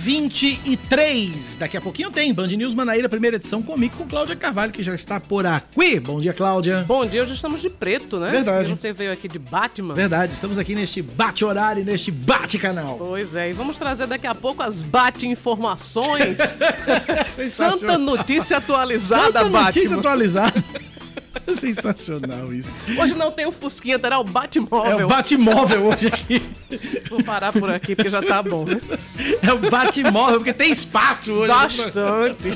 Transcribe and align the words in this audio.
23. 0.00 1.56
Daqui 1.58 1.76
a 1.76 1.80
pouquinho 1.80 2.10
tem 2.10 2.32
Band 2.32 2.46
News 2.46 2.72
Manaíra, 2.72 3.08
primeira 3.08 3.36
edição 3.36 3.60
comigo, 3.60 3.94
com 3.98 4.06
Cláudia 4.06 4.34
Carvalho, 4.34 4.72
que 4.72 4.82
já 4.82 4.94
está 4.94 5.20
por 5.20 5.44
aqui. 5.44 6.00
Bom 6.00 6.18
dia, 6.18 6.32
Cláudia. 6.32 6.84
Bom 6.88 7.04
dia, 7.04 7.22
hoje 7.22 7.34
estamos 7.34 7.60
de 7.60 7.68
preto, 7.68 8.18
né? 8.18 8.30
Verdade. 8.30 8.70
Você 8.70 8.92
veio 8.94 9.12
aqui 9.12 9.28
de 9.28 9.38
Batman. 9.38 9.92
Verdade, 9.92 10.32
estamos 10.32 10.58
aqui 10.58 10.74
neste 10.74 11.02
bate-horário, 11.02 11.84
neste 11.84 12.10
bate-canal. 12.10 12.96
Pois 12.96 13.34
é, 13.34 13.50
e 13.50 13.52
vamos 13.52 13.76
trazer 13.76 14.06
daqui 14.06 14.26
a 14.26 14.34
pouco 14.34 14.62
as 14.62 14.82
bate-informações. 14.82 16.38
Santa 17.36 17.98
notícia 17.98 18.56
atualizada, 18.56 19.26
Santa 19.26 19.44
Batman. 19.44 19.64
notícia 19.64 19.96
atualizada. 19.96 20.64
Sensacional 21.56 22.52
isso. 22.52 22.70
Hoje 23.00 23.14
não 23.14 23.30
tem 23.30 23.46
o 23.46 23.52
Fusquinha, 23.52 23.98
terá 23.98 24.18
o 24.18 24.22
É 24.22 24.24
Batmóvel. 24.24 25.06
o 25.06 25.08
Batmóvel 25.08 25.86
hoje 25.86 26.06
aqui. 26.08 26.42
Vou 27.08 27.22
parar 27.22 27.52
por 27.52 27.70
aqui, 27.70 27.94
porque 27.96 28.10
já 28.10 28.22
tá 28.22 28.42
bom? 28.42 28.64
É 29.42 29.52
o 29.52 29.58
Batmóvel, 29.70 30.36
porque 30.36 30.52
tem 30.52 30.70
espaço 30.70 31.32
hoje. 31.32 31.48
Bastante. 31.48 32.50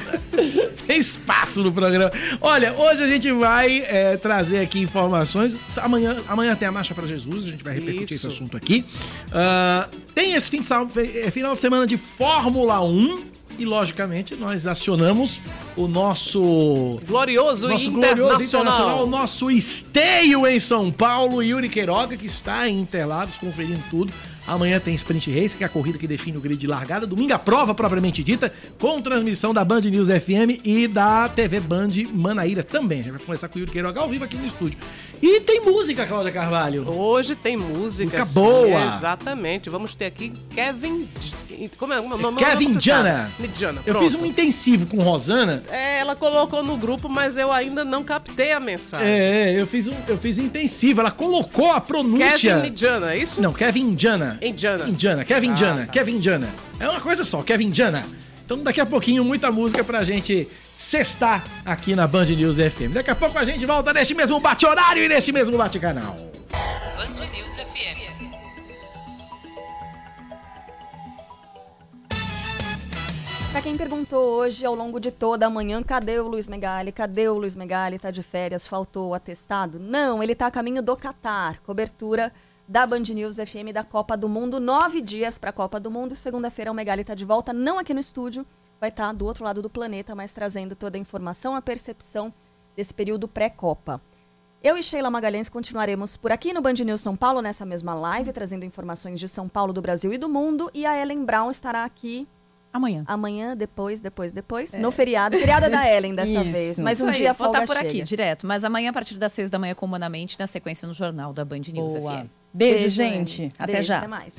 Tem 0.86 0.98
espaço 0.98 1.62
no 1.62 1.72
programa. 1.72 2.10
Olha, 2.40 2.74
hoje 2.74 3.02
a 3.02 3.08
gente 3.08 3.30
vai 3.32 3.84
é, 3.86 4.16
trazer 4.16 4.58
aqui 4.60 4.80
informações. 4.80 5.78
Amanhã, 5.78 6.16
amanhã 6.28 6.54
tem 6.54 6.68
a 6.68 6.72
Marcha 6.72 6.94
para 6.94 7.06
Jesus, 7.06 7.46
a 7.46 7.50
gente 7.50 7.64
vai 7.64 7.74
repercutir 7.74 8.16
Isso. 8.16 8.26
esse 8.26 8.34
assunto 8.36 8.56
aqui. 8.56 8.84
Ah, 9.32 9.88
tem 10.14 10.34
esse 10.34 10.50
fim 10.50 10.62
de, 10.62 10.68
eh, 11.20 11.30
final 11.30 11.54
de 11.54 11.60
semana 11.60 11.86
de 11.86 11.96
Fórmula 11.96 12.82
1. 12.82 13.33
E, 13.58 13.64
logicamente, 13.64 14.34
nós 14.34 14.66
acionamos 14.66 15.40
o 15.76 15.86
nosso 15.86 16.98
Glorioso 17.06 17.68
nosso 17.68 17.88
e 17.88 17.92
glorioso 17.92 18.42
internacional. 18.42 18.44
internacional, 18.44 19.04
o 19.04 19.06
nosso 19.06 19.50
esteio 19.50 20.46
em 20.46 20.58
São 20.58 20.90
Paulo, 20.90 21.42
Yuri 21.42 21.68
Queiroga, 21.68 22.16
que 22.16 22.26
está 22.26 22.68
em 22.68 22.80
Interlagos 22.80 23.38
conferindo 23.38 23.82
tudo. 23.90 24.12
Amanhã 24.46 24.78
tem 24.78 24.94
Sprint 24.94 25.32
Race, 25.32 25.56
que 25.56 25.64
é 25.64 25.66
a 25.66 25.70
corrida 25.70 25.98
que 25.98 26.06
define 26.06 26.36
o 26.36 26.40
grid 26.40 26.60
de 26.60 26.66
largada. 26.66 27.06
Domingo 27.06 27.32
a 27.32 27.38
prova 27.38 27.74
propriamente 27.74 28.22
dita, 28.22 28.52
com 28.78 29.00
transmissão 29.00 29.54
da 29.54 29.64
Band 29.64 29.80
News 29.82 30.08
FM 30.08 30.60
e 30.64 30.86
da 30.86 31.28
TV 31.28 31.60
Band 31.60 31.90
Manaíra 32.12 32.62
também. 32.62 33.00
A 33.00 33.02
gente 33.02 33.12
vai 33.12 33.20
começar 33.20 33.48
com 33.48 33.56
o 33.56 33.60
Yuri 33.60 33.72
Queiroga 33.72 34.00
ao 34.00 34.08
vivo 34.08 34.24
aqui 34.24 34.36
no 34.36 34.46
estúdio. 34.46 34.78
E 35.22 35.40
tem 35.40 35.60
música, 35.60 36.04
Cláudia 36.04 36.30
Carvalho. 36.30 36.86
Hoje 36.86 37.34
tem 37.34 37.56
música. 37.56 38.04
Música 38.04 38.24
sim, 38.26 38.34
boa. 38.34 38.94
Exatamente. 38.94 39.70
Vamos 39.70 39.94
ter 39.94 40.06
aqui 40.06 40.30
Kevin. 40.54 41.08
Como 41.78 41.94
é 41.94 42.00
o 42.00 42.18
nome? 42.18 42.38
Kevin 42.38 42.78
Jana. 42.78 43.30
Jana. 43.54 43.80
Eu 43.86 43.98
fiz 44.00 44.14
um 44.14 44.26
intensivo 44.26 44.86
com 44.86 45.02
Rosana. 45.02 45.62
É, 45.70 46.00
ela 46.00 46.14
colocou 46.14 46.62
no 46.62 46.76
grupo, 46.76 47.08
mas 47.08 47.38
eu 47.38 47.50
ainda 47.50 47.84
não 47.84 48.04
captei 48.04 48.52
a 48.52 48.60
mensagem. 48.60 49.08
É, 49.08 49.58
eu 49.58 49.66
fiz 49.66 49.86
um, 49.86 49.94
eu 50.06 50.18
fiz 50.18 50.38
um 50.38 50.42
intensivo. 50.42 51.00
Ela 51.00 51.10
colocou 51.10 51.72
a 51.72 51.80
pronúncia. 51.80 52.56
Kevin 52.56 52.76
Jana, 52.76 53.14
é 53.14 53.18
isso? 53.18 53.40
Não, 53.40 53.52
Kevin 53.52 53.96
Jana. 53.96 54.33
Indiana. 54.42 54.88
Indiana, 54.88 55.24
Kevin 55.24 55.50
Ah, 55.52 55.56
Jana, 55.56 55.86
tá. 55.86 55.92
Kevin 55.92 56.22
Jana. 56.22 56.48
É 56.80 56.88
uma 56.88 57.00
coisa 57.00 57.24
só, 57.24 57.42
Kevin 57.42 57.72
Jana. 57.72 58.04
Então 58.44 58.62
daqui 58.62 58.80
a 58.80 58.86
pouquinho 58.86 59.24
muita 59.24 59.50
música 59.50 59.82
pra 59.82 60.04
gente 60.04 60.46
sextar 60.76 61.42
aqui 61.64 61.94
na 61.94 62.06
Band 62.06 62.26
News 62.26 62.56
FM. 62.56 62.92
Daqui 62.92 63.10
a 63.10 63.14
pouco 63.14 63.38
a 63.38 63.44
gente 63.44 63.64
volta 63.64 63.92
neste 63.92 64.14
mesmo 64.14 64.38
bate-horário 64.38 65.02
e 65.02 65.08
neste 65.08 65.32
mesmo 65.32 65.56
bate-canal. 65.56 66.14
Band 66.96 67.26
News 67.32 67.56
FM. 67.56 68.04
Pra 73.50 73.62
quem 73.62 73.76
perguntou 73.76 74.20
hoje, 74.40 74.66
ao 74.66 74.74
longo 74.74 74.98
de 74.98 75.12
toda 75.12 75.46
a 75.46 75.50
manhã, 75.50 75.80
cadê 75.80 76.18
o 76.18 76.26
Luiz 76.26 76.48
Megali? 76.48 76.90
Cadê 76.90 77.28
o 77.28 77.34
Luiz 77.38 77.54
Megali? 77.54 78.00
Tá 78.00 78.10
de 78.10 78.20
férias, 78.22 78.66
faltou 78.66 79.10
o 79.10 79.14
atestado? 79.14 79.78
Não, 79.78 80.20
ele 80.20 80.34
tá 80.34 80.46
a 80.46 80.50
caminho 80.50 80.82
do 80.82 80.96
Catar. 80.96 81.60
Cobertura 81.64 82.32
da 82.66 82.86
Band 82.86 83.00
News 83.00 83.36
FM 83.36 83.72
da 83.72 83.84
Copa 83.84 84.16
do 84.16 84.28
Mundo. 84.28 84.58
Nove 84.58 85.00
dias 85.00 85.38
pra 85.38 85.52
Copa 85.52 85.78
do 85.78 85.90
Mundo. 85.90 86.16
Segunda-feira 86.16 86.70
o 86.70 86.74
Megali 86.74 87.04
tá 87.04 87.14
de 87.14 87.24
volta, 87.24 87.52
não 87.52 87.78
aqui 87.78 87.92
no 87.92 88.00
estúdio. 88.00 88.46
Vai 88.80 88.90
estar 88.90 89.12
do 89.12 89.24
outro 89.24 89.44
lado 89.44 89.62
do 89.62 89.70
planeta, 89.70 90.14
mas 90.14 90.32
trazendo 90.32 90.74
toda 90.74 90.96
a 90.96 91.00
informação, 91.00 91.54
a 91.54 91.62
percepção 91.62 92.32
desse 92.76 92.92
período 92.92 93.28
pré-Copa. 93.28 94.00
Eu 94.62 94.78
e 94.78 94.82
Sheila 94.82 95.10
Magalhães 95.10 95.48
continuaremos 95.48 96.16
por 96.16 96.32
aqui 96.32 96.52
no 96.52 96.62
Band 96.62 96.72
News 96.72 97.02
São 97.02 97.14
Paulo, 97.14 97.42
nessa 97.42 97.66
mesma 97.66 97.94
live, 97.94 98.32
trazendo 98.32 98.64
informações 98.64 99.20
de 99.20 99.28
São 99.28 99.46
Paulo, 99.48 99.72
do 99.72 99.82
Brasil 99.82 100.12
e 100.12 100.18
do 100.18 100.28
mundo. 100.28 100.70
E 100.72 100.86
a 100.86 101.00
Ellen 101.00 101.24
Brown 101.24 101.50
estará 101.50 101.84
aqui 101.84 102.26
Amanhã. 102.74 103.04
Amanhã, 103.06 103.56
depois, 103.56 104.00
depois, 104.00 104.32
depois. 104.32 104.72
No 104.72 104.90
feriado. 104.90 105.38
Feriado 105.38 105.66
é 105.66 105.68
da 105.68 105.88
Ellen 105.88 106.12
dessa 106.12 106.42
Isso. 106.42 106.50
vez. 106.50 106.78
Mas 106.80 107.00
um 107.00 107.04
Isso 107.04 107.10
aí, 107.10 107.16
dia 107.18 107.30
a 107.30 107.32
vou 107.32 107.46
estar 107.46 107.64
por 107.66 107.76
chega. 107.76 107.88
aqui, 107.88 108.02
direto. 108.02 108.48
Mas 108.48 108.64
amanhã, 108.64 108.90
a 108.90 108.92
partir 108.92 109.16
das 109.16 109.32
seis 109.32 109.48
da 109.48 109.60
manhã, 109.60 109.76
comunamente, 109.76 110.36
na 110.40 110.48
sequência 110.48 110.88
no 110.88 110.92
Jornal 110.92 111.32
da 111.32 111.44
Band 111.44 111.60
News 111.72 111.94
Boa. 111.94 112.22
FM. 112.22 112.43
Beijo, 112.54 112.88
gente. 112.88 113.42
Ellen. 113.42 113.52
Até 113.58 113.72
Beijo, 113.72 113.88
já. 113.88 113.98
Até 113.98 114.06
mais. 114.06 114.36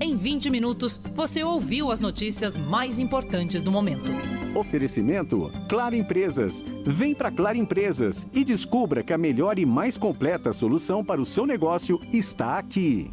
Em 0.00 0.16
20 0.16 0.48
minutos, 0.48 0.98
você 1.14 1.44
ouviu 1.44 1.90
as 1.90 2.00
notícias 2.00 2.56
mais 2.56 2.98
importantes 2.98 3.62
do 3.62 3.70
momento. 3.70 4.10
Oferecimento 4.54 5.50
Claro 5.68 5.94
Empresas. 5.94 6.64
Vem 6.86 7.14
para 7.14 7.30
Claro 7.30 7.58
Empresas 7.58 8.26
e 8.32 8.44
descubra 8.44 9.02
que 9.02 9.12
a 9.12 9.18
melhor 9.18 9.58
e 9.58 9.66
mais 9.66 9.98
completa 9.98 10.52
solução 10.52 11.04
para 11.04 11.20
o 11.20 11.26
seu 11.26 11.46
negócio 11.46 12.00
está 12.12 12.58
aqui. 12.58 13.10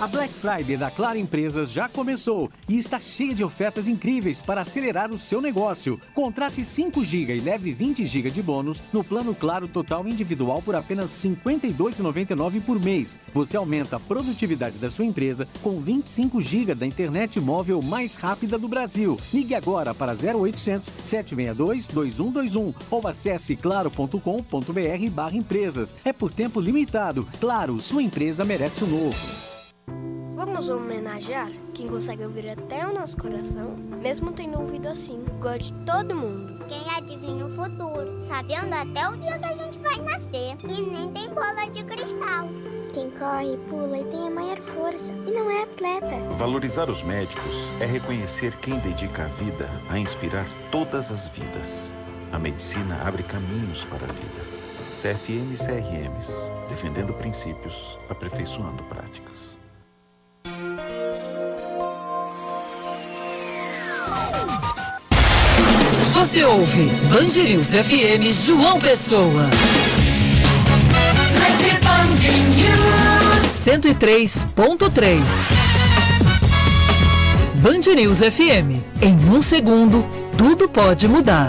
A 0.00 0.08
Black 0.08 0.34
Friday 0.34 0.76
da 0.76 0.90
Claro 0.90 1.16
Empresas 1.16 1.70
já 1.70 1.88
começou 1.88 2.50
e 2.68 2.76
está 2.76 2.98
cheia 2.98 3.32
de 3.32 3.44
ofertas 3.44 3.86
incríveis 3.86 4.42
para 4.42 4.62
acelerar 4.62 5.12
o 5.12 5.18
seu 5.18 5.40
negócio. 5.40 6.00
Contrate 6.12 6.64
5 6.64 7.04
GB 7.04 7.36
e 7.36 7.40
leve 7.40 7.72
20 7.72 8.04
GB 8.04 8.28
de 8.32 8.42
bônus 8.42 8.82
no 8.92 9.04
plano 9.04 9.32
Claro 9.36 9.68
Total 9.68 10.06
Individual 10.08 10.60
por 10.60 10.74
apenas 10.74 11.22
R$ 11.22 11.36
52,99 11.40 12.60
por 12.64 12.80
mês. 12.80 13.16
Você 13.32 13.56
aumenta 13.56 13.94
a 13.96 14.00
produtividade 14.00 14.78
da 14.78 14.90
sua 14.90 15.04
empresa 15.04 15.46
com 15.62 15.80
25 15.80 16.40
GB 16.40 16.74
da 16.74 16.86
internet 16.86 17.38
móvel 17.38 17.80
mais 17.80 18.16
rápida 18.16 18.58
do 18.58 18.66
Brasil. 18.66 19.16
Ligue 19.32 19.54
agora 19.54 19.94
para 19.94 20.12
0800 20.12 20.90
762 21.04 21.86
2121 21.86 22.74
ou 22.90 23.06
acesse 23.06 23.54
claro.com.br 23.54 25.10
barra 25.12 25.36
empresas. 25.36 25.94
É 26.04 26.12
por 26.12 26.32
tempo 26.32 26.58
limitado. 26.60 27.28
Claro, 27.38 27.78
sua 27.78 28.02
empresa 28.02 28.44
merece 28.44 28.82
o 28.82 28.88
novo. 28.88 29.53
Vamos 30.44 30.68
homenagear 30.68 31.50
quem 31.72 31.88
consegue 31.88 32.22
ouvir 32.22 32.50
até 32.50 32.86
o 32.86 32.92
nosso 32.92 33.16
coração, 33.16 33.78
mesmo 34.02 34.30
tendo 34.30 34.60
ouvido 34.60 34.88
assim, 34.88 35.24
igual 35.38 35.56
de 35.56 35.72
todo 35.86 36.14
mundo. 36.14 36.62
Quem 36.68 36.82
adivinha 36.94 37.46
o 37.46 37.50
futuro, 37.56 38.20
sabendo 38.28 38.74
até 38.74 39.08
o 39.08 39.16
dia 39.16 39.38
que 39.38 39.44
a 39.46 39.54
gente 39.54 39.78
vai 39.78 39.96
nascer. 40.02 40.54
E 40.68 40.82
nem 40.82 41.10
tem 41.12 41.30
bola 41.30 41.66
de 41.72 41.82
cristal. 41.84 42.50
Quem 42.92 43.10
corre, 43.12 43.56
pula 43.70 43.98
e 43.98 44.04
tem 44.04 44.28
a 44.28 44.30
maior 44.30 44.58
força, 44.58 45.12
e 45.12 45.30
não 45.30 45.50
é 45.50 45.62
atleta. 45.62 46.14
Valorizar 46.32 46.90
os 46.90 47.02
médicos 47.02 47.80
é 47.80 47.86
reconhecer 47.86 48.54
quem 48.58 48.78
dedica 48.80 49.24
a 49.24 49.28
vida 49.28 49.66
a 49.88 49.98
inspirar 49.98 50.46
todas 50.70 51.10
as 51.10 51.26
vidas. 51.28 51.90
A 52.32 52.38
medicina 52.38 53.00
abre 53.02 53.22
caminhos 53.22 53.86
para 53.86 54.04
a 54.04 54.12
vida. 54.12 54.44
CFM 55.00 55.54
e 55.54 55.56
CRMs, 55.56 56.30
defendendo 56.68 57.14
princípios, 57.14 57.98
aperfeiçoando 58.10 58.82
práticas. 58.84 59.53
Você 66.12 66.44
ouve 66.44 66.86
Band 67.10 67.42
News 67.42 67.70
FM 67.70 68.30
João 68.30 68.78
Pessoa. 68.80 69.50
103.3 73.46 75.20
Band 77.60 77.94
News 77.94 78.18
FM. 78.18 78.82
Em 79.00 79.16
um 79.30 79.40
segundo, 79.40 80.04
tudo 80.36 80.68
pode 80.68 81.08
mudar. 81.08 81.48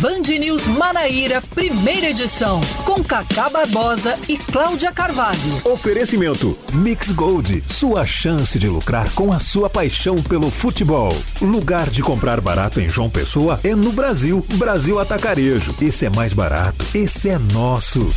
Band 0.00 0.38
News 0.38 0.64
Manaíra, 0.68 1.42
primeira 1.52 2.10
edição, 2.10 2.60
com 2.84 3.02
Cacá 3.02 3.48
Barbosa 3.48 4.16
e 4.28 4.38
Cláudia 4.38 4.92
Carvalho. 4.92 5.38
Oferecimento 5.64 6.56
Mix 6.72 7.10
Gold, 7.10 7.64
sua 7.66 8.04
chance 8.04 8.60
de 8.60 8.68
lucrar 8.68 9.10
com 9.10 9.32
a 9.32 9.40
sua 9.40 9.68
paixão 9.68 10.22
pelo 10.22 10.52
futebol. 10.52 11.16
Lugar 11.40 11.90
de 11.90 12.00
comprar 12.00 12.40
barato 12.40 12.80
em 12.80 12.88
João 12.88 13.10
Pessoa 13.10 13.58
é 13.64 13.74
no 13.74 13.90
Brasil. 13.90 14.44
Brasil 14.54 15.00
Atacarejo. 15.00 15.74
Esse 15.82 16.06
é 16.06 16.10
mais 16.10 16.32
barato. 16.32 16.86
Esse 16.94 17.30
é 17.30 17.38
nosso. 17.52 18.08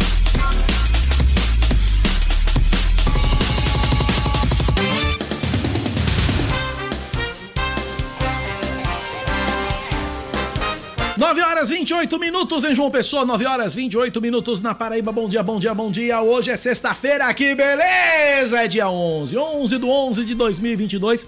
9 11.22 11.40
horas 11.40 11.70
28 11.70 12.18
minutos 12.18 12.64
em 12.64 12.74
João 12.74 12.90
Pessoa, 12.90 13.24
9 13.24 13.46
horas 13.46 13.76
28 13.76 14.20
minutos 14.20 14.60
na 14.60 14.74
Paraíba. 14.74 15.12
Bom 15.12 15.30
dia, 15.30 15.44
bom 15.44 15.60
dia, 15.60 15.72
bom 15.72 15.92
dia. 15.92 16.20
Hoje 16.20 16.50
é 16.50 16.58
sexta-feira, 16.58 17.32
que 17.32 17.54
beleza! 17.54 18.60
É 18.60 18.68
dia 18.68 18.90
11, 18.90 19.38
11 19.38 19.78
do 19.78 19.88
11 19.88 20.26
de 20.26 20.34
2022. 20.34 21.28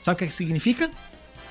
Sabe 0.00 0.14
o 0.14 0.18
que, 0.18 0.24
é 0.24 0.26
que 0.28 0.32
significa? 0.32 0.88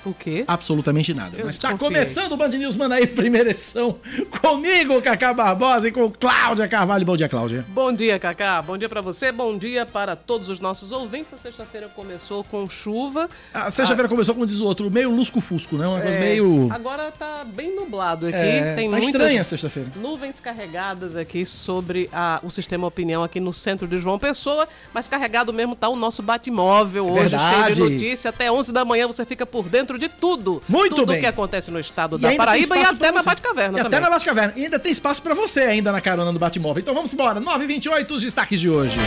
O 0.08 0.14
quê? 0.14 0.44
Absolutamente 0.48 1.14
nada. 1.14 1.38
Eu 1.38 1.46
Mas 1.46 1.56
está 1.56 1.78
começando 1.78 2.32
o 2.32 2.38
Band 2.38 2.50
News 2.50 2.76
Manaí, 2.76 3.06
primeira 3.08 3.52
edição, 3.52 3.98
comigo, 4.42 5.02
Cacá 5.02 5.34
Barbosa, 5.34 5.88
e 5.88 5.92
com 5.92 6.10
Cláudia 6.12 6.68
Carvalho. 6.68 7.06
Bom 7.06 7.18
dia, 7.18 7.28
Cláudia. 7.30 7.66
Bom 7.70 7.92
dia, 7.92 8.18
Cacá. 8.20 8.62
Bom 8.62 8.78
dia 8.78 8.88
pra 8.90 9.02
você. 9.02 9.32
Bom 9.32 9.58
dia 9.58 9.86
para 9.86 10.16
todos 10.16 10.50
os 10.50 10.60
nossos 10.60 10.92
ouvintes. 10.92 11.34
A 11.34 11.38
sexta-feira 11.38 11.88
começou 11.90 12.44
com 12.44 12.68
chuva. 12.70 13.30
A 13.54 13.70
sexta-feira 13.72 14.08
começou, 14.08 14.34
como 14.34 14.46
diz 14.46 14.60
o 14.60 14.66
outro, 14.66 14.90
meio 14.90 15.12
lusco-fusco, 15.12 15.76
né? 15.78 15.88
Uma 15.88 16.02
coisa 16.02 16.18
É, 16.18 16.20
meio... 16.20 16.68
Agora 16.72 17.12
tá 17.12 17.46
bem 17.46 17.76
nublado 17.76 18.28
aqui. 18.28 18.36
É, 18.38 18.76
Tem 18.76 18.90
tá 18.90 18.98
muitas 18.98 19.22
estranha 19.22 19.42
a 19.42 19.44
sexta-feira. 19.44 19.92
nuvens 19.96 20.40
carregadas 20.40 21.16
aqui 21.16 21.46
sobre 21.46 22.10
a- 22.14 22.40
o 22.44 22.50
sistema 22.50 22.88
opinião 22.88 23.24
aqui 23.24 23.40
no 23.40 23.54
centro 23.54 23.88
de 23.88 23.98
João 23.98 24.18
Pessoa, 24.20 24.68
mas 24.94 25.08
carregado 25.08 25.52
mesmo 25.54 25.76
tá 25.76 25.90
o 25.90 25.96
nosso 25.96 26.22
Batmóvel 26.22 27.08
hoje, 27.10 27.38
cheio 27.38 27.52
Verdade. 27.52 27.74
de 27.76 27.82
notícia. 27.82 28.30
Até 28.30 28.52
11 28.52 28.72
da 28.72 28.86
manhã 28.86 29.08
você 29.08 29.26
fica 29.26 29.46
por 29.46 29.68
dentro 29.68 29.97
de 29.98 30.10
tudo. 30.10 30.62
Muito 30.68 30.96
tudo 30.96 31.12
bem. 31.12 31.20
que 31.22 31.26
acontece 31.26 31.72
no 31.72 31.80
estado 31.80 32.18
E 32.18 32.20
da 32.20 32.34
Paraíba 32.36 32.78
e 32.78 32.82
até 32.84 33.12
na. 33.12 33.24
Batcaverna 33.24 33.80
E 33.80 33.84
também. 33.84 33.98
até 33.98 34.00
na 34.00 34.10
Batcaverna. 34.10 34.54
E 34.56 34.64
ainda 34.66 34.80
tem 34.80 34.92
espaço 34.92 35.22
pra 35.22 35.34
você 35.34 35.62
ainda 35.62 35.92
na 35.92 36.02
carona 36.02 36.32
do 36.32 36.40
Batmóvel. 36.40 36.82
Então 36.82 36.94
vamos 36.94 37.14
embora. 37.14 37.40
9h28, 37.42 38.12
os 38.12 38.22
destaques 38.24 38.60
de 38.60 38.70
hoje. 38.70 38.98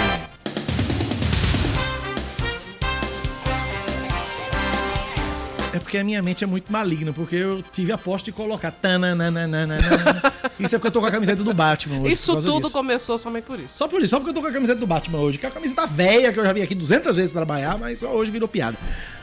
É 5.72 5.78
porque 5.78 5.98
a 5.98 6.02
minha 6.02 6.20
mente 6.20 6.42
é 6.42 6.46
muito 6.48 6.70
maligna, 6.72 7.12
porque 7.12 7.36
eu 7.36 7.62
tive 7.72 7.92
a 7.92 7.98
posta 7.98 8.24
de 8.24 8.32
colocar. 8.32 8.72
tananana. 8.72 9.78
Isso 10.58 10.74
é 10.74 10.78
porque 10.78 10.88
eu 10.88 10.90
tô 10.92 11.00
com 11.00 11.06
a 11.06 11.10
camiseta 11.12 11.44
do 11.44 11.54
Batman 11.54 12.00
hoje. 12.00 12.12
Isso 12.14 12.34
tudo 12.34 12.60
disso. 12.62 12.72
começou 12.72 13.16
somente 13.16 13.44
por 13.44 13.58
isso. 13.58 13.78
Só 13.78 13.86
por 13.86 14.00
isso, 14.02 14.08
só 14.10 14.16
porque 14.18 14.30
eu 14.30 14.34
tô 14.34 14.40
com 14.42 14.48
a 14.48 14.52
camiseta 14.52 14.80
do 14.80 14.86
Batman 14.86 15.20
hoje, 15.20 15.38
que 15.38 15.46
é 15.46 15.48
a 15.48 15.52
camiseta 15.52 15.86
velha 15.86 16.32
que 16.32 16.40
eu 16.40 16.44
já 16.44 16.52
vi 16.52 16.62
aqui 16.62 16.74
200 16.74 17.14
vezes 17.14 17.30
trabalhar, 17.32 17.78
mas 17.78 18.00
só 18.00 18.08
hoje 18.08 18.32
virou 18.32 18.48
piada. 18.48 18.76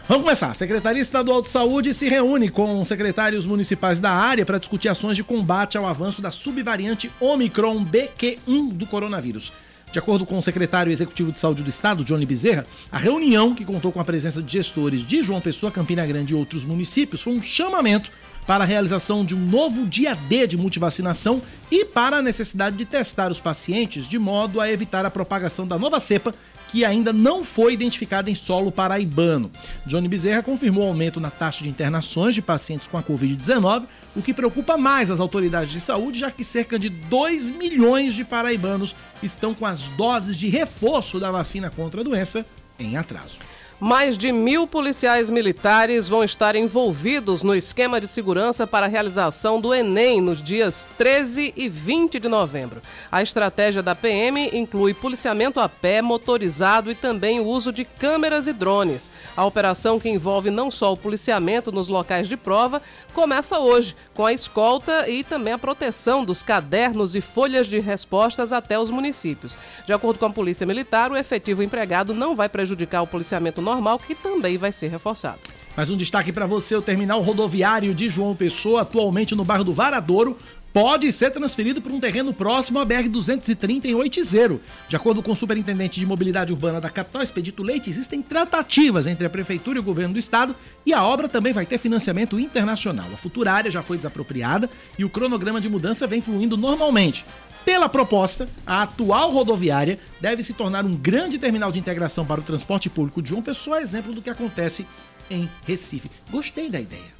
Vamos 0.07 0.23
começar. 0.23 0.51
A 0.51 0.53
Secretaria 0.53 1.01
Estadual 1.01 1.41
de 1.41 1.49
Saúde 1.49 1.93
se 1.93 2.07
reúne 2.07 2.49
com 2.49 2.81
secretários 2.85 3.45
municipais 3.45 3.99
da 3.99 4.09
área 4.09 4.45
para 4.45 4.57
discutir 4.57 4.87
ações 4.87 5.17
de 5.17 5.23
combate 5.23 5.77
ao 5.77 5.85
avanço 5.85 6.21
da 6.21 6.31
subvariante 6.31 7.11
Omicron 7.19 7.83
BQ1 7.83 8.71
do 8.71 8.85
coronavírus. 8.85 9.51
De 9.91 9.99
acordo 9.99 10.25
com 10.25 10.37
o 10.37 10.41
secretário 10.41 10.93
executivo 10.93 11.33
de 11.33 11.39
saúde 11.39 11.61
do 11.61 11.69
estado, 11.69 12.05
Johnny 12.05 12.25
Bezerra, 12.25 12.65
a 12.89 12.97
reunião, 12.97 13.53
que 13.53 13.65
contou 13.65 13.91
com 13.91 13.99
a 13.99 14.05
presença 14.05 14.41
de 14.41 14.51
gestores 14.51 15.01
de 15.01 15.21
João 15.21 15.41
Pessoa, 15.41 15.73
Campina 15.73 16.05
Grande 16.05 16.33
e 16.33 16.37
outros 16.37 16.63
municípios, 16.63 17.21
foi 17.21 17.33
um 17.33 17.41
chamamento 17.41 18.09
para 18.45 18.63
a 18.63 18.67
realização 18.67 19.25
de 19.25 19.35
um 19.35 19.39
novo 19.39 19.85
dia 19.85 20.15
D 20.15 20.47
de 20.47 20.55
multivacinação 20.55 21.41
e 21.69 21.83
para 21.83 22.17
a 22.17 22.21
necessidade 22.21 22.77
de 22.77 22.85
testar 22.85 23.29
os 23.29 23.41
pacientes 23.41 24.07
de 24.07 24.17
modo 24.17 24.61
a 24.61 24.71
evitar 24.71 25.05
a 25.05 25.11
propagação 25.11 25.67
da 25.67 25.77
nova 25.77 25.99
cepa 25.99 26.33
que 26.71 26.83
ainda 26.83 27.13
não 27.13 27.43
foi 27.43 27.73
identificada 27.73 28.29
em 28.29 28.35
solo 28.35 28.71
paraibano. 28.71 29.51
Johnny 29.85 30.07
Bezerra 30.07 30.43
confirmou 30.43 30.85
o 30.85 30.87
aumento 30.87 31.19
na 31.19 31.29
taxa 31.29 31.63
de 31.63 31.69
internações 31.69 32.35
de 32.35 32.41
pacientes 32.41 32.87
com 32.87 32.97
a 32.97 33.03
Covid-19, 33.03 33.85
o 34.15 34.21
que 34.21 34.33
preocupa 34.33 34.77
mais 34.77 35.11
as 35.11 35.19
autoridades 35.19 35.71
de 35.71 35.79
saúde, 35.79 36.19
já 36.19 36.31
que 36.31 36.43
cerca 36.43 36.77
de 36.77 36.89
2 36.89 37.51
milhões 37.51 38.15
de 38.15 38.23
paraibanos 38.23 38.95
estão 39.21 39.53
com 39.53 39.65
as 39.65 39.87
doses 39.89 40.37
de 40.37 40.47
reforço 40.47 41.19
da 41.19 41.31
vacina 41.31 41.69
contra 41.69 42.01
a 42.01 42.03
doença 42.03 42.45
em 42.79 42.97
atraso. 42.97 43.39
Mais 43.79 44.17
de 44.17 44.31
mil 44.31 44.65
policiais 44.65 45.29
militares 45.29 46.07
vão 46.07 46.23
estar 46.23 46.55
envolvidos 46.55 47.43
no 47.43 47.53
esquema 47.53 48.01
de 48.01 48.07
segurança 48.07 48.65
para 48.65 48.87
a 48.87 48.89
realização 48.89 49.61
do 49.61 49.71
Enem 49.71 50.19
nos 50.19 50.41
dias 50.41 50.87
13 50.97 51.53
e 51.55 51.69
20 51.69 52.19
de 52.19 52.27
novembro. 52.27 52.81
A 53.11 53.21
estratégia 53.21 53.83
da 53.83 53.93
PM 53.93 54.49
inclui 54.51 54.95
policiamento 54.95 55.59
a 55.59 55.69
pé, 55.69 56.01
motorizado 56.01 56.89
e 56.89 56.95
também 56.95 57.39
o 57.39 57.45
uso 57.45 57.71
de 57.71 57.85
câmeras 57.85 58.47
e 58.47 58.53
drones. 58.53 59.11
A 59.35 59.45
operação, 59.45 59.99
que 59.99 60.09
envolve 60.09 60.49
não 60.49 60.71
só 60.71 60.91
o 60.91 60.97
policiamento 60.97 61.71
nos 61.71 61.87
locais 61.87 62.27
de 62.27 62.35
prova, 62.35 62.81
começa 63.17 63.57
hoje, 63.57 63.95
com 64.13 64.27
a 64.27 64.31
escolta 64.31 65.09
e 65.09 65.23
também 65.23 65.51
a 65.51 65.57
proteção 65.57 66.23
dos 66.23 66.43
cadernos 66.43 67.15
e 67.15 67.19
folhas 67.19 67.65
de 67.65 67.79
respostas 67.79 68.53
até 68.53 68.77
os 68.77 68.91
municípios. 68.91 69.57
De 69.87 69.91
acordo 69.91 70.19
com 70.19 70.27
a 70.27 70.29
Polícia 70.29 70.67
Militar, 70.67 71.11
o 71.11 71.17
efetivo 71.17 71.63
empregado 71.63 72.13
não 72.13 72.35
vai 72.35 72.47
prejudicar 72.47 73.01
o 73.01 73.07
policiamento 73.07 73.59
normal, 73.59 73.97
que 73.97 74.13
também 74.13 74.55
vai 74.55 74.71
ser 74.71 74.89
reforçado. 74.89 75.39
Mais 75.75 75.89
um 75.89 75.97
destaque 75.97 76.31
para 76.31 76.45
você: 76.45 76.75
o 76.75 76.81
terminal 76.81 77.19
rodoviário 77.21 77.93
de 77.95 78.07
João 78.07 78.35
Pessoa, 78.35 78.81
atualmente 78.81 79.33
no 79.33 79.43
bairro 79.43 79.63
do 79.63 79.73
Varadouro, 79.73 80.37
pode 80.73 81.11
ser 81.11 81.31
transferido 81.31 81.81
para 81.81 81.91
um 81.91 81.99
terreno 81.99 82.33
próximo 82.33 82.79
à 82.79 82.85
BR-230 82.85 83.85
em 83.85 83.95
Oitizeiro. 83.95 84.61
De 84.87 84.95
acordo 84.95 85.23
com 85.23 85.31
o 85.31 85.35
superintendente 85.35 85.99
de 85.99 86.05
mobilidade 86.05 86.51
urbana 86.51 86.79
da 86.79 86.89
capital, 86.89 87.21
Expedito 87.21 87.63
Leite, 87.63 87.89
existem 87.89 88.21
tratativas 88.21 89.07
entre 89.07 89.25
a 89.25 89.29
prefeitura 89.29 89.77
e 89.77 89.81
o 89.81 89.83
governo 89.83 90.13
do 90.13 90.19
estado 90.19 90.55
e 90.85 90.93
a 90.93 91.03
obra 91.03 91.27
também 91.27 91.53
vai 91.53 91.65
ter 91.65 91.77
financiamento 91.77 92.39
internacional. 92.39 93.07
A 93.13 93.17
futura 93.17 93.51
área 93.51 93.71
já 93.71 93.81
foi 93.81 93.97
desapropriada 93.97 94.69
e 94.97 95.03
o 95.03 95.09
cronograma 95.09 95.59
de 95.59 95.69
mudança 95.69 96.05
vem 96.05 96.21
fluindo 96.21 96.55
normalmente. 96.55 97.25
Pela 97.65 97.89
proposta, 97.89 98.47
a 98.65 98.83
atual 98.83 99.29
rodoviária 99.31 99.99
deve 100.21 100.41
se 100.41 100.53
tornar 100.53 100.85
um 100.85 100.95
grande 100.95 101.37
terminal 101.37 101.69
de 101.69 101.79
integração 101.79 102.25
para 102.25 102.39
o 102.39 102.43
transporte 102.43 102.89
público 102.89 103.21
de 103.21 103.29
João 103.29 103.41
Pessoa, 103.41 103.81
exemplo 103.81 104.13
do 104.13 104.21
que 104.21 104.29
acontece 104.29 104.87
em 105.29 105.49
Recife. 105.65 106.09
Gostei 106.31 106.69
da 106.69 106.79
ideia. 106.79 107.11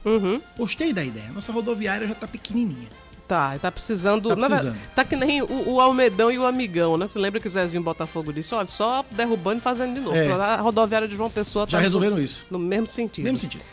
Gostei 0.58 0.94
da 0.94 1.04
ideia. 1.04 1.30
Nossa 1.34 1.52
rodoviária 1.52 2.08
já 2.08 2.16
tá 2.16 2.28
pequenininha. 2.28 2.88
Tá, 3.28 3.58
tá 3.60 3.70
precisando. 3.72 4.30
Tá 4.30 4.36
na 4.36 4.48
precisando. 4.48 4.74
verdade, 4.74 4.92
tá 4.96 5.04
que 5.04 5.16
nem 5.16 5.42
o, 5.42 5.70
o 5.74 5.82
Almedão 5.82 6.32
e 6.32 6.40
o 6.40 6.46
Amigão, 6.46 6.98
né? 6.98 7.10
Você 7.12 7.20
lembra 7.20 7.42
que 7.42 7.50
Zezinho 7.50 7.84
Botafogo 7.84 8.32
disse: 8.32 8.56
olha, 8.56 8.68
só 8.68 9.04
derrubando 9.12 9.58
e 9.58 9.62
fazendo 9.62 9.96
de 9.96 10.00
novo. 10.00 10.16
É. 10.16 10.32
A 10.32 10.58
rodoviária 10.62 11.08
de 11.08 11.16
João 11.16 11.30
Pessoa 11.30 11.66
Já 11.68 11.78
tá 11.78 11.84
resolveram 11.84 12.16
no, 12.16 12.22
isso. 12.22 12.46
No 12.50 12.58
mesmo 12.58 12.88
sentido. 12.88 13.26
Mesmo 13.26 13.38
sentido. 13.38 13.64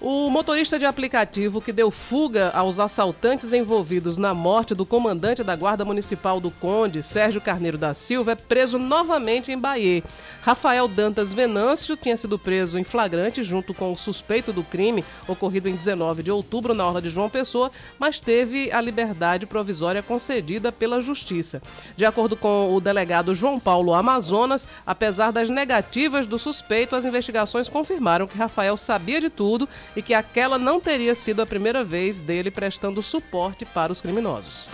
O 0.00 0.30
motorista 0.30 0.78
de 0.78 0.86
aplicativo 0.86 1.60
que 1.60 1.72
deu 1.72 1.90
fuga 1.90 2.50
aos 2.50 2.78
assaltantes 2.78 3.52
envolvidos 3.52 4.16
na 4.16 4.32
morte 4.32 4.72
do 4.72 4.86
comandante 4.86 5.42
da 5.42 5.56
Guarda 5.56 5.84
Municipal 5.84 6.38
do 6.38 6.52
Conde, 6.52 7.02
Sérgio 7.02 7.40
Carneiro 7.40 7.76
da 7.76 7.92
Silva, 7.92 8.30
é 8.30 8.34
preso 8.36 8.78
novamente 8.78 9.50
em 9.50 9.58
Bahia. 9.58 10.04
Rafael 10.40 10.86
Dantas 10.86 11.32
Venâncio 11.32 11.96
tinha 11.96 12.16
sido 12.16 12.38
preso 12.38 12.78
em 12.78 12.84
flagrante 12.84 13.42
junto 13.42 13.74
com 13.74 13.92
o 13.92 13.98
suspeito 13.98 14.52
do 14.52 14.62
crime 14.62 15.04
ocorrido 15.26 15.68
em 15.68 15.74
19 15.74 16.22
de 16.22 16.30
outubro 16.30 16.74
na 16.74 16.86
Orla 16.86 17.02
de 17.02 17.10
João 17.10 17.28
Pessoa, 17.28 17.72
mas 17.98 18.20
teve 18.20 18.70
a 18.70 18.80
liberdade 18.80 19.46
provisória 19.46 20.00
concedida 20.00 20.70
pela 20.70 21.00
Justiça. 21.00 21.60
De 21.96 22.04
acordo 22.04 22.36
com 22.36 22.72
o 22.72 22.80
delegado 22.80 23.34
João 23.34 23.58
Paulo 23.58 23.92
Amazonas, 23.92 24.68
apesar 24.86 25.32
das 25.32 25.50
negativas 25.50 26.24
do 26.24 26.38
suspeito, 26.38 26.94
as 26.94 27.04
investigações 27.04 27.68
confirmaram 27.68 28.28
que 28.28 28.38
Rafael 28.38 28.76
sabia 28.76 29.20
de 29.20 29.28
tudo 29.28 29.68
e 29.96 30.02
que 30.02 30.14
aquela 30.14 30.58
não 30.58 30.80
teria 30.80 31.14
sido 31.14 31.42
a 31.42 31.46
primeira 31.46 31.82
vez 31.84 32.20
dele 32.20 32.50
prestando 32.50 33.02
suporte 33.02 33.64
para 33.64 33.92
os 33.92 34.00
criminosos. 34.00 34.68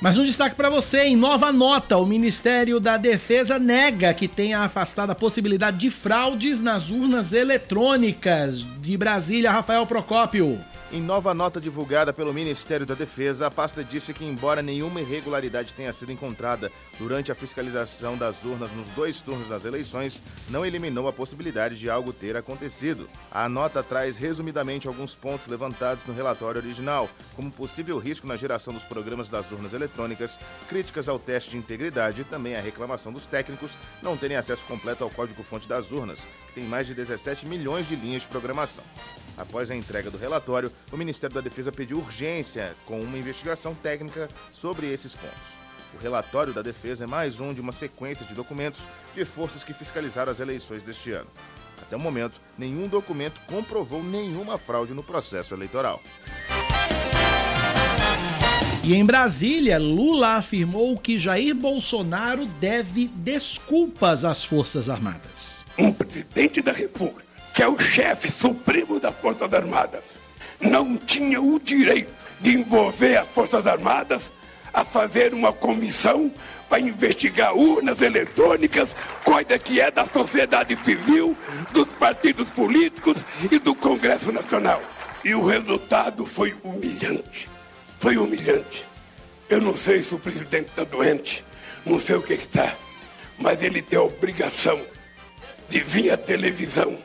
Mais 0.00 0.16
um 0.16 0.22
destaque 0.22 0.56
para 0.56 0.70
você. 0.70 1.02
Em 1.02 1.14
nova 1.14 1.52
nota, 1.52 1.98
o 1.98 2.06
Ministério 2.06 2.80
da 2.80 2.96
Defesa 2.96 3.58
nega 3.58 4.14
que 4.14 4.26
tenha 4.26 4.60
afastado 4.60 5.10
a 5.10 5.14
possibilidade 5.14 5.76
de 5.76 5.90
fraudes 5.90 6.58
nas 6.58 6.90
urnas 6.90 7.34
eletrônicas. 7.34 8.64
De 8.80 8.96
Brasília, 8.96 9.50
Rafael 9.50 9.86
Procópio. 9.86 10.58
Em 10.92 11.00
nova 11.00 11.32
nota 11.32 11.60
divulgada 11.60 12.12
pelo 12.12 12.34
Ministério 12.34 12.84
da 12.84 12.96
Defesa, 12.96 13.46
a 13.46 13.50
pasta 13.50 13.84
disse 13.84 14.12
que, 14.12 14.24
embora 14.24 14.60
nenhuma 14.60 15.00
irregularidade 15.00 15.72
tenha 15.72 15.92
sido 15.92 16.10
encontrada 16.10 16.72
durante 16.98 17.30
a 17.30 17.34
fiscalização 17.34 18.18
das 18.18 18.42
urnas 18.42 18.72
nos 18.72 18.88
dois 18.88 19.22
turnos 19.22 19.48
das 19.48 19.64
eleições, 19.64 20.20
não 20.48 20.66
eliminou 20.66 21.06
a 21.06 21.12
possibilidade 21.12 21.78
de 21.78 21.88
algo 21.88 22.12
ter 22.12 22.36
acontecido. 22.36 23.08
A 23.30 23.48
nota 23.48 23.84
traz 23.84 24.18
resumidamente 24.18 24.88
alguns 24.88 25.14
pontos 25.14 25.46
levantados 25.46 26.04
no 26.06 26.12
relatório 26.12 26.60
original, 26.60 27.08
como 27.36 27.52
possível 27.52 27.96
risco 27.98 28.26
na 28.26 28.36
geração 28.36 28.74
dos 28.74 28.82
programas 28.82 29.30
das 29.30 29.48
urnas 29.52 29.72
eletrônicas, 29.72 30.40
críticas 30.68 31.08
ao 31.08 31.20
teste 31.20 31.52
de 31.52 31.56
integridade 31.56 32.22
e 32.22 32.24
também 32.24 32.56
a 32.56 32.60
reclamação 32.60 33.12
dos 33.12 33.28
técnicos 33.28 33.74
não 34.02 34.16
terem 34.16 34.36
acesso 34.36 34.64
completo 34.64 35.04
ao 35.04 35.10
código-fonte 35.10 35.68
das 35.68 35.92
urnas, 35.92 36.26
que 36.48 36.54
tem 36.54 36.64
mais 36.64 36.88
de 36.88 36.94
17 36.94 37.46
milhões 37.46 37.86
de 37.86 37.94
linhas 37.94 38.22
de 38.22 38.28
programação. 38.28 38.82
Após 39.40 39.70
a 39.70 39.76
entrega 39.76 40.10
do 40.10 40.18
relatório, 40.18 40.70
o 40.92 40.96
Ministério 40.96 41.34
da 41.34 41.40
Defesa 41.40 41.70
pediu 41.70 41.98
urgência 41.98 42.76
com 42.86 43.00
uma 43.00 43.18
investigação 43.18 43.74
técnica 43.74 44.28
sobre 44.52 44.90
esses 44.90 45.14
pontos. 45.14 45.60
O 45.94 46.02
relatório 46.02 46.52
da 46.52 46.62
Defesa 46.62 47.04
é 47.04 47.06
mais 47.06 47.40
um 47.40 47.52
de 47.52 47.60
uma 47.60 47.72
sequência 47.72 48.24
de 48.26 48.34
documentos 48.34 48.86
de 49.14 49.24
forças 49.24 49.64
que 49.64 49.74
fiscalizaram 49.74 50.30
as 50.30 50.40
eleições 50.40 50.82
deste 50.84 51.12
ano. 51.12 51.28
Até 51.80 51.96
o 51.96 52.00
momento, 52.00 52.40
nenhum 52.56 52.86
documento 52.86 53.40
comprovou 53.46 54.02
nenhuma 54.02 54.58
fraude 54.58 54.94
no 54.94 55.02
processo 55.02 55.54
eleitoral. 55.54 56.00
E 58.82 58.94
em 58.94 59.04
Brasília, 59.04 59.78
Lula 59.78 60.36
afirmou 60.36 60.96
que 60.96 61.18
Jair 61.18 61.54
Bolsonaro 61.54 62.46
deve 62.46 63.08
desculpas 63.08 64.24
às 64.24 64.42
Forças 64.42 64.88
Armadas. 64.88 65.58
Um 65.78 65.92
presidente 65.92 66.62
da 66.62 66.72
República, 66.72 67.24
que 67.54 67.62
é 67.62 67.68
o 67.68 67.78
chefe 67.78 68.30
supremo 68.32 68.98
das 68.98 69.14
Forças 69.16 69.52
Armadas, 69.52 70.04
não 70.60 70.96
tinha 70.96 71.40
o 71.40 71.58
direito 71.58 72.12
de 72.40 72.54
envolver 72.54 73.16
as 73.16 73.28
Forças 73.28 73.66
Armadas 73.66 74.30
a 74.72 74.84
fazer 74.84 75.34
uma 75.34 75.52
comissão 75.52 76.32
para 76.68 76.80
investigar 76.80 77.54
urnas 77.54 78.00
eletrônicas, 78.00 78.94
coisa 79.24 79.58
que 79.58 79.80
é 79.80 79.90
da 79.90 80.06
sociedade 80.06 80.76
civil, 80.84 81.36
dos 81.72 81.88
partidos 81.94 82.48
políticos 82.50 83.24
e 83.50 83.58
do 83.58 83.74
Congresso 83.74 84.30
Nacional. 84.30 84.80
E 85.24 85.34
o 85.34 85.44
resultado 85.44 86.24
foi 86.24 86.54
humilhante. 86.62 87.48
Foi 87.98 88.16
humilhante. 88.16 88.84
Eu 89.48 89.60
não 89.60 89.76
sei 89.76 90.02
se 90.02 90.14
o 90.14 90.18
presidente 90.18 90.68
está 90.68 90.84
doente, 90.84 91.44
não 91.84 91.98
sei 91.98 92.14
o 92.14 92.22
que 92.22 92.34
está, 92.34 92.72
mas 93.36 93.60
ele 93.62 93.82
tem 93.82 93.98
a 93.98 94.02
obrigação 94.02 94.80
de 95.68 95.80
vir 95.80 96.12
à 96.12 96.16
televisão 96.16 96.96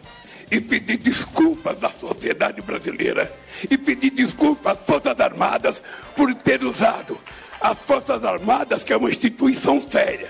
e 0.51 0.61
pedir 0.61 0.97
desculpas 0.97 1.83
à 1.83 1.89
sociedade 1.89 2.61
brasileira 2.61 3.33
e 3.69 3.77
pedir 3.77 4.11
desculpas 4.11 4.77
às 4.77 4.85
Forças 4.85 5.19
Armadas 5.19 5.81
por 6.15 6.33
ter 6.35 6.63
usado 6.63 7.17
as 7.59 7.77
Forças 7.79 8.23
Armadas, 8.23 8.83
que 8.83 8.93
é 8.93 8.97
uma 8.97 9.09
instituição 9.09 9.81
séria, 9.81 10.29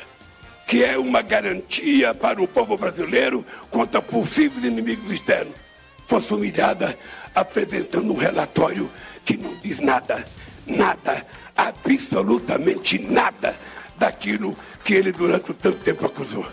que 0.67 0.84
é 0.84 0.98
uma 0.98 1.22
garantia 1.22 2.13
para 2.13 2.41
o 2.41 2.48
povo 2.48 2.77
brasileiro 2.77 3.45
contra 3.69 4.01
possíveis 4.01 4.63
inimigos 4.63 5.12
externos, 5.12 5.55
fosse 6.07 6.34
humilhada 6.34 6.98
apresentando 7.34 8.12
um 8.12 8.17
relatório 8.17 8.89
que 9.25 9.36
não 9.38 9.53
diz 9.62 9.79
nada, 9.79 10.25
nada, 10.65 11.25
absolutamente 11.55 13.00
nada 13.00 13.55
daquilo 13.98 14.55
que 14.84 14.93
ele 14.93 15.12
durante 15.12 15.53
tanto 15.53 15.79
tempo 15.79 16.05
acusou. 16.05 16.45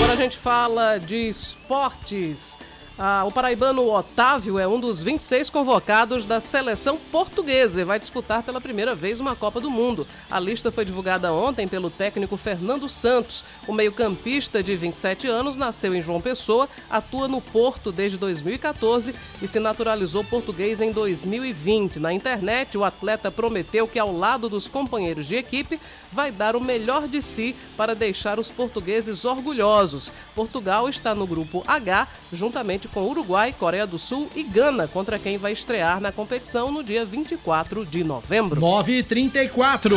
Agora 0.00 0.14
a 0.14 0.16
gente 0.16 0.38
fala 0.38 0.96
de 0.96 1.28
esportes. 1.28 2.56
Ah, 3.02 3.24
o 3.26 3.32
paraibano 3.32 3.90
Otávio 3.90 4.58
é 4.58 4.68
um 4.68 4.78
dos 4.78 5.02
26 5.02 5.48
convocados 5.48 6.22
da 6.22 6.38
seleção 6.38 6.98
portuguesa 6.98 7.80
e 7.80 7.84
vai 7.84 7.98
disputar 7.98 8.42
pela 8.42 8.60
primeira 8.60 8.94
vez 8.94 9.20
uma 9.20 9.34
Copa 9.34 9.58
do 9.58 9.70
Mundo. 9.70 10.06
A 10.30 10.38
lista 10.38 10.70
foi 10.70 10.84
divulgada 10.84 11.32
ontem 11.32 11.66
pelo 11.66 11.88
técnico 11.88 12.36
Fernando 12.36 12.90
Santos. 12.90 13.42
O 13.66 13.72
meio-campista 13.72 14.62
de 14.62 14.76
27 14.76 15.26
anos 15.28 15.56
nasceu 15.56 15.94
em 15.94 16.02
João 16.02 16.20
Pessoa, 16.20 16.68
atua 16.90 17.26
no 17.26 17.40
Porto 17.40 17.90
desde 17.90 18.18
2014 18.18 19.14
e 19.40 19.48
se 19.48 19.58
naturalizou 19.58 20.22
português 20.22 20.82
em 20.82 20.92
2020. 20.92 21.98
Na 21.98 22.12
internet, 22.12 22.76
o 22.76 22.84
atleta 22.84 23.30
prometeu 23.30 23.88
que, 23.88 23.98
ao 23.98 24.14
lado 24.14 24.46
dos 24.46 24.68
companheiros 24.68 25.24
de 25.24 25.36
equipe, 25.36 25.80
vai 26.12 26.30
dar 26.30 26.54
o 26.54 26.60
melhor 26.60 27.08
de 27.08 27.22
si 27.22 27.56
para 27.78 27.94
deixar 27.94 28.38
os 28.38 28.50
portugueses 28.50 29.24
orgulhosos. 29.24 30.12
Portugal 30.34 30.86
está 30.86 31.14
no 31.14 31.26
grupo 31.26 31.64
H, 31.66 32.06
juntamente 32.30 32.89
com 32.92 33.02
Uruguai, 33.06 33.54
Coreia 33.56 33.86
do 33.86 33.98
Sul 33.98 34.28
e 34.34 34.42
Gana, 34.42 34.86
contra 34.88 35.18
quem 35.18 35.38
vai 35.38 35.52
estrear 35.52 36.00
na 36.00 36.12
competição 36.12 36.70
no 36.70 36.82
dia 36.82 37.04
24 37.04 37.86
de 37.86 38.04
novembro. 38.04 38.60
9h34. 38.60 39.90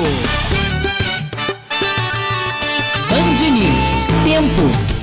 Band 3.09 3.49
News. 3.51 4.07
Tempo. 4.23 4.93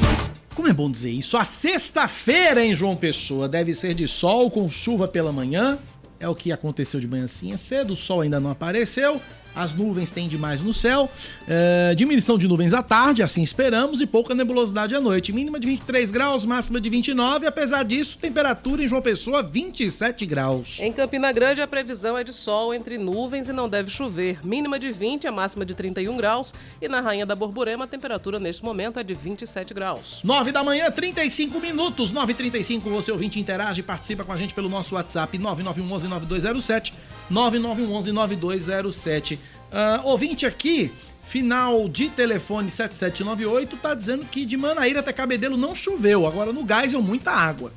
Como 0.54 0.68
é 0.68 0.72
bom 0.72 0.90
dizer 0.90 1.10
isso? 1.10 1.36
A 1.36 1.44
sexta-feira 1.44 2.64
em 2.64 2.74
João 2.74 2.96
Pessoa 2.96 3.48
deve 3.48 3.74
ser 3.74 3.94
de 3.94 4.06
sol 4.06 4.50
com 4.50 4.68
chuva 4.68 5.08
pela 5.08 5.32
manhã. 5.32 5.78
É 6.18 6.28
o 6.28 6.34
que 6.34 6.52
aconteceu 6.52 7.00
de 7.00 7.08
manhã 7.08 7.24
assim, 7.24 7.52
é 7.52 7.56
cedo, 7.56 7.94
o 7.94 7.96
sol 7.96 8.20
ainda 8.20 8.38
não 8.38 8.50
apareceu 8.50 9.20
as 9.54 9.74
nuvens 9.74 10.10
têm 10.10 10.28
demais 10.28 10.60
no 10.60 10.72
céu, 10.72 11.10
é, 11.48 11.94
diminuição 11.94 12.38
de 12.38 12.46
nuvens 12.46 12.72
à 12.72 12.82
tarde, 12.82 13.22
assim 13.22 13.42
esperamos, 13.42 14.00
e 14.00 14.06
pouca 14.06 14.34
nebulosidade 14.34 14.94
à 14.94 15.00
noite. 15.00 15.32
Mínima 15.32 15.58
de 15.58 15.66
23 15.66 16.10
graus, 16.10 16.44
máxima 16.44 16.80
de 16.80 16.88
29, 16.88 17.46
apesar 17.46 17.84
disso, 17.84 18.18
temperatura 18.18 18.82
em 18.82 18.88
João 18.88 19.02
Pessoa 19.02 19.42
27 19.42 20.26
graus. 20.26 20.78
Em 20.80 20.92
Campina 20.92 21.32
Grande, 21.32 21.60
a 21.60 21.66
previsão 21.66 22.16
é 22.16 22.24
de 22.24 22.32
sol 22.32 22.72
entre 22.74 22.98
nuvens 22.98 23.48
e 23.48 23.52
não 23.52 23.68
deve 23.68 23.90
chover. 23.90 24.38
Mínima 24.44 24.78
de 24.78 24.90
20, 24.90 25.26
a 25.26 25.32
máxima 25.32 25.64
de 25.64 25.74
31 25.74 26.16
graus, 26.16 26.54
e 26.80 26.88
na 26.88 27.00
Rainha 27.00 27.26
da 27.26 27.34
Borborema, 27.34 27.84
a 27.84 27.88
temperatura 27.88 28.38
neste 28.38 28.64
momento 28.64 28.98
é 28.98 29.02
de 29.02 29.14
27 29.14 29.74
graus. 29.74 30.20
9 30.22 30.52
da 30.52 30.62
manhã, 30.62 30.90
35 30.90 31.60
minutos, 31.60 32.12
9h35, 32.12 32.80
você 32.82 33.12
ouvinte 33.12 33.38
interage, 33.38 33.82
participa 33.82 34.24
com 34.24 34.32
a 34.32 34.36
gente 34.36 34.54
pelo 34.54 34.68
nosso 34.68 34.94
WhatsApp 34.94 35.36
9911 35.38 36.08
9207 36.08 36.94
9911 37.30 38.12
9207 38.12 39.38
Uh, 39.70 40.04
ouvinte 40.04 40.44
aqui, 40.46 40.90
final 41.26 41.88
de 41.88 42.08
telefone 42.08 42.68
7798, 42.72 43.76
tá 43.76 43.94
dizendo 43.94 44.24
que 44.24 44.44
de 44.44 44.56
Manaíra 44.56 44.98
até 44.98 45.12
Cabedelo 45.12 45.56
não 45.56 45.76
choveu. 45.76 46.26
Agora 46.26 46.52
no 46.52 46.66
Geisel, 46.66 47.00
muita 47.00 47.30
água. 47.30 47.72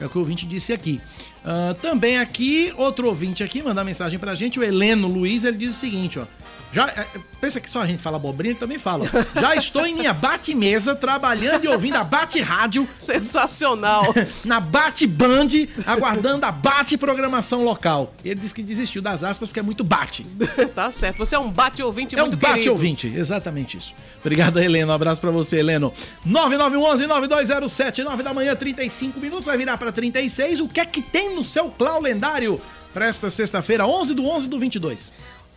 É 0.00 0.06
o 0.06 0.08
que 0.08 0.16
o 0.16 0.20
ouvinte 0.20 0.46
disse 0.46 0.72
aqui. 0.72 1.00
Uh, 1.44 1.74
também 1.74 2.18
aqui, 2.18 2.72
outro 2.76 3.08
ouvinte 3.08 3.42
aqui 3.42 3.62
mandar 3.62 3.82
mensagem 3.82 4.18
pra 4.18 4.34
gente, 4.34 4.60
o 4.60 4.62
Heleno 4.62 5.08
Luiz, 5.08 5.42
ele 5.42 5.56
diz 5.56 5.74
o 5.74 5.78
seguinte, 5.78 6.18
ó. 6.18 6.24
Já, 6.72 6.88
é, 6.88 7.06
pensa 7.38 7.60
que 7.60 7.68
só 7.68 7.82
a 7.82 7.86
gente 7.86 8.02
fala 8.02 8.16
abobrinha, 8.16 8.52
ele 8.52 8.58
também 8.58 8.78
fala. 8.78 9.04
Já 9.38 9.54
estou 9.56 9.86
em 9.86 9.94
minha 9.94 10.14
bate-mesa, 10.14 10.96
trabalhando 10.96 11.64
e 11.64 11.68
ouvindo 11.68 11.96
a 11.96 12.04
bate-rádio. 12.04 12.88
Sensacional. 12.98 14.14
na 14.46 14.58
bate-band, 14.58 15.48
aguardando 15.86 16.46
a 16.46 16.50
bate-programação 16.50 17.62
local. 17.62 18.14
Ele 18.24 18.40
disse 18.40 18.54
que 18.54 18.62
desistiu 18.62 19.02
das 19.02 19.22
aspas 19.22 19.50
porque 19.50 19.60
é 19.60 19.62
muito 19.62 19.84
bate. 19.84 20.24
tá 20.74 20.90
certo. 20.90 21.18
Você 21.18 21.34
é 21.34 21.38
um 21.38 21.50
bate-ouvinte 21.50 22.14
é 22.14 22.20
muito 22.22 22.36
um 22.36 22.38
bate-ouvinte, 22.38 23.12
exatamente 23.14 23.76
isso. 23.76 23.94
Obrigado, 24.20 24.58
Heleno. 24.58 24.92
Um 24.92 24.94
abraço 24.94 25.20
pra 25.20 25.30
você, 25.30 25.58
Heleno. 25.58 25.92
9911-9207, 26.26 28.02
9 28.02 28.22
da 28.22 28.32
manhã, 28.32 28.56
35 28.56 29.20
minutos. 29.20 29.44
Vai 29.44 29.58
virar 29.58 29.76
pra 29.76 29.92
36. 29.92 30.60
O 30.60 30.68
que 30.68 30.80
é 30.80 30.86
que 30.86 31.02
tem 31.02 31.31
no 31.32 31.44
seu 31.44 31.70
clau 31.70 32.00
lendário 32.00 32.60
para 32.92 33.06
esta 33.06 33.30
sexta-feira, 33.30 33.86
11 33.86 34.14
do 34.14 34.26
11 34.26 34.48
do 34.48 34.58
22? 34.58 35.12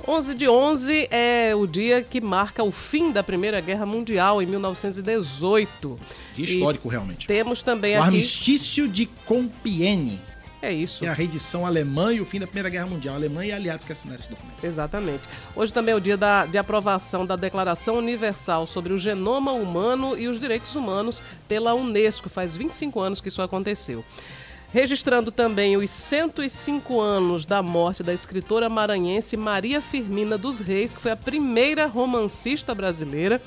11 0.08 0.36
de 0.36 0.48
11 0.48 1.08
é 1.10 1.56
o 1.56 1.66
dia 1.66 2.04
que 2.04 2.20
marca 2.20 2.64
o 2.64 2.72
fim 2.72 3.12
da 3.12 3.24
Primeira 3.24 3.60
Guerra 3.62 3.86
Mundial, 3.86 4.42
em 4.42 4.46
1918. 4.46 6.00
Dia 6.36 6.46
histórico, 6.46 6.88
e 6.88 6.92
realmente. 6.92 7.28
Temos 7.28 7.64
também 7.64 7.94
o 7.94 7.98
aqui... 7.98 8.06
armistício 8.08 8.88
de 8.88 9.06
Compiègne. 9.26 10.22
É 10.62 10.74
isso. 10.74 11.00
Que 11.00 11.06
é 11.06 11.10
a 11.10 11.14
reedição 11.14 11.66
alemã 11.66 12.12
e 12.12 12.20
o 12.20 12.26
fim 12.26 12.40
da 12.40 12.48
Primeira 12.48 12.70
Guerra 12.70 12.88
Mundial. 12.88 13.16
Alemanha 13.16 13.50
e 13.50 13.54
aliados 13.54 13.86
que 13.86 13.92
assinaram 13.92 14.20
esse 14.20 14.30
documento. 14.30 14.64
Exatamente. 14.64 15.22
Hoje 15.56 15.72
também 15.72 15.94
é 15.94 15.96
o 15.96 16.00
dia 16.00 16.18
da, 16.18 16.46
de 16.46 16.58
aprovação 16.58 17.26
da 17.26 17.36
Declaração 17.36 17.98
Universal 17.98 18.66
sobre 18.66 18.92
o 18.92 18.98
Genoma 18.98 19.52
Humano 19.52 20.18
e 20.18 20.28
os 20.28 20.40
Direitos 20.40 20.76
Humanos 20.76 21.22
pela 21.48 21.74
Unesco. 21.76 22.30
Faz 22.30 22.56
25 22.56 23.00
anos 23.00 23.22
que 23.22 23.30
isso 23.30 23.42
aconteceu 23.42 24.04
registrando 24.76 25.32
também 25.32 25.78
os 25.78 25.90
105 25.90 27.00
anos 27.00 27.46
da 27.46 27.64
morte 27.64 28.04
da 28.04 28.14
escritora 28.14 28.68
maranhense 28.68 29.38
Maria 29.38 29.82
Firmina 29.82 30.38
dos 30.38 30.60
Reis, 30.60 30.94
que 30.94 31.00
foi 31.00 31.12
a 31.12 31.16
primeira 31.16 31.86
romancista 31.86 32.76
brasileira 32.76 33.42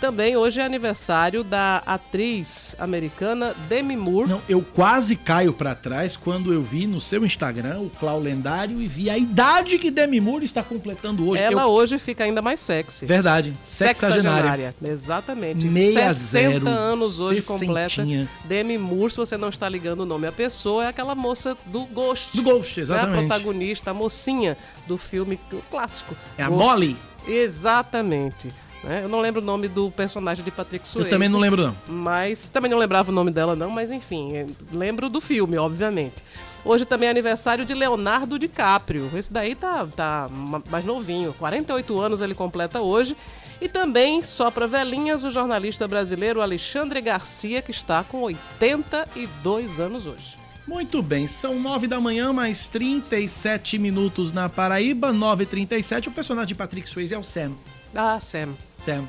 também 0.00 0.36
hoje 0.36 0.60
é 0.60 0.64
aniversário 0.64 1.44
da 1.44 1.82
atriz 1.84 2.74
americana 2.78 3.54
Demi 3.68 3.96
Moore. 3.96 4.30
Não, 4.30 4.42
eu 4.48 4.62
quase 4.62 5.14
caio 5.14 5.52
para 5.52 5.74
trás 5.74 6.16
quando 6.16 6.52
eu 6.52 6.62
vi 6.62 6.86
no 6.86 7.00
seu 7.00 7.24
Instagram 7.24 7.80
o 7.80 7.90
Clau 7.90 8.18
Lendário 8.18 8.80
e 8.80 8.86
vi 8.86 9.10
a 9.10 9.18
idade 9.18 9.78
que 9.78 9.90
Demi 9.90 10.20
Moore 10.20 10.44
está 10.44 10.62
completando 10.62 11.28
hoje. 11.28 11.42
Ela 11.42 11.62
eu... 11.62 11.68
hoje 11.68 11.98
fica 11.98 12.24
ainda 12.24 12.40
mais 12.40 12.60
sexy. 12.60 13.04
Verdade. 13.04 13.54
Sexagenária. 13.64 14.74
Exatamente. 14.82 15.66
Meia 15.66 16.12
60 16.12 16.12
zero, 16.14 16.68
anos 16.68 17.20
hoje 17.20 17.42
completa. 17.42 18.02
Demi 18.44 18.78
Moore, 18.78 19.12
se 19.12 19.18
você 19.18 19.36
não 19.36 19.50
está 19.50 19.68
ligando 19.68 20.00
o 20.00 20.06
nome 20.06 20.26
à 20.26 20.32
pessoa, 20.32 20.84
é 20.84 20.88
aquela 20.88 21.14
moça 21.14 21.56
do 21.66 21.84
Ghost. 21.84 22.34
Do 22.34 22.42
Ghost, 22.42 22.78
né? 22.78 22.82
exatamente. 22.84 23.18
A 23.18 23.28
protagonista, 23.28 23.90
a 23.90 23.94
mocinha 23.94 24.56
do 24.86 24.96
filme 24.96 25.38
clássico. 25.70 26.16
É 26.38 26.42
a 26.42 26.48
Ghost. 26.48 26.64
Molly? 26.64 26.96
Exatamente. 27.28 28.48
Né? 28.84 29.02
Eu 29.04 29.08
não 29.08 29.20
lembro 29.20 29.40
o 29.40 29.44
nome 29.44 29.68
do 29.68 29.90
personagem 29.90 30.44
de 30.44 30.50
Patrick 30.50 30.86
Swayze. 30.86 31.08
Eu 31.08 31.10
também 31.10 31.28
não 31.28 31.38
lembro, 31.38 31.62
não. 31.66 31.76
Mas 31.88 32.48
também 32.48 32.70
não 32.70 32.78
lembrava 32.78 33.10
o 33.10 33.14
nome 33.14 33.30
dela, 33.30 33.54
não, 33.56 33.70
mas 33.70 33.90
enfim, 33.90 34.34
é, 34.36 34.46
lembro 34.72 35.08
do 35.08 35.20
filme, 35.20 35.56
obviamente. 35.58 36.16
Hoje 36.64 36.84
também 36.84 37.06
é 37.08 37.10
aniversário 37.10 37.64
de 37.64 37.72
Leonardo 37.72 38.38
DiCaprio. 38.38 39.10
Esse 39.14 39.32
daí 39.32 39.54
tá, 39.54 39.86
tá 39.86 40.28
ma- 40.30 40.62
mais 40.70 40.84
novinho. 40.84 41.32
48 41.38 41.98
anos 41.98 42.20
ele 42.20 42.34
completa 42.34 42.80
hoje. 42.82 43.16
E 43.62 43.68
também, 43.68 44.22
só 44.22 44.50
para 44.50 44.66
velhinhas, 44.66 45.22
o 45.24 45.30
jornalista 45.30 45.86
brasileiro 45.88 46.40
Alexandre 46.40 47.00
Garcia, 47.00 47.60
que 47.62 47.70
está 47.70 48.02
com 48.04 48.22
82 48.22 49.80
anos 49.80 50.06
hoje. 50.06 50.36
Muito 50.66 51.02
bem, 51.02 51.26
são 51.26 51.58
9 51.58 51.86
da 51.86 52.00
manhã, 52.00 52.32
mais 52.32 52.68
37 52.68 53.78
minutos 53.78 54.30
na 54.32 54.48
Paraíba, 54.48 55.12
9h37. 55.12 56.06
O 56.08 56.10
personagem 56.12 56.48
de 56.48 56.54
Patrick 56.54 56.88
Swayze 56.88 57.14
é 57.14 57.18
o 57.18 57.24
Sam. 57.24 57.52
Ah, 57.94 58.20
Sam. 58.20 58.50
Sam. 58.84 59.08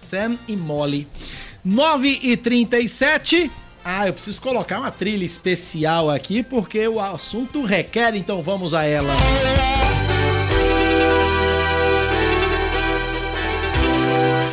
Sam 0.00 0.38
e 0.46 0.56
Molly. 0.56 1.06
9h37. 1.66 3.50
Ah, 3.84 4.06
eu 4.06 4.12
preciso 4.12 4.40
colocar 4.40 4.78
uma 4.78 4.90
trilha 4.90 5.24
especial 5.24 6.10
aqui 6.10 6.42
porque 6.42 6.86
o 6.86 7.00
assunto 7.00 7.64
requer, 7.64 8.14
então 8.14 8.42
vamos 8.42 8.74
a 8.74 8.84
ela. 8.84 9.14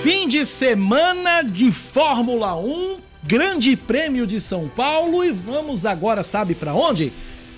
Fim 0.01 0.27
de 0.27 0.45
semana 0.45 1.41
de 1.41 1.71
Fórmula 1.71 2.55
1 2.55 2.97
Grande 3.23 3.75
Prêmio 3.75 4.25
de 4.25 4.39
São 4.39 4.69
Paulo 4.69 5.21
e 5.21 5.31
vamos 5.31 5.85
agora, 5.85 6.23
sabe 6.23 6.55
para 6.55 6.73
onde? 6.73 7.11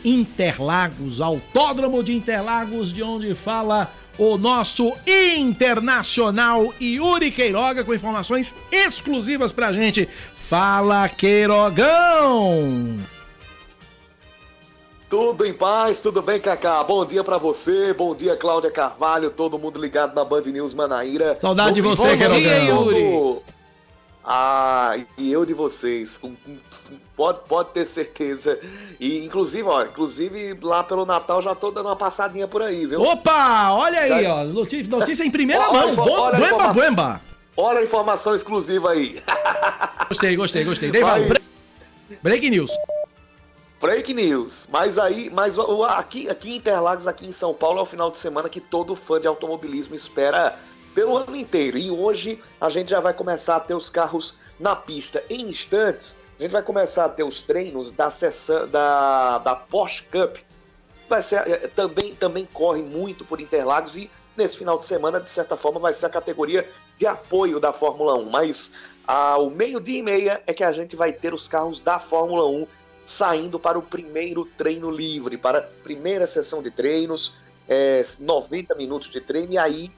Interlagos, 0.04 1.22
Autódromo 1.22 2.04
de 2.04 2.12
Interlagos, 2.12 2.92
de 2.92 3.04
onde 3.04 3.36
fala 3.36 3.94
o 4.20 4.38
nosso 4.38 4.94
internacional 5.08 6.74
Yuri 6.80 7.32
Queiroga 7.32 7.86
com 7.86 7.94
informações 7.94 8.54
exclusivas 8.70 9.54
pra 9.54 9.72
gente. 9.72 10.08
Fala, 10.38 11.08
Queirogão! 11.08 13.00
Tudo 15.10 15.44
em 15.46 15.54
paz, 15.54 16.02
tudo 16.02 16.22
bem, 16.22 16.40
Cacá? 16.40 16.84
Bom 16.84 17.04
dia 17.04 17.24
pra 17.24 17.38
você, 17.40 17.94
bom 17.94 18.14
dia, 18.14 18.36
Cláudia 18.36 18.70
Carvalho, 18.70 19.32
todo 19.32 19.58
mundo 19.58 19.82
ligado 19.82 20.14
na 20.14 20.24
Band 20.24 20.42
News 20.42 20.74
Manaíra. 20.74 21.36
Saudade 21.40 21.76
de 21.76 21.82
você, 21.82 22.16
Queirogão. 22.16 22.40
dia, 22.40 22.58
Yuri. 22.66 23.42
Ah, 24.32 24.96
e 25.18 25.32
eu 25.32 25.44
de 25.44 25.56
vocês, 25.56 26.16
com, 26.16 26.36
com, 26.36 26.56
pode, 27.16 27.40
pode 27.48 27.70
ter 27.72 27.84
certeza. 27.84 28.60
E 29.00 29.26
inclusive, 29.26 29.68
ó, 29.68 29.82
inclusive 29.82 30.56
lá 30.62 30.84
pelo 30.84 31.04
Natal 31.04 31.42
já 31.42 31.56
tô 31.56 31.72
dando 31.72 31.88
uma 31.88 31.96
passadinha 31.96 32.48
por 32.48 32.62
aí, 32.62 32.86
viu? 32.86 33.02
Opa, 33.02 33.72
olha 33.72 34.02
aí, 34.02 34.24
já... 34.24 34.36
ó, 34.36 34.44
notícia, 34.44 34.88
notícia 34.88 35.24
em 35.24 35.32
primeira 35.32 35.72
mão, 35.72 35.96
Bom, 35.96 36.06
buemba, 36.06 36.46
informa... 36.46 36.74
buemba. 36.74 37.22
Olha 37.58 37.80
a 37.80 37.84
informação 37.84 38.36
exclusiva 38.36 38.92
aí. 38.92 39.20
Gostei, 40.10 40.36
gostei, 40.36 40.64
gostei. 40.64 40.92
Dei 40.92 41.04
mas... 41.04 41.50
Break 42.22 42.48
news. 42.52 42.72
Break 43.82 44.14
news. 44.14 44.68
Mas 44.72 45.00
aí, 45.00 45.32
mas 45.34 45.58
aqui, 45.58 46.30
aqui 46.30 46.52
em 46.52 46.56
Interlagos, 46.58 47.08
aqui 47.08 47.26
em 47.26 47.32
São 47.32 47.52
Paulo, 47.52 47.80
é 47.80 47.82
o 47.82 47.86
final 47.86 48.12
de 48.12 48.20
semana 48.20 48.48
que 48.48 48.60
todo 48.60 48.96
fã 48.96 49.20
de 49.20 49.26
automobilismo 49.26 49.96
espera 49.96 50.56
pelo 51.00 51.16
ano 51.16 51.34
inteiro. 51.34 51.78
E 51.78 51.90
hoje 51.90 52.42
a 52.60 52.70
gente 52.70 52.90
já 52.90 53.00
vai 53.00 53.14
começar 53.14 53.56
a 53.56 53.60
ter 53.62 53.74
os 53.74 53.90
carros 53.90 54.38
na 54.60 54.76
pista. 54.76 55.24
Em 55.30 55.44
instantes, 55.44 56.18
a 56.38 56.42
gente 56.42 56.52
vai 56.52 56.62
começar 56.62 57.06
a 57.06 57.10
ter 57.10 57.24
os 57.24 57.42
treinos 57.42 57.90
da 57.90 58.12
sessão 58.12 58.68
da, 58.68 59.38
da 59.38 59.56
Porsche 59.56 60.04
Cup. 60.04 60.40
Vai 61.08 61.22
ser, 61.22 61.48
é, 61.48 61.56
também, 61.70 62.14
também 62.16 62.46
corre 62.52 62.84
muito 62.84 63.24
por 63.24 63.40
Interlagos 63.40 63.96
e 63.96 64.12
nesse 64.36 64.58
final 64.58 64.78
de 64.78 64.84
semana, 64.84 65.22
de 65.22 65.30
certa 65.30 65.56
forma, 65.56 65.80
vai 65.80 65.94
ser 65.94 66.08
a 66.08 66.10
categoria 66.10 66.70
de 66.98 67.08
apoio 67.08 67.62
da 67.62 67.72
Fórmula 67.72 68.16
1. 68.16 68.30
Mas 68.30 68.74
ao 69.08 69.50
meio-dia 69.50 70.00
e 70.00 70.04
meia 70.04 70.44
é 70.46 70.54
que 70.54 70.66
a 70.66 70.74
gente 70.74 70.98
vai 70.98 71.14
ter 71.14 71.34
os 71.34 71.48
carros 71.48 71.80
da 71.80 72.02
Fórmula 72.02 72.46
1 72.46 72.68
saindo 73.06 73.58
para 73.58 73.80
o 73.80 73.82
primeiro 73.82 74.44
treino 74.58 74.92
livre, 74.92 75.38
para 75.38 75.60
a 75.60 75.62
primeira 75.62 76.28
sessão 76.28 76.62
de 76.62 76.70
treinos, 76.70 77.36
é, 77.70 78.02
90 78.20 78.76
minutos 78.76 79.10
de 79.10 79.22
treino, 79.22 79.54
e 79.54 79.58
aí 79.58 79.90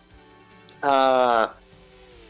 a, 0.82 1.52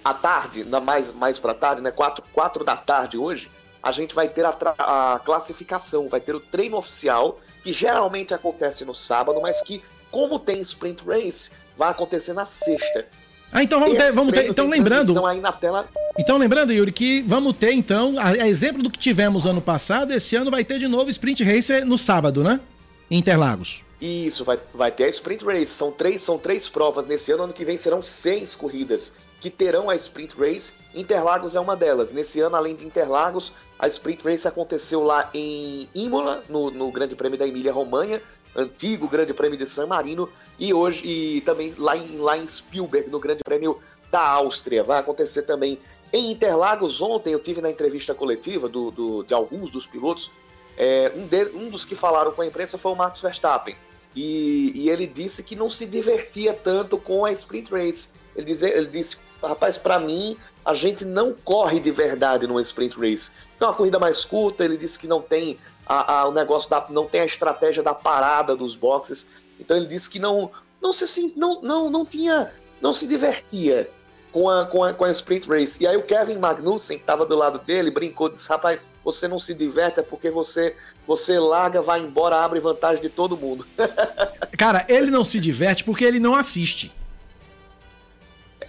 à 0.03 0.13
tarde, 0.13 0.63
mais, 0.63 1.13
mais 1.13 1.39
para 1.39 1.53
tarde, 1.53 1.81
né, 1.81 1.91
4, 1.91 2.23
4 2.33 2.63
da 2.63 2.75
tarde 2.75 3.17
hoje, 3.17 3.49
a 3.81 3.91
gente 3.91 4.13
vai 4.13 4.27
ter 4.27 4.45
a, 4.45 4.53
a, 4.79 5.19
classificação, 5.19 6.07
vai 6.07 6.19
ter 6.19 6.35
o 6.35 6.39
treino 6.39 6.77
oficial, 6.77 7.39
que 7.63 7.71
geralmente 7.71 8.33
acontece 8.33 8.85
no 8.85 8.93
sábado, 8.93 9.39
mas 9.41 9.61
que, 9.61 9.81
como 10.09 10.37
tem 10.37 10.61
sprint 10.61 11.03
race, 11.05 11.51
vai 11.77 11.89
acontecer 11.89 12.33
na 12.33 12.45
sexta. 12.45 13.05
Ah, 13.51 13.63
então 13.63 13.79
vamos 13.79 13.97
ter, 13.97 14.11
vamos 14.13 14.33
ter, 14.33 14.49
então 14.49 14.69
lembrando. 14.69 15.25
Aí 15.25 15.41
na 15.41 15.51
tela. 15.51 15.87
Então 16.17 16.37
lembrando, 16.37 16.71
Yuri, 16.71 16.91
que 16.91 17.21
vamos 17.21 17.55
ter 17.57 17.73
então, 17.73 18.17
a, 18.17 18.29
a, 18.29 18.47
exemplo 18.47 18.81
do 18.81 18.89
que 18.89 18.97
tivemos 18.97 19.45
ano 19.45 19.61
passado, 19.61 20.13
esse 20.13 20.35
ano 20.35 20.49
vai 20.49 20.63
ter 20.63 20.79
de 20.79 20.87
novo 20.87 21.09
sprint 21.09 21.43
race 21.43 21.81
no 21.81 21.97
sábado, 21.97 22.43
né? 22.43 22.61
Em 23.09 23.17
Interlagos. 23.17 23.83
Isso, 24.01 24.43
vai, 24.43 24.59
vai 24.73 24.91
ter 24.91 25.03
a 25.03 25.09
Sprint 25.09 25.45
Race. 25.45 25.67
São 25.67 25.91
três, 25.91 26.23
são 26.23 26.39
três 26.39 26.67
provas 26.67 27.05
nesse 27.05 27.31
ano. 27.31 27.43
Ano 27.43 27.53
que 27.53 27.63
vem 27.63 27.77
serão 27.77 28.01
seis 28.01 28.55
corridas 28.55 29.13
que 29.39 29.49
terão 29.49 29.89
a 29.89 29.95
Sprint 29.95 30.35
Race. 30.37 30.73
Interlagos 30.93 31.55
é 31.55 31.59
uma 31.59 31.75
delas. 31.75 32.11
Nesse 32.11 32.39
ano, 32.39 32.55
além 32.55 32.75
de 32.75 32.85
Interlagos, 32.85 33.53
a 33.77 33.87
Sprint 33.87 34.23
Race 34.23 34.47
aconteceu 34.47 35.03
lá 35.03 35.29
em 35.33 35.87
Imola, 35.93 36.43
no, 36.49 36.71
no 36.71 36.91
Grande 36.91 37.15
Prêmio 37.15 37.37
da 37.37 37.47
Emília-Romanha, 37.47 38.21
antigo 38.55 39.07
Grande 39.07 39.33
Prêmio 39.33 39.57
de 39.57 39.67
San 39.67 39.87
Marino, 39.87 40.29
e 40.59 40.73
hoje 40.73 41.07
e 41.07 41.41
também 41.41 41.73
lá 41.77 41.97
em, 41.97 42.17
lá 42.17 42.37
em 42.37 42.45
Spielberg, 42.45 43.11
no 43.11 43.19
Grande 43.19 43.43
Prêmio 43.43 43.79
da 44.11 44.21
Áustria. 44.21 44.83
Vai 44.83 44.99
acontecer 44.99 45.43
também 45.43 45.79
em 46.13 46.31
Interlagos. 46.31 47.01
Ontem 47.01 47.33
eu 47.33 47.39
tive 47.39 47.61
na 47.61 47.69
entrevista 47.69 48.13
coletiva 48.13 48.67
do, 48.67 48.91
do 48.91 49.23
de 49.23 49.33
alguns 49.33 49.71
dos 49.71 49.87
pilotos. 49.87 50.31
É, 50.77 51.11
um, 51.15 51.25
de, 51.25 51.45
um 51.55 51.69
dos 51.69 51.85
que 51.85 51.95
falaram 51.95 52.31
com 52.31 52.41
a 52.41 52.45
imprensa 52.45 52.77
foi 52.77 52.91
o 52.91 52.95
Max 52.95 53.19
Verstappen. 53.19 53.75
E, 54.15 54.71
e, 54.75 54.89
ele 54.89 55.07
disse 55.07 55.43
que 55.43 55.55
não 55.55 55.69
se 55.69 55.85
divertia 55.85 56.53
tanto 56.53 56.97
com 56.97 57.23
a 57.23 57.31
sprint 57.31 57.71
race. 57.71 58.09
Ele, 58.35 58.45
diz, 58.45 58.61
ele 58.61 58.87
disse, 58.87 59.17
rapaz, 59.41 59.77
para 59.77 59.99
mim, 59.99 60.37
a 60.65 60.73
gente 60.73 61.05
não 61.05 61.33
corre 61.33 61.79
de 61.79 61.91
verdade 61.91 62.45
numa 62.45 62.61
sprint 62.61 62.99
race. 62.99 63.31
É 63.59 63.63
uma 63.63 63.73
corrida 63.73 63.99
mais 63.99 64.25
curta, 64.25 64.65
ele 64.65 64.77
disse 64.77 64.99
que 64.99 65.07
não 65.07 65.21
tem 65.21 65.57
a, 65.85 66.19
a, 66.19 66.27
o 66.27 66.31
negócio 66.31 66.69
da, 66.69 66.85
não 66.89 67.07
tem 67.07 67.21
a 67.21 67.25
estratégia 67.25 67.81
da 67.81 67.93
parada 67.93 68.55
dos 68.55 68.75
boxes. 68.75 69.31
Então 69.59 69.77
ele 69.77 69.87
disse 69.87 70.09
que 70.09 70.19
não, 70.19 70.51
não 70.81 70.91
se 70.91 71.33
não, 71.35 71.61
não, 71.61 71.89
não 71.89 72.05
tinha, 72.05 72.51
não 72.81 72.91
se 72.91 73.07
divertia 73.07 73.89
com 74.31 74.49
a, 74.49 74.65
com 74.65 74.83
a, 74.83 74.93
com 74.93 75.05
a 75.05 75.11
sprint 75.11 75.47
race. 75.47 75.81
E 75.83 75.87
aí 75.87 75.95
o 75.95 76.03
Kevin 76.03 76.37
Magnussen, 76.37 76.97
que 76.97 77.03
estava 77.03 77.25
do 77.25 77.35
lado 77.35 77.59
dele, 77.59 77.91
brincou, 77.91 78.29
disse, 78.29 78.49
rapaz, 78.49 78.79
você 79.03 79.27
não 79.27 79.39
se 79.39 79.53
diverte 79.53 79.99
é 79.99 80.03
porque 80.03 80.29
você 80.29 80.75
você 81.07 81.39
larga, 81.39 81.81
vai 81.81 81.99
embora, 81.99 82.37
abre 82.37 82.59
vantagem 82.59 83.01
de 83.01 83.09
todo 83.09 83.37
mundo. 83.37 83.65
Cara, 84.57 84.85
ele 84.87 85.09
não 85.09 85.23
se 85.23 85.39
diverte 85.39 85.83
porque 85.83 86.05
ele 86.05 86.19
não 86.19 86.35
assiste. 86.35 86.91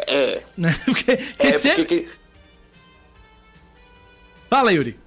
É. 0.07 0.43
Né? 0.57 0.75
Porque, 0.85 1.13
é 1.39 1.75
porque 1.77 2.09
Fala, 4.53 4.71
Yuri. 4.71 4.99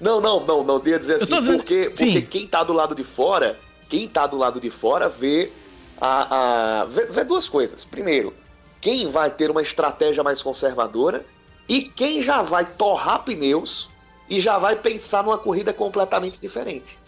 Não, 0.00 0.20
não, 0.20 0.44
não, 0.44 0.64
não, 0.64 0.82
ia 0.84 0.98
dizer 0.98 1.14
assim, 1.14 1.38
dizendo... 1.38 1.58
porque, 1.58 1.88
porque 1.96 2.22
quem 2.22 2.48
tá 2.48 2.64
do 2.64 2.72
lado 2.72 2.92
de 2.92 3.04
fora, 3.04 3.56
quem 3.88 4.08
tá 4.08 4.26
do 4.26 4.36
lado 4.36 4.60
de 4.60 4.70
fora 4.70 5.08
vê, 5.08 5.52
a, 6.00 6.80
a 6.80 6.84
vê, 6.86 7.06
vê 7.06 7.22
duas 7.22 7.48
coisas. 7.48 7.84
Primeiro, 7.84 8.34
quem 8.80 9.08
vai 9.08 9.30
ter 9.30 9.52
uma 9.52 9.62
estratégia 9.62 10.24
mais 10.24 10.42
conservadora 10.42 11.24
e 11.68 11.82
quem 11.82 12.22
já 12.22 12.42
vai 12.42 12.64
torrar 12.64 13.22
pneus 13.22 13.88
e 14.28 14.40
já 14.40 14.58
vai 14.58 14.76
pensar 14.76 15.22
numa 15.22 15.38
corrida 15.38 15.72
completamente 15.72 16.40
diferente. 16.40 16.98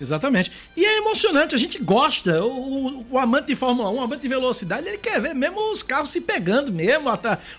Exatamente. 0.00 0.50
E 0.76 0.84
é 0.84 0.98
emocionante, 0.98 1.54
a 1.54 1.58
gente 1.58 1.78
gosta. 1.78 2.42
O, 2.42 2.48
o, 2.48 3.06
o, 3.12 3.18
amante 3.18 3.46
de 3.46 3.54
Fórmula 3.54 3.88
1, 3.90 3.94
o 3.94 4.00
amante 4.00 4.22
de 4.22 4.28
velocidade, 4.28 4.88
ele 4.88 4.98
quer 4.98 5.20
ver 5.20 5.32
mesmo 5.32 5.72
os 5.72 5.82
carros 5.82 6.10
se 6.10 6.20
pegando 6.20 6.72
mesmo, 6.72 7.08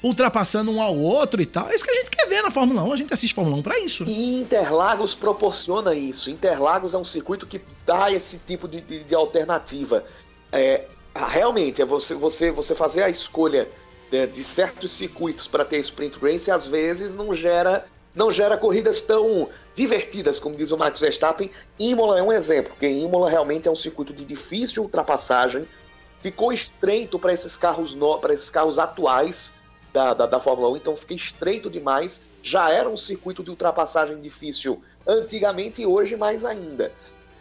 ultrapassando 0.04 0.69
um 0.69 0.82
ao 0.82 0.97
outro 0.97 1.41
e 1.41 1.45
tal. 1.45 1.69
É 1.69 1.76
isso 1.76 1.86
que 1.86 1.91
a 1.91 1.95
gente 1.95 2.10
quer 2.10 2.28
ver 2.28 2.41
na 2.41 2.52
Fórmula 2.52 2.84
1. 2.84 2.93
A 2.93 2.95
gente 2.97 3.13
assiste 3.13 3.34
Fórmula 3.34 3.58
1 3.58 3.63
para 3.63 3.80
isso. 3.80 4.04
E 4.06 4.36
Interlagos 4.36 5.15
proporciona 5.15 5.95
isso. 5.95 6.30
Interlagos 6.30 6.93
é 6.93 6.97
um 6.97 7.06
circuito 7.06 7.47
que 7.47 7.62
dá 7.86 8.12
esse 8.12 8.39
tipo 8.39 8.67
de, 8.67 8.82
de, 8.82 9.06
de 9.06 9.15
alternativa. 9.15 10.04
É, 10.52 10.86
realmente, 11.15 11.82
é 11.82 11.86
você, 11.86 12.13
você, 12.13 12.52
você 12.52 12.76
fazer 12.76 13.04
a 13.04 13.10
escolha 13.10 13.69
de, 14.12 14.28
de 14.28 14.43
certos 14.43 14.91
circuitos 14.91 15.47
para 15.47 15.63
ter 15.63 15.78
sprint 15.80 16.17
race, 16.19 16.52
às 16.52 16.67
vezes 16.67 17.15
não 17.15 17.34
gera 17.34 17.86
não 18.15 18.32
gera 18.32 18.58
corridas 18.58 19.02
tão 19.02 19.49
divertidas, 19.76 20.39
como 20.39 20.56
diz 20.56 20.71
o 20.71 20.78
Max 20.78 20.99
Verstappen. 20.99 21.49
Imola 21.80 22.19
é 22.19 22.23
um 22.23 22.32
exemplo, 22.32 22.71
porque 22.71 22.88
Imola 22.88 23.30
realmente 23.30 23.67
é 23.67 23.71
um 23.71 23.76
circuito 23.76 24.13
de 24.13 24.23
difícil 24.23 24.84
ultrapassagem, 24.84 25.67
ficou 26.21 26.54
estreito 26.54 27.17
para 27.17 27.34
esses 27.34 27.58
carros 27.58 27.95
no, 27.95 28.19
para 28.19 28.34
esses 28.34 28.49
carros 28.49 28.78
atuais 28.80 29.54
da, 29.91 30.13
da, 30.13 30.26
da, 30.26 30.39
Fórmula 30.39 30.69
1, 30.69 30.78
então 30.78 30.95
fica 30.95 31.13
estreito 31.13 31.69
demais. 31.69 32.23
Já 32.41 32.71
era 32.71 32.89
um 32.89 32.97
circuito 32.97 33.43
de 33.43 33.49
ultrapassagem 33.49 34.19
difícil 34.19 34.82
antigamente 35.08 35.82
e 35.82 35.86
hoje 35.86 36.15
mais 36.15 36.45
ainda. 36.45 36.91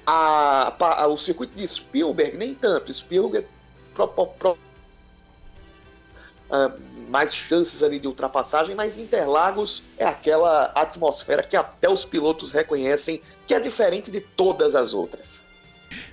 A, 0.06 0.74
a, 0.78 1.06
o 1.06 1.16
circuito 1.16 1.54
de 1.54 1.66
Spielberg, 1.66 2.36
nem 2.36 2.54
tanto. 2.54 2.92
Spielberg 2.92 3.46
pro, 3.94 4.08
pro, 4.08 4.58
uh, 6.52 6.92
mais 7.08 7.34
chances 7.34 7.82
ali 7.82 7.98
de 7.98 8.06
ultrapassagem, 8.06 8.74
mas 8.74 8.98
Interlagos 8.98 9.84
é 9.98 10.04
aquela 10.04 10.66
atmosfera 10.74 11.42
que 11.42 11.56
até 11.56 11.88
os 11.88 12.04
pilotos 12.04 12.52
reconhecem 12.52 13.20
que 13.46 13.54
é 13.54 13.60
diferente 13.60 14.10
de 14.10 14.20
todas 14.20 14.74
as 14.74 14.94
outras. 14.94 15.44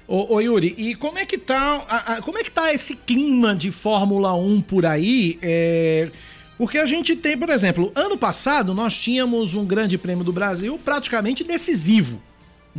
Ô, 0.08 0.36
ô 0.36 0.41
Yuri, 0.41 0.73
e 0.78 0.95
como 0.95 1.19
é 1.19 1.25
que 1.25 1.38
tá, 1.38 1.86
a, 1.88 2.13
a, 2.13 2.21
como 2.21 2.38
é 2.38 2.43
que 2.43 2.52
tá 2.52 2.73
esse 2.73 2.95
clima 2.95 3.56
de 3.56 3.71
Fórmula 3.71 4.34
1 4.34 4.62
por 4.62 4.86
aí? 4.86 5.38
É... 5.41 6.10
Porque 6.58 6.78
a 6.78 6.86
gente 6.86 7.15
tem, 7.15 7.38
por 7.38 7.49
exemplo, 7.49 7.89
ano 7.95 8.17
passado 8.17 8.73
nós 8.73 8.97
tínhamos 8.97 9.54
um 9.54 9.65
grande 9.65 9.97
prêmio 9.97 10.25
do 10.25 10.34
Brasil 10.34 10.78
praticamente 10.84 11.41
decisivo. 11.41 12.21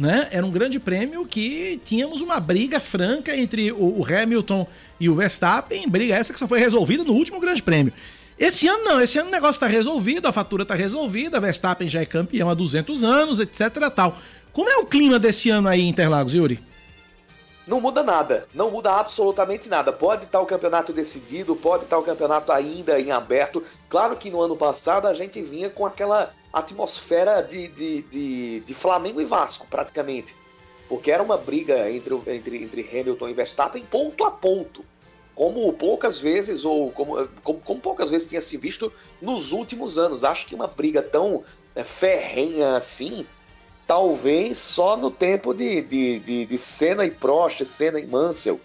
Né? 0.00 0.28
Era 0.30 0.46
um 0.46 0.50
grande 0.50 0.80
prêmio 0.80 1.26
que 1.26 1.78
tínhamos 1.84 2.22
uma 2.22 2.40
briga 2.40 2.80
franca 2.80 3.36
entre 3.36 3.70
o, 3.70 4.02
Hamilton 4.02 4.66
e 4.98 5.10
o 5.10 5.14
Verstappen, 5.14 5.86
briga 5.86 6.14
essa 6.14 6.32
que 6.32 6.38
só 6.38 6.48
foi 6.48 6.58
resolvida 6.58 7.04
no 7.04 7.12
último 7.12 7.38
grande 7.38 7.62
prêmio. 7.62 7.92
Esse 8.38 8.66
ano 8.66 8.82
não, 8.82 8.98
esse 8.98 9.18
ano 9.18 9.28
o 9.28 9.30
negócio 9.30 9.58
está 9.58 9.66
resolvido, 9.66 10.26
a 10.26 10.32
fatura 10.32 10.62
está 10.62 10.74
resolvida, 10.74 11.38
Verstappen 11.38 11.86
já 11.86 12.00
é 12.00 12.06
campeão 12.06 12.48
há 12.48 12.54
200 12.54 13.04
anos, 13.04 13.40
etc 13.40 13.76
tal. 13.94 14.18
Como 14.54 14.70
é 14.70 14.76
o 14.78 14.86
clima 14.86 15.18
desse 15.18 15.50
ano 15.50 15.68
aí 15.68 15.82
em 15.82 15.90
Interlagos, 15.90 16.32
Yuri? 16.32 16.58
Não 17.66 17.80
muda 17.80 18.02
nada, 18.02 18.48
não 18.54 18.70
muda 18.70 18.92
absolutamente 18.92 19.68
nada. 19.68 19.92
Pode 19.92 20.24
estar 20.24 20.40
o 20.40 20.46
campeonato 20.46 20.92
decidido, 20.92 21.54
pode 21.54 21.84
estar 21.84 21.98
o 21.98 22.02
campeonato 22.02 22.50
ainda 22.52 23.00
em 23.00 23.10
aberto. 23.10 23.62
Claro 23.88 24.16
que 24.16 24.30
no 24.30 24.40
ano 24.40 24.56
passado 24.56 25.06
a 25.06 25.14
gente 25.14 25.40
vinha 25.42 25.68
com 25.68 25.84
aquela 25.84 26.32
atmosfera 26.52 27.42
de, 27.42 27.68
de, 27.68 28.02
de, 28.02 28.60
de 28.60 28.74
Flamengo 28.74 29.20
e 29.20 29.24
Vasco, 29.24 29.66
praticamente. 29.68 30.34
Porque 30.88 31.10
era 31.10 31.22
uma 31.22 31.36
briga 31.36 31.90
entre, 31.90 32.14
entre, 32.26 32.62
entre 32.62 33.00
Hamilton 33.00 33.28
e 33.28 33.34
Verstappen 33.34 33.84
ponto 33.84 34.24
a 34.24 34.30
ponto. 34.30 34.84
Como 35.34 35.72
poucas 35.72 36.18
vezes, 36.18 36.64
ou 36.64 36.90
como, 36.90 37.28
como, 37.42 37.60
como 37.60 37.80
poucas 37.80 38.10
vezes 38.10 38.28
tinha 38.28 38.40
se 38.40 38.56
visto 38.56 38.92
nos 39.22 39.52
últimos 39.52 39.96
anos. 39.96 40.24
Acho 40.24 40.46
que 40.46 40.54
uma 40.54 40.66
briga 40.66 41.02
tão 41.02 41.44
é, 41.74 41.84
ferrenha 41.84 42.76
assim 42.76 43.26
talvez 43.90 44.56
só 44.56 44.96
no 44.96 45.10
tempo 45.10 45.52
de, 45.52 45.82
de, 45.82 46.20
de, 46.20 46.46
de 46.46 46.58
Senna 46.58 47.04
e 47.04 47.10
Prost, 47.10 47.64
Senna 47.64 47.98
e 47.98 48.06
Mansell. 48.06 48.60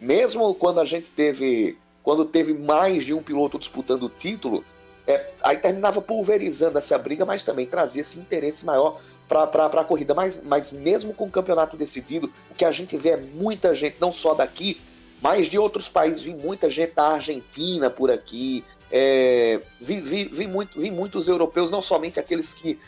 Mesmo 0.00 0.54
quando 0.54 0.80
a 0.80 0.86
gente 0.86 1.10
teve, 1.10 1.76
quando 2.02 2.24
teve 2.24 2.54
mais 2.54 3.04
de 3.04 3.12
um 3.12 3.22
piloto 3.22 3.58
disputando 3.58 4.04
o 4.04 4.08
título, 4.08 4.64
é, 5.06 5.32
aí 5.42 5.58
terminava 5.58 6.00
pulverizando 6.00 6.78
essa 6.78 6.96
briga, 6.96 7.26
mas 7.26 7.44
também 7.44 7.66
trazia 7.66 8.00
esse 8.00 8.18
interesse 8.18 8.64
maior 8.64 8.98
para 9.28 9.66
a 9.66 9.84
corrida. 9.84 10.14
Mas, 10.14 10.42
mas 10.42 10.72
mesmo 10.72 11.12
com 11.12 11.26
o 11.26 11.30
campeonato 11.30 11.76
decidido, 11.76 12.32
o 12.50 12.54
que 12.54 12.64
a 12.64 12.72
gente 12.72 12.96
vê 12.96 13.10
é 13.10 13.16
muita 13.18 13.74
gente, 13.74 13.96
não 14.00 14.10
só 14.10 14.32
daqui, 14.32 14.80
mas 15.20 15.48
de 15.48 15.58
outros 15.58 15.90
países, 15.90 16.22
vi 16.22 16.32
muita 16.32 16.70
gente 16.70 16.94
da 16.94 17.06
Argentina 17.06 17.90
por 17.90 18.10
aqui, 18.10 18.64
é, 18.90 19.60
vi, 19.78 20.00
vi, 20.00 20.24
vi, 20.24 20.46
muito, 20.48 20.80
vi 20.80 20.90
muitos 20.90 21.28
europeus, 21.28 21.70
não 21.70 21.82
somente 21.82 22.18
aqueles 22.18 22.54
que 22.54 22.78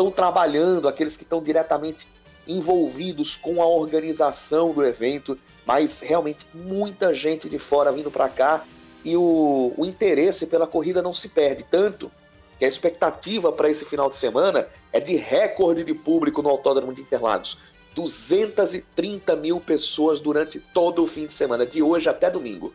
estão 0.00 0.10
trabalhando, 0.10 0.88
aqueles 0.88 1.16
que 1.16 1.24
estão 1.24 1.42
diretamente 1.42 2.08
envolvidos 2.48 3.36
com 3.36 3.60
a 3.60 3.66
organização 3.66 4.72
do 4.72 4.84
evento, 4.84 5.38
mas 5.66 6.00
realmente 6.00 6.46
muita 6.54 7.12
gente 7.12 7.48
de 7.48 7.58
fora 7.58 7.92
vindo 7.92 8.10
para 8.10 8.28
cá 8.28 8.64
e 9.04 9.16
o, 9.16 9.74
o 9.76 9.84
interesse 9.84 10.46
pela 10.46 10.66
corrida 10.66 11.02
não 11.02 11.12
se 11.12 11.28
perde 11.28 11.64
tanto 11.70 12.10
que 12.58 12.64
a 12.64 12.68
expectativa 12.68 13.52
para 13.52 13.70
esse 13.70 13.84
final 13.84 14.08
de 14.08 14.16
semana 14.16 14.66
é 14.92 15.00
de 15.00 15.16
recorde 15.16 15.84
de 15.84 15.94
público 15.94 16.42
no 16.42 16.48
Autódromo 16.48 16.92
de 16.92 17.02
Interlagos. 17.02 17.58
230 17.94 19.36
mil 19.36 19.60
pessoas 19.60 20.20
durante 20.20 20.60
todo 20.60 21.02
o 21.02 21.06
fim 21.06 21.26
de 21.26 21.32
semana, 21.32 21.66
de 21.66 21.82
hoje 21.82 22.08
até 22.08 22.30
domingo. 22.30 22.72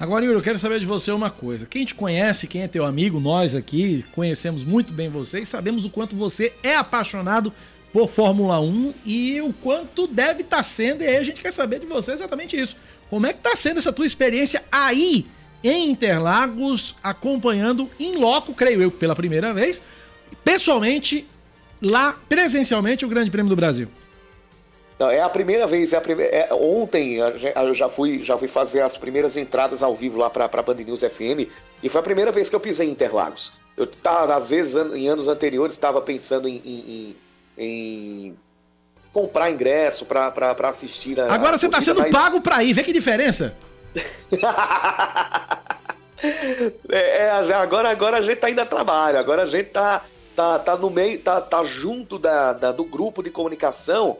Agora, 0.00 0.24
Yuri, 0.24 0.38
eu 0.38 0.42
quero 0.42 0.60
saber 0.60 0.78
de 0.78 0.86
você 0.86 1.10
uma 1.10 1.28
coisa. 1.28 1.66
Quem 1.66 1.84
te 1.84 1.92
conhece, 1.92 2.46
quem 2.46 2.62
é 2.62 2.68
teu 2.68 2.84
amigo, 2.84 3.18
nós 3.18 3.52
aqui 3.52 4.04
conhecemos 4.12 4.62
muito 4.62 4.92
bem 4.92 5.08
você 5.08 5.40
e 5.40 5.46
sabemos 5.46 5.84
o 5.84 5.90
quanto 5.90 6.14
você 6.14 6.52
é 6.62 6.76
apaixonado 6.76 7.52
por 7.92 8.08
Fórmula 8.08 8.60
1 8.60 8.94
e 9.04 9.40
o 9.40 9.52
quanto 9.52 10.06
deve 10.06 10.42
estar 10.42 10.58
tá 10.58 10.62
sendo, 10.62 11.02
e 11.02 11.06
aí 11.08 11.16
a 11.16 11.24
gente 11.24 11.40
quer 11.40 11.52
saber 11.52 11.80
de 11.80 11.86
você 11.86 12.12
exatamente 12.12 12.56
isso. 12.56 12.76
Como 13.10 13.26
é 13.26 13.32
que 13.32 13.40
está 13.40 13.56
sendo 13.56 13.78
essa 13.78 13.92
tua 13.92 14.06
experiência 14.06 14.62
aí 14.70 15.26
em 15.64 15.90
Interlagos, 15.90 16.94
acompanhando 17.02 17.90
em 17.98 18.16
loco, 18.16 18.54
creio 18.54 18.80
eu, 18.80 18.92
pela 18.92 19.16
primeira 19.16 19.52
vez, 19.52 19.82
pessoalmente, 20.44 21.26
lá 21.82 22.16
presencialmente, 22.28 23.04
o 23.04 23.08
Grande 23.08 23.32
Prêmio 23.32 23.50
do 23.50 23.56
Brasil? 23.56 23.88
Não, 24.98 25.08
é 25.08 25.20
a 25.20 25.28
primeira 25.28 25.66
vez, 25.66 25.92
é 25.92 25.96
a 25.96 26.00
primeira, 26.00 26.34
é, 26.34 26.48
ontem 26.52 27.18
eu 27.18 27.72
já 27.72 27.88
fui, 27.88 28.20
já 28.22 28.36
fui 28.36 28.48
fazer 28.48 28.80
as 28.80 28.96
primeiras 28.96 29.36
entradas 29.36 29.80
ao 29.82 29.94
vivo 29.94 30.18
lá 30.18 30.28
para 30.28 30.46
a 30.46 30.62
Band 30.62 30.74
News 30.74 31.02
FM 31.02 31.48
e 31.80 31.88
foi 31.88 32.00
a 32.00 32.04
primeira 32.04 32.32
vez 32.32 32.50
que 32.50 32.56
eu 32.56 32.60
pisei 32.60 32.88
em 32.88 32.90
Interlagos. 32.90 33.52
Eu 33.76 33.86
tava, 33.86 34.34
às 34.34 34.50
vezes, 34.50 34.74
em 34.92 35.08
anos 35.08 35.28
anteriores, 35.28 35.76
estava 35.76 36.02
pensando 36.02 36.48
em, 36.48 36.56
em, 36.56 37.16
em, 37.56 38.36
comprar 39.12 39.52
ingresso 39.52 40.04
para 40.04 40.56
assistir 40.64 41.20
a. 41.20 41.32
Agora 41.32 41.56
você 41.56 41.66
está 41.66 41.80
sendo 41.80 42.00
mas... 42.00 42.10
pago 42.10 42.40
para 42.40 42.64
ir, 42.64 42.72
vê 42.72 42.82
que 42.82 42.92
diferença! 42.92 43.54
é, 46.90 47.18
é, 47.18 47.30
agora, 47.54 47.88
agora 47.88 48.16
a 48.16 48.20
gente 48.20 48.38
tá 48.38 48.50
indo 48.50 48.60
a 48.60 48.66
trabalho, 48.66 49.16
agora 49.16 49.44
a 49.44 49.46
gente 49.46 49.66
tá, 49.66 50.02
tá, 50.34 50.58
tá 50.58 50.76
no 50.76 50.90
meio, 50.90 51.20
tá, 51.20 51.40
tá 51.40 51.62
junto 51.62 52.18
da, 52.18 52.52
da 52.52 52.72
do 52.72 52.82
grupo 52.84 53.22
de 53.22 53.30
comunicação 53.30 54.18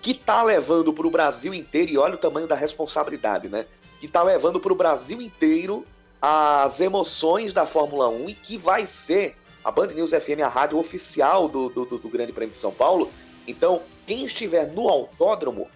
que 0.00 0.12
está 0.12 0.42
levando 0.42 0.92
para 0.92 1.06
o 1.06 1.10
Brasil 1.10 1.52
inteiro, 1.52 1.92
e 1.92 1.98
olha 1.98 2.14
o 2.14 2.18
tamanho 2.18 2.46
da 2.46 2.54
responsabilidade, 2.54 3.48
né? 3.48 3.66
Que 3.98 4.06
está 4.06 4.22
levando 4.22 4.58
para 4.58 4.72
o 4.72 4.76
Brasil 4.76 5.20
inteiro 5.20 5.86
as 6.20 6.80
emoções 6.80 7.52
da 7.52 7.66
Fórmula 7.66 8.08
1 8.08 8.28
e 8.30 8.34
que 8.34 8.58
vai 8.58 8.86
ser 8.86 9.36
a 9.64 9.70
Band 9.70 9.88
News 9.88 10.10
FM, 10.10 10.40
a 10.44 10.48
rádio 10.48 10.78
oficial 10.78 11.48
do, 11.48 11.68
do, 11.68 11.84
do 11.84 12.08
Grande 12.08 12.32
Prêmio 12.32 12.52
de 12.52 12.58
São 12.58 12.72
Paulo. 12.72 13.10
Então, 13.46 13.82
quem 14.06 14.24
estiver 14.24 14.66
no 14.72 14.88
autódromo 14.88 15.68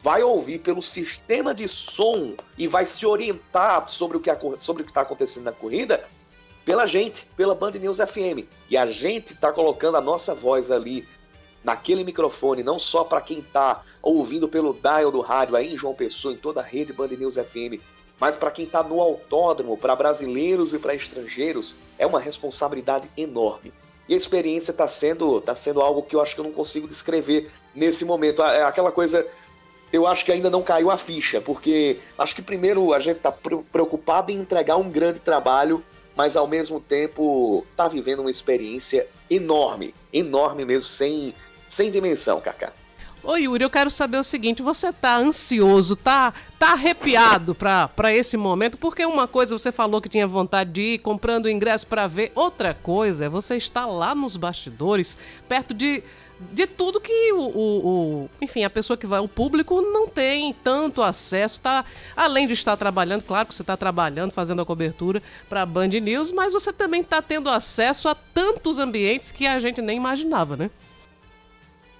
vai 0.00 0.22
ouvir 0.22 0.58
pelo 0.58 0.82
sistema 0.82 1.54
de 1.54 1.66
som 1.66 2.34
e 2.56 2.66
vai 2.66 2.84
se 2.84 3.04
orientar 3.04 3.88
sobre 3.88 4.16
o 4.16 4.20
que 4.20 4.30
está 4.30 5.00
acontecendo 5.00 5.44
na 5.44 5.52
corrida 5.52 6.04
pela 6.64 6.86
gente, 6.86 7.26
pela 7.36 7.54
Band 7.54 7.72
News 7.72 7.98
FM. 7.98 8.46
E 8.68 8.76
a 8.76 8.86
gente 8.86 9.32
está 9.32 9.52
colocando 9.52 9.96
a 9.96 10.00
nossa 10.00 10.34
voz 10.34 10.70
ali 10.70 11.06
naquele 11.62 12.04
microfone, 12.04 12.62
não 12.62 12.78
só 12.78 13.04
para 13.04 13.20
quem 13.20 13.40
está 13.40 13.82
ouvindo 14.02 14.48
pelo 14.48 14.72
dial 14.72 15.10
do 15.10 15.20
rádio 15.20 15.56
aí 15.56 15.74
em 15.74 15.76
João 15.76 15.94
Pessoa, 15.94 16.32
em 16.32 16.36
toda 16.36 16.60
a 16.60 16.64
rede 16.64 16.92
Band 16.92 17.08
News 17.08 17.34
FM, 17.34 17.80
mas 18.18 18.36
para 18.36 18.50
quem 18.50 18.64
está 18.64 18.82
no 18.82 19.00
autódromo, 19.00 19.76
para 19.76 19.94
brasileiros 19.94 20.74
e 20.74 20.78
para 20.78 20.94
estrangeiros, 20.94 21.76
é 21.98 22.06
uma 22.06 22.20
responsabilidade 22.20 23.08
enorme. 23.16 23.72
E 24.08 24.14
a 24.14 24.16
experiência 24.16 24.70
está 24.70 24.88
sendo, 24.88 25.40
tá 25.40 25.54
sendo 25.54 25.80
algo 25.80 26.02
que 26.02 26.16
eu 26.16 26.20
acho 26.20 26.34
que 26.34 26.40
eu 26.40 26.44
não 26.44 26.52
consigo 26.52 26.88
descrever 26.88 27.50
nesse 27.74 28.04
momento. 28.04 28.42
É 28.42 28.62
aquela 28.62 28.90
coisa, 28.90 29.26
eu 29.92 30.06
acho 30.06 30.24
que 30.24 30.32
ainda 30.32 30.48
não 30.48 30.62
caiu 30.62 30.90
a 30.90 30.96
ficha, 30.96 31.40
porque 31.40 31.98
acho 32.16 32.34
que 32.34 32.42
primeiro 32.42 32.92
a 32.92 32.98
gente 32.98 33.18
está 33.18 33.30
preocupado 33.30 34.32
em 34.32 34.36
entregar 34.36 34.76
um 34.76 34.90
grande 34.90 35.20
trabalho 35.20 35.84
mas 36.18 36.36
ao 36.36 36.48
mesmo 36.48 36.80
tempo 36.80 37.64
está 37.70 37.86
vivendo 37.86 38.18
uma 38.18 38.30
experiência 38.30 39.06
enorme, 39.30 39.94
enorme 40.12 40.64
mesmo, 40.64 40.88
sem, 40.88 41.32
sem 41.68 41.90
dimensão, 41.90 42.40
Kaká. 42.40 42.72
Ô 43.22 43.36
Yuri, 43.36 43.62
eu 43.62 43.70
quero 43.70 43.90
saber 43.90 44.16
o 44.16 44.24
seguinte, 44.24 44.62
você 44.62 44.92
tá 44.92 45.16
ansioso, 45.16 45.96
tá, 45.96 46.32
tá 46.58 46.72
arrepiado 46.72 47.54
para 47.54 48.14
esse 48.14 48.36
momento? 48.36 48.78
Porque 48.78 49.04
uma 49.04 49.28
coisa 49.28 49.58
você 49.58 49.70
falou 49.70 50.00
que 50.00 50.08
tinha 50.08 50.26
vontade 50.26 50.70
de 50.70 50.80
ir 50.94 50.98
comprando 50.98 51.50
ingresso 51.50 51.86
para 51.86 52.06
ver, 52.06 52.32
outra 52.34 52.72
coisa 52.74 53.26
é 53.26 53.28
você 53.28 53.56
estar 53.56 53.86
lá 53.86 54.14
nos 54.14 54.36
bastidores, 54.36 55.18
perto 55.48 55.74
de 55.74 56.02
de 56.52 56.66
tudo 56.68 57.00
que 57.00 57.32
o, 57.32 57.40
o, 57.40 57.88
o, 57.88 58.30
enfim, 58.40 58.62
a 58.62 58.70
pessoa 58.70 58.96
que 58.96 59.06
vai, 59.06 59.18
o 59.18 59.26
público 59.26 59.80
não 59.80 60.06
tem 60.06 60.54
tanto 60.62 61.02
acesso, 61.02 61.60
tá? 61.60 61.84
Além 62.16 62.46
de 62.46 62.52
estar 62.52 62.76
trabalhando, 62.76 63.24
claro 63.24 63.48
que 63.48 63.54
você 63.54 63.62
está 63.62 63.76
trabalhando, 63.76 64.30
fazendo 64.30 64.62
a 64.62 64.64
cobertura 64.64 65.20
para 65.48 65.62
a 65.62 65.66
Band 65.66 65.88
News, 65.88 66.30
mas 66.30 66.52
você 66.52 66.72
também 66.72 67.00
está 67.00 67.20
tendo 67.20 67.50
acesso 67.50 68.08
a 68.08 68.14
tantos 68.14 68.78
ambientes 68.78 69.32
que 69.32 69.46
a 69.46 69.58
gente 69.58 69.82
nem 69.82 69.96
imaginava, 69.96 70.56
né? 70.56 70.70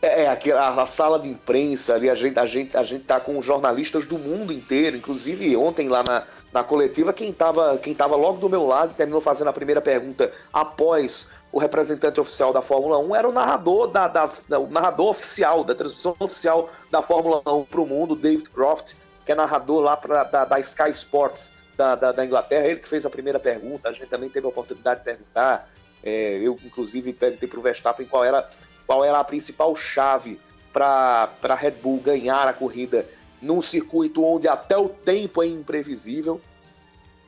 É, 0.00 0.24
é 0.24 0.52
a, 0.52 0.82
a, 0.82 0.87
sala 0.87 1.18
de 1.18 1.28
imprensa 1.28 1.94
ali, 1.94 2.08
a 2.08 2.14
gente, 2.14 2.38
a, 2.38 2.46
gente, 2.46 2.76
a 2.76 2.84
gente 2.84 3.04
tá 3.04 3.18
com 3.18 3.42
jornalistas 3.42 4.06
do 4.06 4.16
mundo 4.16 4.52
inteiro, 4.52 4.96
inclusive 4.96 5.56
ontem 5.56 5.88
lá 5.88 6.04
na, 6.04 6.24
na 6.52 6.62
coletiva, 6.62 7.12
quem 7.12 7.30
estava 7.30 7.76
quem 7.78 7.94
tava 7.94 8.14
logo 8.14 8.38
do 8.38 8.48
meu 8.48 8.64
lado 8.64 8.94
terminou 8.94 9.20
fazendo 9.20 9.48
a 9.48 9.52
primeira 9.52 9.80
pergunta 9.80 10.30
após 10.52 11.26
o 11.50 11.58
representante 11.58 12.20
oficial 12.20 12.52
da 12.52 12.62
Fórmula 12.62 12.98
1 12.98 13.16
era 13.16 13.28
o 13.28 13.32
narrador 13.32 13.88
da, 13.88 14.06
da, 14.06 14.30
da 14.48 14.58
o 14.61 14.70
narrador 14.70 15.08
oficial 15.08 15.64
da 15.64 15.74
transmissão 15.74 16.14
oficial 16.20 16.70
da 16.90 17.02
Fórmula 17.02 17.42
1 17.46 17.64
para 17.64 17.80
o 17.80 17.87
mundo, 17.87 18.14
David 18.14 18.48
Croft, 18.50 18.94
que 19.24 19.32
é 19.32 19.34
narrador 19.34 19.80
lá 19.80 19.96
pra, 19.96 20.24
da, 20.24 20.44
da 20.44 20.61
Sky 20.61 20.90
Sports 20.90 21.54
da, 21.76 21.94
da, 21.94 22.12
da, 22.12 22.24
Inglaterra. 22.24 22.66
Ele 22.66 22.80
que 22.80 22.88
fez 22.88 23.06
a 23.06 23.11
primeira 23.11 23.38
pergunta, 23.38 23.88
a 23.88 23.92
gente 23.92 24.08
também 24.08 24.28
teve 24.28 24.46
a 24.46 24.50
oportunidade 24.50 25.00
de 25.00 25.04
perguntar. 25.04 25.68
É, 26.02 26.38
eu, 26.40 26.58
inclusive, 26.64 27.12
perguntei 27.12 27.48
para 27.48 27.58
o 27.58 27.62
Verstappen 27.62 28.06
qual 28.06 28.24
era 28.24 28.46
qual 28.88 29.05
era 29.05 29.20
a 29.20 29.24
principal 29.24 29.77
chave 29.77 30.40
para 30.72 31.31
a 31.42 31.55
Red 31.55 31.72
Bull 31.72 31.98
ganhar 31.98 32.48
a 32.48 32.55
corrida 32.55 33.07
num 33.40 33.61
circuito 33.61 34.24
onde 34.24 34.48
até 34.48 34.79
o 34.79 34.88
tempo 34.88 35.42
é 35.42 35.46
imprevisível. 35.46 36.40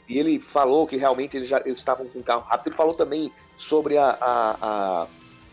E 0.08 0.18
ele 0.18 0.40
falou 0.40 0.86
que 0.86 0.96
realmente 0.96 1.36
eles, 1.36 1.48
já, 1.48 1.60
eles 1.60 1.76
estavam 1.76 2.06
com 2.06 2.22
carro 2.22 2.46
rápido. 2.48 2.68
Ele 2.68 2.76
falou 2.76 2.94
também 2.94 3.30
sobre 3.58 3.98
a, 3.98 4.16
a, 4.18 4.56
a, 5.02 5.06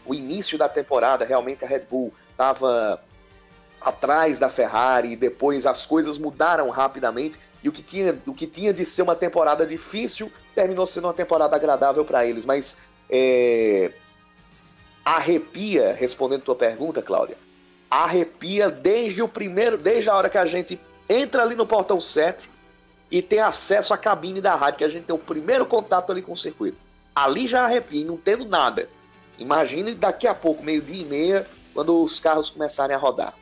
o 0.05 0.15
início 0.15 0.57
da 0.57 0.69
temporada. 0.69 1.25
Realmente 1.25 1.65
a 1.65 1.67
Red 1.67 1.81
Bull 1.81 2.13
estava 2.31 3.03
atrás 3.81 4.39
da 4.39 4.47
Ferrari 4.49 5.11
e 5.11 5.15
depois 5.17 5.67
as 5.67 5.85
coisas 5.85 6.17
mudaram 6.17 6.69
rapidamente. 6.69 7.37
E 7.61 7.67
o 7.67 7.71
que 7.71 7.83
tinha, 7.83 8.17
o 8.25 8.33
que 8.33 8.47
tinha 8.47 8.73
de 8.73 8.85
ser 8.85 9.01
uma 9.01 9.15
temporada 9.15 9.67
difícil 9.67 10.31
terminou 10.55 10.87
sendo 10.87 11.07
uma 11.07 11.13
temporada 11.13 11.53
agradável 11.53 12.05
para 12.05 12.25
eles. 12.25 12.45
Mas 12.45 12.77
é, 13.09 13.91
arrepia, 15.07 15.95
respondendo 15.97 16.41
tua 16.41 16.55
pergunta, 16.55 17.01
Cláudia, 17.01 17.37
arrepia 17.89 18.69
desde 18.69 19.21
o 19.21 19.27
primeiro, 19.27 19.77
desde 19.77 20.09
a 20.09 20.15
hora 20.15 20.29
que 20.29 20.37
a 20.37 20.45
gente 20.45 20.77
entra 21.07 21.43
ali 21.43 21.55
no 21.55 21.65
portão 21.65 22.01
7 22.01 22.49
e 23.09 23.21
tem 23.21 23.39
acesso 23.39 23.93
à 23.93 23.97
cabine 23.97 24.41
da 24.41 24.53
rádio, 24.53 24.79
que 24.79 24.83
a 24.83 24.89
gente 24.89 25.05
tem 25.05 25.15
o 25.15 25.19
primeiro 25.19 25.65
contato 25.65 26.11
ali 26.11 26.21
com 26.21 26.33
o 26.33 26.37
circuito. 26.37 26.77
Ali 27.15 27.47
já 27.47 27.63
arrepia, 27.63 28.05
não 28.05 28.17
tendo 28.17 28.43
nada. 28.43 28.89
Imagine 29.39 29.95
daqui 29.95 30.27
a 30.27 30.35
pouco, 30.35 30.61
meio-dia 30.61 31.01
e 31.01 31.05
meia, 31.05 31.47
quando 31.73 32.03
os 32.03 32.19
carros 32.19 32.49
começarem 32.49 32.93
a 32.93 32.99
rodar. 32.99 33.33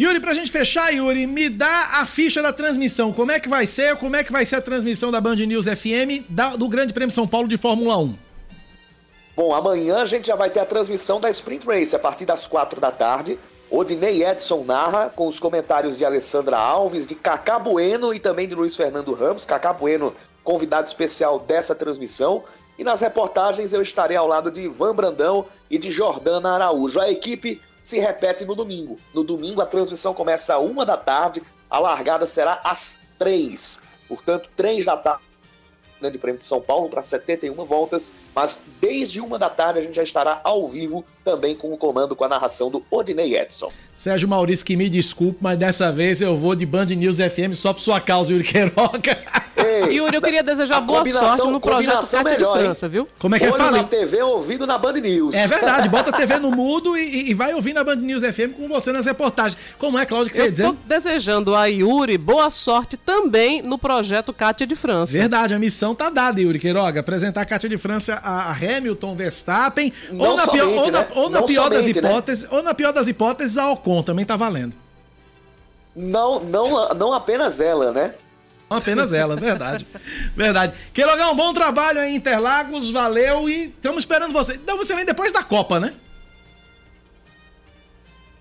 Yuri, 0.00 0.20
pra 0.20 0.32
gente 0.32 0.50
fechar, 0.50 0.90
Yuri, 0.90 1.26
me 1.26 1.50
dá 1.50 2.00
a 2.00 2.06
ficha 2.06 2.40
da 2.40 2.52
transmissão. 2.52 3.12
Como 3.12 3.30
é 3.30 3.38
que 3.38 3.48
vai 3.48 3.66
ser? 3.66 3.96
Como 3.96 4.16
é 4.16 4.24
que 4.24 4.32
vai 4.32 4.46
ser 4.46 4.56
a 4.56 4.62
transmissão 4.62 5.10
da 5.10 5.20
Band 5.20 5.36
News 5.36 5.66
FM 5.66 6.26
do 6.56 6.66
Grande 6.66 6.94
Prêmio 6.94 7.14
São 7.14 7.28
Paulo 7.28 7.46
de 7.46 7.58
Fórmula 7.58 7.98
1? 7.98 8.31
Bom, 9.34 9.54
amanhã 9.54 9.96
a 9.96 10.04
gente 10.04 10.26
já 10.26 10.36
vai 10.36 10.50
ter 10.50 10.60
a 10.60 10.66
transmissão 10.66 11.18
da 11.18 11.30
Sprint 11.30 11.66
Race 11.66 11.96
a 11.96 11.98
partir 11.98 12.26
das 12.26 12.46
quatro 12.46 12.78
da 12.78 12.90
tarde. 12.90 13.38
Odinei 13.70 14.22
Edson 14.22 14.62
narra 14.62 15.08
com 15.08 15.26
os 15.26 15.40
comentários 15.40 15.96
de 15.96 16.04
Alessandra 16.04 16.58
Alves, 16.58 17.06
de 17.06 17.14
Cacá 17.14 17.58
Bueno 17.58 18.12
e 18.12 18.20
também 18.20 18.46
de 18.46 18.54
Luiz 18.54 18.76
Fernando 18.76 19.14
Ramos. 19.14 19.46
Cacá 19.46 19.72
Bueno, 19.72 20.14
convidado 20.44 20.86
especial 20.86 21.38
dessa 21.38 21.74
transmissão. 21.74 22.44
E 22.78 22.84
nas 22.84 23.00
reportagens 23.00 23.72
eu 23.72 23.80
estarei 23.80 24.18
ao 24.18 24.26
lado 24.26 24.50
de 24.50 24.60
Ivan 24.60 24.94
Brandão 24.94 25.46
e 25.70 25.78
de 25.78 25.90
Jordana 25.90 26.52
Araújo. 26.52 27.00
A 27.00 27.10
equipe 27.10 27.58
se 27.78 27.98
repete 27.98 28.44
no 28.44 28.54
domingo. 28.54 28.98
No 29.14 29.24
domingo 29.24 29.62
a 29.62 29.66
transmissão 29.66 30.12
começa 30.12 30.56
às 30.56 30.62
uma 30.62 30.84
da 30.84 30.98
tarde, 30.98 31.42
a 31.70 31.78
largada 31.78 32.26
será 32.26 32.60
às 32.62 32.98
três. 33.18 33.82
Portanto, 34.06 34.50
três 34.54 34.84
da 34.84 34.98
tarde. 34.98 35.31
Grande 36.02 36.18
Prêmio 36.18 36.38
de 36.38 36.44
São 36.44 36.60
Paulo 36.60 36.88
para 36.88 37.00
71 37.00 37.54
voltas, 37.64 38.12
mas 38.34 38.64
desde 38.80 39.20
uma 39.20 39.38
da 39.38 39.48
tarde 39.48 39.78
a 39.78 39.82
gente 39.82 39.94
já 39.94 40.02
estará 40.02 40.40
ao 40.42 40.68
vivo 40.68 41.04
também 41.24 41.54
com 41.54 41.72
o 41.72 41.76
comando 41.76 42.16
com 42.16 42.24
a 42.24 42.28
narração 42.28 42.70
do 42.70 42.84
Odinei 42.90 43.36
Edson. 43.36 43.72
Sérgio 43.92 44.28
Maurício, 44.28 44.66
que 44.66 44.76
me 44.76 44.90
desculpe, 44.90 45.38
mas 45.40 45.56
dessa 45.56 45.92
vez 45.92 46.20
eu 46.20 46.36
vou 46.36 46.56
de 46.56 46.66
Band 46.66 46.86
News 46.86 47.16
FM 47.16 47.54
só 47.54 47.72
por 47.72 47.80
sua 47.80 48.00
causa, 48.00 48.32
Yuri 48.32 48.44
Queiroga. 48.44 49.16
Yuri, 49.90 50.16
eu 50.16 50.22
queria 50.22 50.42
desejar 50.42 50.76
a 50.78 50.80
boa 50.80 51.04
sorte 51.06 51.46
no 51.46 51.60
projeto 51.60 52.00
Cátia 52.00 52.18
de 52.18 52.24
melhor, 52.24 52.56
hein? 52.58 52.64
França, 52.64 52.88
viu? 52.88 53.08
Como 53.18 53.34
é 53.34 53.38
que 53.38 53.44
é? 53.44 53.48
Olho 53.48 53.56
Fala 53.58 53.76
aí. 53.76 53.82
na 53.82 53.88
TV, 53.88 54.22
ouvido 54.22 54.66
na 54.66 54.78
Band 54.78 54.92
News. 54.94 55.34
É 55.34 55.46
verdade, 55.46 55.88
bota 55.88 56.10
a 56.10 56.12
TV 56.12 56.38
no 56.38 56.50
mudo 56.54 56.96
e, 56.96 57.30
e- 57.30 57.34
vai 57.34 57.54
ouvir 57.54 57.72
na 57.72 57.82
Band 57.84 57.96
News 57.96 58.22
FM 58.22 58.54
com 58.56 58.68
você 58.68 58.92
nas 58.92 59.06
reportagens. 59.06 59.58
Como 59.78 59.98
é, 59.98 60.04
Cláudio, 60.06 60.30
que 60.30 60.36
você 60.36 60.48
ia 60.48 60.66
Eu 60.66 60.72
tô 60.72 60.78
desejando 60.86 61.54
a 61.54 61.66
Yuri 61.66 62.16
boa 62.18 62.50
sorte 62.50 62.96
também 62.96 63.62
no 63.62 63.78
projeto 63.78 64.32
Cátia 64.32 64.66
de 64.66 64.74
França. 64.76 65.12
Verdade, 65.12 65.54
a 65.54 65.58
missão 65.58 65.94
tá 65.94 66.10
dada, 66.10 66.40
Yuri 66.40 66.58
Queiroga. 66.58 67.00
Apresentar 67.00 67.42
a 67.42 67.46
Cátia 67.46 67.68
de 67.68 67.78
França 67.78 68.20
a 68.22 68.42
a 68.42 68.52
Hamilton, 68.52 69.14
Verstappen, 69.14 69.92
Não 70.10 70.30
ou 70.30 70.36
na, 70.36 70.46
pior, 70.48 70.64
somente, 70.64 70.78
ou 70.80 70.90
na- 70.90 70.98
né? 71.00 71.06
ou 71.14 71.30
na 71.30 71.42
pior 71.42 71.68
das 71.70 71.80
somente, 71.82 72.00
né? 72.02 72.08
hipóteses, 72.10 72.46
ou 72.50 72.62
na 72.62 72.74
pior 72.74 72.92
das 72.92 73.08
hipóteses, 73.08 73.56
a 73.58 73.70
Ocon 73.70 74.02
também 74.02 74.24
tá 74.24 74.36
valendo. 74.36 74.74
Não, 75.94 76.40
não, 76.40 76.88
não 76.94 77.12
apenas 77.12 77.60
ela, 77.60 77.92
né? 77.92 78.14
Apenas 78.74 79.12
ela, 79.12 79.36
verdade. 79.36 79.86
Verdade. 80.36 80.74
Queirogão, 80.92 81.34
bom 81.36 81.52
trabalho 81.52 82.00
aí 82.00 82.14
Interlagos, 82.14 82.90
valeu 82.90 83.48
e 83.48 83.64
estamos 83.64 83.98
esperando 84.04 84.32
você. 84.32 84.54
Então 84.54 84.76
você 84.76 84.94
vem 84.94 85.04
depois 85.04 85.32
da 85.32 85.42
Copa, 85.42 85.78
né? 85.80 85.94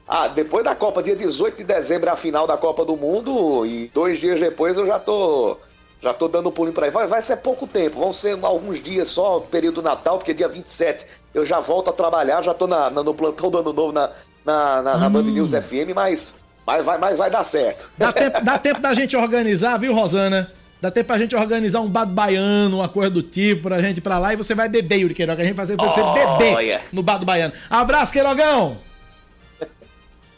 Ah, 0.08 0.28
depois 0.28 0.64
da 0.66 0.76
Copa, 0.76 1.02
dia 1.02 1.16
18 1.16 1.58
de 1.58 1.64
dezembro, 1.64 2.10
é 2.10 2.12
a 2.12 2.18
final 2.18 2.46
da 2.46 2.58
Copa 2.58 2.84
do 2.84 2.98
Mundo, 2.98 3.66
e 3.66 3.90
dois 3.94 4.20
dias 4.20 4.40
depois 4.40 4.76
eu 4.78 4.86
já 4.86 5.00
tô. 5.00 5.58
Já 6.02 6.14
tô 6.16 6.28
dando 6.28 6.50
um 6.50 6.52
pulinho 6.52 6.74
pra 6.74 6.86
aí. 6.86 6.92
Vai, 6.92 7.06
vai 7.06 7.22
ser 7.22 7.38
pouco 7.38 7.68
tempo, 7.68 8.00
vão 8.00 8.12
ser 8.12 8.38
alguns 8.44 8.82
dias 8.82 9.08
só, 9.08 9.40
período 9.40 9.84
Natal, 9.84 10.18
porque 10.18 10.34
dia 10.34 10.48
27 10.48 11.06
eu 11.34 11.46
já 11.46 11.60
volto 11.60 11.92
a 11.92 11.94
trabalhar, 11.94 12.42
já 12.42 12.56
tô 12.56 12.66
na, 12.66 12.90
na- 12.90 13.04
no 13.04 13.14
plantão 13.14 13.52
do 13.52 13.60
ano 13.60 13.72
novo 13.72 13.92
na, 13.94 14.10
na, 14.44 14.82
na, 14.82 14.98
na 14.98 15.10
Band 15.10 15.22
News 15.24 15.52
FM, 15.52 15.94
mas, 15.94 16.40
mas, 16.66 16.86
vai, 16.86 16.98
mas 16.98 17.18
vai 17.18 17.30
dar 17.30 17.44
certo. 17.44 17.90
Dá 17.98 18.12
tempo, 18.14 18.44
dá 18.44 18.58
tempo 18.58 18.80
da 18.80 18.94
gente 18.94 19.16
organizar, 19.18 19.78
viu, 19.78 19.94
Rosana? 19.94 20.52
Dá 20.82 20.90
tempo 20.90 21.08
pra 21.08 21.20
gente 21.20 21.36
organizar 21.36 21.80
um 21.82 21.90
bado 21.90 22.12
baiano, 22.12 22.78
uma 22.78 22.90
coisa 22.90 23.12
do 23.12 23.22
tipo, 23.22 23.64
pra 23.64 23.82
gente 23.84 23.98
ir 23.98 24.02
pra 24.02 24.18
lá 24.18 24.34
e 24.34 24.36
você 24.36 24.56
vai 24.56 24.68
beber, 24.68 25.00
Yuri 25.02 25.14
Queiroga. 25.14 25.42
A 25.44 25.46
gente 25.46 25.54
vai 25.56 25.66
fazer 25.66 25.78
você 25.78 26.02
beber 26.02 26.56
Olha. 26.56 26.82
no 26.92 27.04
bado 27.04 27.24
baiano. 27.26 27.54
Abraço, 27.70 28.12
Queirogão! 28.12 28.78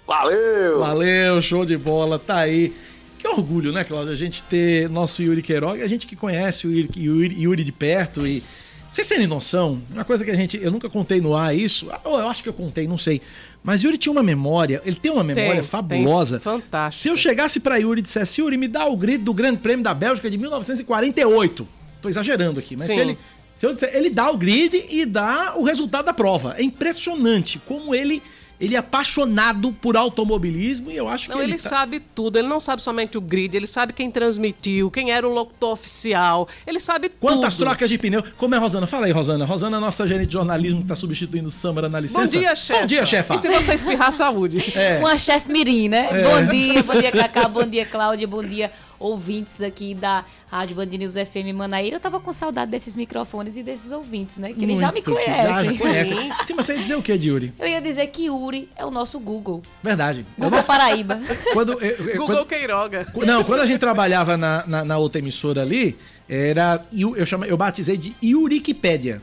Valeu! 0.06 0.80
Valeu, 0.80 1.42
show 1.42 1.64
de 1.66 1.78
bola, 1.78 2.20
tá 2.20 2.40
aí. 2.40 2.74
Que 3.20 3.28
orgulho, 3.28 3.72
né, 3.72 3.86
Cláudio? 3.86 4.12
A 4.12 4.16
gente 4.18 4.44
ter 4.44 4.90
nosso 4.90 5.24
Yuri 5.24 5.42
Queiroga, 5.42 5.84
a 5.84 5.88
gente 5.88 6.06
que 6.06 6.16
conhece 6.16 6.68
o 6.68 6.72
Yuri, 6.72 6.90
Yuri- 6.98 7.42
Yuri 7.42 7.64
de 7.64 7.72
perto 7.72 8.28
e. 8.28 8.44
Vocês 8.92 9.08
terem 9.08 9.26
noção, 9.26 9.82
uma 9.90 10.04
coisa 10.04 10.24
que 10.26 10.30
a 10.30 10.36
gente. 10.36 10.62
Eu 10.62 10.70
nunca 10.72 10.90
contei 10.90 11.20
no 11.22 11.36
ar 11.36 11.56
isso, 11.56 11.90
ou 12.04 12.20
eu 12.20 12.28
acho 12.28 12.44
que 12.44 12.50
eu 12.50 12.54
contei, 12.54 12.86
não 12.86 12.98
sei. 12.98 13.22
Mas 13.64 13.82
Yuri 13.82 13.98
tinha 13.98 14.12
uma 14.12 14.22
memória, 14.24 14.82
ele 14.86 14.98
tem 14.98 15.12
uma 15.12 15.24
memória 15.24 15.62
Tem, 15.62 15.64
fabulosa. 15.64 16.38
tem. 16.40 16.44
Fantástico. 16.54 17.02
Se 17.02 17.08
eu 17.10 17.16
chegasse 17.16 17.60
pra 17.62 17.78
Yuri 17.78 18.00
e 18.00 18.02
dissesse, 18.04 18.42
Yuri, 18.42 18.58
me 18.58 18.68
dá 18.68 18.86
o 18.86 18.98
grito 18.98 19.24
do 19.24 19.34
Grande 19.34 19.60
Prêmio 19.60 19.84
da 19.84 19.94
Bélgica 19.94 20.30
de 20.30 20.38
1948. 20.38 21.68
Tô 22.02 22.10
exagerando 22.10 22.60
aqui, 22.60 22.76
mas 22.78 22.88
Sim. 22.88 22.94
se 22.94 23.00
ele. 23.00 23.18
Se 23.58 23.66
eu 23.66 23.74
disser, 23.74 23.96
ele 23.96 24.10
dá 24.10 24.30
o 24.30 24.36
grid 24.38 24.76
e 24.90 25.06
dá 25.06 25.54
o 25.56 25.64
resultado 25.64 26.06
da 26.06 26.14
prova. 26.14 26.56
É 26.58 26.64
impressionante 26.64 27.60
como 27.66 27.96
ele. 27.96 28.22
Ele 28.64 28.76
é 28.76 28.78
apaixonado 28.78 29.74
por 29.74 29.98
automobilismo 29.98 30.90
e 30.90 30.96
eu 30.96 31.10
acho 31.10 31.30
Não, 31.30 31.38
que 31.38 31.44
ele 31.44 31.58
tá- 31.58 31.70
sabe 31.70 32.00
tudo. 32.00 32.40
Ele 32.40 32.48
não 32.48 32.60
sabe 32.62 32.82
somente 32.82 33.18
o 33.18 33.22
grid, 33.22 33.54
ele 33.58 33.68
sabe 33.68 33.92
quem 33.92 34.10
transmitiu, 34.10 34.90
quem 34.90 35.12
era 35.12 35.28
o 35.28 35.34
locutor 35.34 35.72
oficial. 35.74 36.48
Ele 36.66 36.80
sabe 36.80 37.10
Quantas 37.20 37.56
tudo. 37.56 37.66
trocas 37.66 37.90
de 37.90 37.98
pneu? 37.98 38.24
Como 38.38 38.56
é, 38.56 38.58
Rosana? 38.58 38.88
Fala 38.88 39.06
aí, 39.08 39.12
Rosana. 39.12 39.44
Rosana, 39.44 39.80
nossa 39.82 40.08
gerente 40.08 40.28
de 40.28 40.34
jornalismo 40.34 40.82
que 40.82 40.88
tá 40.88 40.96
substituindo 40.96 41.50
o 41.50 41.52
Samara 41.52 41.90
na 41.90 42.00
licença. 42.00 42.22
Bom 42.22 42.40
dia, 42.40 42.56
chefe. 42.56 42.80
Bom 42.82 42.86
dia, 42.88 43.06
chefa. 43.06 43.36
E 43.36 43.40
se 43.40 43.50
você 43.50 43.74
espirrar, 43.74 44.14
saúde. 44.14 44.64
É. 44.76 44.98
Uma 45.00 45.18
chefe 45.18 45.52
mirim, 45.52 45.88
né? 45.90 46.08
É. 46.12 46.24
Bom 46.24 46.52
dia, 46.52 46.84
bom 46.84 46.94
dia, 46.94 47.12
Cacá, 47.12 47.48
bom 47.48 47.64
dia, 47.66 47.86
Cláudia, 47.86 48.28
bom 48.28 48.44
dia, 48.44 48.72
ouvintes 49.00 49.62
aqui 49.62 49.94
da 49.94 50.26
Rádio 50.50 50.76
Band 50.76 50.86
News 50.86 51.14
FM 51.14 51.54
Manaíra. 51.54 51.98
Eu 51.98 52.00
tava 52.00 52.20
com 52.20 52.32
saudade 52.32 52.72
desses 52.72 52.96
microfones 52.96 53.56
e 53.56 53.62
desses 53.64 53.92
ouvintes, 53.92 54.38
né? 54.38 54.54
Que 54.54 54.64
eles 54.64 54.80
já 54.80 54.92
me 54.92 55.02
que 55.02 55.12
já 55.12 55.18
conhecem. 55.18 55.78
conhecem. 55.78 56.18
Sim, 56.46 56.54
mas 56.56 56.66
você 56.66 56.74
ia 56.74 56.80
dizer 56.80 56.96
o 56.96 57.02
que, 57.02 57.14
Yuri? 57.14 57.54
Eu 57.60 57.68
ia 57.68 57.82
dizer 57.82 58.08
que 58.08 58.26
Yuri 58.26 58.53
é 58.76 58.86
o 58.86 58.92
nosso 58.92 59.20
Google. 59.20 59.62
Verdade. 59.82 60.26
Eu 60.38 60.44
Google 60.46 60.60
não- 60.60 60.66
Paraíba. 60.66 61.20
Quando, 61.54 61.74
eu- 61.74 61.80
eu- 61.80 62.18
Google 62.18 62.28
quando- 62.38 62.46
Queiroga. 62.48 63.08
Não, 63.26 63.44
quando 63.44 63.62
a 63.62 63.66
gente 63.66 63.80
trabalhava 63.80 64.36
na, 64.38 64.64
na, 64.66 64.86
na 64.86 64.98
outra 64.98 65.20
emissora 65.20 65.62
ali, 65.62 65.98
era. 66.28 66.84
Eu, 66.92 67.26
chama, 67.26 67.46
eu 67.46 67.58
batizei 67.58 67.98
de 67.98 68.16
Yurikipédia. 68.24 69.22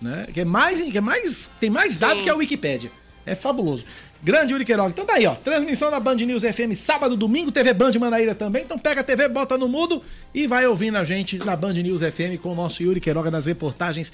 Né? 0.00 0.26
Que 0.32 0.40
é 0.40 0.44
mais. 0.44 0.80
Que 0.80 0.98
é 0.98 1.00
mais 1.00 1.50
tem 1.60 1.70
mais 1.70 1.98
dados 1.98 2.22
que 2.22 2.28
a 2.30 2.34
Wikipédia. 2.34 2.90
É 3.26 3.34
fabuloso. 3.34 3.84
Grande 4.22 4.52
Yuri 4.52 4.64
Queiroga. 4.64 4.90
Então 4.90 5.04
tá 5.06 5.14
aí, 5.14 5.26
ó. 5.26 5.34
Transmissão 5.34 5.90
da 5.90 5.98
Band 6.00 6.16
News 6.16 6.42
FM 6.42 6.74
sábado, 6.74 7.14
domingo, 7.16 7.52
TV 7.52 7.72
Band 7.74 7.92
Manaíra 8.00 8.34
também. 8.34 8.62
Então 8.64 8.78
pega 8.78 9.00
a 9.02 9.04
TV, 9.04 9.28
bota 9.28 9.56
no 9.58 9.68
mudo 9.68 10.02
e 10.34 10.46
vai 10.46 10.66
ouvindo 10.66 10.96
a 10.96 11.04
gente 11.04 11.38
na 11.38 11.54
Band 11.56 11.72
News 11.74 12.00
FM 12.02 12.40
com 12.42 12.52
o 12.52 12.54
nosso 12.54 12.82
Yuri 12.82 13.00
Queiroga 13.00 13.30
nas 13.30 13.46
reportagens 13.46 14.12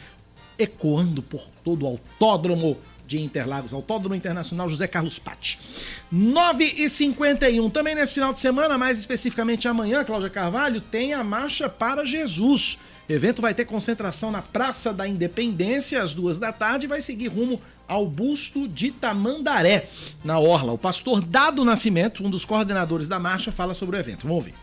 ecoando 0.58 1.22
por 1.22 1.42
todo 1.64 1.84
o 1.84 1.86
autódromo 1.88 2.76
de 3.10 3.20
Interlagos, 3.20 3.74
Autódromo 3.74 4.14
Internacional 4.14 4.68
José 4.68 4.86
Carlos 4.86 5.18
Patti. 5.18 5.58
9 6.12 6.64
e 6.64 6.88
51 6.88 7.68
Também 7.68 7.94
nesse 7.94 8.14
final 8.14 8.32
de 8.32 8.38
semana, 8.38 8.78
mais 8.78 8.98
especificamente 9.00 9.66
amanhã, 9.66 10.04
Cláudia 10.04 10.30
Carvalho, 10.30 10.80
tem 10.80 11.12
a 11.12 11.24
Marcha 11.24 11.68
para 11.68 12.04
Jesus. 12.04 12.78
O 13.08 13.12
evento 13.12 13.42
vai 13.42 13.52
ter 13.52 13.64
concentração 13.64 14.30
na 14.30 14.40
Praça 14.40 14.92
da 14.92 15.08
Independência 15.08 16.00
às 16.00 16.14
duas 16.14 16.38
da 16.38 16.52
tarde 16.52 16.86
e 16.86 16.88
vai 16.88 17.00
seguir 17.00 17.26
rumo 17.26 17.60
ao 17.88 18.06
busto 18.06 18.68
de 18.68 18.92
Tamandaré, 18.92 19.88
na 20.24 20.38
Orla. 20.38 20.72
O 20.72 20.78
pastor 20.78 21.20
Dado 21.20 21.64
Nascimento, 21.64 22.24
um 22.24 22.30
dos 22.30 22.44
coordenadores 22.44 23.08
da 23.08 23.18
marcha, 23.18 23.50
fala 23.50 23.74
sobre 23.74 23.96
o 23.96 23.98
evento. 23.98 24.22
Vamos 24.22 24.36
ouvir. 24.36 24.54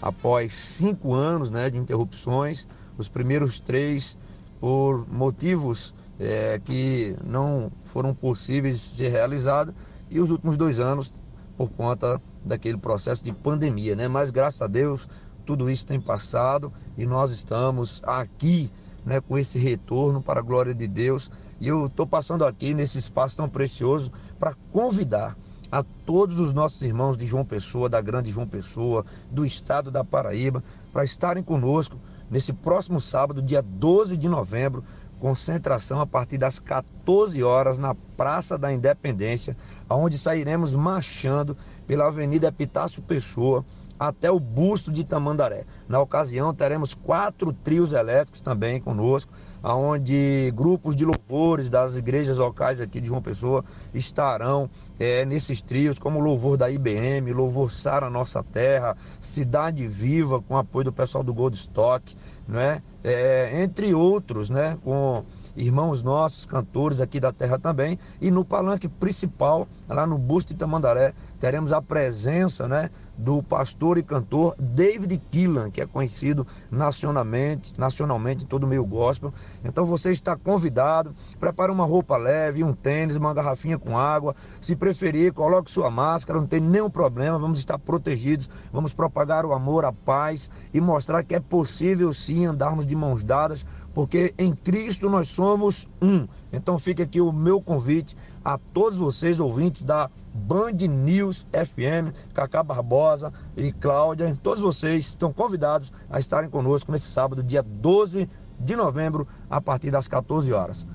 após 0.00 0.54
cinco 0.54 1.12
anos 1.12 1.50
né, 1.50 1.68
de 1.68 1.76
interrupções, 1.76 2.66
os 2.96 3.10
primeiros 3.10 3.60
três 3.60 4.16
por 4.58 5.06
motivos 5.12 5.92
eh, 6.20 6.60
que 6.64 7.16
não 7.24 7.72
foram 7.86 8.14
possíveis 8.14 8.76
de 8.76 8.80
ser 8.82 9.08
realizados 9.08 9.74
e 10.08 10.20
os 10.20 10.30
últimos 10.30 10.56
dois 10.56 10.78
anos 10.78 11.12
por 11.56 11.70
conta 11.70 12.20
daquele 12.44 12.76
processo 12.76 13.24
de 13.24 13.32
pandemia, 13.32 13.96
né? 13.96 14.06
Mas 14.06 14.30
graças 14.30 14.62
a 14.62 14.66
Deus 14.66 15.08
tudo 15.50 15.68
isso 15.68 15.84
tem 15.84 16.00
passado 16.00 16.72
e 16.96 17.04
nós 17.04 17.32
estamos 17.32 18.00
aqui, 18.04 18.70
né, 19.04 19.20
com 19.20 19.36
esse 19.36 19.58
retorno 19.58 20.22
para 20.22 20.38
a 20.38 20.42
glória 20.42 20.72
de 20.72 20.86
Deus. 20.86 21.28
E 21.60 21.66
eu 21.66 21.86
estou 21.86 22.06
passando 22.06 22.44
aqui 22.44 22.72
nesse 22.72 22.98
espaço 22.98 23.36
tão 23.36 23.48
precioso 23.48 24.12
para 24.38 24.54
convidar 24.70 25.36
a 25.72 25.84
todos 26.06 26.38
os 26.38 26.52
nossos 26.52 26.82
irmãos 26.82 27.16
de 27.16 27.26
João 27.26 27.44
Pessoa, 27.44 27.88
da 27.88 28.00
Grande 28.00 28.30
João 28.30 28.46
Pessoa, 28.46 29.04
do 29.30 29.44
estado 29.44 29.90
da 29.90 30.04
Paraíba, 30.04 30.62
para 30.92 31.04
estarem 31.04 31.42
conosco 31.42 31.96
nesse 32.30 32.52
próximo 32.52 33.00
sábado, 33.00 33.42
dia 33.42 33.60
12 33.60 34.16
de 34.16 34.28
novembro, 34.28 34.84
concentração 35.20 36.00
a 36.00 36.06
partir 36.06 36.38
das 36.38 36.58
14 36.58 37.40
horas 37.42 37.78
na 37.78 37.94
Praça 38.16 38.58
da 38.58 38.72
Independência, 38.72 39.56
onde 39.88 40.18
sairemos 40.18 40.74
marchando 40.74 41.56
pela 41.86 42.06
Avenida 42.06 42.48
Epitácio 42.48 43.02
Pessoa 43.02 43.64
até 43.98 44.30
o 44.30 44.40
busto 44.40 44.90
de 44.90 45.04
Tamandaré. 45.04 45.64
Na 45.86 46.00
ocasião, 46.00 46.54
teremos 46.54 46.94
quatro 46.94 47.52
trios 47.52 47.92
elétricos 47.92 48.40
também 48.40 48.80
conosco, 48.80 49.30
onde 49.62 50.50
grupos 50.54 50.96
de 50.96 51.04
louvores 51.04 51.68
das 51.68 51.96
igrejas 51.96 52.38
locais 52.38 52.80
aqui 52.80 53.00
de 53.00 53.08
João 53.08 53.20
Pessoa 53.20 53.64
estarão 53.92 54.68
eh, 54.98 55.24
nesses 55.24 55.60
trios, 55.60 55.98
como 55.98 56.18
o 56.18 56.22
louvor 56.22 56.56
da 56.56 56.70
IBM, 56.70 57.32
louvor 57.32 57.70
Sara 57.70 58.08
Nossa 58.08 58.42
Terra, 58.42 58.96
Cidade 59.20 59.86
Viva, 59.86 60.40
com 60.40 60.56
apoio 60.56 60.86
do 60.86 60.92
pessoal 60.92 61.22
do 61.22 61.34
Gold 61.34 61.56
Stock, 61.56 62.16
né? 62.48 62.82
Eh, 63.04 63.62
entre 63.62 63.94
outros, 63.94 64.50
né? 64.50 64.78
com 64.84 65.24
irmãos 65.60 66.02
nossos, 66.02 66.46
cantores 66.46 67.00
aqui 67.00 67.20
da 67.20 67.32
terra 67.32 67.58
também, 67.58 67.98
e 68.20 68.30
no 68.30 68.44
palanque 68.44 68.88
principal 68.88 69.68
lá 69.88 70.06
no 70.06 70.16
Busto 70.16 70.52
de 70.52 70.58
Tamandaré, 70.58 71.12
teremos 71.40 71.72
a 71.72 71.82
presença 71.82 72.68
né, 72.68 72.90
do 73.16 73.42
pastor 73.42 73.98
e 73.98 74.02
cantor 74.02 74.54
David 74.58 75.20
Killan, 75.30 75.70
que 75.70 75.80
é 75.80 75.86
conhecido 75.86 76.46
nacionalmente, 76.70 77.74
nacionalmente 77.76 78.44
em 78.44 78.46
todo 78.46 78.64
o 78.64 78.66
meio 78.66 78.84
gospel. 78.84 79.32
Então 79.64 79.84
você 79.84 80.10
está 80.10 80.36
convidado, 80.36 81.14
prepare 81.38 81.72
uma 81.72 81.84
roupa 81.84 82.16
leve, 82.16 82.64
um 82.64 82.72
tênis, 82.72 83.16
uma 83.16 83.34
garrafinha 83.34 83.78
com 83.78 83.98
água. 83.98 84.34
Se 84.60 84.76
preferir, 84.76 85.32
coloque 85.32 85.70
sua 85.70 85.90
máscara, 85.90 86.40
não 86.40 86.46
tem 86.46 86.60
nenhum 86.60 86.90
problema, 86.90 87.38
vamos 87.38 87.58
estar 87.58 87.78
protegidos, 87.78 88.48
vamos 88.72 88.92
propagar 88.92 89.44
o 89.44 89.52
amor, 89.52 89.84
a 89.84 89.92
paz 89.92 90.50
e 90.72 90.80
mostrar 90.80 91.22
que 91.22 91.34
é 91.34 91.40
possível 91.40 92.12
sim 92.12 92.46
andarmos 92.46 92.86
de 92.86 92.94
mãos 92.94 93.22
dadas, 93.22 93.66
porque 93.94 94.34
em 94.38 94.54
Cristo 94.54 95.08
nós 95.08 95.28
somos 95.28 95.88
um. 96.00 96.26
Então 96.52 96.78
fica 96.78 97.02
aqui 97.02 97.20
o 97.20 97.32
meu 97.32 97.60
convite 97.60 98.16
a 98.44 98.58
todos 98.72 98.98
vocês, 98.98 99.40
ouvintes 99.40 99.84
da 99.84 100.10
Band 100.32 100.86
News 100.88 101.46
FM, 101.52 102.14
Cacá 102.32 102.62
Barbosa 102.62 103.32
e 103.56 103.72
Cláudia, 103.72 104.38
todos 104.42 104.60
vocês 104.60 105.06
estão 105.06 105.32
convidados 105.32 105.92
a 106.08 106.18
estarem 106.18 106.48
conosco 106.48 106.92
nesse 106.92 107.06
sábado, 107.06 107.42
dia 107.42 107.62
12 107.62 108.28
de 108.58 108.76
novembro, 108.76 109.26
a 109.48 109.60
partir 109.60 109.90
das 109.90 110.06
14 110.06 110.52
horas. 110.52 110.86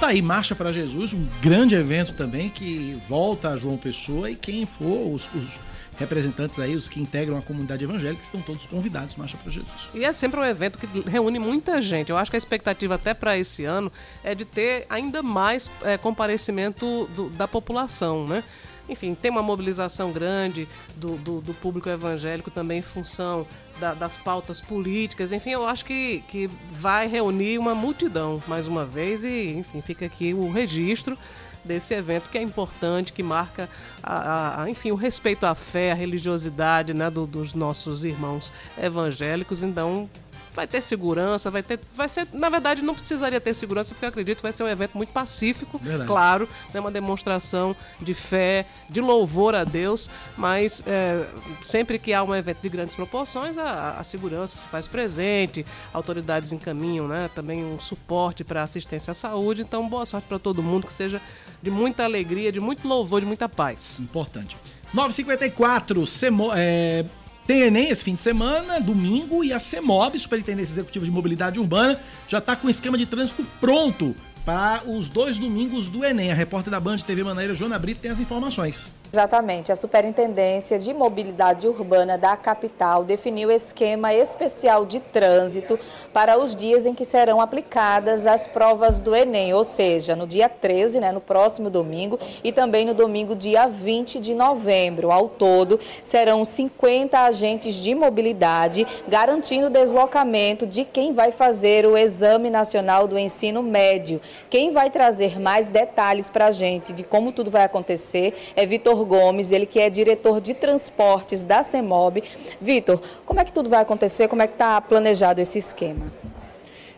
Tá 0.00 0.08
aí, 0.08 0.20
Marcha 0.20 0.54
para 0.54 0.72
Jesus, 0.72 1.12
um 1.12 1.26
grande 1.40 1.74
evento 1.74 2.14
também 2.14 2.50
que 2.50 3.00
volta 3.08 3.50
a 3.50 3.56
João 3.56 3.76
Pessoa 3.76 4.30
e 4.30 4.36
quem 4.36 4.66
for 4.66 5.12
os, 5.12 5.28
os 5.34 5.58
representantes 5.98 6.58
aí, 6.58 6.74
os 6.74 6.88
que 6.88 7.00
integram 7.00 7.36
a 7.36 7.42
comunidade 7.42 7.84
evangélica, 7.84 8.22
estão 8.22 8.40
todos 8.40 8.66
convidados, 8.66 9.16
Marcha 9.16 9.36
para 9.36 9.50
Jesus. 9.50 9.90
E 9.94 10.04
é 10.04 10.12
sempre 10.12 10.40
um 10.40 10.44
evento 10.44 10.78
que 10.78 10.86
reúne 11.08 11.38
muita 11.38 11.80
gente. 11.80 12.10
Eu 12.10 12.16
acho 12.16 12.30
que 12.30 12.36
a 12.36 12.38
expectativa 12.38 12.94
até 12.94 13.14
para 13.14 13.36
esse 13.38 13.64
ano 13.64 13.92
é 14.22 14.34
de 14.34 14.44
ter 14.44 14.86
ainda 14.88 15.22
mais 15.22 15.70
é, 15.82 15.96
comparecimento 15.96 17.06
do, 17.14 17.30
da 17.30 17.46
população, 17.46 18.26
né? 18.26 18.42
Enfim, 18.88 19.14
tem 19.14 19.30
uma 19.30 19.42
mobilização 19.42 20.12
grande 20.12 20.68
do, 20.96 21.16
do, 21.16 21.40
do 21.40 21.54
público 21.54 21.88
evangélico 21.88 22.50
também 22.50 22.80
em 22.80 22.82
função 22.82 23.46
da, 23.80 23.94
das 23.94 24.16
pautas 24.16 24.60
políticas. 24.60 25.32
Enfim, 25.32 25.50
eu 25.50 25.66
acho 25.66 25.84
que, 25.86 26.22
que 26.28 26.50
vai 26.70 27.08
reunir 27.08 27.58
uma 27.58 27.74
multidão 27.74 28.42
mais 28.46 28.68
uma 28.68 28.84
vez 28.84 29.24
e, 29.24 29.52
enfim, 29.52 29.80
fica 29.80 30.04
aqui 30.04 30.34
o 30.34 30.50
registro 30.50 31.16
desse 31.64 31.94
evento 31.94 32.28
que 32.28 32.38
é 32.38 32.42
importante, 32.42 33.12
que 33.12 33.22
marca, 33.22 33.68
a, 34.02 34.62
a, 34.62 34.70
enfim, 34.70 34.90
o 34.90 34.96
respeito 34.96 35.44
à 35.44 35.54
fé, 35.54 35.92
à 35.92 35.94
religiosidade 35.94 36.92
né, 36.92 37.10
do, 37.10 37.26
dos 37.26 37.54
nossos 37.54 38.04
irmãos 38.04 38.52
evangélicos. 38.78 39.62
Então, 39.62 40.08
vai 40.54 40.66
ter 40.66 40.80
segurança, 40.80 41.50
vai 41.50 41.62
ter. 41.62 41.80
Vai 41.94 42.08
ser, 42.08 42.28
na 42.32 42.48
verdade, 42.48 42.82
não 42.82 42.94
precisaria 42.94 43.40
ter 43.40 43.52
segurança, 43.52 43.92
porque 43.92 44.04
eu 44.04 44.08
acredito 44.08 44.36
que 44.36 44.42
vai 44.42 44.52
ser 44.52 44.62
um 44.62 44.68
evento 44.68 44.96
muito 44.96 45.10
pacífico, 45.10 45.78
verdade. 45.78 46.06
claro, 46.06 46.48
né, 46.72 46.80
uma 46.80 46.90
demonstração 46.90 47.74
de 48.00 48.14
fé, 48.14 48.66
de 48.88 49.00
louvor 49.00 49.54
a 49.54 49.64
Deus, 49.64 50.08
mas 50.36 50.82
é, 50.86 51.26
sempre 51.62 51.98
que 51.98 52.12
há 52.12 52.22
um 52.22 52.34
evento 52.34 52.60
de 52.62 52.68
grandes 52.68 52.94
proporções, 52.94 53.58
a, 53.58 53.96
a 53.98 54.04
segurança 54.04 54.56
se 54.56 54.66
faz 54.66 54.86
presente, 54.86 55.66
autoridades 55.92 56.52
encaminham 56.52 57.08
né, 57.08 57.28
também 57.34 57.64
um 57.64 57.80
suporte 57.80 58.44
para 58.44 58.62
assistência 58.62 59.10
à 59.10 59.14
saúde. 59.14 59.62
Então, 59.62 59.88
boa 59.88 60.06
sorte 60.06 60.28
para 60.28 60.38
todo 60.38 60.62
mundo, 60.62 60.86
que 60.86 60.92
seja 60.92 61.20
de 61.64 61.70
muita 61.70 62.04
alegria, 62.04 62.52
de 62.52 62.60
muito 62.60 62.86
louvor, 62.86 63.20
de 63.20 63.26
muita 63.26 63.48
paz. 63.48 63.98
Importante. 63.98 64.54
954, 64.92 66.06
Semo, 66.06 66.50
é, 66.54 67.06
tem 67.46 67.62
Enem 67.62 67.88
esse 67.88 68.04
fim 68.04 68.14
de 68.14 68.22
semana, 68.22 68.78
domingo, 68.78 69.42
e 69.42 69.50
a 69.50 69.58
CEMOB, 69.58 70.18
Superintendência 70.18 70.74
Executiva 70.74 71.06
de 71.06 71.10
Mobilidade 71.10 71.58
Urbana, 71.58 71.98
já 72.28 72.36
está 72.36 72.54
com 72.54 72.66
o 72.66 72.70
esquema 72.70 72.98
de 72.98 73.06
trânsito 73.06 73.44
pronto 73.58 74.14
para 74.44 74.82
os 74.86 75.08
dois 75.08 75.38
domingos 75.38 75.88
do 75.88 76.04
Enem. 76.04 76.30
A 76.30 76.34
repórter 76.34 76.70
da 76.70 76.78
Band 76.78 76.98
TV 76.98 77.24
Manaíra, 77.24 77.54
Joana 77.54 77.78
Brito, 77.78 78.02
tem 78.02 78.10
as 78.10 78.20
informações. 78.20 78.92
Exatamente. 79.14 79.70
A 79.70 79.76
Superintendência 79.76 80.76
de 80.76 80.92
Mobilidade 80.92 81.68
Urbana 81.68 82.18
da 82.18 82.36
capital 82.36 83.04
definiu 83.04 83.48
esquema 83.48 84.12
especial 84.12 84.84
de 84.84 84.98
trânsito 84.98 85.78
para 86.12 86.36
os 86.36 86.56
dias 86.56 86.84
em 86.84 86.92
que 86.92 87.04
serão 87.04 87.40
aplicadas 87.40 88.26
as 88.26 88.48
provas 88.48 89.00
do 89.00 89.14
Enem, 89.14 89.54
ou 89.54 89.62
seja, 89.62 90.16
no 90.16 90.26
dia 90.26 90.48
13, 90.48 90.98
né, 90.98 91.12
no 91.12 91.20
próximo 91.20 91.70
domingo, 91.70 92.18
e 92.42 92.50
também 92.50 92.84
no 92.84 92.92
domingo, 92.92 93.36
dia 93.36 93.68
20 93.68 94.18
de 94.18 94.34
novembro. 94.34 95.12
Ao 95.12 95.28
todo, 95.28 95.78
serão 96.02 96.44
50 96.44 97.16
agentes 97.16 97.76
de 97.76 97.94
mobilidade, 97.94 98.84
garantindo 99.06 99.68
o 99.68 99.70
deslocamento 99.70 100.66
de 100.66 100.84
quem 100.84 101.12
vai 101.12 101.30
fazer 101.30 101.86
o 101.86 101.96
Exame 101.96 102.50
Nacional 102.50 103.06
do 103.06 103.16
Ensino 103.16 103.62
Médio. 103.62 104.20
Quem 104.50 104.72
vai 104.72 104.90
trazer 104.90 105.38
mais 105.38 105.68
detalhes 105.68 106.28
para 106.28 106.46
a 106.46 106.50
gente 106.50 106.92
de 106.92 107.04
como 107.04 107.30
tudo 107.30 107.48
vai 107.48 107.62
acontecer 107.62 108.34
é 108.56 108.66
Vitor 108.66 109.03
Gomes, 109.04 109.52
ele 109.52 109.66
que 109.66 109.78
é 109.78 109.88
diretor 109.90 110.40
de 110.40 110.54
transportes 110.54 111.44
da 111.44 111.62
CEMOB. 111.62 112.22
Vitor, 112.60 113.00
como 113.24 113.40
é 113.40 113.44
que 113.44 113.52
tudo 113.52 113.68
vai 113.68 113.82
acontecer? 113.82 114.28
Como 114.28 114.42
é 114.42 114.46
que 114.46 114.54
está 114.54 114.80
planejado 114.80 115.40
esse 115.40 115.58
esquema? 115.58 116.12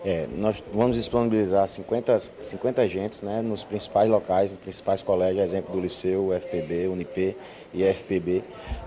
É, 0.05 0.27
nós 0.37 0.63
vamos 0.73 0.97
disponibilizar 0.97 1.67
50, 1.67 2.19
50 2.43 2.83
agentes 2.83 3.23
né, 3.23 3.43
nos 3.43 3.65
principais 3.65 4.09
locais, 4.09 4.53
nos 4.53 4.61
principais 4.61 5.03
colégios, 5.03 5.45
exemplo 5.45 5.75
do 5.75 5.81
Liceu, 5.81 6.29
UFPB, 6.29 6.87
Unip 6.87 7.37
e 7.75 7.83
FPB, 7.83 8.45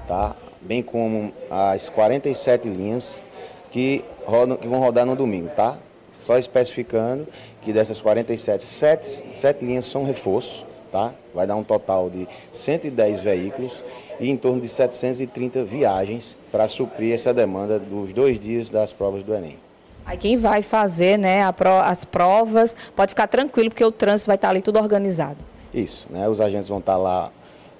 tá? 0.08 0.34
bem 0.62 0.82
como 0.82 1.34
as 1.49 1.89
47 1.89 2.67
linhas 2.67 3.25
que, 3.71 4.03
rodam, 4.25 4.58
que 4.58 4.67
vão 4.67 4.79
rodar 4.79 5.05
no 5.05 5.15
domingo. 5.15 5.49
Tá? 5.49 5.77
Só 6.13 6.38
especificando 6.38 7.27
que 7.62 7.71
dessas 7.71 8.01
47, 8.01 8.63
7, 8.63 9.23
7 9.34 9.65
linhas 9.65 9.86
são 9.86 10.03
reforços, 10.03 10.65
tá? 10.91 11.13
Vai 11.34 11.47
dar 11.47 11.56
um 11.56 11.63
total 11.63 12.10
de 12.10 12.28
110 12.52 13.21
veículos 13.21 13.84
e 14.19 14.30
em 14.30 14.38
torno 14.38 14.60
de 14.60 14.67
730 14.67 15.63
viagens 15.63 16.36
para 16.52 16.67
suprir 16.67 17.13
essa 17.13 17.34
demanda 17.34 17.80
dos 17.80 18.13
dois 18.13 18.39
dias 18.39 18.69
das 18.69 18.93
provas 18.93 19.23
do 19.23 19.34
Enem. 19.34 19.58
Aí 20.06 20.17
quem 20.17 20.38
vai 20.38 20.62
fazer 20.62 21.17
né, 21.17 21.41
as 21.84 22.04
provas 22.04 22.75
pode 22.95 23.12
ficar 23.12 23.28
tranquilo, 23.28 23.69
porque 23.69 23.86
o 23.86 23.91
trânsito 23.91 24.28
vai 24.28 24.36
estar 24.36 24.49
ali 24.49 24.62
tudo 24.62 24.80
organizado. 24.80 25.38
Isso, 25.73 26.08
né? 26.10 26.28
Os 26.28 26.41
agentes 26.41 26.67
vão 26.67 26.80
estar 26.80 26.97
lá 26.97 27.32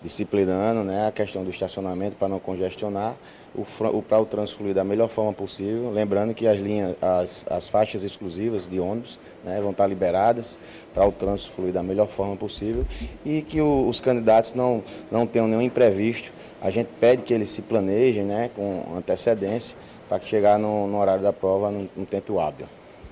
disciplinando 0.02 0.84
né, 0.84 1.08
a 1.08 1.12
questão 1.12 1.44
do 1.44 1.50
estacionamento 1.50 2.16
para 2.16 2.28
não 2.28 2.40
congestionar, 2.40 3.16
o, 3.60 3.98
o, 3.98 4.02
para 4.02 4.20
o 4.20 4.26
trânsito 4.26 4.60
fluir 4.60 4.74
da 4.74 4.84
melhor 4.84 5.10
forma 5.10 5.34
possível. 5.34 5.92
Lembrando 5.92 6.34
que 6.34 6.48
as 6.48 6.58
linhas, 6.58 6.96
as, 7.02 7.46
as 7.50 7.68
faixas 7.68 8.04
exclusivas 8.04 8.68
de 8.68 8.80
ônibus 8.80 9.20
né, 9.44 9.60
vão 9.62 9.72
estar 9.72 9.88
liberadas 9.88 10.58
para 10.94 11.06
o 11.06 11.12
trânsito 11.12 11.52
fluir 11.52 11.74
da 11.74 11.84
melhor 11.84 12.08
forma 12.08 12.36
possível 12.36 12.86
e 13.26 13.42
que 13.42 13.62
o, 13.62 13.88
os 13.88 14.00
candidatos 14.00 14.54
não, 14.54 14.84
não 15.12 15.28
tenham 15.28 15.48
nenhum 15.48 15.62
imprevisto. 15.62 16.34
A 16.62 16.72
gente 16.72 16.90
pede 17.00 17.24
que 17.24 17.34
eles 17.34 17.50
se 17.50 17.62
planejem 17.62 18.24
né, 18.24 18.50
com 18.56 18.86
antecedência 18.96 19.78
para 20.08 20.20
chegar 20.20 20.58
no, 20.58 20.88
no 20.88 21.00
horário 21.00 21.22
da 21.22 21.32
prova 21.32 21.70
num, 21.70 21.88
num 21.96 22.06
tempo 22.06 22.40
hábil. 22.40 22.68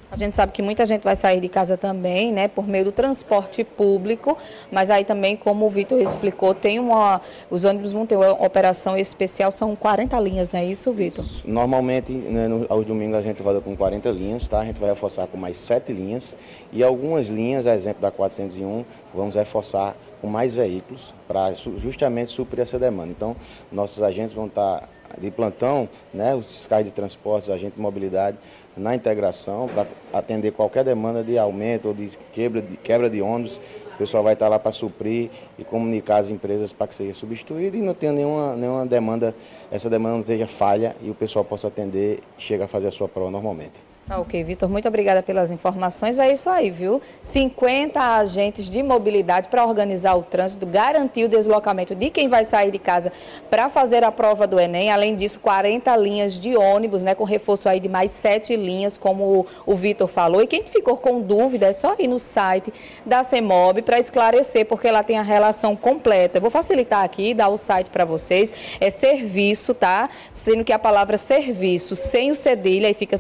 A 0.10 0.15
gente 0.15 0.38
sabe 0.38 0.54
que 0.54 0.62
muita 0.62 0.86
gente 0.86 1.04
vai 1.04 1.17
sair 1.17 1.41
de 1.41 1.50
casa 1.50 1.76
também, 1.76 2.32
né, 2.32 2.48
por 2.48 2.65
meio 2.65 2.86
do 2.86 2.91
transporte 2.93 3.63
público, 3.63 4.38
mas 4.72 4.89
aí 4.89 5.04
também, 5.04 5.36
como 5.36 5.65
o 5.65 5.70
Vitor 5.70 6.00
explicou, 6.00 6.54
tem 6.54 6.80
uma, 6.80 7.20
os 7.52 7.65
ônibus 7.65 7.91
vão 7.91 8.06
ter 8.06 8.15
uma 8.15 8.32
operação 8.32 8.96
especial, 8.96 9.52
são 9.52 9.76
40 9.76 10.17
linhas, 10.22 10.50
não 10.52 10.62
é 10.62 10.65
isso, 10.65 10.93
Vitor? 10.93 11.26
Normalmente, 11.43 12.13
né, 12.13 12.48
no, 12.48 12.65
aos 12.70 12.86
domingos 12.86 13.17
a 13.17 13.22
gente 13.22 13.41
roda 13.41 13.60
com 13.60 13.76
40 13.76 14.10
linhas, 14.12 14.48
tá? 14.48 14.60
A 14.60 14.65
gente 14.65 14.80
vai 14.80 14.89
reforçar 14.89 15.28
com 15.28 15.38
mais 15.38 15.58
7 15.58 15.91
linhas 15.91 16.38
e 16.72 16.82
algumas 16.82 17.28
linhas, 17.28 17.67
a 17.67 17.76
exemplo 17.76 18.02
da 18.02 18.10
401, 18.10 18.86
vamos 19.13 19.36
reforçar 19.36 19.93
com 20.22 20.28
mais 20.28 20.56
veículos 20.56 21.13
para 21.28 21.54
justamente 21.54 22.32
suprir 22.32 22.62
essa 22.62 22.80
demanda. 22.80 23.12
Então, 23.12 23.36
nossos 23.70 24.02
agentes 24.02 24.34
vão 24.34 24.46
estar 24.46 24.88
de 25.17 25.32
plantão, 25.32 25.88
né, 26.13 26.36
os 26.36 26.46
fiscais 26.46 26.86
de 26.86 26.91
transportes, 26.91 27.50
agentes 27.50 27.76
de 27.76 27.82
mobilidade, 27.82 28.38
na 28.77 28.95
integração 28.95 29.67
para 29.67 29.87
atender 30.13 30.51
qualquer 30.51 30.83
demanda 30.83 31.23
de 31.23 31.37
aumento 31.37 31.89
ou 31.89 31.93
de 31.93 32.17
quebra 32.31 32.61
de, 32.61 32.77
quebra 32.77 33.09
de 33.09 33.21
ônibus. 33.21 33.59
O 33.95 33.97
pessoal 33.97 34.23
vai 34.23 34.33
estar 34.33 34.47
lá 34.47 34.59
para 34.59 34.71
suprir 34.71 35.31
e 35.57 35.63
comunicar 35.63 36.17
as 36.17 36.30
empresas 36.30 36.71
para 36.71 36.88
que 36.88 36.93
seja 36.93 37.15
substituído 37.15 37.78
e 37.78 37.82
não 37.82 37.95
tenha 37.95 38.13
nenhuma, 38.13 38.55
nenhuma 38.55 38.86
demanda, 38.86 39.34
essa 39.71 39.89
demanda 39.89 40.13
não 40.13 40.21
esteja 40.21 40.45
falha 40.45 40.95
e 41.01 41.09
o 41.09 41.15
pessoal 41.15 41.43
possa 41.43 41.67
atender 41.67 42.19
e 42.38 42.41
chegar 42.41 42.65
a 42.65 42.67
fazer 42.67 42.88
a 42.88 42.91
sua 42.91 43.07
prova 43.07 43.32
normalmente. 43.32 43.97
Ah, 44.10 44.22
ok, 44.22 44.41
Vitor, 44.41 44.70
muito 44.70 44.88
obrigada 44.88 45.22
pelas 45.22 45.51
informações. 45.51 46.18
É 46.18 46.32
isso 46.32 46.49
aí, 46.49 46.72
viu? 46.72 47.01
50 47.20 47.99
agentes 47.99 48.70
de 48.70 48.82
mobilidade 48.82 49.49
para 49.49 49.66
organizar 49.66 50.16
o 50.16 50.24
trânsito, 50.24 50.66
garantir 50.66 51.26
o 51.26 51.28
deslocamento 51.28 51.93
de 51.93 52.10
quem 52.10 52.30
vai 52.30 52.45
sair 52.45 52.72
de 52.72 52.80
casa 52.80 53.12
para 53.49 53.68
fazer 53.68 54.05
a 54.05 54.12
prova 54.12 54.47
do 54.47 54.58
Enem. 54.58 54.91
Além 54.91 55.14
disso, 55.14 55.41
40 55.41 55.93
linhas 55.97 56.39
de 56.39 56.55
ônibus, 56.55 57.03
né, 57.03 57.14
com 57.16 57.26
reforço 57.26 57.68
aí 57.68 57.82
de 57.82 57.89
mais 57.89 58.12
7 58.12 58.55
linhas, 58.55 58.97
como 58.97 59.45
o, 59.66 59.76
Vitor 59.76 60.08
falou. 60.08 60.41
E 60.41 60.47
quem 60.47 60.64
ficou 60.64 60.95
com 60.95 61.20
dúvida, 61.20 61.66
é 61.66 61.74
só 61.74 61.93
ir 61.99 62.08
no 62.08 62.18
site 62.18 62.74
da 63.05 63.24
CEMOB 63.24 63.82
para 63.82 63.99
esclarecer, 63.99 64.66
porque 64.68 64.89
lá 64.89 65.03
tem 65.03 65.18
a 65.18 65.22
relação 65.22 65.76
completa. 65.76 66.38
Eu 66.38 66.41
vou 66.41 66.49
facilitar 66.49 67.03
aqui, 67.03 67.34
dar 67.34 67.49
o 67.49 67.58
site 67.58 67.89
para 67.89 68.05
vocês. 68.05 68.53
É 68.80 68.89
serviço, 68.89 69.74
tá? 69.74 70.10
Sendo 70.32 70.64
que 70.64 70.72
a 70.72 70.80
palavra 70.80 71.18
serviço 71.18 71.93
sem 71.93 72.32
o 72.32 72.36
cedilha, 72.36 72.88
aí 72.88 72.93
fica 72.93 73.18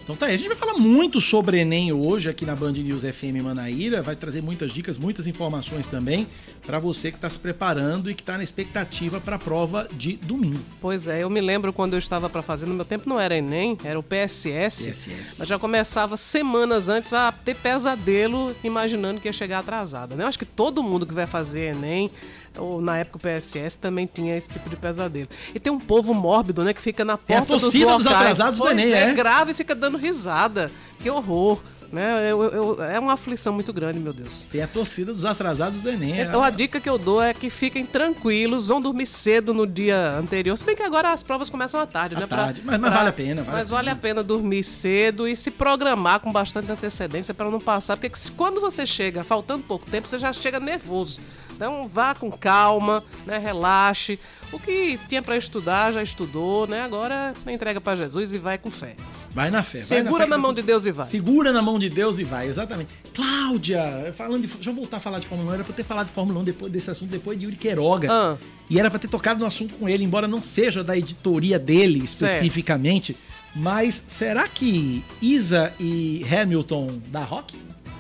Então 0.07 0.14
tá 0.14 0.26
aí, 0.26 0.34
a 0.34 0.36
gente 0.36 0.46
vai 0.46 0.57
falar 0.57 0.74
muito 0.74 1.20
sobre 1.20 1.59
Enem 1.59 1.92
hoje 1.92 2.30
aqui 2.30 2.46
na 2.46 2.54
Band 2.54 2.74
News 2.74 3.02
FM 3.02 3.42
Manaíra, 3.42 4.00
vai 4.02 4.14
trazer 4.14 4.40
muitas 4.40 4.70
dicas, 4.70 4.96
muitas 4.96 5.26
informações 5.26 5.88
também 5.88 6.28
para 6.64 6.78
você 6.78 7.11
que 7.11 7.16
está 7.16 7.28
se 7.28 7.40
preparando 7.40 8.09
e 8.09 8.14
que 8.14 8.22
está 8.22 8.38
na 8.38 8.44
expectativa 8.44 9.20
para 9.20 9.34
a 9.34 9.38
prova 9.40 9.88
de 9.92 10.12
domingo. 10.16 10.61
Pois 10.80 11.09
é, 11.09 11.24
eu 11.24 11.28
me 11.28 11.40
lembro 11.40 11.72
quando 11.72 11.94
eu 11.94 11.98
estava 11.98 12.30
para 12.30 12.40
fazer, 12.40 12.66
no 12.66 12.74
meu 12.74 12.84
tempo 12.84 13.09
não 13.09 13.18
era 13.18 13.36
Enem, 13.36 13.76
era 13.82 13.98
o 13.98 14.02
PSS, 14.02 14.90
PSS. 14.90 15.40
mas 15.40 15.48
já 15.48 15.59
começava 15.59 16.16
semanas 16.16 16.88
antes 16.88 17.12
a 17.12 17.32
ter 17.32 17.57
pesadelo 17.57 18.54
imaginando 18.62 19.20
que 19.20 19.26
ia 19.26 19.32
chegar 19.32 19.59
atrasada, 19.59 20.14
né? 20.14 20.22
Eu 20.22 20.28
acho 20.28 20.38
que 20.38 20.46
todo 20.46 20.84
mundo 20.84 21.04
que 21.04 21.14
vai 21.14 21.26
fazer 21.26 21.74
Enem 21.74 22.12
ou 22.59 22.80
na 22.80 22.98
época 22.98 23.16
o 23.18 23.20
PSS 23.20 23.76
também 23.78 24.09
tinha 24.12 24.36
esse 24.36 24.48
tipo 24.50 24.68
de 24.68 24.76
pesadelo. 24.76 25.28
E 25.54 25.59
tem 25.61 25.72
um 25.72 25.78
povo 25.80 26.12
mórbido, 26.14 26.62
né, 26.64 26.72
que 26.72 26.80
fica 26.80 27.04
na 27.04 27.16
Tem 27.16 27.36
a 27.36 27.40
porta 27.40 27.54
dos 27.54 27.62
torcida 27.62 27.84
locais. 27.86 28.02
dos 28.04 28.12
atrasados 28.12 28.59
do 28.59 28.64
pois 28.64 28.78
Enem, 28.78 28.92
é, 28.92 29.11
é. 29.11 29.12
grave 29.12 29.50
e 29.52 29.54
fica 29.54 29.74
dando 29.74 29.98
risada. 29.98 30.70
Que 31.00 31.11
horror. 31.11 31.61
Né? 31.92 32.28
Eu- 32.32 32.42
eu- 32.42 32.82
é 32.82 32.98
uma 32.98 33.12
aflição 33.12 33.52
muito 33.52 33.72
grande, 33.72 34.00
meu 34.00 34.12
Deus. 34.12 34.44
Tem 34.50 34.61
a 34.61 34.66
torcida 34.66 35.12
dos 35.14 35.24
atrasados 35.24 35.80
do 35.80 35.88
Enem. 35.88 36.18
Então 36.20 36.42
a 36.42 36.50
dica 36.50 36.80
que 36.80 36.90
eu 36.90 36.98
dou 36.98 37.22
é 37.22 37.32
que 37.32 37.48
fiquem 37.48 37.86
tranquilos, 37.86 38.66
vão 38.66 38.80
dormir 38.80 39.07
cedo 39.07 39.54
no 39.54 39.68
dia 39.68 40.16
anterior. 40.18 40.59
Se 40.59 40.64
bem 40.64 40.74
que 40.74 40.82
agora 40.82 41.12
as 41.12 41.22
provas 41.22 41.48
começam 41.48 41.80
à 41.80 41.86
tarde, 41.86 42.16
À 42.16 42.20
né? 42.20 42.26
tarde, 42.26 42.61
mas- 42.64 42.80
mas 42.80 42.92
vale 42.92 43.09
a 43.09 43.12
pena, 43.12 43.42
vale 43.44 43.57
mas 43.59 43.70
a 43.70 43.74
vale 43.76 43.90
a 43.90 43.94
pena 43.96 44.20
dormir 44.24 44.64
cedo 44.64 45.28
e 45.28 45.36
se 45.36 45.48
programar 45.48 46.18
com 46.18 46.32
bastante 46.32 46.70
antecedência 46.72 47.32
para 47.32 47.48
não 47.48 47.61
passar. 47.61 47.96
Porque 47.96 48.18
se- 48.18 48.32
quando 48.32 48.61
você 48.61 48.84
chega, 48.84 49.22
faltando 49.22 49.62
pouco 49.62 49.86
tempo, 49.88 50.09
você 50.09 50.18
já 50.18 50.32
chega 50.32 50.59
nervoso. 50.59 51.20
Então 51.57 51.88
vá 51.88 52.14
com 52.14 52.30
calma, 52.30 53.02
né? 53.26 53.38
Relaxe. 53.38 54.18
O 54.52 54.61
que 54.61 55.00
tinha 55.09 55.22
para 55.22 55.36
estudar, 55.36 55.90
já 55.90 56.02
estudou, 56.02 56.66
né? 56.66 56.82
Agora 56.82 57.32
entrega 57.48 57.80
para 57.80 57.96
Jesus 57.96 58.32
e 58.32 58.38
vai 58.38 58.59
com 58.59 58.70
fé. 58.70 58.94
Vai 59.30 59.50
na 59.50 59.62
fé. 59.62 59.78
vai 59.78 59.86
Segura 59.86 60.24
fé 60.24 60.30
na 60.30 60.36
que 60.36 60.42
mão 60.42 60.54
de 60.54 60.62
Deus 60.62 60.86
e 60.86 60.92
vai. 60.92 61.07
Segura 61.07 61.52
na 61.52 61.62
mão 61.62 61.78
de 61.78 61.88
Deus 61.88 62.18
e 62.18 62.24
vai, 62.24 62.46
exatamente. 62.48 62.92
Cláudia, 63.14 64.14
falando 64.16 64.42
de. 64.42 64.48
Deixa 64.48 64.70
eu 64.70 64.74
voltar 64.74 64.98
a 64.98 65.00
falar 65.00 65.18
de 65.18 65.26
Fórmula 65.26 65.50
1. 65.50 65.54
Era 65.54 65.64
pra 65.64 65.72
eu 65.72 65.76
ter 65.76 65.82
falado 65.84 66.07
de 66.07 66.12
Fórmula 66.12 66.40
1 66.40 66.44
depois 66.44 66.72
desse 66.72 66.90
assunto, 66.90 67.11
depois 67.11 67.38
de 67.38 67.44
Yuri 67.44 67.57
Queiroga. 67.57 68.09
Ah. 68.11 68.36
E 68.68 68.78
era 68.78 68.90
pra 68.90 68.98
ter 68.98 69.09
tocado 69.09 69.40
no 69.40 69.46
assunto 69.46 69.76
com 69.76 69.88
ele, 69.88 70.04
embora 70.04 70.28
não 70.28 70.40
seja 70.40 70.84
da 70.84 70.96
editoria 70.96 71.59
dele 71.59 72.07
Certo. 72.07 72.32
especificamente. 72.34 73.16
Mas 73.54 74.04
será 74.07 74.46
que 74.46 75.02
Isa 75.20 75.72
e 75.80 76.24
Hamilton 76.30 77.00
da 77.09 77.20
Rock? 77.20 77.54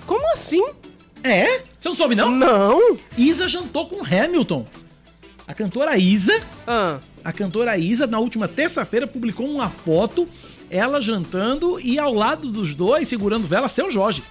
Como 0.06 0.30
assim? 0.32 0.62
É? 1.26 1.62
Você 1.78 1.88
não 1.88 1.94
soube, 1.96 2.14
não? 2.14 2.30
Não. 2.30 2.96
Isa 3.16 3.48
jantou 3.48 3.88
com 3.88 4.04
Hamilton. 4.04 4.66
A 5.46 5.54
cantora 5.54 5.96
Isa. 5.96 6.42
Ah. 6.66 6.98
A 7.24 7.32
cantora 7.32 7.76
Isa, 7.76 8.06
na 8.06 8.18
última 8.18 8.48
terça-feira, 8.48 9.06
publicou 9.06 9.48
uma 9.48 9.68
foto, 9.68 10.26
ela 10.70 11.00
jantando 11.00 11.80
e 11.80 11.98
ao 11.98 12.12
lado 12.12 12.50
dos 12.50 12.74
dois, 12.74 13.08
segurando 13.08 13.46
vela, 13.46 13.68
seu 13.68 13.90
Jorge. 13.90 14.22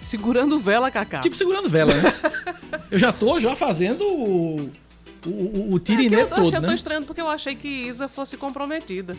Segurando 0.00 0.58
vela, 0.58 0.90
Cacá. 0.90 1.20
Tipo 1.20 1.36
segurando 1.36 1.68
vela, 1.68 1.94
né? 1.94 2.12
eu 2.90 2.98
já 2.98 3.12
tô 3.12 3.38
já 3.38 3.54
fazendo 3.54 4.02
o, 4.04 4.70
o, 5.24 5.30
o, 5.30 5.74
o 5.74 5.78
tiriné 5.78 6.16
É 6.16 6.22
eu, 6.22 6.26
assim, 6.26 6.34
todo, 6.34 6.54
eu 6.54 6.60
tô 6.60 6.66
né? 6.66 6.74
estranhando 6.74 7.06
porque 7.06 7.20
eu 7.20 7.28
achei 7.28 7.54
que 7.54 7.68
Isa 7.68 8.08
fosse 8.08 8.36
comprometida. 8.36 9.16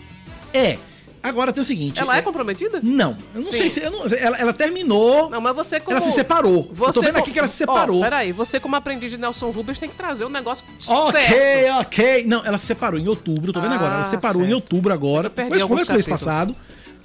É. 0.54 0.78
Agora 1.24 1.54
tem 1.54 1.62
o 1.62 1.66
seguinte. 1.66 2.02
Ela 2.02 2.18
é 2.18 2.22
comprometida? 2.22 2.82
Não. 2.84 3.12
Eu 3.34 3.42
não 3.42 3.44
Sim. 3.50 3.58
sei 3.58 3.70
se. 3.70 3.80
eu 3.82 3.90
não- 3.90 4.04
ela, 4.06 4.38
ela 4.38 4.52
terminou. 4.54 5.30
Não, 5.30 5.40
mas 5.40 5.56
você 5.56 5.80
como... 5.80 5.96
Ela 5.96 6.06
se 6.06 6.12
separou. 6.12 6.70
Você 6.74 6.90
eu 6.90 6.94
tô 6.94 7.00
vendo 7.02 7.14
co- 7.14 7.20
aqui 7.20 7.32
que 7.32 7.40
ela 7.40 7.48
se 7.48 7.56
separou. 7.56 8.02
Ó, 8.02 8.04
peraí, 8.04 8.34
você 8.34 8.60
como 8.60 8.76
aprendiz 8.76 9.10
de 9.12 9.18
Nelson 9.18 9.50
Rubens 9.52 9.80
tem 9.80 9.88
que 9.90 9.96
trazer 9.96 10.26
um 10.26 10.30
negócio 10.30 10.66
Ok, 10.88 11.12
certo. 11.14 11.80
ok. 11.80 12.26
Não, 12.28 12.46
ela 12.46 12.58
se 12.58 12.66
separou 12.66 13.00
em 13.00 13.08
outubro, 13.08 13.54
tô 13.54 13.62
vendo 13.62 13.72
Ah, 13.72 13.76
agora. 13.76 13.94
Ela 13.96 14.04
se 14.04 14.10
separou 14.10 14.42
em 14.42 14.46
certo. 14.48 14.56
outubro 14.56 14.94
agora. 14.94 15.30
Começo, 15.30 15.54
alguns 15.54 15.68
começo 15.68 15.88
do 15.92 15.94
mês 15.94 16.06
passado. 16.06 16.54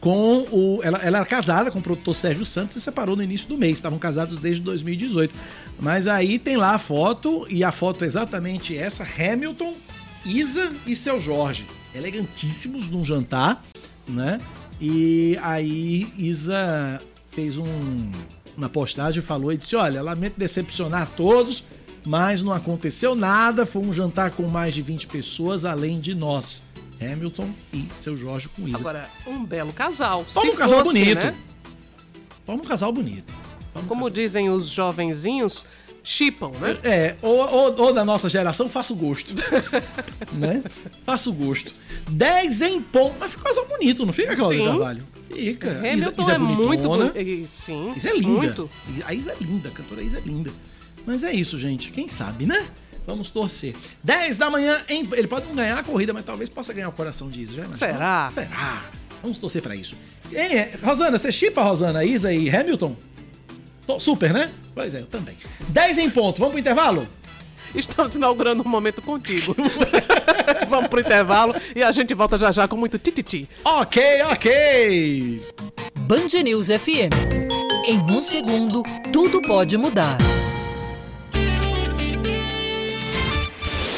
Com 0.01 0.45
o. 0.53 0.81
Ela, 0.83 0.99
ela 0.99 1.19
era 1.19 1.27
casada 1.27 1.71
com 1.71 1.79
o 1.79 1.83
produtor 1.83 2.15
Sérgio 2.15 2.45
Santos 2.47 2.77
e 2.77 2.81
se 2.81 2.85
separou 2.85 3.15
no 3.17 3.23
início 3.23 3.49
do 3.49 3.57
mês. 3.57 3.79
Estavam 3.79 3.99
casados 4.01 4.39
desde 4.41 4.63
2018. 4.63 5.35
Mas 5.79 6.07
aí 6.09 6.39
tem 6.41 6.57
lá 6.57 6.75
a 6.75 6.79
foto, 6.79 7.47
e 7.49 7.63
a 7.65 7.71
foto 7.73 8.03
é 8.05 8.07
exatamente 8.07 8.77
essa: 8.77 9.05
Hamilton, 9.05 9.75
Isa 10.25 10.71
e 10.87 10.95
seu 10.97 11.21
Jorge. 11.21 11.67
Elegantíssimos 12.13 12.89
num 12.89 13.05
jantar, 13.05 13.63
né? 14.09 14.39
E 14.81 15.39
aí 15.43 16.13
Isa 16.17 17.01
fez 17.31 17.59
um, 17.59 17.67
uma 18.57 18.69
postagem 18.69 19.21
e 19.21 19.23
falou 19.25 19.53
e 19.53 19.57
disse: 19.57 19.77
Olha, 19.77 20.03
lamento 20.03 20.39
decepcionar 20.39 21.09
todos, 21.17 21.65
mas 22.05 22.43
não 22.43 22.53
aconteceu 22.53 23.15
nada. 23.15 23.67
Foi 23.67 23.83
um 23.83 23.93
jantar 23.93 24.31
com 24.31 24.49
mais 24.49 24.75
de 24.75 24.83
20 24.83 25.07
pessoas, 25.09 25.65
além 25.65 26.01
de 26.01 26.15
nós. 26.15 26.63
Hamilton 27.01 27.55
e 27.73 27.89
seu 27.97 28.17
Jorge 28.17 28.49
com 28.49 28.67
Isa. 28.67 28.77
Agora, 28.77 29.09
um 29.27 29.45
belo 29.45 29.73
casal. 29.73 30.25
Se 30.29 30.49
um 30.49 30.57
casal 30.57 30.85
fosse, 30.85 30.99
bonito. 30.99 31.19
né? 31.19 31.37
Forma 32.45 32.63
um 32.63 32.67
casal 32.67 32.93
bonito. 32.93 33.33
Como 33.87 34.11
dizem 34.11 34.51
os 34.51 34.69
jovenzinhos, 34.69 35.65
chipam, 36.09 36.51
né? 36.59 36.79
É, 36.83 37.15
ou, 37.21 37.37
ou- 37.37 37.81
ou 37.83 37.93
da 37.93 38.03
nossa 38.03 38.31
geração, 38.31 38.67
faço 38.69 38.95
gosto. 38.97 39.35
né? 40.33 40.63
Faço 41.05 41.31
gosto. 41.35 41.71
10 42.11 42.63
em 42.63 42.81
ponto. 42.81 43.17
Mas 43.21 43.33
fica 43.33 43.45
casal 43.45 43.67
bonito, 43.67 44.07
não 44.07 44.13
fica, 44.13 44.35
Cláudio. 44.35 44.65
Carvalho? 44.65 45.07
Fica. 45.31 45.71
Hamilton 45.79 46.31
é 46.31 46.39
muito 46.39 46.63
bonitona. 46.63 47.11
bonito. 47.11 47.47
Sim. 47.51 47.93
Isa 47.95 48.09
é 48.09 48.15
linda. 48.15 48.29
Muito. 48.29 48.71
A 49.05 49.13
Isa 49.13 49.33
é 49.33 49.37
linda, 49.45 49.69
a 49.69 49.73
cantora 49.73 50.01
Isa 50.03 50.17
é 50.17 50.21
linda. 50.23 50.51
Mas 51.05 51.23
é 51.23 51.33
isso, 51.33 51.59
gente. 51.59 51.91
Quem 51.91 52.09
sabe, 52.09 52.47
né? 52.47 52.67
Vamos 53.07 53.29
torcer. 53.31 53.75
10 54.03 54.39
da 54.39 54.49
manhã, 54.51 54.83
em... 54.89 55.07
ele 55.13 55.29
pode 55.29 55.47
não 55.47 55.55
ganhar 55.55 55.79
a 55.79 55.83
corrida, 55.83 56.15
mas 56.15 56.25
talvez 56.25 56.49
possa 56.49 56.73
ganhar 56.73 56.89
o 56.89 56.93
coração 56.93 57.29
de 57.29 57.43
Isa. 57.43 57.55
Já? 57.55 57.65
Será? 57.73 58.31
Será? 58.33 58.83
Vamos 59.23 59.37
torcer 59.39 59.61
pra 59.61 59.77
isso. 59.77 59.95
Hein, 60.33 60.69
Rosana, 60.83 61.19
você 61.19 61.31
chipa, 61.31 61.63
Rosana, 61.63 62.05
Isa 62.05 62.33
e 62.33 62.49
Hamilton? 62.55 62.97
Tô- 63.89 63.99
Super, 63.99 64.35
né? 64.35 64.51
Pois 64.75 64.93
é, 64.93 65.01
eu 65.01 65.07
também. 65.07 65.35
10 65.71 65.97
em 65.97 66.11
ponto, 66.11 66.39
vamos 66.39 66.53
pro 66.53 66.61
intervalo? 66.61 67.09
Estamos 67.75 68.15
inaugurando 68.15 68.63
um 68.63 68.69
momento 68.69 69.01
contigo. 69.03 69.55
Vamos 70.71 70.89
pro 70.89 71.01
intervalo 71.01 71.55
e 71.77 71.83
a 71.83 71.93
gente 71.93 72.15
volta 72.15 72.39
já 72.39 72.51
já 72.51 72.67
com 72.67 72.77
muito 72.79 72.99
tititi. 72.99 73.47
Ok, 73.65 74.23
ok. 74.23 75.41
Band 76.01 76.29
News 76.45 76.69
FM. 76.69 77.13
Em 77.87 77.99
um 77.99 78.19
segundo, 78.19 78.83
tudo 79.13 79.43
pode 79.43 79.77
mudar. 79.77 80.17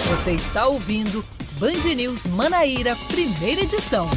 Você 0.08 0.32
está 0.32 0.66
ouvindo 0.66 1.24
Band 1.60 1.94
News 1.94 2.26
Manaíra, 2.26 2.96
primeira 3.08 3.60
edição. 3.62 4.08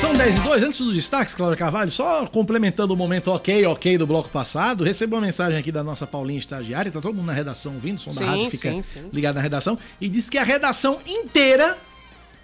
São 0.00 0.12
10 0.12 0.36
e 0.36 0.40
2, 0.40 0.62
antes 0.62 0.78
dos 0.80 0.94
destaques, 0.94 1.34
Cláudia 1.34 1.56
Carvalho, 1.56 1.90
só 1.90 2.24
complementando 2.26 2.94
o 2.94 2.96
momento 2.96 3.28
ok, 3.32 3.66
ok 3.66 3.98
do 3.98 4.06
bloco 4.06 4.28
passado, 4.28 4.84
recebo 4.84 5.16
uma 5.16 5.22
mensagem 5.22 5.58
aqui 5.58 5.72
da 5.72 5.82
nossa 5.82 6.06
Paulinha 6.06 6.38
estagiária, 6.38 6.90
tá 6.92 7.00
todo 7.00 7.14
mundo 7.14 7.26
na 7.26 7.32
redação 7.32 7.74
ouvindo, 7.74 7.96
o 7.96 8.00
som 8.00 8.10
Sim, 8.12 8.20
da 8.20 8.26
rádio 8.26 8.50
fica 8.50 8.70
sim, 8.70 8.82
sim. 8.82 9.00
ligado 9.12 9.34
na 9.34 9.40
redação, 9.40 9.76
e 10.00 10.08
diz 10.08 10.30
que 10.30 10.38
a 10.38 10.44
redação 10.44 11.00
inteira 11.04 11.76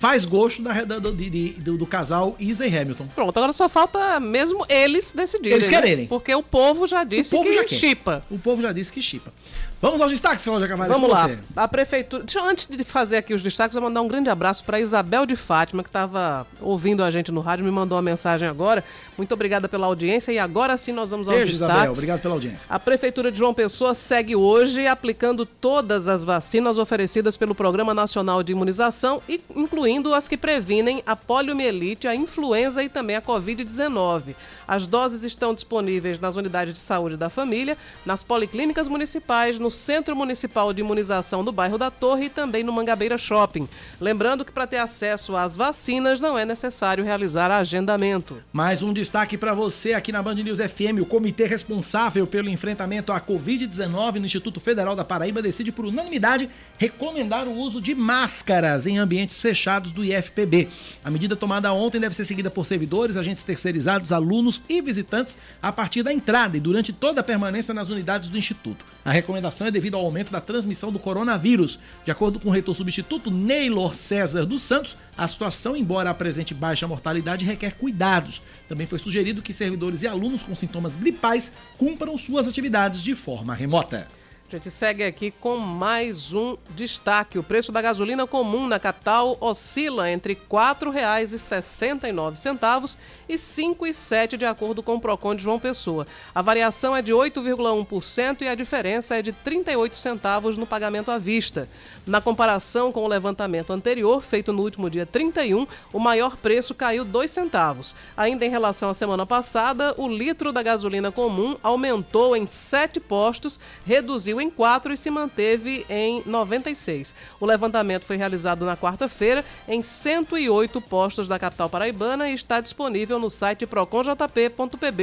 faz 0.00 0.24
gosto 0.24 0.60
da, 0.62 0.82
do, 0.82 1.12
de- 1.14 1.50
do- 1.52 1.78
do 1.78 1.86
casal 1.86 2.36
Isa 2.40 2.66
e 2.66 2.76
Hamilton. 2.76 3.06
Pronto, 3.14 3.36
agora 3.38 3.52
só 3.52 3.68
falta 3.68 4.18
mesmo 4.20 4.66
eles 4.68 5.12
decidirem. 5.12 5.54
Eles 5.54 5.66
né? 5.66 5.72
quererem. 5.72 6.06
Porque 6.06 6.34
o 6.34 6.42
povo 6.42 6.86
já 6.86 7.04
disse 7.04 7.34
o 7.34 7.38
povo 7.42 7.64
que 7.64 7.74
chipa. 7.74 8.22
O 8.28 8.38
povo 8.38 8.60
já 8.60 8.72
disse 8.72 8.92
que 8.92 9.00
chipa. 9.00 9.32
Vamos 9.80 10.00
aos 10.00 10.10
destaques, 10.10 10.44
Cláudia 10.44 10.66
Carvalho. 10.66 10.90
Vamos 10.90 11.10
lá. 11.10 11.28
você. 11.28 11.38
A 11.56 11.68
prefeitura. 11.68 12.22
Deixa 12.24 12.38
eu, 12.38 12.44
antes 12.44 12.66
de 12.66 12.82
fazer 12.84 13.18
aqui 13.18 13.34
os 13.34 13.42
destaques, 13.42 13.76
eu 13.76 13.82
vou 13.82 13.90
mandar 13.90 14.00
um 14.00 14.08
grande 14.08 14.30
abraço 14.30 14.64
para 14.64 14.80
Isabel 14.80 15.26
de 15.26 15.36
Fátima, 15.36 15.82
que 15.82 15.88
estava 15.88 16.46
ouvindo 16.60 17.02
a 17.04 17.10
gente 17.10 17.30
no 17.30 17.40
rádio, 17.40 17.64
me 17.64 17.70
mandou 17.70 17.96
uma 17.96 18.02
mensagem 18.02 18.48
agora. 18.48 18.82
Muito 19.18 19.32
obrigada 19.34 19.68
pela 19.68 19.86
audiência 19.86 20.32
e 20.32 20.38
agora 20.38 20.76
sim 20.76 20.92
nós 20.92 21.10
vamos 21.10 21.28
aos 21.28 21.36
Beijo, 21.36 21.52
destaques. 21.52 21.74
Isabel. 21.74 21.92
Obrigado 21.92 22.20
pela 22.22 22.34
audiência. 22.34 22.66
A 22.68 22.78
Prefeitura 22.78 23.30
de 23.30 23.38
João 23.38 23.52
Pessoa 23.52 23.94
segue 23.94 24.34
hoje 24.34 24.86
aplicando 24.86 25.44
todas 25.44 26.08
as 26.08 26.24
vacinas 26.24 26.78
oferecidas 26.78 27.36
pelo 27.36 27.54
Programa 27.54 27.92
Nacional 27.92 28.42
de 28.42 28.52
Imunização, 28.52 29.22
incluindo 29.54 30.14
as 30.14 30.26
que 30.26 30.36
previnem 30.36 31.02
a 31.06 31.14
poliomielite, 31.14 32.08
a 32.08 32.14
influenza 32.14 32.82
e 32.82 32.88
também 32.88 33.16
a 33.16 33.22
Covid-19. 33.22 34.34
As 34.66 34.86
doses 34.86 35.24
estão 35.24 35.54
disponíveis 35.54 36.18
nas 36.18 36.36
unidades 36.36 36.74
de 36.74 36.80
saúde 36.80 37.16
da 37.16 37.28
família, 37.28 37.76
nas 38.04 38.22
policlínicas 38.22 38.88
municipais, 38.88 39.58
no 39.58 39.70
Centro 39.70 40.16
Municipal 40.16 40.72
de 40.72 40.80
Imunização 40.80 41.44
do 41.44 41.52
bairro 41.52 41.78
da 41.78 41.90
Torre 41.90 42.26
e 42.26 42.30
também 42.30 42.64
no 42.64 42.72
Mangabeira 42.72 43.18
Shopping. 43.18 43.68
Lembrando 44.00 44.44
que 44.44 44.52
para 44.52 44.66
ter 44.66 44.78
acesso 44.78 45.36
às 45.36 45.56
vacinas 45.56 46.20
não 46.20 46.38
é 46.38 46.44
necessário 46.44 47.04
realizar 47.04 47.50
agendamento. 47.50 48.38
Mais 48.52 48.82
um 48.82 48.92
destaque 48.92 49.36
para 49.36 49.54
você 49.54 49.92
aqui 49.92 50.10
na 50.10 50.22
Band 50.22 50.34
News 50.34 50.58
FM. 50.58 51.00
O 51.00 51.06
comitê 51.06 51.46
responsável 51.46 52.26
pelo 52.26 52.48
enfrentamento 52.48 53.12
à 53.12 53.20
Covid-19 53.20 54.14
no 54.14 54.26
Instituto 54.26 54.60
Federal 54.60 54.96
da 54.96 55.04
Paraíba 55.04 55.42
decide 55.42 55.70
por 55.70 55.84
unanimidade 55.84 56.48
recomendar 56.78 57.46
o 57.46 57.54
uso 57.54 57.80
de 57.80 57.94
máscaras 57.94 58.86
em 58.86 58.98
ambientes 58.98 59.40
fechados 59.40 59.92
do 59.92 60.04
IFPB. 60.04 60.68
A 61.04 61.10
medida 61.10 61.36
tomada 61.36 61.72
ontem 61.72 62.00
deve 62.00 62.14
ser 62.14 62.24
seguida 62.24 62.50
por 62.50 62.64
servidores, 62.64 63.16
agentes 63.16 63.42
terceirizados, 63.42 64.12
alunos 64.12 64.53
e 64.68 64.80
visitantes 64.80 65.38
a 65.62 65.72
partir 65.72 66.02
da 66.02 66.12
entrada 66.12 66.56
e 66.56 66.60
durante 66.60 66.92
toda 66.92 67.20
a 67.20 67.24
permanência 67.24 67.74
nas 67.74 67.88
unidades 67.88 68.28
do 68.28 68.38
Instituto. 68.38 68.84
A 69.04 69.12
recomendação 69.12 69.66
é 69.66 69.70
devido 69.70 69.96
ao 69.96 70.04
aumento 70.04 70.30
da 70.32 70.40
transmissão 70.40 70.90
do 70.90 70.98
coronavírus. 70.98 71.78
De 72.04 72.10
acordo 72.10 72.40
com 72.40 72.48
o 72.48 72.52
reitor 72.52 72.74
substituto 72.74 73.30
Neylor 73.30 73.94
César 73.94 74.46
dos 74.46 74.62
Santos, 74.62 74.96
a 75.16 75.28
situação, 75.28 75.76
embora 75.76 76.10
apresente 76.10 76.54
baixa 76.54 76.88
mortalidade, 76.88 77.44
requer 77.44 77.72
cuidados. 77.74 78.42
Também 78.68 78.86
foi 78.86 78.98
sugerido 78.98 79.42
que 79.42 79.52
servidores 79.52 80.02
e 80.02 80.06
alunos 80.06 80.42
com 80.42 80.54
sintomas 80.54 80.96
gripais 80.96 81.52
cumpram 81.76 82.16
suas 82.16 82.48
atividades 82.48 83.02
de 83.02 83.14
forma 83.14 83.54
remota. 83.54 84.08
A 84.46 84.50
gente 84.56 84.70
segue 84.70 85.02
aqui 85.02 85.30
com 85.30 85.56
mais 85.56 86.34
um 86.34 86.58
destaque. 86.76 87.38
O 87.38 87.42
preço 87.42 87.72
da 87.72 87.80
gasolina 87.80 88.26
comum 88.26 88.68
na 88.68 88.78
capital 88.78 89.38
oscila 89.40 90.10
entre 90.10 90.34
R$ 90.34 90.40
4,69 90.48 92.98
e 93.26 93.32
R$ 93.32 93.38
5,07 93.38 94.36
de 94.36 94.44
acordo 94.44 94.82
com 94.82 94.96
o 94.96 95.00
Procon 95.00 95.34
de 95.34 95.42
João 95.42 95.58
Pessoa. 95.58 96.06
A 96.34 96.42
variação 96.42 96.94
é 96.94 97.00
de 97.00 97.10
8,1% 97.10 98.42
e 98.42 98.48
a 98.48 98.54
diferença 98.54 99.16
é 99.16 99.22
de 99.22 99.32
38 99.32 99.96
centavos 99.96 100.58
no 100.58 100.66
pagamento 100.66 101.10
à 101.10 101.16
vista. 101.16 101.66
Na 102.06 102.20
comparação 102.20 102.92
com 102.92 103.02
o 103.02 103.08
levantamento 103.08 103.72
anterior, 103.72 104.22
feito 104.22 104.52
no 104.52 104.62
último 104.62 104.90
dia 104.90 105.06
31, 105.06 105.66
o 105.90 105.98
maior 105.98 106.36
preço 106.36 106.74
caiu 106.74 107.02
2 107.04 107.30
centavos. 107.30 107.96
Ainda 108.14 108.44
em 108.44 108.50
relação 108.50 108.90
à 108.90 108.94
semana 108.94 109.24
passada, 109.24 109.94
o 109.96 110.06
litro 110.06 110.52
da 110.52 110.62
gasolina 110.62 111.10
comum 111.10 111.56
aumentou 111.62 112.36
em 112.36 112.46
7 112.46 113.00
postos, 113.00 113.58
reduziu 113.86 114.33
em 114.40 114.50
4 114.50 114.92
e 114.92 114.96
se 114.96 115.10
manteve 115.10 115.84
em 115.88 116.22
96. 116.26 117.14
O 117.40 117.46
levantamento 117.46 118.04
foi 118.04 118.16
realizado 118.16 118.64
na 118.64 118.76
quarta-feira 118.76 119.44
em 119.68 119.82
108 119.82 120.80
postos 120.80 121.26
da 121.28 121.38
capital 121.38 121.68
paraibana 121.70 122.28
e 122.28 122.34
está 122.34 122.60
disponível 122.60 123.18
no 123.18 123.30
site 123.30 123.66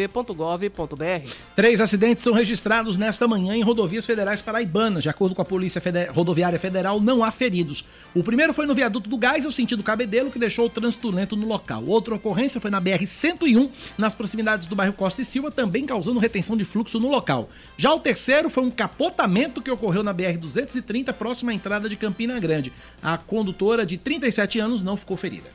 proconjp.pb.gov.br. 0.02 1.30
Três 1.56 1.82
acidentes 1.82 2.24
são 2.24 2.34
registrados 2.34 2.98
nesta 2.98 3.28
manhã 3.28 3.56
em 3.56 3.62
rodovias 3.64 4.06
federais 4.06 4.42
paraibanas. 4.42 5.04
De 5.04 5.10
acordo 5.10 5.36
com 5.36 5.42
a 5.42 5.46
Polícia 5.46 5.82
Feder- 5.82 6.12
Rodoviária 6.14 6.60
Federal, 6.60 7.00
não 7.00 7.24
há 7.24 7.32
feridos. 7.32 7.86
O 8.14 8.24
primeiro 8.24 8.54
foi 8.54 8.66
no 8.66 8.76
viaduto 8.76 9.10
do 9.10 9.18
Gás, 9.18 9.46
ao 9.46 9.52
sentido 9.52 9.84
Cabedelo, 9.84 10.32
que 10.32 10.40
deixou 10.40 10.66
o 10.66 10.70
trânsito 10.70 11.10
lento 11.12 11.36
no 11.36 11.48
local. 11.48 11.84
Outra 11.88 12.16
ocorrência 12.16 12.60
foi 12.60 12.70
na 12.72 12.82
BR-101, 12.82 13.70
nas 13.98 14.14
proximidades 14.14 14.68
do 14.68 14.76
bairro 14.76 14.94
Costa 14.94 15.22
e 15.22 15.26
Silva, 15.26 15.50
também 15.52 15.86
causando 15.86 16.20
retenção 16.20 16.58
de 16.58 16.66
fluxo 16.66 17.00
no 17.00 17.10
local. 17.10 17.50
Já 17.78 17.94
o 17.94 18.00
terceiro 18.00 18.50
foi 18.50 18.64
um 18.64 18.72
capotamento 19.22 19.62
que 19.62 19.70
ocorreu 19.70 20.02
na 20.02 20.14
BR-230, 20.14 21.14
próxima 21.14 21.52
à 21.52 21.56
entrada 21.56 21.88
de 21.88 21.96
Campina 21.96 22.40
Grande. 22.40 22.74
A 23.04 23.18
condutora, 23.18 23.86
de 23.86 23.98
37 23.98 24.60
anos, 24.60 24.84
não 24.84 24.98
ficou 24.98 25.16
ferida. 25.16 25.48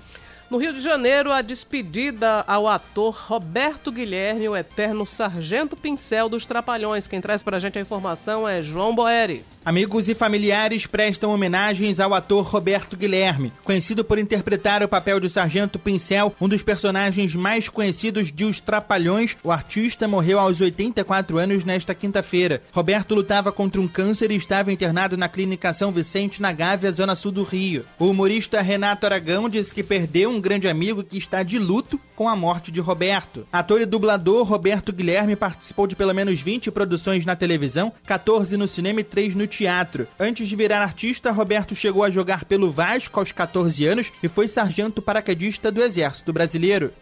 No 0.48 0.58
Rio 0.58 0.72
de 0.72 0.80
Janeiro, 0.80 1.32
a 1.32 1.42
despedida 1.42 2.44
ao 2.46 2.68
ator 2.68 3.16
Roberto 3.26 3.90
Guilherme, 3.90 4.48
o 4.48 4.54
eterno 4.54 5.04
Sargento 5.04 5.76
Pincel 5.76 6.28
dos 6.28 6.46
Trapalhões. 6.46 7.08
Quem 7.08 7.20
traz 7.20 7.42
pra 7.42 7.58
gente 7.58 7.76
a 7.76 7.82
informação 7.82 8.48
é 8.48 8.62
João 8.62 8.94
Boeri. 8.94 9.44
Amigos 9.66 10.08
e 10.08 10.14
familiares 10.14 10.86
prestam 10.86 11.32
homenagens 11.32 11.98
ao 11.98 12.14
ator 12.14 12.44
Roberto 12.44 12.96
Guilherme, 12.96 13.52
conhecido 13.64 14.04
por 14.04 14.16
interpretar 14.16 14.80
o 14.80 14.86
papel 14.86 15.18
de 15.18 15.28
Sargento 15.28 15.76
Pincel, 15.76 16.32
um 16.40 16.48
dos 16.48 16.62
personagens 16.62 17.34
mais 17.34 17.68
conhecidos 17.68 18.30
de 18.30 18.44
Os 18.44 18.60
Trapalhões. 18.60 19.36
O 19.42 19.50
artista 19.50 20.06
morreu 20.06 20.38
aos 20.38 20.60
84 20.60 21.36
anos 21.36 21.64
nesta 21.64 21.96
quinta-feira. 21.96 22.62
Roberto 22.72 23.12
lutava 23.12 23.50
contra 23.50 23.80
um 23.80 23.88
câncer 23.88 24.30
e 24.30 24.36
estava 24.36 24.72
internado 24.72 25.16
na 25.16 25.28
Clínica 25.28 25.72
São 25.72 25.90
Vicente, 25.90 26.40
na 26.40 26.52
Gávea, 26.52 26.92
zona 26.92 27.16
sul 27.16 27.32
do 27.32 27.42
Rio. 27.42 27.84
O 27.98 28.06
humorista 28.06 28.62
Renato 28.62 29.04
Aragão 29.04 29.48
disse 29.48 29.74
que 29.74 29.82
perdeu 29.82 30.30
um 30.30 30.40
grande 30.40 30.68
amigo 30.68 31.02
que 31.02 31.18
está 31.18 31.42
de 31.42 31.58
luto 31.58 32.00
com 32.14 32.28
a 32.28 32.36
morte 32.36 32.70
de 32.70 32.80
Roberto. 32.80 33.46
Ator 33.52 33.80
e 33.80 33.84
dublador 33.84 34.44
Roberto 34.44 34.92
Guilherme 34.92 35.34
participou 35.34 35.88
de 35.88 35.96
pelo 35.96 36.14
menos 36.14 36.40
20 36.40 36.70
produções 36.70 37.26
na 37.26 37.34
televisão, 37.34 37.92
14 38.06 38.56
no 38.56 38.68
cinema 38.68 39.00
e 39.00 39.04
3 39.04 39.34
no 39.34 39.55
teatro. 39.56 40.06
Antes 40.18 40.48
de 40.48 40.54
virar 40.56 40.82
artista, 40.82 41.30
Roberto 41.30 41.74
chegou 41.74 42.04
a 42.04 42.10
jogar 42.10 42.44
pelo 42.44 42.70
Vasco 42.70 43.18
aos 43.18 43.32
14 43.32 43.86
anos 43.86 44.12
e 44.22 44.28
foi 44.28 44.48
sargento 44.48 45.00
paraquedista 45.02 45.70
do 45.72 45.82
Exército 45.82 46.32
Brasileiro. 46.32 46.92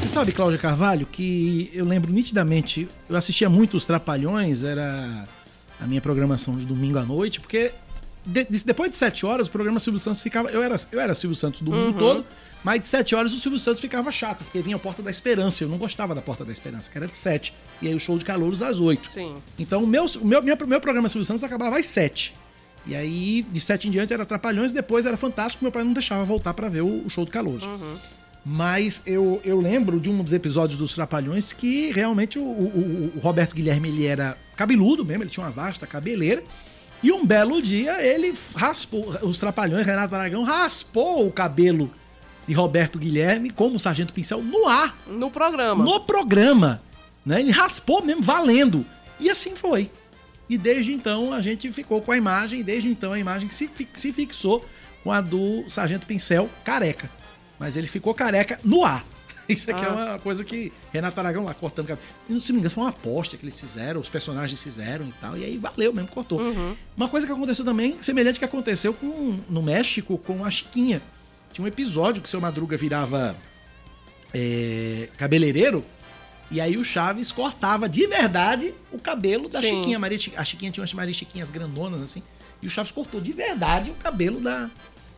Você 0.00 0.08
sabe, 0.08 0.32
Cláudia 0.32 0.58
Carvalho, 0.58 1.06
que 1.06 1.70
eu 1.72 1.84
lembro 1.84 2.12
nitidamente, 2.12 2.88
eu 3.08 3.16
assistia 3.16 3.48
muito 3.48 3.76
os 3.76 3.86
Trapalhões, 3.86 4.62
era 4.62 5.24
a 5.80 5.86
minha 5.86 6.00
programação 6.00 6.56
de 6.56 6.66
domingo 6.66 6.98
à 6.98 7.02
noite, 7.02 7.40
porque 7.40 7.72
de- 8.26 8.44
de- 8.44 8.64
depois 8.64 8.90
de 8.90 8.96
sete 8.96 9.24
horas 9.26 9.48
o 9.48 9.50
programa 9.50 9.78
Silvio 9.78 9.98
Santos 10.00 10.22
ficava. 10.22 10.50
Eu 10.50 10.62
era, 10.62 10.76
eu 10.92 11.00
era 11.00 11.14
Silvio 11.14 11.34
Santos 11.36 11.60
o 11.60 11.64
domingo 11.64 11.86
Uhum. 11.86 11.92
todo, 11.98 12.24
mas 12.64 12.80
de 12.80 12.86
sete 12.86 13.14
horas 13.14 13.32
o 13.32 13.38
Silvio 13.38 13.58
Santos 13.58 13.80
ficava 13.80 14.10
chato, 14.10 14.38
porque 14.42 14.60
vinha 14.60 14.74
a 14.76 14.78
Porta 14.78 15.02
da 15.02 15.10
Esperança. 15.10 15.62
Eu 15.62 15.68
não 15.68 15.76
gostava 15.78 16.14
da 16.14 16.22
Porta 16.22 16.44
da 16.44 16.52
Esperança, 16.52 16.90
que 16.90 16.96
era 16.98 17.06
de 17.06 17.16
sete. 17.16 17.52
E 17.82 17.86
aí 17.88 17.94
o 17.94 18.00
show 18.00 18.18
de 18.18 18.24
calouros 18.24 18.62
às 18.62 18.80
oito. 18.80 19.10
Sim. 19.10 19.34
Então 19.58 19.84
o 19.84 19.86
meu, 19.86 20.06
o 20.06 20.24
meu, 20.24 20.42
minha- 20.42 20.56
meu 20.66 20.80
programa 20.80 21.08
Silvio 21.08 21.26
Santos 21.26 21.44
acabava 21.44 21.78
às 21.78 21.86
sete. 21.86 22.34
E 22.86 22.94
aí, 22.94 23.42
de 23.50 23.60
sete 23.60 23.88
em 23.88 23.90
diante, 23.90 24.12
era 24.12 24.26
Trapalhões, 24.26 24.70
depois 24.72 25.06
era 25.06 25.16
Fantástico, 25.16 25.64
meu 25.64 25.72
pai 25.72 25.84
não 25.84 25.92
deixava 25.94 26.22
voltar 26.24 26.52
pra 26.54 26.68
ver 26.68 26.82
o, 26.82 27.04
o 27.06 27.08
show 27.10 27.24
de 27.24 27.30
calouros. 27.30 27.64
Mas 28.44 29.00
eu, 29.06 29.40
eu 29.42 29.58
lembro 29.58 29.98
de 29.98 30.10
um 30.10 30.22
dos 30.22 30.32
episódios 30.34 30.78
dos 30.78 30.94
Trapalhões 30.94 31.52
que 31.54 31.90
realmente 31.92 32.38
o, 32.38 32.42
o- 32.42 33.12
o 33.16 33.18
Roberto 33.20 33.54
Guilherme 33.54 33.88
ele 33.88 34.04
era 34.04 34.36
cabeludo 34.54 35.02
mesmo, 35.04 35.22
ele 35.22 35.30
tinha 35.30 35.44
uma 35.46 35.50
vasta 35.52 35.86
cabeleira. 35.86 36.42
E 37.02 37.10
um 37.10 37.24
belo 37.24 37.60
dia 37.62 38.02
ele 38.02 38.34
raspou, 38.54 39.16
os 39.22 39.38
Trapalhões, 39.38 39.86
Renato 39.86 40.14
Aragão, 40.14 40.44
raspou 40.44 41.26
o 41.26 41.32
cabelo 41.32 41.90
de 42.46 42.52
Roberto 42.54 42.98
Guilherme 42.98 43.50
como 43.50 43.78
Sargento 43.80 44.12
Pincel 44.12 44.42
no 44.42 44.66
ar. 44.68 44.96
No 45.06 45.30
programa. 45.30 45.84
No 45.84 46.00
programa. 46.00 46.82
Né? 47.24 47.40
Ele 47.40 47.50
raspou 47.50 48.02
mesmo, 48.04 48.22
valendo. 48.22 48.84
E 49.18 49.30
assim 49.30 49.54
foi. 49.56 49.90
E 50.48 50.58
desde 50.58 50.92
então 50.92 51.32
a 51.32 51.40
gente 51.40 51.70
ficou 51.72 52.02
com 52.02 52.12
a 52.12 52.16
imagem, 52.16 52.60
e 52.60 52.62
desde 52.62 52.88
então 52.88 53.12
a 53.12 53.18
imagem 53.18 53.48
se, 53.48 53.70
se 53.94 54.12
fixou 54.12 54.64
com 55.02 55.10
a 55.10 55.20
do 55.20 55.64
Sargento 55.68 56.04
Pincel 56.06 56.50
careca. 56.64 57.10
Mas 57.58 57.76
ele 57.76 57.86
ficou 57.86 58.12
careca 58.12 58.58
no 58.62 58.84
ar. 58.84 59.04
Isso 59.48 59.70
aqui 59.70 59.82
é 59.84 59.88
Ah. 59.88 59.92
uma 59.92 60.18
coisa 60.18 60.42
que 60.44 60.72
Renato 60.92 61.18
Aragão 61.20 61.44
lá 61.44 61.54
cortando 61.54 61.86
cabelo. 61.86 62.06
E 62.28 62.32
não 62.32 62.40
se 62.40 62.52
me 62.52 62.58
engano, 62.58 62.70
foi 62.74 62.84
uma 62.84 62.90
aposta 62.90 63.36
que 63.36 63.44
eles 63.44 63.58
fizeram, 63.58 64.00
os 64.00 64.08
personagens 64.08 64.58
fizeram 64.60 65.06
e 65.06 65.12
tal. 65.20 65.36
E 65.36 65.44
aí 65.44 65.56
valeu 65.56 65.92
mesmo, 65.92 66.08
cortou. 66.08 66.40
Uma 66.96 67.08
coisa 67.08 67.26
que 67.26 67.32
aconteceu 67.32 67.64
também, 67.64 67.96
semelhante 68.02 68.38
que 68.38 68.44
aconteceu 68.44 68.92
com, 68.92 69.38
no 69.48 69.62
México 69.62 70.18
com 70.18 70.44
a 70.44 70.50
Chiquinha. 70.50 71.00
Tinha 71.54 71.64
um 71.64 71.68
episódio 71.68 72.20
que 72.20 72.28
seu 72.28 72.40
Madruga 72.40 72.76
virava 72.76 73.34
é, 74.34 75.08
cabeleireiro. 75.16 75.84
E 76.50 76.60
aí 76.60 76.76
o 76.76 76.84
Chaves 76.84 77.32
cortava 77.32 77.88
de 77.88 78.06
verdade 78.06 78.74
o 78.92 78.98
cabelo 78.98 79.48
da 79.48 79.60
Sim. 79.60 79.76
Chiquinha. 79.78 79.96
A, 79.96 80.00
Maria, 80.00 80.18
a 80.36 80.44
Chiquinha 80.44 80.70
tinha 80.70 80.82
umas 80.82 80.92
Maria 80.92 81.14
Chiquinhas 81.14 81.50
grandonas, 81.50 82.02
assim. 82.02 82.22
E 82.60 82.66
o 82.66 82.70
Chaves 82.70 82.92
cortou 82.92 83.20
de 83.20 83.32
verdade 83.32 83.90
o 83.90 83.94
cabelo 83.94 84.40
da, 84.40 84.68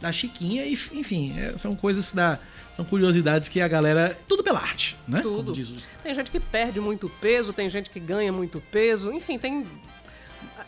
da 0.01 0.12
Chiquinha. 0.12 0.64
E, 0.64 0.72
enfim, 0.93 1.34
é, 1.39 1.57
são 1.59 1.74
coisas 1.74 2.12
da. 2.12 2.39
São 2.76 2.84
curiosidades 2.84 3.49
que 3.49 3.61
a 3.61 3.66
galera. 3.66 4.16
Tudo 4.28 4.45
pela 4.45 4.61
arte, 4.61 4.97
né? 5.09 5.20
Tudo. 5.22 5.53
o- 5.53 5.66
Tem 6.03 6.14
gente 6.14 6.30
que 6.30 6.39
perde 6.39 6.78
muito 6.78 7.09
peso, 7.20 7.53
tem 7.53 7.68
gente 7.70 7.89
que 7.91 7.99
ganha 7.99 8.30
muito 8.30 8.61
peso, 8.70 9.11
enfim, 9.12 9.39
tem 9.39 9.66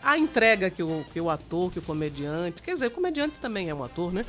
a 0.02 0.16
entrega 0.16 0.70
que 0.70 0.82
o, 0.82 1.04
que 1.12 1.20
o 1.20 1.28
ator, 1.28 1.70
que 1.70 1.78
o 1.78 1.82
comediante, 1.82 2.62
quer 2.62 2.72
dizer, 2.72 2.86
o 2.86 2.90
comediante 2.90 3.34
também 3.38 3.68
é 3.68 3.74
um 3.74 3.84
ator, 3.84 4.12
né? 4.12 4.24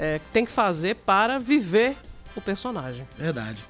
É, 0.00 0.20
tem 0.32 0.44
que 0.44 0.52
fazer 0.52 0.94
para 0.94 1.38
viver 1.40 1.96
o 2.36 2.40
personagem. 2.40 3.06
Verdade. 3.18 3.64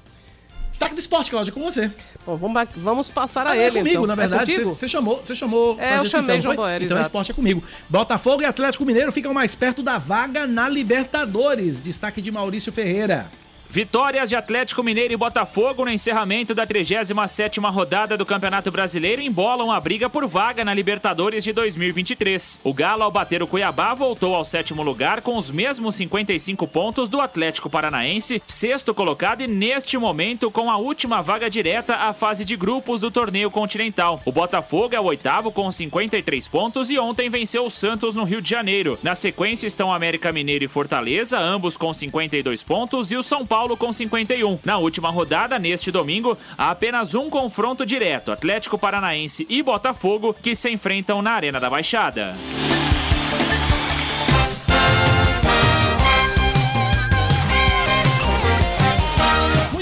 Destaque 0.69 0.93
do 0.93 1.01
esporte, 1.01 1.31
Cláudia, 1.31 1.51
com 1.51 1.61
você. 1.61 1.91
Bom, 2.25 2.37
vamos, 2.37 2.69
vamos 2.77 3.09
passar 3.09 3.45
a 3.47 3.51
Ah, 3.51 3.55
não, 3.55 3.61
é 3.61 3.65
ele, 3.65 3.79
comigo, 3.79 3.89
então. 3.95 4.05
na 4.07 4.15
verdade. 4.15 4.53
É 4.53 4.63
você, 4.63 4.87
chamou, 4.87 5.17
você 5.17 5.35
chamou. 5.35 5.75
É, 5.79 5.97
eu 5.97 6.05
chamei 6.05 6.39
João 6.39 6.55
foi? 6.55 6.63
Boeri, 6.63 6.85
Então 6.85 6.95
exato. 6.95 7.07
esporte 7.09 7.31
é 7.31 7.33
comigo. 7.33 7.63
Botafogo 7.89 8.43
e 8.43 8.45
Atlético 8.45 8.85
Mineiro 8.85 9.11
ficam 9.11 9.33
mais 9.33 9.55
perto 9.55 9.81
da 9.81 9.97
vaga 9.97 10.45
na 10.47 10.69
Libertadores. 10.69 11.81
Destaque 11.81 12.21
de 12.21 12.31
Maurício 12.31 12.71
Ferreira. 12.71 13.29
Vitórias 13.71 14.27
de 14.27 14.35
Atlético 14.35 14.81
Mineiro 14.81 15.13
e 15.13 15.15
Botafogo 15.15 15.85
no 15.85 15.91
encerramento 15.91 16.55
da 16.55 16.65
37ª 16.65 17.71
rodada 17.71 18.17
do 18.17 18.25
Campeonato 18.25 18.71
Brasileiro 18.71 19.21
embolam 19.21 19.71
a 19.71 19.79
briga 19.79 20.09
por 20.09 20.25
vaga 20.25 20.65
na 20.65 20.73
Libertadores 20.73 21.43
de 21.43 21.53
2023. 21.53 22.59
O 22.63 22.73
Galo, 22.73 23.03
ao 23.03 23.11
bater 23.11 23.43
o 23.43 23.47
Cuiabá, 23.47 23.93
voltou 23.93 24.33
ao 24.33 24.43
sétimo 24.43 24.81
lugar 24.81 25.21
com 25.21 25.37
os 25.37 25.51
mesmos 25.51 25.93
55 25.93 26.67
pontos 26.67 27.07
do 27.07 27.21
Atlético 27.21 27.69
Paranaense, 27.69 28.41
sexto 28.47 28.91
colocado 28.91 29.43
e 29.43 29.47
neste 29.47 29.99
momento 29.99 30.49
com 30.49 30.71
a 30.71 30.77
última 30.77 31.21
vaga 31.21 31.47
direta 31.47 31.95
à 31.95 32.11
fase 32.11 32.43
de 32.43 32.55
grupos 32.55 33.01
do 33.01 33.11
torneio 33.11 33.51
continental. 33.51 34.19
O 34.25 34.31
Botafogo 34.31 34.95
é 34.95 34.99
o 34.99 35.05
oitavo 35.05 35.51
com 35.51 35.71
53 35.71 36.47
pontos 36.47 36.89
e 36.89 36.97
ontem 36.97 37.29
venceu 37.29 37.65
o 37.65 37.69
Santos 37.69 38.15
no 38.15 38.23
Rio 38.23 38.41
de 38.41 38.49
Janeiro. 38.49 38.97
Na 39.03 39.13
sequência 39.13 39.67
estão 39.67 39.93
América 39.93 40.31
Mineiro 40.31 40.65
e 40.65 40.67
Fortaleza, 40.67 41.37
ambos 41.37 41.77
com 41.77 41.93
52 41.93 42.63
pontos, 42.63 43.11
e 43.11 43.15
o 43.15 43.21
São 43.21 43.45
Paulo 43.45 43.58
com 43.75 43.91
51. 43.91 44.59
Na 44.63 44.77
última 44.77 45.09
rodada, 45.09 45.59
neste 45.59 45.91
domingo, 45.91 46.37
há 46.57 46.69
apenas 46.69 47.15
um 47.15 47.29
confronto 47.29 47.85
direto: 47.85 48.31
Atlético 48.31 48.77
Paranaense 48.77 49.45
e 49.49 49.61
Botafogo, 49.61 50.35
que 50.41 50.55
se 50.55 50.69
enfrentam 50.71 51.21
na 51.21 51.31
Arena 51.31 51.59
da 51.59 51.69
Baixada. 51.69 52.35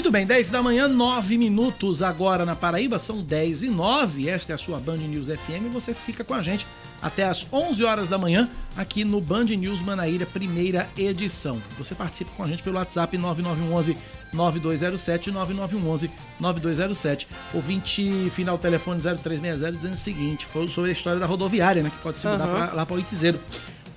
Muito 0.08 0.16
bem, 0.16 0.24
10 0.26 0.48
da 0.48 0.62
manhã, 0.62 0.88
9 0.88 1.36
minutos 1.36 2.02
agora 2.02 2.46
na 2.46 2.56
Paraíba, 2.56 2.98
são 2.98 3.22
10 3.22 3.64
e 3.64 3.68
9. 3.68 4.26
Esta 4.26 4.52
é 4.52 4.54
a 4.54 4.58
sua 4.58 4.80
Band 4.80 4.96
News 4.96 5.28
FM 5.28 5.70
você 5.70 5.92
fica 5.92 6.24
com 6.24 6.32
a 6.32 6.40
gente 6.40 6.66
até 7.02 7.24
as 7.24 7.46
11 7.52 7.84
horas 7.84 8.08
da 8.08 8.16
manhã 8.16 8.48
aqui 8.74 9.04
no 9.04 9.20
Band 9.20 9.44
News 9.44 9.82
Manaíra, 9.82 10.24
primeira 10.24 10.88
edição. 10.96 11.60
Você 11.76 11.94
participa 11.94 12.30
com 12.34 12.42
a 12.42 12.46
gente 12.46 12.62
pelo 12.62 12.76
WhatsApp 12.76 13.18
9911 13.18 13.98
9207 14.32 15.30
9911 15.30 16.10
9207. 16.40 17.28
Ouvinte 17.52 18.30
final 18.34 18.56
telefone 18.56 19.02
0360 19.02 19.72
dizendo 19.72 19.92
o 19.92 19.96
seguinte, 19.96 20.46
foi 20.46 20.66
sobre 20.68 20.88
a 20.88 20.94
história 20.94 21.20
da 21.20 21.26
rodoviária, 21.26 21.82
né, 21.82 21.90
que 21.90 22.02
pode 22.02 22.16
se 22.16 22.26
mudar 22.26 22.44
Aham. 22.44 22.66
pra, 22.66 22.76
lá 22.76 22.86
para 22.86 22.96
o 22.96 22.98
Itizeiro. 22.98 23.38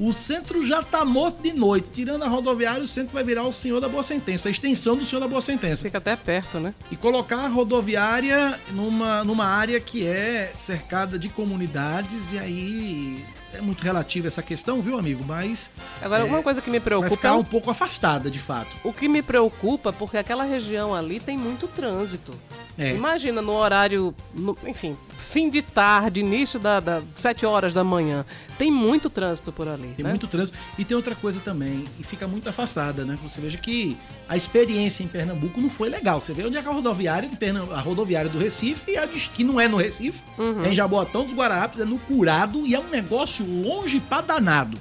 O 0.03 0.13
centro 0.13 0.65
já 0.65 0.81
tá 0.81 1.05
morto 1.05 1.43
de 1.43 1.53
noite. 1.53 1.91
Tirando 1.91 2.23
a 2.23 2.27
rodoviária, 2.27 2.83
o 2.83 2.87
centro 2.87 3.13
vai 3.13 3.23
virar 3.23 3.43
o 3.43 3.53
Senhor 3.53 3.79
da 3.79 3.87
Boa 3.87 4.01
Sentença, 4.01 4.49
a 4.49 4.51
extensão 4.51 4.97
do 4.97 5.05
Senhor 5.05 5.21
da 5.21 5.27
Boa 5.27 5.43
Sentença. 5.43 5.83
Fica 5.83 5.99
até 5.99 6.15
perto, 6.15 6.59
né? 6.59 6.73
E 6.91 6.95
colocar 6.95 7.37
a 7.37 7.47
rodoviária 7.47 8.59
numa, 8.71 9.23
numa 9.23 9.45
área 9.45 9.79
que 9.79 10.07
é 10.07 10.53
cercada 10.57 11.19
de 11.19 11.29
comunidades, 11.29 12.33
e 12.33 12.39
aí 12.39 13.23
é 13.53 13.61
muito 13.61 13.83
relativa 13.83 14.27
essa 14.27 14.41
questão, 14.41 14.81
viu, 14.81 14.97
amigo? 14.97 15.23
Mas. 15.23 15.69
Agora, 16.01 16.23
é, 16.23 16.25
uma 16.25 16.41
coisa 16.41 16.61
que 16.61 16.71
me 16.71 16.79
Vai 16.79 16.85
preocupa 16.85 17.15
ficar 17.15 17.29
é 17.29 17.33
um 17.33 17.43
pouco 17.43 17.69
afastada, 17.69 18.31
de 18.31 18.39
fato. 18.39 18.75
O 18.83 18.91
que 18.91 19.07
me 19.07 19.21
preocupa, 19.21 19.93
porque 19.93 20.17
aquela 20.17 20.43
região 20.43 20.95
ali 20.95 21.19
tem 21.19 21.37
muito 21.37 21.67
trânsito. 21.67 22.33
É. 22.81 22.95
Imagina 22.95 23.41
no 23.43 23.51
horário, 23.53 24.13
no- 24.33 24.57
enfim, 24.65 24.97
fim 25.15 25.51
de 25.51 25.61
tarde, 25.61 26.19
início 26.21 26.59
da, 26.59 26.79
da 26.79 26.99
7 27.13 27.45
horas 27.45 27.73
da 27.73 27.83
manhã. 27.83 28.25
Tem 28.57 28.71
muito 28.71 29.07
trânsito 29.07 29.51
por 29.51 29.67
ali. 29.67 29.93
Tem 29.95 30.03
né? 30.03 30.09
muito 30.09 30.27
trânsito. 30.27 30.57
E 30.79 30.83
tem 30.83 30.97
outra 30.97 31.13
coisa 31.13 31.39
também, 31.39 31.85
e 31.99 32.03
fica 32.03 32.27
muito 32.27 32.49
afastada, 32.49 33.05
né? 33.05 33.17
Você 33.21 33.39
veja 33.39 33.57
que 33.57 33.95
a 34.27 34.35
experiência 34.35 35.03
em 35.03 35.07
Pernambuco 35.07 35.61
não 35.61 35.69
foi 35.69 35.89
legal. 35.89 36.19
Você 36.19 36.33
vê 36.33 36.43
onde 36.43 36.57
é 36.57 36.61
que 36.61 36.67
a 36.67 36.71
rodoviária, 36.71 37.29
de 37.29 37.37
Pernam... 37.37 37.71
a 37.71 37.79
rodoviária 37.81 38.29
do 38.31 38.39
Recife, 38.39 38.97
a 38.97 39.05
de... 39.05 39.19
que 39.29 39.43
não 39.43 39.59
é 39.61 39.67
no 39.67 39.77
Recife, 39.77 40.19
Uhum. 40.39 40.65
é 40.65 40.69
em 40.69 40.75
Jaboatão 40.75 41.23
dos 41.23 41.33
Guararapes, 41.35 41.79
é 41.79 41.85
no 41.85 41.99
Curado, 41.99 42.65
e 42.65 42.73
é 42.73 42.79
um 42.79 42.89
negócio 42.89 43.45
longe 43.45 43.99
pra 43.99 44.21
danado. 44.21 44.75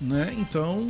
Né? 0.00 0.32
Então, 0.38 0.86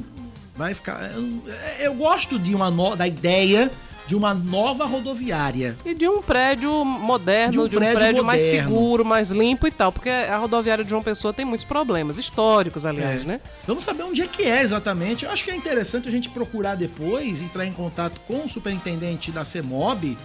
vai 0.55 0.74
ficar. 0.74 1.12
Eu, 1.14 1.43
eu 1.78 1.95
gosto 1.95 2.39
de 2.39 2.55
uma 2.55 2.70
no... 2.70 2.95
da 2.97 3.07
ideia 3.07 3.70
de 4.07 4.14
uma 4.14 4.32
nova 4.32 4.84
rodoviária. 4.86 5.76
E 5.84 5.92
de 5.92 6.09
um 6.09 6.22
prédio 6.22 6.84
moderno, 6.84 7.52
De 7.52 7.59
um 7.59 7.68
de 7.68 7.76
um 7.76 7.78
prédio, 7.80 7.98
prédio 7.98 8.24
mais 8.24 8.42
seguro, 8.42 9.04
mais 9.04 9.30
limpo 9.30 9.66
e 9.66 9.70
tal. 9.70 9.90
Porque 9.92 10.09
a 10.11 10.36
rodoviária 10.36 10.84
de 10.84 10.90
João 10.90 11.02
Pessoa 11.02 11.32
tem 11.32 11.44
muitos 11.44 11.64
problemas, 11.66 12.18
históricos, 12.18 12.86
aliás, 12.86 13.22
É. 13.22 13.24
né? 13.24 13.40
Vamos 13.66 13.82
saber 13.84 14.04
onde 14.04 14.22
é 14.22 14.26
que 14.26 14.42
é 14.44 14.62
exatamente. 14.62 15.24
Eu 15.24 15.30
acho 15.30 15.44
que 15.44 15.50
é 15.50 15.57
interessante 15.57 16.09
a 16.09 16.11
gente 16.12 16.28
procurar 16.30 16.76
depois, 16.76 17.42
entrar 17.42 17.66
em 17.66 17.72
contato 17.72 18.20
com 18.28 18.44
o 18.44 18.48
superintendente 18.48 19.30
da 19.32 19.44
CEMOB, 19.44 20.16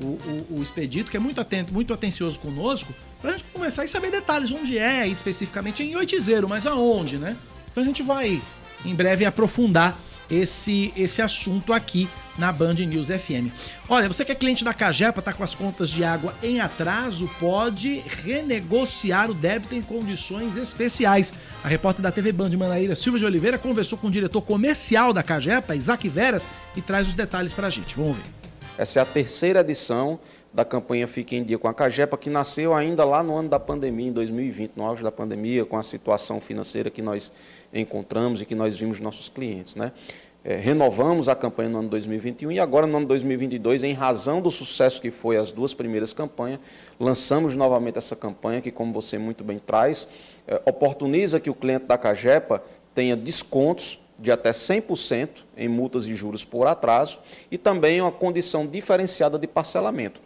o, 0.00 0.04
o, 0.06 0.46
o 0.58 0.62
Expedito, 0.62 1.10
que 1.10 1.16
é 1.16 1.20
muito 1.20 1.40
atento, 1.40 1.72
muito 1.72 1.92
atencioso 1.94 2.38
conosco, 2.38 2.92
pra 3.20 3.32
gente 3.32 3.44
conversar 3.52 3.84
e 3.84 3.88
saber 3.88 4.10
detalhes 4.10 4.50
onde 4.50 4.76
é, 4.78 5.06
especificamente 5.06 5.82
em 5.82 5.96
Oitizeiro, 5.96 6.48
mas 6.48 6.66
aonde, 6.66 7.18
né? 7.18 7.36
Então 7.70 7.82
a 7.82 7.86
gente 7.86 8.02
vai 8.02 8.40
em 8.84 8.94
breve 8.94 9.24
aprofundar 9.24 9.98
esse, 10.30 10.92
esse 10.96 11.20
assunto 11.20 11.72
aqui 11.72 12.08
na 12.38 12.50
Band 12.50 12.74
News 12.74 13.08
FM. 13.08 13.52
Olha, 13.88 14.08
você 14.08 14.24
que 14.24 14.32
é 14.32 14.34
cliente 14.34 14.64
da 14.64 14.72
Cagepa, 14.72 15.20
tá 15.20 15.32
com 15.32 15.44
as 15.44 15.54
contas 15.54 15.90
de 15.90 16.02
água 16.02 16.34
em 16.42 16.60
atraso, 16.60 17.28
pode 17.38 18.02
renegociar 18.22 19.30
o 19.30 19.34
débito 19.34 19.74
em 19.74 19.82
condições 19.82 20.56
especiais. 20.56 21.32
A 21.62 21.68
repórter 21.68 22.02
da 22.02 22.10
TV 22.10 22.32
Band 22.32 22.50
Manaíra, 22.56 22.96
Silvia 22.96 23.20
de 23.20 23.26
Oliveira, 23.26 23.58
conversou 23.58 23.98
com 23.98 24.06
o 24.06 24.10
diretor 24.10 24.42
comercial 24.42 25.12
da 25.12 25.22
Cagepa, 25.22 25.76
Isaac 25.76 26.08
Veras, 26.08 26.46
e 26.76 26.80
traz 26.80 27.08
os 27.08 27.14
detalhes 27.14 27.52
pra 27.52 27.68
gente. 27.68 27.94
Vamos 27.94 28.16
ver. 28.16 28.24
Essa 28.78 29.00
é 29.00 29.02
a 29.02 29.06
terceira 29.06 29.60
edição 29.60 30.18
da 30.52 30.64
campanha 30.64 31.08
Fique 31.08 31.34
em 31.36 31.42
Dia 31.42 31.58
com 31.58 31.66
a 31.66 31.74
Cagepa, 31.74 32.18
que 32.18 32.28
nasceu 32.28 32.74
ainda 32.74 33.04
lá 33.04 33.22
no 33.22 33.34
ano 33.34 33.48
da 33.48 33.58
pandemia, 33.58 34.08
em 34.08 34.12
2020, 34.12 34.72
no 34.76 34.84
auge 34.84 35.02
da 35.02 35.10
pandemia, 35.10 35.64
com 35.64 35.76
a 35.76 35.82
situação 35.82 36.40
financeira 36.40 36.90
que 36.90 37.00
nós 37.00 37.32
encontramos 37.72 38.42
e 38.42 38.44
que 38.44 38.54
nós 38.54 38.76
vimos 38.76 39.00
nossos 39.00 39.28
clientes. 39.28 39.74
Né? 39.74 39.92
É, 40.44 40.56
renovamos 40.56 41.28
a 41.28 41.34
campanha 41.34 41.70
no 41.70 41.78
ano 41.78 41.88
2021 41.88 42.52
e 42.52 42.60
agora 42.60 42.86
no 42.86 42.96
ano 42.98 43.06
2022, 43.06 43.82
em 43.82 43.94
razão 43.94 44.42
do 44.42 44.50
sucesso 44.50 45.00
que 45.00 45.10
foi 45.10 45.36
as 45.36 45.52
duas 45.52 45.72
primeiras 45.72 46.12
campanhas, 46.12 46.60
lançamos 47.00 47.56
novamente 47.56 47.96
essa 47.96 48.16
campanha 48.16 48.60
que, 48.60 48.70
como 48.70 48.92
você 48.92 49.16
muito 49.16 49.42
bem 49.42 49.58
traz, 49.58 50.06
é, 50.46 50.60
oportuniza 50.66 51.40
que 51.40 51.48
o 51.48 51.54
cliente 51.54 51.86
da 51.86 51.96
Cagepa 51.96 52.62
tenha 52.94 53.16
descontos 53.16 53.98
de 54.18 54.30
até 54.30 54.50
100% 54.50 55.28
em 55.56 55.68
multas 55.68 56.06
e 56.06 56.14
juros 56.14 56.44
por 56.44 56.66
atraso 56.66 57.20
e 57.50 57.56
também 57.56 58.00
uma 58.00 58.12
condição 58.12 58.66
diferenciada 58.66 59.38
de 59.38 59.46
parcelamento. 59.46 60.20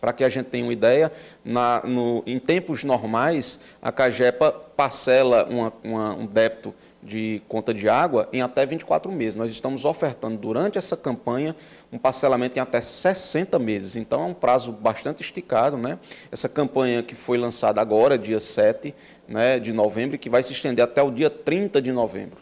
Para 0.00 0.12
que 0.12 0.24
a 0.24 0.28
gente 0.28 0.46
tenha 0.46 0.64
uma 0.64 0.72
ideia, 0.72 1.12
na- 1.44 1.82
no- 1.84 2.22
em 2.26 2.38
tempos 2.38 2.84
normais, 2.84 3.60
a 3.82 3.92
Cagepa 3.92 4.50
parcela 4.50 5.44
uma- 5.44 5.72
uma- 5.84 6.14
um 6.14 6.26
débito 6.26 6.74
de 7.02 7.40
conta 7.48 7.72
de 7.72 7.88
água 7.88 8.28
em 8.32 8.42
até 8.42 8.64
24 8.66 9.10
meses. 9.10 9.34
Nós 9.34 9.50
estamos 9.50 9.84
ofertando 9.84 10.36
durante 10.36 10.76
essa 10.78 10.96
campanha 10.96 11.56
um 11.92 11.98
parcelamento 11.98 12.58
em 12.58 12.60
até 12.60 12.80
60 12.80 13.58
meses. 13.58 13.96
Então 13.96 14.22
é 14.22 14.26
um 14.26 14.34
prazo 14.34 14.70
bastante 14.72 15.22
esticado. 15.22 15.76
Né? 15.76 15.98
Essa 16.30 16.48
campanha 16.48 17.02
que 17.02 17.14
foi 17.14 17.38
lançada 17.38 17.80
agora, 17.80 18.18
dia 18.18 18.40
7 18.40 18.94
né, 19.26 19.58
de 19.58 19.72
novembro, 19.72 20.18
que 20.18 20.28
vai 20.28 20.42
se 20.42 20.52
estender 20.52 20.84
até 20.84 21.02
o 21.02 21.10
dia 21.10 21.30
30 21.30 21.80
de 21.80 21.92
novembro. 21.92 22.38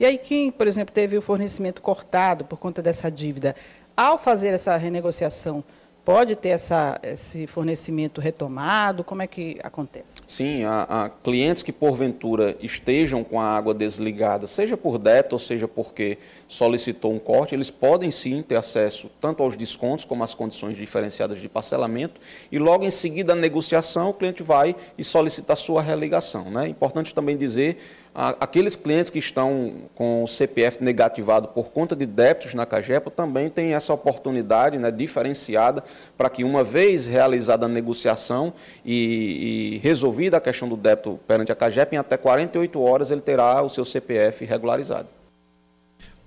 E 0.00 0.04
aí, 0.04 0.16
quem, 0.18 0.50
por 0.50 0.66
exemplo, 0.66 0.92
teve 0.92 1.16
o 1.16 1.22
fornecimento 1.22 1.80
cortado 1.82 2.44
por 2.44 2.58
conta 2.58 2.80
dessa 2.82 3.10
dívida, 3.10 3.54
ao 3.96 4.18
fazer 4.18 4.48
essa 4.48 4.76
renegociação, 4.76 5.62
pode 6.04 6.34
ter 6.36 6.50
essa, 6.50 6.98
esse 7.02 7.46
fornecimento 7.46 8.20
retomado? 8.20 9.04
Como 9.04 9.22
é 9.22 9.26
que 9.26 9.58
acontece? 9.62 10.04
Sim, 10.26 10.64
há, 10.64 10.86
há 10.88 11.08
clientes 11.08 11.62
que 11.62 11.72
porventura 11.72 12.56
estejam 12.60 13.22
com 13.22 13.40
a 13.40 13.44
água 13.44 13.72
desligada, 13.72 14.46
seja 14.46 14.76
por 14.76 14.98
débito 14.98 15.34
ou 15.34 15.38
seja 15.38 15.68
porque 15.68 16.18
solicitou 16.48 17.12
um 17.12 17.18
corte, 17.18 17.54
eles 17.54 17.70
podem 17.70 18.10
sim 18.10 18.42
ter 18.42 18.56
acesso 18.56 19.10
tanto 19.20 19.42
aos 19.42 19.56
descontos 19.56 20.04
como 20.04 20.24
às 20.24 20.34
condições 20.34 20.76
diferenciadas 20.76 21.40
de 21.40 21.48
parcelamento 21.48 22.20
e 22.50 22.58
logo 22.58 22.84
em 22.84 22.90
seguida 22.90 23.32
a 23.32 23.36
negociação 23.36 24.10
o 24.10 24.14
cliente 24.14 24.42
vai 24.42 24.74
e 24.98 25.04
solicita 25.04 25.52
a 25.52 25.56
sua 25.56 25.82
religação. 25.82 26.50
Né? 26.50 26.68
Importante 26.68 27.14
também 27.14 27.36
dizer, 27.36 27.78
aqueles 28.14 28.76
clientes 28.76 29.10
que 29.10 29.18
estão 29.18 29.72
com 29.94 30.22
o 30.22 30.28
CPF 30.28 30.82
negativado 30.84 31.48
por 31.48 31.70
conta 31.70 31.96
de 31.96 32.04
débitos 32.04 32.52
na 32.52 32.66
Cagepa 32.66 33.10
também 33.10 33.48
têm 33.48 33.72
essa 33.72 33.92
oportunidade 33.94 34.78
né, 34.78 34.90
diferenciada 34.90 35.82
para 36.16 36.28
que, 36.28 36.44
uma 36.44 36.62
vez 36.62 37.06
realizada 37.06 37.66
a 37.66 37.68
negociação 37.68 38.52
e, 38.84 39.74
e 39.74 39.78
resolvida 39.78 40.36
a 40.36 40.40
questão 40.40 40.68
do 40.68 40.76
débito 40.76 41.18
perante 41.26 41.50
a 41.50 41.54
Cagepa, 41.54 41.94
em 41.94 41.98
até 41.98 42.16
48 42.16 42.80
horas 42.80 43.10
ele 43.10 43.22
terá 43.22 43.62
o 43.62 43.70
seu 43.70 43.84
CPF 43.84 44.44
regularizado. 44.44 45.21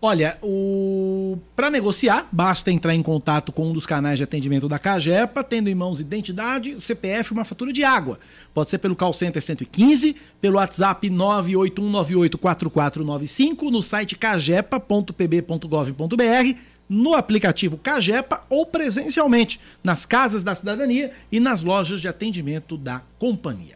Olha, 0.08 0.38
o... 0.40 1.36
para 1.56 1.72
negociar, 1.72 2.30
basta 2.32 2.72
entrar 2.72 2.94
em 2.94 3.02
contato 3.02 3.52
com 3.52 3.72
um 3.72 3.74
dos 3.74 3.88
canais 3.88 4.20
de 4.20 4.24
atendimento 4.24 4.70
da 4.70 4.78
Cagepa, 4.78 5.44
tendo 5.44 5.68
em 5.68 5.74
mãos 5.74 6.00
identidade, 6.00 6.80
CPF 6.80 7.32
e 7.32 7.34
uma 7.34 7.44
fatura 7.44 7.74
de 7.74 7.84
água. 7.84 8.20
Pode 8.54 8.70
ser 8.70 8.78
pelo 8.78 8.96
call 8.96 9.14
center 9.14 9.42
115, 9.42 10.16
pelo 10.40 10.58
WhatsApp 10.58 11.10
981984495, 11.10 13.72
no 13.72 13.82
site 13.82 14.16
cagepa.pb.gov.br, 14.16 16.60
no 16.88 17.16
aplicativo 17.16 17.76
Cagepa 17.76 18.44
ou 18.48 18.64
presencialmente 18.64 19.60
nas 19.84 20.06
casas 20.06 20.44
da 20.44 20.54
cidadania 20.54 21.14
e 21.32 21.40
nas 21.40 21.64
lojas 21.64 22.00
de 22.00 22.08
atendimento 22.08 22.78
da 22.78 23.02
companhia. 23.18 23.76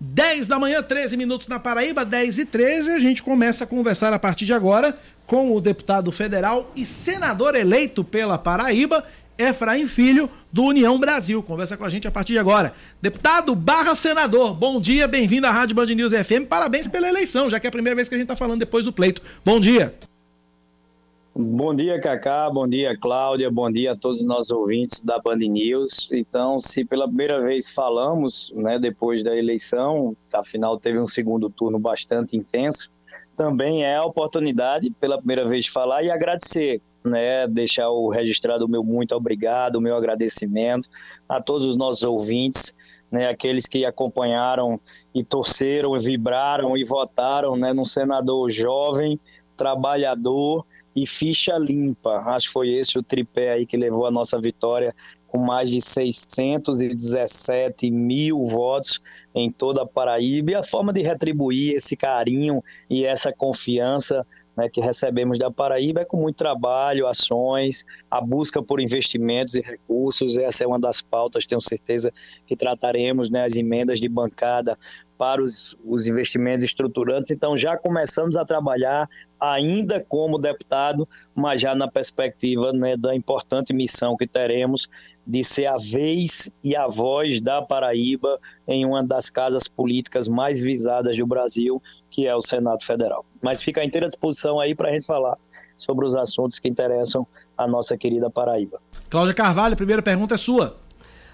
10 0.00 0.46
da 0.46 0.58
manhã, 0.58 0.82
13 0.82 1.16
minutos 1.16 1.48
na 1.48 1.58
Paraíba, 1.58 2.04
10 2.04 2.38
e 2.38 2.44
13. 2.44 2.90
A 2.90 2.98
gente 2.98 3.22
começa 3.22 3.64
a 3.64 3.66
conversar 3.66 4.12
a 4.12 4.18
partir 4.18 4.46
de 4.46 4.52
agora 4.52 4.98
com 5.26 5.54
o 5.54 5.60
deputado 5.60 6.10
federal 6.10 6.72
e 6.74 6.84
senador 6.84 7.54
eleito 7.54 8.02
pela 8.02 8.36
Paraíba, 8.36 9.04
Efraim 9.38 9.86
Filho, 9.86 10.28
do 10.52 10.64
União 10.64 10.98
Brasil. 10.98 11.42
Conversa 11.42 11.76
com 11.76 11.84
a 11.84 11.88
gente 11.88 12.08
a 12.08 12.10
partir 12.10 12.32
de 12.32 12.38
agora. 12.38 12.74
Deputado 13.00 13.54
barra 13.54 13.94
senador, 13.94 14.54
bom 14.54 14.80
dia, 14.80 15.06
bem-vindo 15.06 15.46
à 15.46 15.50
Rádio 15.50 15.76
Band 15.76 15.86
News 15.86 16.12
FM. 16.12 16.48
Parabéns 16.48 16.86
pela 16.86 17.08
eleição, 17.08 17.48
já 17.48 17.60
que 17.60 17.66
é 17.66 17.68
a 17.68 17.72
primeira 17.72 17.94
vez 17.94 18.08
que 18.08 18.14
a 18.14 18.18
gente 18.18 18.24
está 18.24 18.36
falando 18.36 18.58
depois 18.58 18.84
do 18.84 18.92
pleito. 18.92 19.22
Bom 19.44 19.60
dia. 19.60 19.94
Bom 21.42 21.74
dia, 21.74 21.98
Cacá. 21.98 22.50
Bom 22.50 22.68
dia, 22.68 22.94
Cláudia. 22.94 23.50
Bom 23.50 23.70
dia 23.70 23.92
a 23.92 23.96
todos 23.96 24.18
os 24.18 24.26
nossos 24.26 24.50
ouvintes 24.50 25.02
da 25.02 25.18
Band 25.18 25.38
News. 25.38 26.12
Então, 26.12 26.58
se 26.58 26.84
pela 26.84 27.08
primeira 27.08 27.40
vez 27.40 27.70
falamos, 27.70 28.52
né, 28.54 28.78
depois 28.78 29.24
da 29.24 29.34
eleição, 29.34 30.14
afinal 30.34 30.78
teve 30.78 31.00
um 31.00 31.06
segundo 31.06 31.48
turno 31.48 31.78
bastante 31.78 32.36
intenso, 32.36 32.90
também 33.38 33.82
é 33.82 33.96
a 33.96 34.04
oportunidade, 34.04 34.90
pela 35.00 35.16
primeira 35.16 35.46
vez, 35.48 35.64
de 35.64 35.70
falar 35.70 36.02
e 36.02 36.10
agradecer, 36.10 36.82
né, 37.02 37.48
deixar 37.48 37.88
o 37.88 38.10
registrado 38.10 38.66
o 38.66 38.68
meu 38.68 38.84
muito 38.84 39.14
obrigado, 39.14 39.76
o 39.76 39.80
meu 39.80 39.96
agradecimento 39.96 40.90
a 41.26 41.40
todos 41.40 41.64
os 41.64 41.74
nossos 41.74 42.02
ouvintes, 42.02 42.74
né, 43.10 43.28
aqueles 43.28 43.64
que 43.64 43.86
acompanharam 43.86 44.78
e 45.14 45.24
torceram, 45.24 45.98
vibraram 45.98 46.76
e 46.76 46.84
votaram, 46.84 47.56
né, 47.56 47.72
num 47.72 47.86
senador 47.86 48.50
jovem, 48.50 49.18
trabalhador 49.56 50.66
e 50.94 51.06
ficha 51.06 51.56
limpa. 51.56 52.22
Acho 52.26 52.48
que 52.48 52.52
foi 52.52 52.70
esse 52.70 52.98
o 52.98 53.02
tripé 53.02 53.52
aí 53.52 53.66
que 53.66 53.76
levou 53.76 54.06
a 54.06 54.10
nossa 54.10 54.40
vitória 54.40 54.94
com 55.30 55.38
mais 55.38 55.70
de 55.70 55.80
617 55.80 57.90
mil 57.90 58.44
votos 58.46 59.00
em 59.32 59.50
toda 59.50 59.82
a 59.82 59.86
Paraíba. 59.86 60.50
E 60.50 60.54
a 60.56 60.62
forma 60.62 60.92
de 60.92 61.02
retribuir 61.02 61.76
esse 61.76 61.96
carinho 61.96 62.62
e 62.88 63.04
essa 63.04 63.32
confiança 63.32 64.26
né, 64.56 64.68
que 64.68 64.80
recebemos 64.80 65.38
da 65.38 65.48
Paraíba 65.48 66.00
é 66.00 66.04
com 66.04 66.16
muito 66.16 66.36
trabalho, 66.36 67.06
ações, 67.06 67.86
a 68.10 68.20
busca 68.20 68.60
por 68.60 68.80
investimentos 68.80 69.54
e 69.54 69.60
recursos. 69.60 70.36
Essa 70.36 70.64
é 70.64 70.66
uma 70.66 70.80
das 70.80 71.00
pautas, 71.00 71.46
tenho 71.46 71.60
certeza 71.60 72.12
que 72.44 72.56
trataremos, 72.56 73.30
né, 73.30 73.44
as 73.44 73.56
emendas 73.56 74.00
de 74.00 74.08
bancada 74.08 74.76
para 75.20 75.44
os, 75.44 75.76
os 75.84 76.08
investimentos 76.08 76.64
estruturantes. 76.64 77.30
Então, 77.30 77.54
já 77.54 77.76
começamos 77.76 78.38
a 78.38 78.44
trabalhar, 78.46 79.06
ainda 79.38 80.02
como 80.08 80.38
deputado, 80.38 81.06
mas 81.34 81.60
já 81.60 81.74
na 81.74 81.86
perspectiva 81.86 82.72
né, 82.72 82.96
da 82.96 83.14
importante 83.14 83.74
missão 83.74 84.16
que 84.16 84.26
teremos 84.26 84.88
de 85.26 85.44
ser 85.44 85.66
a 85.66 85.76
vez 85.76 86.50
e 86.64 86.74
a 86.74 86.86
voz 86.86 87.38
da 87.38 87.60
Paraíba 87.60 88.40
em 88.66 88.86
uma 88.86 89.04
das 89.04 89.28
casas 89.28 89.68
políticas 89.68 90.26
mais 90.26 90.58
visadas 90.58 91.14
do 91.14 91.26
Brasil, 91.26 91.82
que 92.10 92.26
é 92.26 92.34
o 92.34 92.40
Senado 92.40 92.82
Federal. 92.82 93.22
Mas 93.42 93.62
fica 93.62 93.82
à 93.82 93.84
inteira 93.84 94.06
disposição 94.06 94.58
aí 94.58 94.74
para 94.74 94.88
a 94.88 94.92
gente 94.92 95.04
falar 95.04 95.36
sobre 95.76 96.06
os 96.06 96.14
assuntos 96.14 96.58
que 96.58 96.66
interessam 96.66 97.26
a 97.58 97.68
nossa 97.68 97.94
querida 97.94 98.30
Paraíba. 98.30 98.80
Cláudia 99.10 99.34
Carvalho, 99.34 99.74
a 99.74 99.76
primeira 99.76 100.00
pergunta 100.00 100.34
é 100.34 100.38
sua. 100.38 100.79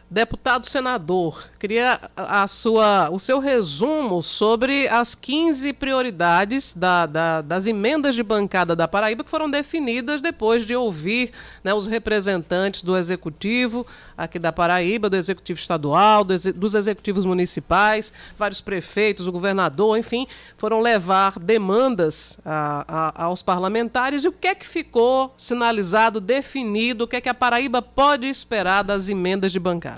Deputado 0.08 0.68
senador, 0.68 1.48
queria 1.58 2.00
a 2.16 2.46
sua, 2.46 3.10
o 3.10 3.18
seu 3.18 3.40
resumo 3.40 4.22
sobre 4.22 4.86
as 4.86 5.16
15 5.16 5.72
prioridades 5.72 6.72
da, 6.74 7.06
da, 7.06 7.42
das 7.42 7.66
emendas 7.66 8.14
de 8.14 8.22
bancada 8.22 8.76
da 8.76 8.86
Paraíba 8.86 9.24
que 9.24 9.30
foram 9.30 9.50
definidas 9.50 10.20
depois 10.20 10.64
de 10.64 10.76
ouvir 10.76 11.32
né, 11.64 11.74
os 11.74 11.88
representantes 11.88 12.84
do 12.84 12.96
Executivo 12.96 13.84
aqui 14.16 14.38
da 14.38 14.52
Paraíba, 14.52 15.10
do 15.10 15.16
Executivo 15.16 15.58
Estadual, 15.58 16.22
do, 16.22 16.36
dos 16.52 16.76
Executivos 16.76 17.24
Municipais, 17.24 18.12
vários 18.38 18.60
prefeitos, 18.60 19.26
o 19.26 19.32
governador, 19.32 19.98
enfim, 19.98 20.24
foram 20.56 20.80
levar 20.80 21.36
demandas 21.40 22.38
a, 22.46 22.84
a, 22.86 23.24
aos 23.24 23.42
parlamentares. 23.42 24.22
E 24.22 24.28
o 24.28 24.32
que 24.32 24.46
é 24.46 24.54
que 24.54 24.66
ficou 24.66 25.34
sinalizado, 25.36 26.20
definido, 26.20 27.04
o 27.04 27.08
que 27.08 27.16
é 27.16 27.20
que 27.20 27.28
a 27.28 27.34
Paraíba 27.34 27.82
pode 27.82 28.28
esperar 28.28 28.84
das 28.84 29.08
emendas 29.08 29.50
de 29.50 29.58
bancada? 29.58 29.95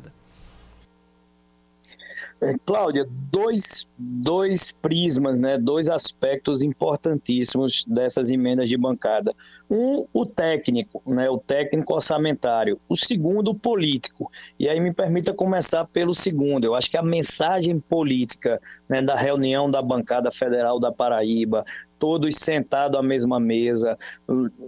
É, 2.41 2.55
Cláudia, 2.65 3.05
dois, 3.33 3.89
dois 3.99 4.71
prismas, 4.71 5.41
né, 5.41 5.59
dois 5.59 5.89
aspectos 5.89 6.63
importantíssimos 6.63 7.85
dessas 7.85 8.31
emendas 8.31 8.69
de 8.69 8.77
bancada. 8.77 9.35
Um, 9.69 10.07
o 10.13 10.25
técnico, 10.25 11.03
né, 11.05 11.29
o 11.29 11.37
técnico 11.37 11.95
orçamentário. 11.95 12.81
O 12.89 12.97
segundo, 12.97 13.51
o 13.51 13.55
político. 13.55 14.31
E 14.59 14.69
aí 14.69 14.79
me 14.81 14.93
permita 14.93 15.35
começar 15.35 15.85
pelo 15.87 16.15
segundo. 16.15 16.65
Eu 16.65 16.77
acho 16.77 16.91
que 16.91 16.97
a 16.97 17.03
mensagem 17.03 17.81
política 17.81 18.61
né, 18.89 19.03
da 19.03 19.17
reunião 19.17 19.69
da 19.69 19.83
bancada 19.83 20.31
federal 20.31 20.79
da 20.79 20.93
Paraíba, 20.93 21.65
todos 21.99 22.37
sentados 22.37 22.99
à 22.99 23.03
mesma 23.03 23.41
mesa, 23.41 23.99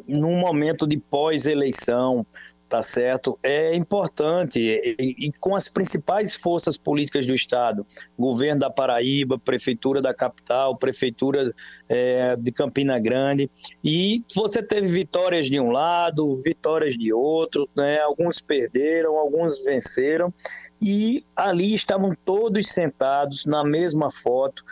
num 0.08 0.36
momento 0.36 0.88
de 0.88 0.96
pós-eleição, 0.96 2.26
tá 2.70 2.80
certo? 2.80 3.36
É 3.42 3.74
importante 3.74 4.60
e, 4.60 5.26
e, 5.26 5.32
com 5.40 5.56
as 5.56 5.68
principais 5.68 6.36
forças 6.36 6.76
políticas 6.76 7.26
do 7.26 7.34
estado, 7.34 7.84
governo 8.16 8.60
da 8.60 8.70
Paraíba, 8.70 9.36
prefeitura 9.36 10.00
da 10.00 10.14
capital, 10.14 10.76
prefeitura 10.76 11.52
é, 11.88 12.36
de 12.36 12.52
Campina 12.52 12.96
Grande, 13.00 13.50
e 13.82 14.22
você 14.36 14.62
teve 14.62 14.86
vitórias 14.86 15.46
de 15.46 15.58
um 15.58 15.72
lado, 15.72 16.40
vitórias 16.44 16.96
de 16.96 17.12
outro, 17.12 17.68
né? 17.76 17.98
Alguns 17.98 18.40
perderam, 18.40 19.18
alguns 19.18 19.64
venceram, 19.64 20.32
e 20.80 21.24
ali 21.34 21.74
estavam 21.74 22.14
todos 22.24 22.68
sentados 22.68 23.46
na 23.46 23.64
mesma 23.64 24.12
foto, 24.12 24.64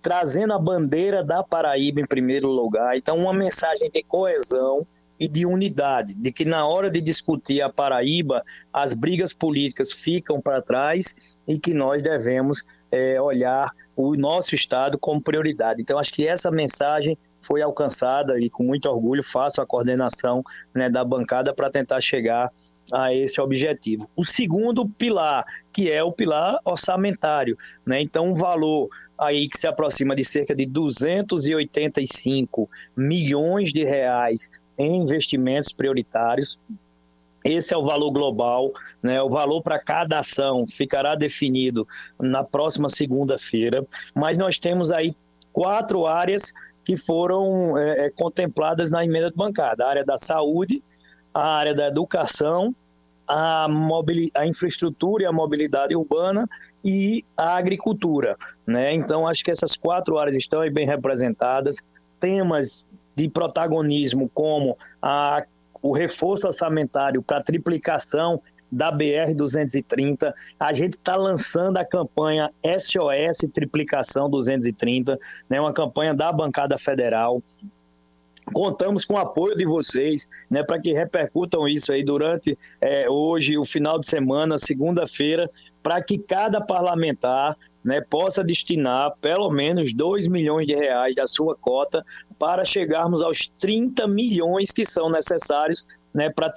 trazendo 0.00 0.52
a 0.52 0.58
bandeira 0.58 1.24
da 1.24 1.42
Paraíba 1.42 2.00
em 2.00 2.06
primeiro 2.06 2.46
lugar. 2.46 2.96
Então, 2.96 3.18
uma 3.18 3.34
mensagem 3.34 3.90
de 3.90 4.04
coesão 4.04 4.86
e 5.20 5.28
de 5.28 5.44
unidade, 5.44 6.14
de 6.14 6.32
que 6.32 6.46
na 6.46 6.66
hora 6.66 6.90
de 6.90 7.02
discutir 7.02 7.60
a 7.60 7.68
Paraíba, 7.68 8.42
as 8.72 8.94
brigas 8.94 9.34
políticas 9.34 9.92
ficam 9.92 10.40
para 10.40 10.62
trás 10.62 11.38
e 11.46 11.58
que 11.58 11.74
nós 11.74 12.02
devemos 12.02 12.64
é, 12.90 13.20
olhar 13.20 13.70
o 13.94 14.16
nosso 14.16 14.54
Estado 14.54 14.98
como 14.98 15.20
prioridade. 15.20 15.82
Então, 15.82 15.98
acho 15.98 16.14
que 16.14 16.26
essa 16.26 16.50
mensagem 16.50 17.18
foi 17.40 17.60
alcançada 17.60 18.40
e 18.40 18.48
com 18.48 18.64
muito 18.64 18.88
orgulho 18.88 19.22
faço 19.22 19.60
a 19.60 19.66
coordenação 19.66 20.42
né, 20.74 20.88
da 20.88 21.04
bancada 21.04 21.52
para 21.52 21.70
tentar 21.70 22.00
chegar 22.00 22.50
a 22.92 23.14
esse 23.14 23.40
objetivo. 23.40 24.10
O 24.16 24.24
segundo 24.24 24.88
pilar, 24.88 25.44
que 25.72 25.88
é 25.90 26.02
o 26.02 26.12
pilar 26.12 26.58
orçamentário, 26.64 27.56
né? 27.86 28.00
Então, 28.00 28.30
um 28.30 28.34
valor 28.34 28.88
aí 29.18 29.48
que 29.48 29.58
se 29.58 29.66
aproxima 29.66 30.16
de 30.16 30.24
cerca 30.24 30.54
de 30.54 30.66
285 30.66 32.70
milhões 32.96 33.72
de 33.72 33.84
reais 33.84 34.48
em 34.80 35.02
investimentos 35.02 35.72
prioritários. 35.72 36.58
Esse 37.44 37.72
é 37.72 37.76
o 37.76 37.84
valor 37.84 38.10
global, 38.10 38.70
né? 39.02 39.20
O 39.22 39.28
valor 39.28 39.62
para 39.62 39.78
cada 39.78 40.18
ação 40.18 40.66
ficará 40.66 41.14
definido 41.14 41.86
na 42.18 42.44
próxima 42.44 42.88
segunda-feira, 42.88 43.84
mas 44.14 44.36
nós 44.36 44.58
temos 44.58 44.90
aí 44.90 45.12
quatro 45.52 46.06
áreas 46.06 46.52
que 46.84 46.96
foram 46.96 47.78
é, 47.78 48.06
é 48.06 48.10
contempladas 48.10 48.90
na 48.90 49.04
emenda 49.04 49.30
de 49.30 49.36
bancada: 49.36 49.84
a 49.84 49.88
área 49.88 50.04
da 50.04 50.18
saúde, 50.18 50.82
a 51.32 51.56
área 51.56 51.74
da 51.74 51.88
educação, 51.88 52.74
a, 53.26 53.66
a 54.34 54.46
infraestrutura 54.46 55.22
e 55.22 55.26
a 55.26 55.32
mobilidade 55.32 55.96
urbana 55.96 56.46
e 56.84 57.24
a 57.36 57.56
agricultura. 57.56 58.36
Né? 58.66 58.92
Então, 58.92 59.26
acho 59.26 59.44
que 59.44 59.50
essas 59.50 59.76
quatro 59.76 60.18
áreas 60.18 60.36
estão 60.36 60.60
bem 60.70 60.86
representadas. 60.86 61.76
Temas 62.18 62.84
de 63.20 63.28
protagonismo, 63.28 64.30
como 64.32 64.76
a, 65.00 65.44
o 65.82 65.92
reforço 65.92 66.46
orçamentário 66.46 67.22
para 67.22 67.42
triplicação 67.42 68.40
da 68.70 68.92
BR-230. 68.92 70.32
A 70.58 70.72
gente 70.72 70.94
está 70.94 71.16
lançando 71.16 71.76
a 71.76 71.84
campanha 71.84 72.50
SOS 72.78 73.50
Triplicação 73.52 74.30
230, 74.30 75.18
né, 75.48 75.60
uma 75.60 75.72
campanha 75.72 76.14
da 76.14 76.32
bancada 76.32 76.78
federal. 76.78 77.42
Contamos 78.52 79.04
com 79.04 79.14
o 79.14 79.18
apoio 79.18 79.56
de 79.56 79.64
vocês, 79.64 80.26
né, 80.48 80.62
para 80.62 80.80
que 80.80 80.92
repercutam 80.92 81.68
isso 81.68 81.92
aí 81.92 82.02
durante 82.02 82.56
é, 82.80 83.08
hoje, 83.08 83.58
o 83.58 83.64
final 83.64 83.98
de 83.98 84.06
semana, 84.06 84.56
segunda-feira, 84.56 85.50
para 85.82 86.02
que 86.02 86.18
cada 86.18 86.60
parlamentar 86.60 87.56
né, 87.84 88.00
possa 88.00 88.44
destinar 88.44 89.12
pelo 89.20 89.50
menos 89.50 89.92
2 89.92 90.28
milhões 90.28 90.66
de 90.66 90.74
reais 90.74 91.14
da 91.14 91.26
sua 91.26 91.56
cota 91.56 92.04
para 92.38 92.64
chegarmos 92.64 93.22
aos 93.22 93.48
30 93.48 94.06
milhões 94.06 94.70
que 94.70 94.84
são 94.84 95.10
necessários 95.10 95.86
né, 96.12 96.30
para 96.30 96.52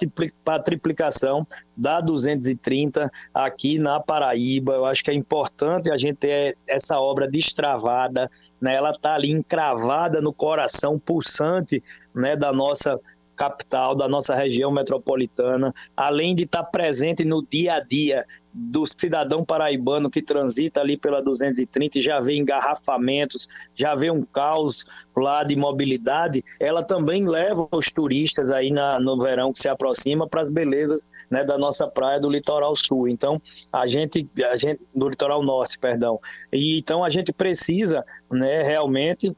a 0.46 0.58
triplicação 0.58 1.46
da 1.76 2.00
230 2.00 3.10
aqui 3.32 3.78
na 3.78 4.00
Paraíba. 4.00 4.74
Eu 4.74 4.84
acho 4.84 5.02
que 5.02 5.10
é 5.10 5.14
importante 5.14 5.90
a 5.90 5.96
gente 5.96 6.16
ter 6.16 6.56
essa 6.68 6.98
obra 6.98 7.28
destravada, 7.30 8.28
né, 8.60 8.74
ela 8.74 8.90
está 8.90 9.14
ali 9.14 9.30
encravada 9.30 10.20
no 10.20 10.32
coração 10.32 10.98
pulsante 10.98 11.82
né, 12.14 12.36
da 12.36 12.52
nossa 12.52 12.98
capital, 13.34 13.94
da 13.94 14.08
nossa 14.08 14.34
região 14.34 14.70
metropolitana, 14.70 15.74
além 15.96 16.34
de 16.34 16.44
estar 16.44 16.62
presente 16.64 17.24
no 17.24 17.44
dia 17.44 17.74
a 17.74 17.80
dia 17.80 18.24
do 18.54 18.86
cidadão 18.86 19.44
paraibano 19.44 20.08
que 20.08 20.22
transita 20.22 20.80
ali 20.80 20.96
pela 20.96 21.20
230 21.20 21.98
e 21.98 22.00
já 22.00 22.20
vê 22.20 22.36
engarrafamentos, 22.36 23.48
já 23.74 23.96
vê 23.96 24.12
um 24.12 24.22
caos 24.22 24.84
lá 25.16 25.42
de 25.42 25.56
mobilidade, 25.56 26.42
ela 26.60 26.82
também 26.82 27.26
leva 27.26 27.66
os 27.72 27.86
turistas 27.86 28.50
aí 28.50 28.70
na, 28.70 29.00
no 29.00 29.20
verão 29.20 29.52
que 29.52 29.58
se 29.58 29.68
aproxima 29.68 30.28
para 30.28 30.40
as 30.40 30.50
belezas 30.50 31.10
né, 31.28 31.44
da 31.44 31.58
nossa 31.58 31.88
praia 31.88 32.20
do 32.20 32.30
litoral 32.30 32.76
sul. 32.76 33.08
Então, 33.08 33.40
a 33.72 33.86
gente, 33.88 34.28
a 34.48 34.56
gente 34.56 34.80
do 34.94 35.08
litoral 35.08 35.42
norte, 35.42 35.78
perdão. 35.78 36.20
E 36.52 36.78
então 36.78 37.02
a 37.02 37.10
gente 37.10 37.32
precisa, 37.32 38.04
né, 38.30 38.62
realmente 38.62 39.36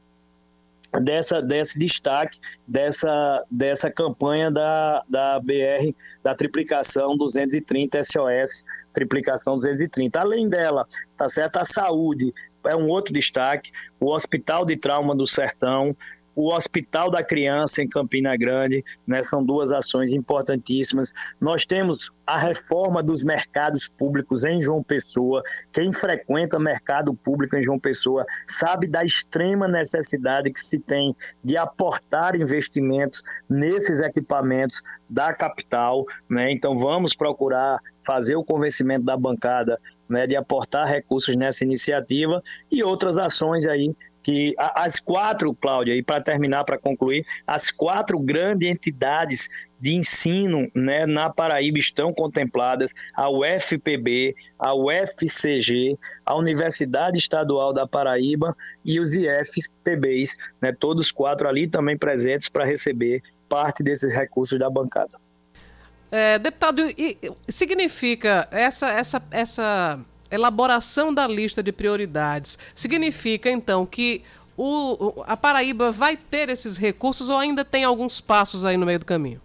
dessa, 1.01 1.41
desse 1.41 1.77
destaque 1.77 2.39
dessa, 2.67 3.43
dessa 3.51 3.91
campanha 3.91 4.49
da, 4.51 5.01
da 5.09 5.39
BR, 5.39 5.93
da 6.23 6.33
triplicação 6.33 7.17
230 7.17 8.03
SOS, 8.03 8.63
triplicação 8.93 9.55
230. 9.55 10.19
Além 10.19 10.49
dela, 10.49 10.87
tá 11.17 11.29
certo? 11.29 11.57
A 11.57 11.65
saúde 11.65 12.33
é 12.65 12.75
um 12.75 12.87
outro 12.87 13.13
destaque, 13.13 13.71
o 13.99 14.13
Hospital 14.13 14.65
de 14.65 14.77
Trauma 14.77 15.15
do 15.15 15.27
Sertão, 15.27 15.95
o 16.37 16.53
Hospital 16.53 17.09
da 17.09 17.23
Criança 17.23 17.81
em 17.81 17.89
Campina 17.89 18.37
Grande, 18.37 18.85
né, 19.07 19.23
são 19.23 19.43
duas 19.43 19.71
ações 19.71 20.13
importantíssimas. 20.13 21.11
Nós 21.41 21.65
temos 21.65 22.11
a 22.27 22.37
reforma 22.37 23.01
dos 23.01 23.23
mercados 23.23 23.87
públicos 23.87 24.45
em 24.45 24.61
João 24.61 24.83
Pessoa. 24.83 25.41
Quem 25.73 25.91
frequenta 25.91 26.59
mercado 26.59 27.11
público 27.11 27.55
em 27.55 27.63
João 27.63 27.79
Pessoa 27.79 28.23
sabe 28.47 28.87
da 28.87 29.03
extrema 29.03 29.67
necessidade 29.67 30.53
que 30.53 30.59
se 30.59 30.77
tem 30.77 31.15
de 31.43 31.57
aportar 31.57 32.35
investimentos 32.35 33.23
nesses 33.49 33.99
equipamentos 33.99 34.83
da 35.09 35.33
capital. 35.33 36.05
Né? 36.29 36.51
Então, 36.51 36.77
vamos 36.77 37.15
procurar 37.15 37.79
fazer 38.05 38.35
o 38.35 38.43
convencimento 38.43 39.03
da 39.03 39.17
bancada 39.17 39.79
né, 40.07 40.27
de 40.27 40.35
aportar 40.35 40.87
recursos 40.87 41.35
nessa 41.35 41.63
iniciativa 41.63 42.43
e 42.71 42.83
outras 42.83 43.17
ações 43.17 43.65
aí 43.65 43.95
que 44.27 44.53
as 44.57 44.99
quatro, 44.99 45.53
Cláudia, 45.53 45.95
e 45.95 46.03
para 46.03 46.19
terminar, 46.19 46.65
para 46.65 46.77
concluir, 46.77 47.25
as 47.47 47.71
quatro 47.71 48.19
grandes 48.19 48.69
entidades 48.69 49.49
de 49.79 49.93
ensino 49.95 50.69
né, 50.75 51.05
na 51.05 51.29
Paraíba 51.29 51.79
estão 51.79 52.13
contempladas, 52.13 52.93
a 53.15 53.29
UFPB, 53.29 54.35
a 54.59 54.75
UFCG, 54.75 55.97
a 56.25 56.35
Universidade 56.35 57.17
Estadual 57.17 57.71
da 57.71 57.87
Paraíba 57.87 58.53
e 58.83 58.99
os 58.99 59.13
IFPBs, 59.13 60.35
né, 60.61 60.75
todos 60.77 61.09
quatro 61.09 61.47
ali 61.47 61.65
também 61.65 61.97
presentes 61.97 62.49
para 62.49 62.65
receber 62.65 63.23
parte 63.47 63.81
desses 63.81 64.13
recursos 64.13 64.59
da 64.59 64.69
bancada. 64.69 65.17
É, 66.11 66.37
deputado, 66.37 66.81
significa 67.47 68.45
essa, 68.51 68.89
essa, 68.91 69.23
essa 69.31 69.99
elaboração 70.31 71.13
da 71.13 71.27
lista 71.27 71.61
de 71.63 71.71
prioridades 71.71 72.57
significa 72.75 73.49
então 73.49 73.85
que 73.85 74.23
o, 74.57 75.23
a 75.27 75.37
Paraíba 75.37 75.91
vai 75.91 76.17
ter 76.17 76.49
esses 76.49 76.77
recursos 76.77 77.29
ou 77.29 77.37
ainda 77.37 77.63
tem 77.63 77.83
alguns 77.83 78.19
passos 78.19 78.65
aí 78.65 78.75
no 78.75 78.85
meio 78.85 78.99
do 78.99 79.05
caminho? 79.05 79.39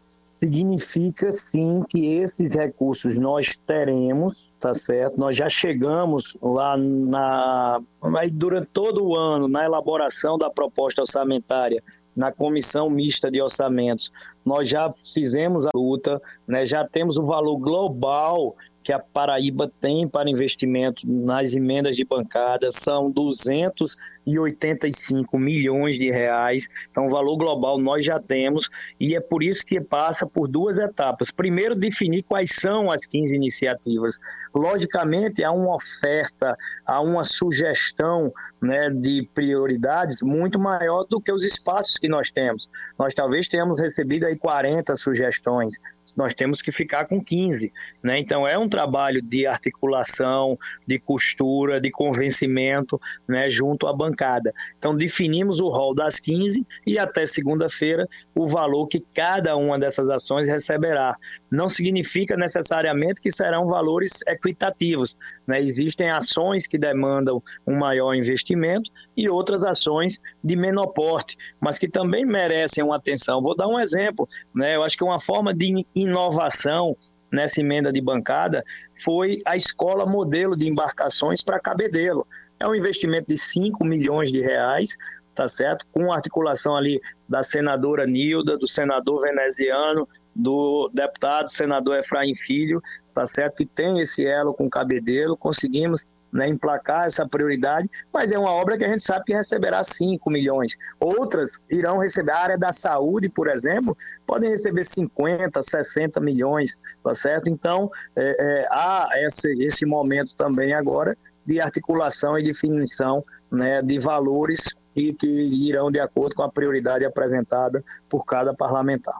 Significa 0.00 1.32
sim 1.32 1.82
que 1.88 2.06
esses 2.06 2.52
recursos 2.52 3.16
nós 3.16 3.56
teremos, 3.56 4.50
tá 4.60 4.74
certo? 4.74 5.18
Nós 5.18 5.34
já 5.34 5.48
chegamos 5.48 6.36
lá 6.42 6.76
na. 6.76 7.80
Mas 8.02 8.30
durante 8.30 8.66
todo 8.66 9.02
o 9.02 9.16
ano, 9.16 9.48
na 9.48 9.64
elaboração 9.64 10.36
da 10.36 10.50
proposta 10.50 11.00
orçamentária, 11.00 11.82
na 12.14 12.32
comissão 12.32 12.90
mista 12.90 13.30
de 13.30 13.40
orçamentos, 13.40 14.12
nós 14.44 14.68
já 14.68 14.90
fizemos 14.92 15.66
a 15.66 15.70
luta, 15.74 16.20
né? 16.46 16.66
já 16.66 16.86
temos 16.86 17.16
o 17.16 17.24
valor 17.24 17.58
global 17.58 18.54
que 18.86 18.92
a 18.92 19.00
Paraíba 19.00 19.68
tem 19.80 20.06
para 20.06 20.30
investimento 20.30 21.02
nas 21.04 21.56
emendas 21.56 21.96
de 21.96 22.04
bancada 22.04 22.70
são 22.70 23.10
285 23.10 25.36
milhões 25.40 25.98
de 25.98 26.08
reais. 26.08 26.68
Então, 26.88 27.08
o 27.08 27.10
valor 27.10 27.36
global 27.36 27.78
nós 27.78 28.04
já 28.04 28.20
temos 28.20 28.70
e 29.00 29.16
é 29.16 29.20
por 29.20 29.42
isso 29.42 29.66
que 29.66 29.80
passa 29.80 30.24
por 30.24 30.46
duas 30.46 30.78
etapas. 30.78 31.32
Primeiro, 31.32 31.74
definir 31.74 32.22
quais 32.22 32.54
são 32.54 32.88
as 32.88 33.04
15 33.04 33.34
iniciativas. 33.34 34.20
Logicamente, 34.54 35.42
há 35.42 35.50
uma 35.50 35.74
oferta, 35.74 36.56
há 36.86 37.00
uma 37.00 37.24
sugestão 37.24 38.32
né, 38.62 38.88
de 38.88 39.28
prioridades 39.34 40.22
muito 40.22 40.60
maior 40.60 41.04
do 41.10 41.20
que 41.20 41.32
os 41.32 41.42
espaços 41.42 41.96
que 41.96 42.06
nós 42.06 42.30
temos. 42.30 42.70
Nós 42.96 43.14
talvez 43.14 43.48
tenhamos 43.48 43.80
recebido 43.80 44.26
aí 44.26 44.36
40 44.36 44.94
sugestões 44.94 45.74
nós 46.16 46.34
temos 46.34 46.62
que 46.62 46.72
ficar 46.72 47.06
com 47.06 47.22
15. 47.22 47.72
Né? 48.02 48.18
Então, 48.18 48.48
é 48.48 48.56
um 48.56 48.68
trabalho 48.68 49.20
de 49.20 49.46
articulação, 49.46 50.58
de 50.86 50.98
costura, 50.98 51.80
de 51.80 51.90
convencimento 51.90 53.00
né, 53.28 53.50
junto 53.50 53.86
à 53.86 53.92
bancada. 53.92 54.52
Então, 54.78 54.96
definimos 54.96 55.60
o 55.60 55.68
rol 55.68 55.94
das 55.94 56.18
15 56.18 56.64
e 56.86 56.98
até 56.98 57.26
segunda-feira 57.26 58.08
o 58.34 58.48
valor 58.48 58.86
que 58.86 59.04
cada 59.14 59.56
uma 59.56 59.78
dessas 59.78 60.08
ações 60.08 60.48
receberá. 60.48 61.16
Não 61.50 61.68
significa 61.68 62.36
necessariamente 62.36 63.20
que 63.20 63.30
serão 63.30 63.66
valores 63.66 64.20
equitativos. 64.26 65.16
Né? 65.46 65.60
Existem 65.60 66.10
ações 66.10 66.66
que 66.66 66.78
demandam 66.78 67.42
um 67.66 67.76
maior 67.76 68.14
investimento 68.14 68.90
e 69.16 69.28
outras 69.28 69.64
ações 69.64 70.20
de 70.42 70.56
menor 70.56 70.88
porte, 70.88 71.36
mas 71.60 71.78
que 71.78 71.88
também 71.88 72.24
merecem 72.24 72.82
uma 72.82 72.96
atenção. 72.96 73.42
Vou 73.42 73.56
dar 73.56 73.68
um 73.68 73.78
exemplo. 73.78 74.28
Né? 74.54 74.76
Eu 74.76 74.82
acho 74.82 74.96
que 74.96 75.04
uma 75.04 75.20
forma 75.20 75.52
de 75.54 75.84
inovação 76.06 76.96
nessa 77.30 77.60
emenda 77.60 77.92
de 77.92 78.00
bancada 78.00 78.64
foi 79.04 79.38
a 79.44 79.56
escola 79.56 80.06
modelo 80.06 80.56
de 80.56 80.66
embarcações 80.66 81.42
para 81.42 81.60
Cabedelo. 81.60 82.26
É 82.58 82.66
um 82.66 82.74
investimento 82.74 83.28
de 83.28 83.36
5 83.36 83.84
milhões 83.84 84.32
de 84.32 84.40
reais, 84.40 84.96
tá 85.34 85.46
certo? 85.46 85.86
Com 85.92 86.12
articulação 86.12 86.74
ali 86.74 87.00
da 87.28 87.42
senadora 87.42 88.06
Nilda, 88.06 88.56
do 88.56 88.66
senador 88.66 89.20
veneziano, 89.20 90.08
do 90.34 90.90
deputado 90.92 91.50
senador 91.50 91.98
Efraim 91.98 92.34
Filho, 92.34 92.80
tá 93.12 93.26
certo? 93.26 93.56
Que 93.56 93.66
tem 93.66 93.98
esse 94.00 94.24
elo 94.24 94.54
com 94.54 94.70
Cabedelo, 94.70 95.36
conseguimos 95.36 96.06
né, 96.32 96.48
emplacar 96.48 97.06
essa 97.06 97.26
prioridade, 97.26 97.88
mas 98.12 98.32
é 98.32 98.38
uma 98.38 98.50
obra 98.50 98.76
que 98.76 98.84
a 98.84 98.88
gente 98.88 99.02
sabe 99.02 99.24
que 99.26 99.34
receberá 99.34 99.82
5 99.82 100.28
milhões. 100.30 100.76
Outras 101.00 101.52
irão 101.70 101.98
receber, 101.98 102.32
a 102.32 102.38
área 102.38 102.58
da 102.58 102.72
saúde, 102.72 103.28
por 103.28 103.48
exemplo, 103.48 103.96
podem 104.26 104.50
receber 104.50 104.84
50, 104.84 105.62
60 105.62 106.20
milhões, 106.20 106.78
tá 107.02 107.14
certo? 107.14 107.48
Então, 107.48 107.90
é, 108.14 108.36
é, 108.38 108.68
há 108.70 109.08
esse, 109.16 109.52
esse 109.62 109.86
momento 109.86 110.34
também 110.36 110.74
agora 110.74 111.16
de 111.44 111.60
articulação 111.60 112.38
e 112.38 112.42
definição 112.42 113.24
né, 113.50 113.80
de 113.80 113.98
valores 113.98 114.74
e 114.94 115.12
que 115.12 115.26
irão 115.26 115.90
de 115.90 116.00
acordo 116.00 116.34
com 116.34 116.42
a 116.42 116.50
prioridade 116.50 117.04
apresentada 117.04 117.84
por 118.08 118.24
cada 118.24 118.52
parlamentar. 118.52 119.14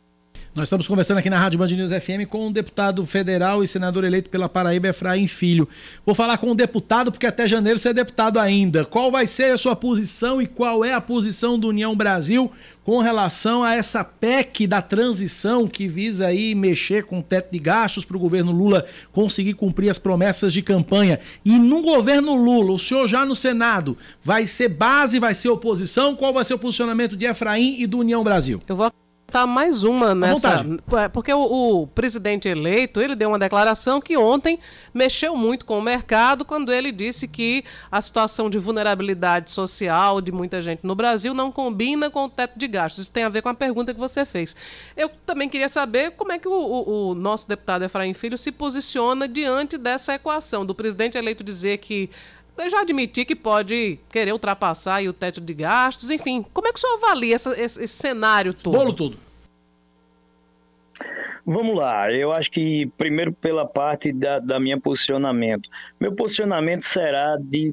Nós 0.56 0.68
estamos 0.68 0.88
conversando 0.88 1.18
aqui 1.18 1.28
na 1.28 1.38
Rádio 1.38 1.58
Band 1.58 1.66
News 1.66 1.90
FM 1.90 2.26
com 2.30 2.46
o 2.46 2.50
deputado 2.50 3.04
federal 3.04 3.62
e 3.62 3.68
senador 3.68 4.04
eleito 4.04 4.30
pela 4.30 4.48
Paraíba, 4.48 4.88
Efraim 4.88 5.26
Filho. 5.26 5.68
Vou 6.04 6.14
falar 6.14 6.38
com 6.38 6.50
o 6.50 6.54
deputado 6.54 7.12
porque 7.12 7.26
até 7.26 7.46
janeiro 7.46 7.78
você 7.78 7.90
é 7.90 7.92
deputado 7.92 8.40
ainda. 8.40 8.82
Qual 8.82 9.10
vai 9.10 9.26
ser 9.26 9.52
a 9.52 9.58
sua 9.58 9.76
posição 9.76 10.40
e 10.40 10.46
qual 10.46 10.82
é 10.82 10.94
a 10.94 11.00
posição 11.00 11.58
do 11.58 11.68
União 11.68 11.94
Brasil 11.94 12.50
com 12.82 13.00
relação 13.00 13.62
a 13.62 13.74
essa 13.74 14.02
PEC 14.02 14.66
da 14.66 14.80
transição 14.80 15.68
que 15.68 15.86
visa 15.86 16.28
aí 16.28 16.54
mexer 16.54 17.04
com 17.04 17.18
o 17.18 17.22
teto 17.22 17.52
de 17.52 17.58
gastos 17.58 18.06
para 18.06 18.16
o 18.16 18.20
governo 18.20 18.50
Lula 18.50 18.86
conseguir 19.12 19.52
cumprir 19.52 19.90
as 19.90 19.98
promessas 19.98 20.54
de 20.54 20.62
campanha. 20.62 21.20
E 21.44 21.58
no 21.58 21.82
governo 21.82 22.34
Lula, 22.34 22.72
o 22.72 22.78
senhor 22.78 23.06
já 23.06 23.26
no 23.26 23.36
Senado, 23.36 23.94
vai 24.24 24.46
ser 24.46 24.70
base, 24.70 25.18
vai 25.18 25.34
ser 25.34 25.50
oposição? 25.50 26.16
Qual 26.16 26.32
vai 26.32 26.46
ser 26.46 26.54
o 26.54 26.58
posicionamento 26.58 27.14
de 27.14 27.26
Efraim 27.26 27.76
e 27.78 27.86
do 27.86 27.98
União 27.98 28.24
Brasil? 28.24 28.62
Eu 28.66 28.74
vou 28.74 28.90
Tá 29.26 29.44
mais 29.44 29.82
uma 29.82 30.14
nessa. 30.14 30.64
É, 31.02 31.08
porque 31.08 31.32
o, 31.32 31.82
o, 31.82 31.86
presidente 31.88 32.48
eleito 32.48 33.00
ele 33.00 33.16
deu 33.16 33.28
uma 33.28 33.38
declaração 33.38 34.00
que 34.00 34.16
ontem 34.16 34.58
mexeu 34.94 35.36
muito 35.36 35.66
com 35.66 35.78
o 35.78 35.82
mercado 35.82 36.44
quando 36.44 36.72
ele 36.72 36.92
disse 36.92 37.26
que 37.26 37.64
a 37.90 38.00
situação 38.00 38.48
de 38.48 38.56
vulnerabilidade 38.56 39.50
social 39.50 40.20
de 40.20 40.30
muita 40.30 40.62
gente 40.62 40.80
no 40.84 40.94
Brasil 40.94 41.34
não 41.34 41.50
combina 41.50 42.08
com 42.08 42.24
o 42.24 42.28
teto 42.28 42.56
de 42.56 42.68
gastos. 42.68 43.02
Isso 43.02 43.10
tem 43.10 43.24
a 43.24 43.28
ver 43.28 43.42
com 43.42 43.48
a 43.48 43.54
pergunta 43.54 43.92
que 43.92 43.98
você 43.98 44.24
fez. 44.24 44.54
Eu 44.96 45.10
também 45.26 45.48
queria 45.48 45.68
saber 45.68 46.12
como 46.12 46.30
é 46.30 46.38
que 46.38 46.48
o, 46.48 46.52
o, 46.52 47.08
o 47.08 47.14
nosso 47.14 47.48
deputado 47.48 47.84
Efraim 47.84 48.14
Filho 48.14 48.38
se 48.38 48.52
posiciona 48.52 49.26
diante 49.26 49.76
dessa 49.76 50.14
equação 50.14 50.64
do 50.64 50.74
presidente 50.74 51.18
eleito 51.18 51.42
dizer 51.42 51.78
que 51.78 52.08
já 52.70 52.80
admiti 52.80 53.24
que 53.24 53.36
pode 53.36 53.98
querer 54.10 54.32
ultrapassar 54.32 55.02
o 55.04 55.12
teto 55.12 55.40
de 55.40 55.54
gastos, 55.54 56.10
enfim. 56.10 56.44
Como 56.54 56.66
é 56.66 56.72
que 56.72 56.78
o 56.78 56.80
senhor 56.80 56.94
avalia 56.94 57.34
essa, 57.34 57.50
esse, 57.50 57.84
esse, 57.84 57.94
cenário 57.94 58.54
todo? 58.54 58.76
Bolo 58.76 58.92
todo. 58.92 59.18
Vamos 61.44 61.76
lá, 61.76 62.10
eu 62.10 62.32
acho 62.32 62.50
que 62.50 62.86
primeiro 62.98 63.32
pela 63.32 63.64
parte 63.64 64.12
da, 64.12 64.38
da 64.40 64.58
minha 64.58 64.80
posicionamento. 64.80 65.68
Meu 66.00 66.12
posicionamento 66.12 66.82
será 66.82 67.36
de 67.36 67.72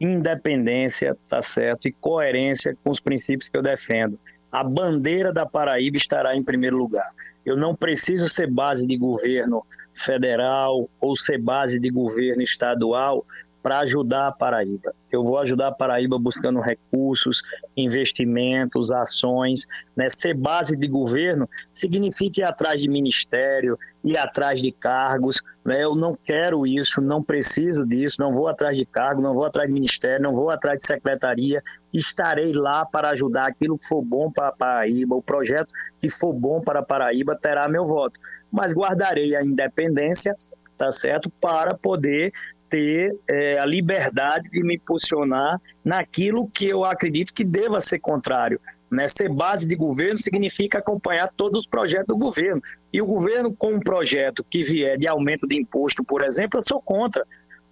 independência, 0.00 1.16
tá 1.28 1.42
certo, 1.42 1.88
e 1.88 1.92
coerência 1.92 2.76
com 2.82 2.90
os 2.90 3.00
princípios 3.00 3.48
que 3.48 3.56
eu 3.56 3.62
defendo. 3.62 4.18
a 4.50 4.64
bandeira 4.64 5.32
da 5.32 5.44
Paraíba 5.44 5.98
estará 5.98 6.34
em 6.34 6.42
primeiro 6.42 6.78
lugar. 6.78 7.10
Eu 7.44 7.56
não 7.56 7.74
preciso 7.74 8.28
ser 8.28 8.50
base 8.50 8.86
de 8.86 8.96
governo 8.96 9.62
federal 9.94 10.88
ou 11.00 11.16
ser 11.16 11.38
base 11.38 11.78
de 11.78 11.90
governo 11.90 12.42
estadual 12.42 13.24
para 13.68 13.80
ajudar 13.80 14.28
a 14.28 14.32
Paraíba. 14.32 14.94
Eu 15.12 15.22
vou 15.22 15.36
ajudar 15.36 15.68
a 15.68 15.72
Paraíba 15.72 16.18
buscando 16.18 16.58
recursos, 16.58 17.42
investimentos, 17.76 18.90
ações. 18.90 19.66
Né? 19.94 20.08
Ser 20.08 20.32
base 20.32 20.74
de 20.74 20.88
governo 20.88 21.46
significa 21.70 22.40
ir 22.40 22.44
atrás 22.44 22.80
de 22.80 22.88
ministério, 22.88 23.78
ir 24.02 24.16
atrás 24.16 24.58
de 24.58 24.72
cargos. 24.72 25.44
Né? 25.66 25.84
Eu 25.84 25.94
não 25.94 26.16
quero 26.16 26.66
isso, 26.66 26.98
não 27.02 27.22
preciso 27.22 27.84
disso, 27.84 28.22
não 28.22 28.32
vou 28.32 28.48
atrás 28.48 28.74
de 28.74 28.86
cargo, 28.86 29.20
não 29.20 29.34
vou 29.34 29.44
atrás 29.44 29.68
de 29.68 29.74
ministério, 29.74 30.22
não 30.22 30.32
vou 30.32 30.48
atrás 30.48 30.80
de 30.80 30.86
secretaria. 30.86 31.62
Estarei 31.92 32.54
lá 32.54 32.86
para 32.86 33.10
ajudar 33.10 33.48
aquilo 33.48 33.76
que 33.76 33.86
for 33.86 34.00
bom 34.00 34.32
para 34.32 34.48
a 34.48 34.52
Paraíba, 34.52 35.14
o 35.14 35.20
projeto 35.20 35.74
que 36.00 36.08
for 36.08 36.32
bom 36.32 36.62
para 36.62 36.78
a 36.78 36.82
Paraíba 36.82 37.36
terá 37.36 37.68
meu 37.68 37.84
voto. 37.84 38.18
Mas 38.50 38.72
guardarei 38.72 39.36
a 39.36 39.44
independência 39.44 40.34
tá 40.78 40.92
certo? 40.92 41.28
Para 41.28 41.74
poder 41.74 42.32
ter 42.70 43.16
é, 43.28 43.58
a 43.58 43.66
liberdade 43.66 44.48
de 44.50 44.62
me 44.62 44.78
posicionar 44.78 45.60
naquilo 45.84 46.48
que 46.48 46.66
eu 46.66 46.84
acredito 46.84 47.32
que 47.32 47.44
deva 47.44 47.80
ser 47.80 47.98
contrário. 48.00 48.60
Né? 48.90 49.06
Ser 49.06 49.28
base 49.28 49.68
de 49.68 49.74
governo 49.74 50.18
significa 50.18 50.78
acompanhar 50.78 51.28
todos 51.36 51.60
os 51.60 51.66
projetos 51.66 52.06
do 52.06 52.16
governo. 52.16 52.62
E 52.92 53.02
o 53.02 53.06
governo, 53.06 53.54
com 53.54 53.74
um 53.74 53.80
projeto 53.80 54.44
que 54.44 54.62
vier 54.62 54.98
de 54.98 55.06
aumento 55.06 55.46
de 55.46 55.56
imposto, 55.56 56.04
por 56.04 56.22
exemplo, 56.22 56.58
eu 56.58 56.62
sou 56.62 56.80
contra. 56.80 57.24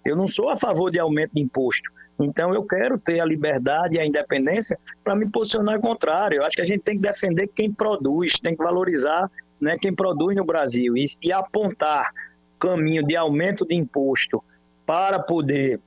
Eu 0.05 0.15
não 0.15 0.27
sou 0.27 0.49
a 0.49 0.55
favor 0.55 0.91
de 0.91 0.99
aumento 0.99 1.33
de 1.33 1.41
imposto. 1.41 1.91
Então, 2.19 2.53
eu 2.53 2.63
quero 2.63 2.97
ter 2.97 3.19
a 3.19 3.25
liberdade 3.25 3.95
e 3.95 3.99
a 3.99 4.05
independência 4.05 4.77
para 5.03 5.15
me 5.15 5.29
posicionar 5.29 5.79
contrário. 5.79 6.37
Eu 6.37 6.45
acho 6.45 6.55
que 6.55 6.61
a 6.61 6.65
gente 6.65 6.81
tem 6.81 6.95
que 6.95 7.01
defender 7.01 7.47
quem 7.47 7.71
produz, 7.71 8.39
tem 8.39 8.55
que 8.55 8.63
valorizar 8.63 9.29
né, 9.59 9.77
quem 9.79 9.93
produz 9.93 10.35
no 10.35 10.45
Brasil 10.45 10.97
e, 10.97 11.05
e 11.21 11.31
apontar 11.31 12.11
caminho 12.59 13.03
de 13.03 13.15
aumento 13.15 13.65
de 13.65 13.75
imposto 13.75 14.43
para 14.87 15.19
poder 15.19 15.81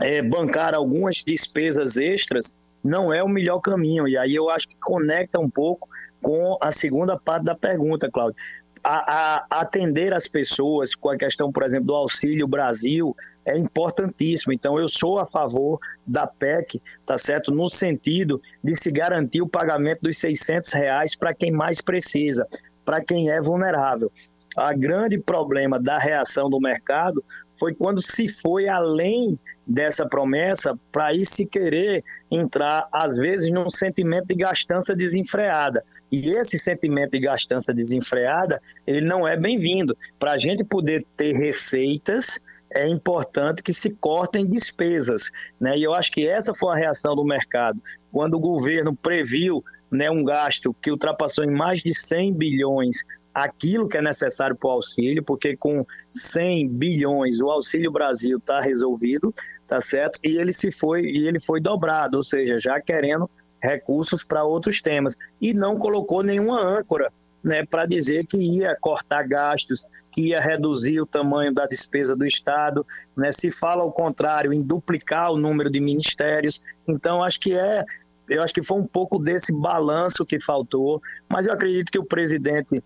é, 0.00 0.22
bancar 0.22 0.74
algumas 0.74 1.16
despesas 1.16 1.96
extras 1.96 2.52
não 2.82 3.12
é 3.12 3.22
o 3.22 3.28
melhor 3.28 3.60
caminho. 3.60 4.06
E 4.06 4.16
aí 4.16 4.34
eu 4.34 4.48
acho 4.48 4.68
que 4.68 4.76
conecta 4.80 5.38
um 5.38 5.50
pouco 5.50 5.88
com 6.22 6.56
a 6.60 6.70
segunda 6.70 7.18
parte 7.18 7.44
da 7.44 7.54
pergunta, 7.54 8.08
Cláudio. 8.08 8.36
A, 8.84 9.44
a, 9.50 9.60
atender 9.60 10.12
as 10.12 10.26
pessoas 10.26 10.94
com 10.94 11.10
a 11.10 11.16
questão, 11.16 11.52
por 11.52 11.62
exemplo, 11.62 11.88
do 11.88 11.94
Auxílio 11.94 12.48
Brasil 12.48 13.14
é 13.44 13.56
importantíssimo. 13.56 14.52
Então, 14.52 14.78
eu 14.78 14.88
sou 14.88 15.18
a 15.18 15.26
favor 15.26 15.78
da 16.06 16.26
PEC, 16.26 16.80
tá 17.04 17.18
certo? 17.18 17.52
No 17.52 17.68
sentido 17.68 18.40
de 18.62 18.74
se 18.74 18.90
garantir 18.90 19.42
o 19.42 19.48
pagamento 19.48 20.02
dos 20.02 20.18
600 20.18 20.72
reais 20.72 21.14
para 21.16 21.34
quem 21.34 21.50
mais 21.50 21.80
precisa, 21.80 22.46
para 22.84 23.04
quem 23.04 23.30
é 23.30 23.40
vulnerável. 23.40 24.10
A 24.56 24.72
grande 24.72 25.18
problema 25.18 25.78
da 25.78 25.98
reação 25.98 26.50
do 26.50 26.60
mercado 26.60 27.24
foi 27.62 27.72
quando 27.72 28.02
se 28.02 28.26
foi 28.26 28.66
além 28.66 29.38
dessa 29.64 30.04
promessa 30.04 30.76
para 30.90 31.06
aí 31.06 31.24
se 31.24 31.46
querer 31.46 32.02
entrar, 32.28 32.88
às 32.90 33.14
vezes, 33.14 33.52
num 33.52 33.70
sentimento 33.70 34.26
de 34.26 34.34
gastança 34.34 34.96
desenfreada. 34.96 35.80
E 36.10 36.28
esse 36.30 36.58
sentimento 36.58 37.12
de 37.12 37.20
gastança 37.20 37.72
desenfreada, 37.72 38.60
ele 38.84 39.06
não 39.06 39.28
é 39.28 39.36
bem-vindo. 39.36 39.96
Para 40.18 40.32
a 40.32 40.38
gente 40.38 40.64
poder 40.64 41.06
ter 41.16 41.36
receitas, 41.36 42.40
é 42.68 42.88
importante 42.88 43.62
que 43.62 43.72
se 43.72 43.90
cortem 43.90 44.44
despesas. 44.44 45.30
Né? 45.60 45.78
E 45.78 45.84
eu 45.84 45.94
acho 45.94 46.10
que 46.10 46.26
essa 46.26 46.52
foi 46.52 46.72
a 46.72 46.76
reação 46.76 47.14
do 47.14 47.24
mercado. 47.24 47.80
Quando 48.10 48.34
o 48.34 48.40
governo 48.40 48.92
previu 48.92 49.62
né, 49.88 50.10
um 50.10 50.24
gasto 50.24 50.74
que 50.82 50.90
ultrapassou 50.90 51.44
em 51.44 51.52
mais 51.52 51.80
de 51.80 51.94
100 51.94 52.34
bilhões 52.34 53.04
aquilo 53.34 53.88
que 53.88 53.96
é 53.96 54.02
necessário 54.02 54.56
para 54.56 54.68
o 54.68 54.72
auxílio, 54.72 55.22
porque 55.22 55.56
com 55.56 55.86
100 56.08 56.68
bilhões 56.68 57.40
o 57.40 57.50
Auxílio 57.50 57.90
Brasil 57.90 58.38
está 58.38 58.60
resolvido, 58.60 59.34
tá 59.66 59.80
certo? 59.80 60.20
E 60.22 60.36
ele 60.36 60.52
se 60.52 60.70
foi 60.70 61.02
e 61.02 61.26
ele 61.26 61.40
foi 61.40 61.60
dobrado, 61.60 62.18
ou 62.18 62.24
seja, 62.24 62.58
já 62.58 62.80
querendo 62.80 63.28
recursos 63.62 64.24
para 64.24 64.44
outros 64.44 64.82
temas 64.82 65.14
e 65.40 65.54
não 65.54 65.78
colocou 65.78 66.22
nenhuma 66.22 66.60
âncora, 66.60 67.10
né, 67.42 67.64
para 67.64 67.86
dizer 67.86 68.26
que 68.26 68.36
ia 68.36 68.76
cortar 68.80 69.26
gastos, 69.26 69.86
que 70.10 70.28
ia 70.28 70.40
reduzir 70.40 71.00
o 71.00 71.06
tamanho 71.06 71.52
da 71.52 71.66
despesa 71.66 72.14
do 72.14 72.26
Estado, 72.26 72.86
né? 73.16 73.32
Se 73.32 73.50
fala 73.50 73.82
ao 73.82 73.90
contrário 73.90 74.52
em 74.52 74.62
duplicar 74.62 75.32
o 75.32 75.38
número 75.38 75.70
de 75.70 75.80
ministérios, 75.80 76.62
então 76.86 77.22
acho 77.22 77.40
que 77.40 77.54
é 77.54 77.84
eu 78.28 78.42
acho 78.42 78.54
que 78.54 78.62
foi 78.62 78.78
um 78.78 78.86
pouco 78.86 79.18
desse 79.18 79.54
balanço 79.54 80.24
que 80.24 80.40
faltou, 80.40 81.02
mas 81.28 81.46
eu 81.46 81.52
acredito 81.52 81.90
que 81.90 81.98
o 81.98 82.04
presidente 82.04 82.82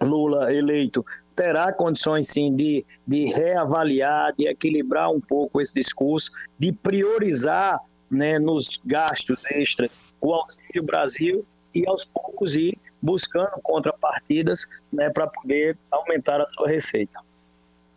Lula 0.00 0.52
eleito 0.52 1.04
terá 1.34 1.72
condições 1.72 2.28
sim 2.28 2.54
de, 2.54 2.84
de 3.06 3.26
reavaliar, 3.26 4.34
de 4.36 4.48
equilibrar 4.48 5.10
um 5.10 5.20
pouco 5.20 5.60
esse 5.60 5.74
discurso, 5.74 6.30
de 6.58 6.72
priorizar 6.72 7.78
né, 8.10 8.38
nos 8.38 8.80
gastos 8.84 9.50
extras 9.50 10.00
o 10.20 10.32
Auxílio 10.34 10.82
Brasil 10.82 11.44
e 11.74 11.86
aos 11.88 12.04
poucos 12.04 12.54
ir 12.54 12.78
buscando 13.00 13.60
contrapartidas 13.62 14.66
né, 14.92 15.10
para 15.10 15.26
poder 15.26 15.76
aumentar 15.90 16.40
a 16.40 16.46
sua 16.46 16.68
receita. 16.68 17.18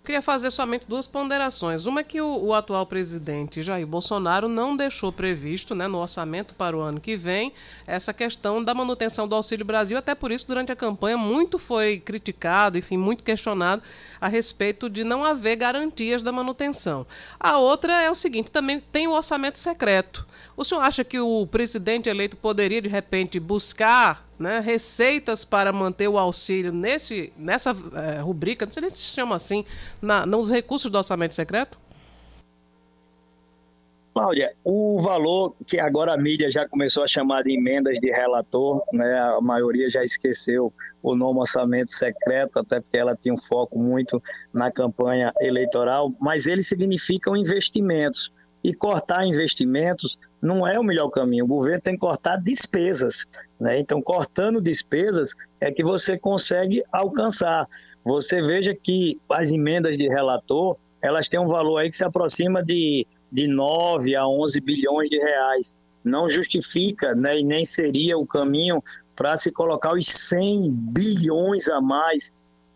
Queria 0.05 0.21
fazer 0.21 0.51
somente 0.51 0.85
duas 0.87 1.07
ponderações. 1.07 1.87
Uma 1.87 2.01
é 2.01 2.03
que 2.03 2.21
o, 2.21 2.45
o, 2.45 2.53
atual 2.53 2.85
presidente 2.85 3.63
Jair 3.63 3.87
Bolsonaro 3.87 4.47
não 4.47 4.77
deixou 4.77 5.11
previsto 5.11 5.73
né, 5.73 5.87
no 5.87 5.97
orçamento 5.97 6.53
para 6.53 6.77
o 6.77 6.79
ano 6.79 7.01
que 7.01 7.17
vem 7.17 7.51
essa 7.87 8.13
questão 8.13 8.63
da 8.63 8.75
manutenção 8.75 9.27
do 9.27 9.33
Auxílio 9.33 9.65
Brasil. 9.65 9.97
Até 9.97 10.13
por 10.13 10.31
isso, 10.31 10.45
durante 10.45 10.71
a 10.71 10.75
campanha, 10.75 11.17
muito 11.17 11.57
foi 11.57 11.97
criticado, 11.97 12.77
enfim, 12.77 12.97
muito 12.97 13.23
questionado 13.23 13.81
a 14.21 14.27
respeito 14.27 14.91
de 14.91 15.03
não 15.03 15.23
haver 15.23 15.55
garantias 15.55 16.21
da 16.21 16.31
manutenção. 16.31 17.07
A 17.39 17.57
outra 17.57 17.99
é 17.99 18.11
o 18.11 18.15
seguinte: 18.15 18.51
também 18.51 18.79
tem 18.79 19.07
o 19.07 19.11
orçamento 19.11 19.57
secreto. 19.57 20.27
O 20.55 20.63
senhor 20.63 20.81
acha 20.81 21.03
que 21.03 21.19
o 21.19 21.47
presidente 21.47 22.07
eleito 22.09 22.37
poderia, 22.37 22.79
de 22.79 22.89
repente, 22.89 23.39
buscar 23.39 24.24
né, 24.37 24.59
receitas 24.59 25.45
para 25.45 25.71
manter 25.71 26.07
o 26.07 26.17
auxílio 26.17 26.71
nesse, 26.71 27.31
nessa 27.37 27.75
é, 27.93 28.19
rubrica, 28.19 28.65
não 28.65 28.71
sei 28.71 28.81
nem 28.81 28.89
se 28.89 29.01
chama 29.01 29.35
assim, 29.35 29.65
na, 30.01 30.25
nos 30.25 30.51
recursos 30.51 30.91
do 30.91 30.97
orçamento 30.97 31.35
secreto? 31.35 31.77
Cláudia, 34.15 34.53
o 34.63 35.01
valor 35.01 35.53
que 35.67 35.77
agora 35.77 36.13
a 36.13 36.17
mídia 36.17 36.49
já 36.49 36.65
começou 36.65 37.03
a 37.03 37.07
chamar 37.07 37.43
de 37.43 37.51
emendas 37.51 37.99
de 37.99 38.09
relator, 38.09 38.81
né, 38.93 39.13
a 39.19 39.41
maioria 39.41 39.89
já 39.89 40.05
esqueceu 40.05 40.71
o 41.03 41.15
nome 41.15 41.41
orçamento 41.41 41.91
secreto, 41.91 42.59
até 42.59 42.79
porque 42.79 42.97
ela 42.97 43.13
tinha 43.13 43.33
um 43.33 43.37
foco 43.37 43.77
muito 43.77 44.23
na 44.53 44.71
campanha 44.71 45.33
eleitoral, 45.41 46.13
mas 46.21 46.47
eles 46.47 46.65
significam 46.65 47.35
investimentos. 47.35 48.31
E 48.65 48.73
cortar 48.73 49.27
investimentos 49.27 50.19
não 50.41 50.67
é 50.67 50.79
o 50.79 50.83
melhor 50.83 51.11
caminho. 51.11 51.45
O 51.45 51.47
governo 51.47 51.81
tem 51.81 51.93
que 51.93 51.99
cortar 51.99 52.37
despesas. 52.37 53.27
Né? 53.59 53.79
Então, 53.79 54.01
cortando 54.01 54.59
despesas 54.59 55.35
é 55.61 55.71
que 55.71 55.83
você 55.83 56.17
consegue 56.17 56.81
alcançar. 56.91 57.67
Você 58.03 58.41
veja 58.41 58.73
que 58.73 59.21
as 59.29 59.51
emendas 59.51 59.95
de 59.95 60.07
relator, 60.07 60.77
elas 60.99 61.29
têm 61.29 61.39
um 61.39 61.45
valor 61.45 61.77
aí 61.77 61.91
que 61.91 61.95
se 61.95 62.03
aproxima 62.03 62.63
de, 62.63 63.05
de 63.31 63.47
9 63.47 64.15
a 64.15 64.27
11 64.27 64.59
bilhões 64.61 65.11
de 65.11 65.19
reais. 65.19 65.71
Não 66.03 66.27
justifica 66.27 67.13
né? 67.13 67.41
e 67.41 67.43
nem 67.43 67.65
seria 67.65 68.17
o 68.17 68.25
caminho 68.25 68.83
para 69.15 69.37
se 69.37 69.51
colocar 69.51 69.93
os 69.93 70.07
100 70.07 70.71
bilhões 70.71 71.67
a 71.67 71.79
mais 71.79 72.31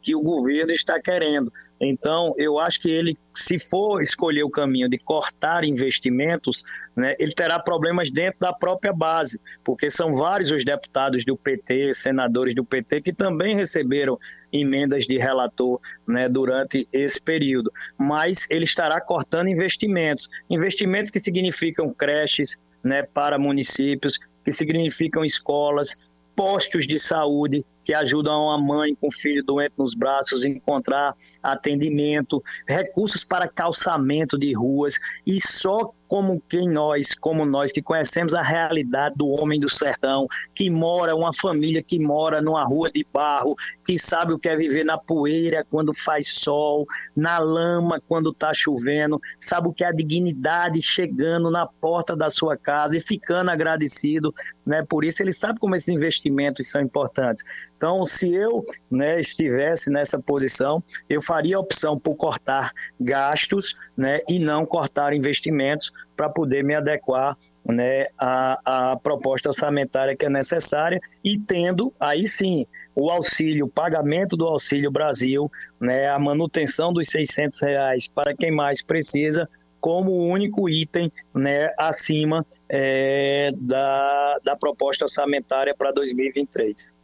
que 0.10 0.16
o 0.16 0.22
governo 0.22 0.72
está 0.72 1.00
querendo. 1.00 1.54
Então, 1.80 2.34
eu 2.36 2.58
acho 2.58 2.82
que 2.82 2.90
ele, 2.90 3.16
se 3.36 3.60
for 3.60 4.02
escolher 4.02 4.42
o 4.42 4.50
caminho 4.50 4.90
de 4.90 4.98
cortar 4.98 5.64
investimentos, 5.64 6.64
né, 6.96 7.14
ele 7.20 7.32
terá 7.32 7.60
problemas 7.60 8.10
dentro 8.10 8.40
da 8.40 8.52
própria 8.52 8.92
base, 8.92 9.40
porque 9.64 9.92
são 9.92 10.16
vários 10.16 10.50
os 10.50 10.66
deputados 10.66 11.24
do 11.24 11.38
PT, 11.38 11.94
senadores 11.94 12.56
do 12.56 12.66
PT, 12.66 13.02
que 13.02 13.14
também 13.14 13.56
receberam 13.56 14.18
emendas 14.52 15.06
de 15.06 15.20
relator 15.20 15.80
né, 16.08 16.28
durante 16.28 16.88
esse 16.92 17.22
período. 17.22 17.72
Mas 17.96 18.48
ele 18.50 18.66
estará 18.66 19.00
cortando 19.00 19.48
investimentos 19.48 20.28
investimentos 20.50 21.12
que 21.12 21.20
significam 21.20 21.94
creches 21.94 22.58
né, 22.84 23.04
para 23.04 23.38
municípios, 23.38 24.18
que 24.44 24.52
significam 24.52 25.24
escolas, 25.24 25.96
postos 26.40 26.88
de 26.88 26.98
saúde, 26.98 27.66
que 27.90 27.94
ajudam 27.96 28.44
uma 28.44 28.58
mãe 28.60 28.94
com 28.94 29.12
filho 29.12 29.44
doente 29.44 29.74
nos 29.76 29.96
braços 29.96 30.46
a 30.46 30.48
encontrar 30.48 31.16
atendimento, 31.42 32.40
recursos 32.68 33.24
para 33.24 33.48
calçamento 33.48 34.38
de 34.38 34.54
ruas 34.54 35.00
e 35.26 35.42
só 35.42 35.92
como 36.10 36.42
quem 36.50 36.68
nós, 36.68 37.14
como 37.14 37.46
nós 37.46 37.72
que 37.72 37.84
conhecemos 37.84 38.34
a 38.34 38.42
realidade 38.42 39.16
do 39.16 39.28
homem 39.28 39.60
do 39.60 39.70
sertão, 39.70 40.28
que 40.56 40.68
mora, 40.68 41.16
uma 41.16 41.32
família 41.32 41.84
que 41.84 42.00
mora 42.00 42.42
numa 42.42 42.66
rua 42.66 42.92
de 42.92 43.06
barro, 43.14 43.56
que 43.86 43.98
sabe 44.00 44.34
o 44.34 44.40
que 44.40 44.50
é 44.50 44.56
viver 44.56 44.84
na 44.84 44.98
poeira 44.98 45.64
quando 45.70 45.94
faz 45.94 46.30
sol, 46.30 46.88
na 47.16 47.38
lama 47.38 48.02
quando 48.08 48.32
está 48.32 48.52
chovendo, 48.56 49.22
sabe 49.40 49.68
o 49.68 49.74
que 49.74 49.84
é 49.84 49.88
a 49.88 49.92
dignidade 49.92 50.82
chegando 50.82 51.52
na 51.52 51.68
porta 51.68 52.16
da 52.16 52.32
sua 52.32 52.58
casa 52.58 52.98
e 52.98 53.02
ficando 53.02 53.52
agradecido, 53.52 54.34
né? 54.66 54.84
Por 54.90 55.06
isso 55.06 55.22
ele 55.22 55.32
sabe 55.32 55.60
como 55.60 55.76
esses 55.76 55.90
investimentos 55.90 56.70
são 56.70 56.82
importantes. 56.82 57.44
Então, 57.80 58.04
se 58.04 58.36
eu 58.36 58.66
né, 58.92 59.22
estivesse 59.22 59.90
nessa 59.90 60.20
posição, 60.20 60.84
eu 61.10 61.22
faria 61.22 61.56
a 61.56 61.62
opção 61.62 61.98
por 61.98 62.14
cortar 62.16 62.74
gastos 63.00 63.74
né, 63.96 64.20
e 64.28 64.38
não 64.38 64.66
cortar 64.66 65.14
investimentos 65.14 65.90
para 66.14 66.28
poder 66.28 66.62
me 66.62 66.76
adequar 66.76 67.38
né, 67.66 68.08
à, 68.18 68.92
à 68.92 68.98
proposta 68.98 69.48
orçamentária 69.48 70.14
que 70.14 70.26
é 70.26 70.30
necessária 70.30 71.00
e 71.24 71.40
tendo, 71.40 71.94
aí 71.98 72.28
sim, 72.28 72.68
o 72.94 73.10
auxílio, 73.10 73.68
o 73.68 73.72
pagamento 73.72 74.36
do 74.36 74.46
Auxílio 74.46 74.92
Brasil, 74.92 75.50
né, 75.80 76.10
a 76.10 76.20
manutenção 76.20 76.92
dos 76.92 77.08
600 77.08 77.62
reais 77.62 78.10
para 78.10 78.36
quem 78.36 78.52
mais 78.52 78.84
precisa, 78.84 79.48
como 79.80 80.28
único 80.28 80.68
item 80.68 81.10
né, 81.34 81.74
acima 81.78 82.46
é, 82.68 83.54
da, 83.56 84.38
da 84.44 84.56
proposta 84.58 85.06
orçamentária 85.06 85.74
para 85.74 85.94
2023. 85.94 86.99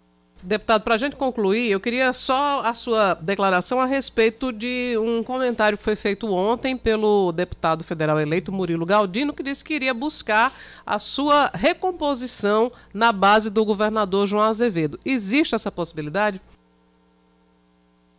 Deputado, 0.46 0.84
para 0.84 0.94
a 0.94 0.98
gente 1.00 1.16
concluir, 1.16 1.72
eu 1.72 1.80
queria 1.80 2.14
só 2.14 2.62
a 2.64 2.72
sua 2.76 3.16
declaração 3.16 3.80
a 3.80 3.86
respeito 3.88 4.54
de 4.54 4.96
um 5.00 5.24
comentário 5.24 5.76
que 5.76 5.84
foi 5.84 5.96
feito 5.96 6.32
ontem 6.32 6.78
pelo 6.78 7.32
deputado 7.32 7.84
federal 7.84 8.20
eleito 8.20 8.52
Murilo 8.52 8.86
Galdino, 8.86 9.34
que 9.34 9.42
disse 9.42 9.66
que 9.66 9.74
iria 9.74 9.92
buscar 9.92 10.54
a 10.86 11.00
sua 11.00 11.50
recomposição 11.52 12.72
na 12.94 13.12
base 13.12 13.50
do 13.50 13.66
governador 13.66 14.28
João 14.28 14.44
Azevedo. 14.44 15.00
Existe 15.04 15.56
essa 15.56 15.72
possibilidade? 15.72 16.40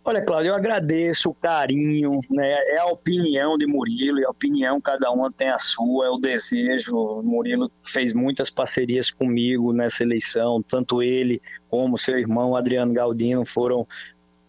Olha, 0.08 0.24
Cláudio, 0.24 0.50
eu 0.50 0.54
agradeço 0.54 1.30
o 1.30 1.34
carinho, 1.34 2.20
né? 2.30 2.52
É 2.68 2.78
a 2.78 2.86
opinião 2.86 3.58
de 3.58 3.66
Murilo, 3.66 4.20
e 4.20 4.24
a 4.24 4.30
opinião 4.30 4.80
cada 4.80 5.10
um 5.10 5.28
tem 5.32 5.48
a 5.48 5.58
sua, 5.58 6.06
é 6.06 6.08
o 6.08 6.16
desejo. 6.16 6.96
O 6.96 7.22
Murilo 7.24 7.68
fez 7.82 8.12
muitas 8.12 8.48
parcerias 8.48 9.10
comigo 9.10 9.72
nessa 9.72 10.04
eleição, 10.04 10.62
tanto 10.62 11.02
ele 11.02 11.42
como 11.68 11.98
seu 11.98 12.16
irmão 12.16 12.54
Adriano 12.54 12.94
Galdino 12.94 13.44
foram 13.44 13.84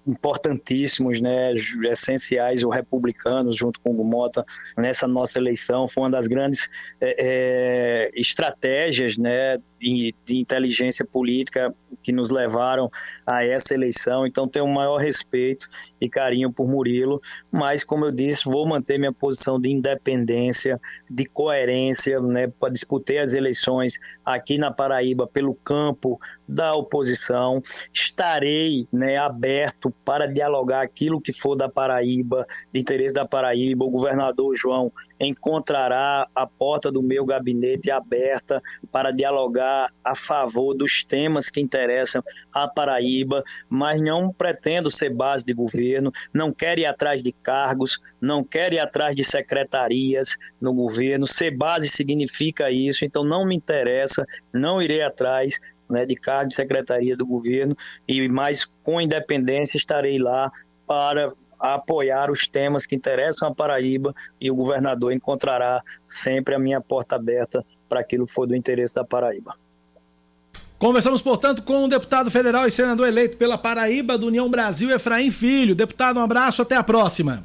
importantíssimos, 0.05 1.19
né, 1.19 1.53
essenciais, 1.91 2.63
os 2.63 2.73
republicanos, 2.73 3.57
junto 3.57 3.79
com 3.81 3.89
o 3.91 4.05
Mota, 4.05 4.45
nessa 4.77 5.07
nossa 5.07 5.37
eleição. 5.37 5.87
Foi 5.87 6.03
uma 6.03 6.11
das 6.11 6.27
grandes 6.27 6.69
é, 7.01 7.15
é, 7.19 8.11
estratégias 8.13 9.17
né, 9.17 9.57
de, 9.79 10.13
de, 10.25 10.37
inteligência 10.37 11.05
política 11.05 11.73
que 12.03 12.11
nos 12.11 12.29
levaram 12.29 12.89
a 13.25 13.43
essa 13.43 13.73
eleição. 13.73 14.25
Então, 14.25 14.47
tenho 14.47 14.65
o 14.65 14.73
maior 14.73 14.97
respeito 14.97 15.67
e 15.99 16.09
carinho 16.09 16.51
por 16.51 16.67
Murilo, 16.67 17.21
mas, 17.51 17.83
como 17.83 18.05
eu 18.05 18.11
disse, 18.11 18.45
vou 18.45 18.67
manter 18.67 18.97
minha 18.97 19.13
posição 19.13 19.59
de 19.59 19.69
independência, 19.69 20.79
de 21.09 21.25
coerência, 21.25 22.19
né, 22.19 22.47
para 22.47 22.73
disputar 22.73 23.17
as 23.17 23.33
eleições 23.33 23.99
aqui 24.25 24.57
na 24.57 24.71
Paraíba 24.71 25.27
pelo 25.27 25.55
campo 25.55 26.19
da 26.47 26.73
oposição. 26.75 27.61
Estarei 27.93 28.87
né, 28.91 29.17
aberto 29.17 29.93
para 30.03 30.27
dialogar 30.27 30.81
aquilo 30.81 31.21
que 31.21 31.33
for 31.33 31.55
da 31.55 31.69
Paraíba, 31.69 32.45
de 32.73 32.79
interesse 32.79 33.13
da 33.13 33.25
Paraíba. 33.25 33.85
O 33.85 33.89
governador 33.89 34.55
João 34.55 34.91
encontrará 35.19 36.25
a 36.35 36.45
porta 36.45 36.91
do 36.91 37.01
meu 37.01 37.25
gabinete 37.25 37.89
aberta 37.89 38.61
para 38.91 39.11
dialogar 39.11 39.87
a 40.03 40.15
favor 40.15 40.73
dos 40.73 41.03
temas 41.03 41.49
que 41.49 41.59
interessam 41.59 42.21
a 42.53 42.67
Paraíba, 42.67 43.43
mas 43.69 44.01
não 44.01 44.31
pretendo 44.31 44.91
ser 44.91 45.09
base 45.09 45.45
de 45.45 45.53
governo, 45.53 46.11
não 46.33 46.51
quero 46.51 46.81
ir 46.81 46.85
atrás 46.85 47.23
de 47.23 47.31
cargos, 47.31 47.99
não 48.21 48.43
quero 48.43 48.75
ir 48.75 48.79
atrás 48.79 49.15
de 49.15 49.23
secretarias 49.23 50.37
no 50.59 50.73
governo. 50.73 51.25
Ser 51.25 51.51
base 51.51 51.87
significa 51.89 52.69
isso, 52.71 53.05
então 53.05 53.23
não 53.23 53.45
me 53.45 53.55
interessa, 53.55 54.25
não 54.53 54.81
irei 54.81 55.01
atrás 55.01 55.59
né, 55.89 56.05
de 56.05 56.15
cargo 56.15 56.49
de 56.49 56.55
secretaria 56.55 57.15
do 57.15 57.25
governo, 57.25 57.75
e 58.07 58.27
mais 58.27 58.65
com 58.83 58.99
independência 58.99 59.77
estarei 59.77 60.17
lá 60.17 60.51
para 60.85 61.31
apoiar 61.59 62.29
os 62.31 62.47
temas 62.47 62.85
que 62.85 62.95
interessam 62.95 63.49
a 63.49 63.55
Paraíba 63.55 64.13
e 64.39 64.49
o 64.51 64.55
governador 64.55 65.11
encontrará 65.11 65.81
sempre 66.07 66.55
a 66.55 66.59
minha 66.59 66.81
porta 66.81 67.15
aberta 67.15 67.65
para 67.89 67.99
aquilo 67.99 68.25
que 68.25 68.33
for 68.33 68.47
do 68.47 68.55
interesse 68.55 68.95
da 68.95 69.03
Paraíba. 69.03 69.53
Conversamos, 70.77 71.21
portanto, 71.21 71.63
com 71.63 71.85
o 71.85 71.87
deputado 71.87 72.29
federal 72.29 72.67
e 72.67 72.71
senador 72.71 73.07
eleito 73.07 73.35
pela 73.37 73.57
Paraíba 73.57 74.17
do 74.17 74.27
União 74.27 74.47
Brasil, 74.47 74.91
Efraim 74.91 75.31
Filho. 75.31 75.73
Deputado, 75.73 76.19
um 76.19 76.23
abraço, 76.23 76.61
até 76.61 76.75
a 76.75 76.83
próxima. 76.83 77.43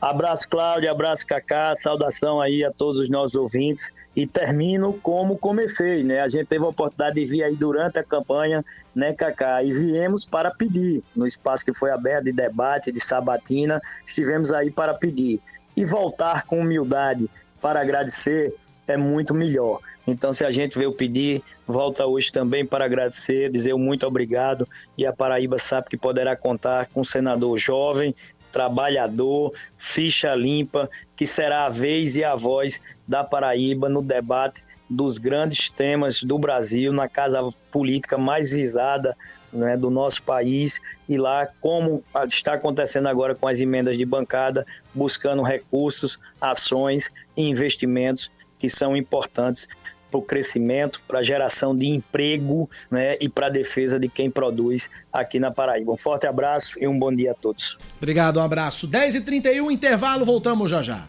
Abraço, 0.00 0.46
Cláudio, 0.48 0.90
abraço, 0.90 1.26
Cacá, 1.26 1.74
saudação 1.76 2.38
aí 2.38 2.62
a 2.62 2.70
todos 2.70 2.98
os 2.98 3.08
nossos 3.08 3.34
ouvintes 3.34 3.88
e 4.14 4.26
termino 4.26 4.92
como 4.92 5.38
comecei, 5.38 6.02
né? 6.02 6.20
A 6.20 6.28
gente 6.28 6.46
teve 6.46 6.64
a 6.64 6.68
oportunidade 6.68 7.14
de 7.18 7.24
vir 7.24 7.42
aí 7.42 7.56
durante 7.56 7.98
a 7.98 8.04
campanha, 8.04 8.62
né, 8.94 9.14
Cacá? 9.14 9.62
E 9.62 9.72
viemos 9.72 10.26
para 10.26 10.50
pedir, 10.50 11.02
no 11.14 11.26
espaço 11.26 11.64
que 11.64 11.72
foi 11.72 11.90
aberto 11.90 12.24
de 12.24 12.32
debate, 12.32 12.92
de 12.92 13.00
sabatina, 13.00 13.80
estivemos 14.06 14.52
aí 14.52 14.70
para 14.70 14.92
pedir. 14.92 15.40
E 15.74 15.84
voltar 15.84 16.44
com 16.44 16.60
humildade 16.60 17.28
para 17.60 17.80
agradecer 17.80 18.54
é 18.86 18.96
muito 18.96 19.34
melhor. 19.34 19.80
Então, 20.06 20.32
se 20.32 20.44
a 20.44 20.52
gente 20.52 20.78
veio 20.78 20.92
pedir, 20.92 21.42
volta 21.66 22.06
hoje 22.06 22.30
também 22.30 22.64
para 22.64 22.84
agradecer, 22.84 23.50
dizer 23.50 23.74
muito 23.74 24.06
obrigado. 24.06 24.68
E 24.96 25.04
a 25.04 25.12
Paraíba 25.12 25.58
sabe 25.58 25.88
que 25.90 25.96
poderá 25.96 26.36
contar 26.36 26.86
com 26.86 27.00
um 27.00 27.04
senador 27.04 27.58
jovem, 27.58 28.14
trabalhador, 28.56 29.52
ficha 29.76 30.34
limpa, 30.34 30.88
que 31.14 31.26
será 31.26 31.66
a 31.66 31.68
vez 31.68 32.16
e 32.16 32.24
a 32.24 32.34
voz 32.34 32.80
da 33.06 33.22
Paraíba 33.22 33.86
no 33.86 34.00
debate 34.00 34.64
dos 34.88 35.18
grandes 35.18 35.68
temas 35.70 36.22
do 36.22 36.38
Brasil, 36.38 36.90
na 36.90 37.06
casa 37.06 37.46
política 37.70 38.16
mais 38.16 38.50
visada 38.50 39.14
né, 39.52 39.76
do 39.76 39.90
nosso 39.90 40.22
país. 40.22 40.80
E 41.06 41.18
lá, 41.18 41.46
como 41.60 42.02
está 42.28 42.54
acontecendo 42.54 43.08
agora 43.08 43.34
com 43.34 43.46
as 43.46 43.60
emendas 43.60 43.98
de 43.98 44.06
bancada, 44.06 44.64
buscando 44.94 45.42
recursos, 45.42 46.18
ações 46.40 47.10
e 47.36 47.42
investimentos 47.42 48.30
que 48.58 48.70
são 48.70 48.96
importantes 48.96 49.68
para 50.10 50.18
o 50.18 50.22
crescimento, 50.22 51.00
para 51.06 51.20
a 51.20 51.22
geração 51.22 51.76
de 51.76 51.86
emprego 51.86 52.68
né, 52.90 53.16
e 53.20 53.28
para 53.28 53.46
a 53.46 53.50
defesa 53.50 53.98
de 53.98 54.08
quem 54.08 54.30
produz 54.30 54.90
aqui 55.12 55.38
na 55.38 55.50
Paraíba. 55.50 55.92
Um 55.92 55.96
forte 55.96 56.26
abraço 56.26 56.78
e 56.80 56.86
um 56.86 56.98
bom 56.98 57.14
dia 57.14 57.32
a 57.32 57.34
todos. 57.34 57.78
Obrigado, 57.98 58.38
um 58.38 58.42
abraço. 58.42 58.88
10h31, 58.88 59.70
intervalo, 59.70 60.24
voltamos 60.24 60.70
já 60.70 60.82
já. 60.82 61.06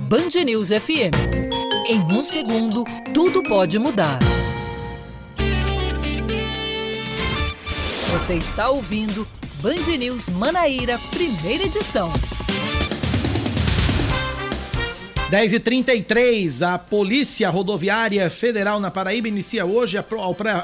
Band 0.00 0.42
News 0.44 0.68
FM. 0.68 1.12
Em 1.86 2.00
um 2.00 2.20
segundo, 2.20 2.84
tudo 3.12 3.42
pode 3.42 3.78
mudar. 3.78 4.18
Você 8.12 8.34
está 8.34 8.70
ouvindo 8.70 9.26
Band 9.62 9.96
News 9.98 10.28
Manaíra, 10.28 10.98
primeira 11.10 11.64
edição. 11.64 12.10
10h33, 15.30 16.66
a 16.66 16.78
Polícia 16.78 17.50
Rodoviária 17.50 18.30
Federal 18.30 18.80
na 18.80 18.90
Paraíba 18.90 19.28
inicia 19.28 19.66
hoje 19.66 19.98
a, 19.98 20.04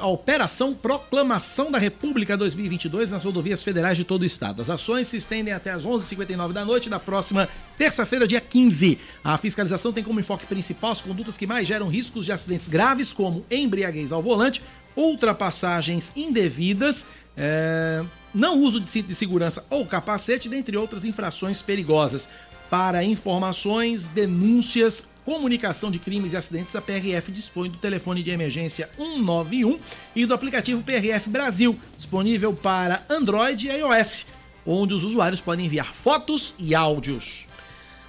a, 0.00 0.06
Operação 0.06 0.72
Proclamação 0.72 1.70
da 1.70 1.76
República 1.76 2.34
2022 2.34 3.10
nas 3.10 3.22
rodovias 3.24 3.62
federais 3.62 3.98
de 3.98 4.04
todo 4.04 4.22
o 4.22 4.24
estado. 4.24 4.62
As 4.62 4.70
ações 4.70 5.08
se 5.08 5.18
estendem 5.18 5.52
até 5.52 5.70
as 5.70 5.84
11h59 5.84 6.52
da 6.52 6.64
noite 6.64 6.88
da 6.88 6.98
próxima 6.98 7.46
terça-feira, 7.76 8.26
dia 8.26 8.40
15. 8.40 8.98
A 9.22 9.36
fiscalização 9.36 9.92
tem 9.92 10.02
como 10.02 10.18
enfoque 10.18 10.46
principal 10.46 10.92
as 10.92 11.02
condutas 11.02 11.36
que 11.36 11.46
mais 11.46 11.68
geram 11.68 11.88
riscos 11.88 12.24
de 12.24 12.32
acidentes 12.32 12.66
graves, 12.66 13.12
como 13.12 13.44
embriaguez 13.50 14.12
ao 14.12 14.22
volante, 14.22 14.62
ultrapassagens 14.96 16.10
indevidas, 16.16 17.04
é, 17.36 18.02
não 18.32 18.58
uso 18.60 18.80
de 18.80 18.88
cinto 18.88 19.08
de 19.08 19.14
segurança 19.14 19.62
ou 19.68 19.84
capacete, 19.84 20.48
dentre 20.48 20.74
outras 20.74 21.04
infrações 21.04 21.60
perigosas. 21.60 22.30
Para 22.70 23.04
informações, 23.04 24.08
denúncias, 24.08 25.06
comunicação 25.24 25.90
de 25.90 25.98
crimes 25.98 26.32
e 26.32 26.36
acidentes, 26.36 26.76
a 26.76 26.82
PRF 26.82 27.30
dispõe 27.30 27.70
do 27.70 27.78
telefone 27.78 28.22
de 28.22 28.30
emergência 28.30 28.90
191 28.96 29.78
e 30.14 30.26
do 30.26 30.34
aplicativo 30.34 30.82
PRF 30.82 31.28
Brasil, 31.28 31.78
disponível 31.96 32.52
para 32.52 33.02
Android 33.08 33.68
e 33.68 33.72
iOS, 33.72 34.26
onde 34.66 34.94
os 34.94 35.04
usuários 35.04 35.40
podem 35.40 35.66
enviar 35.66 35.94
fotos 35.94 36.54
e 36.58 36.74
áudios. 36.74 37.46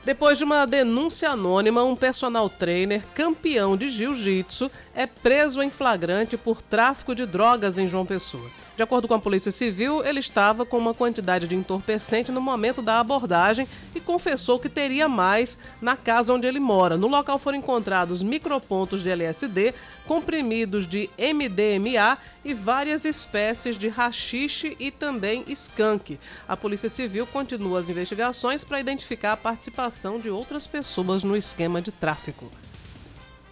Depois 0.05 0.37
de 0.37 0.43
uma 0.43 0.67
denúncia 0.67 1.31
anônima, 1.31 1.83
um 1.83 1.95
personal 1.95 2.47
trainer 2.47 3.03
campeão 3.15 3.75
de 3.75 3.89
jiu-jitsu 3.89 4.69
é 4.93 5.07
preso 5.07 5.63
em 5.63 5.71
flagrante 5.71 6.37
por 6.37 6.61
tráfico 6.61 7.15
de 7.15 7.25
drogas 7.25 7.79
em 7.79 7.87
João 7.87 8.05
Pessoa. 8.05 8.47
De 8.75 8.83
acordo 8.83 9.07
com 9.07 9.13
a 9.13 9.19
Polícia 9.19 9.53
Civil, 9.53 10.03
ele 10.03 10.19
estava 10.19 10.65
com 10.65 10.77
uma 10.77 10.93
quantidade 10.93 11.47
de 11.47 11.55
entorpecente 11.55 12.29
no 12.29 12.41
momento 12.41 12.81
da 12.81 12.99
abordagem 12.99 13.65
e 13.95 14.01
confessou 14.01 14.59
que 14.59 14.67
teria 14.67 15.07
mais 15.07 15.57
na 15.81 15.95
casa 15.95 16.33
onde 16.33 16.45
ele 16.45 16.59
mora. 16.59 16.97
No 16.97 17.07
local 17.07 17.39
foram 17.39 17.57
encontrados 17.57 18.21
micropontos 18.21 19.01
de 19.01 19.09
LSD, 19.09 19.73
comprimidos 20.05 20.89
de 20.89 21.09
MDMA 21.17 22.17
e 22.43 22.53
várias 22.53 23.05
espécies 23.05 23.77
de 23.77 23.87
rachixe 23.87 24.75
e 24.77 24.91
também 24.91 25.45
skunk. 25.47 26.19
A 26.45 26.57
Polícia 26.57 26.89
Civil 26.89 27.25
continua 27.25 27.79
as 27.79 27.87
investigações 27.87 28.65
para 28.65 28.81
identificar 28.81 29.31
a 29.31 29.37
participação 29.37 30.19
de 30.19 30.29
outras 30.29 30.67
pessoas 30.67 31.23
no 31.23 31.37
esquema 31.37 31.81
de 31.81 31.93
tráfico. 31.93 32.51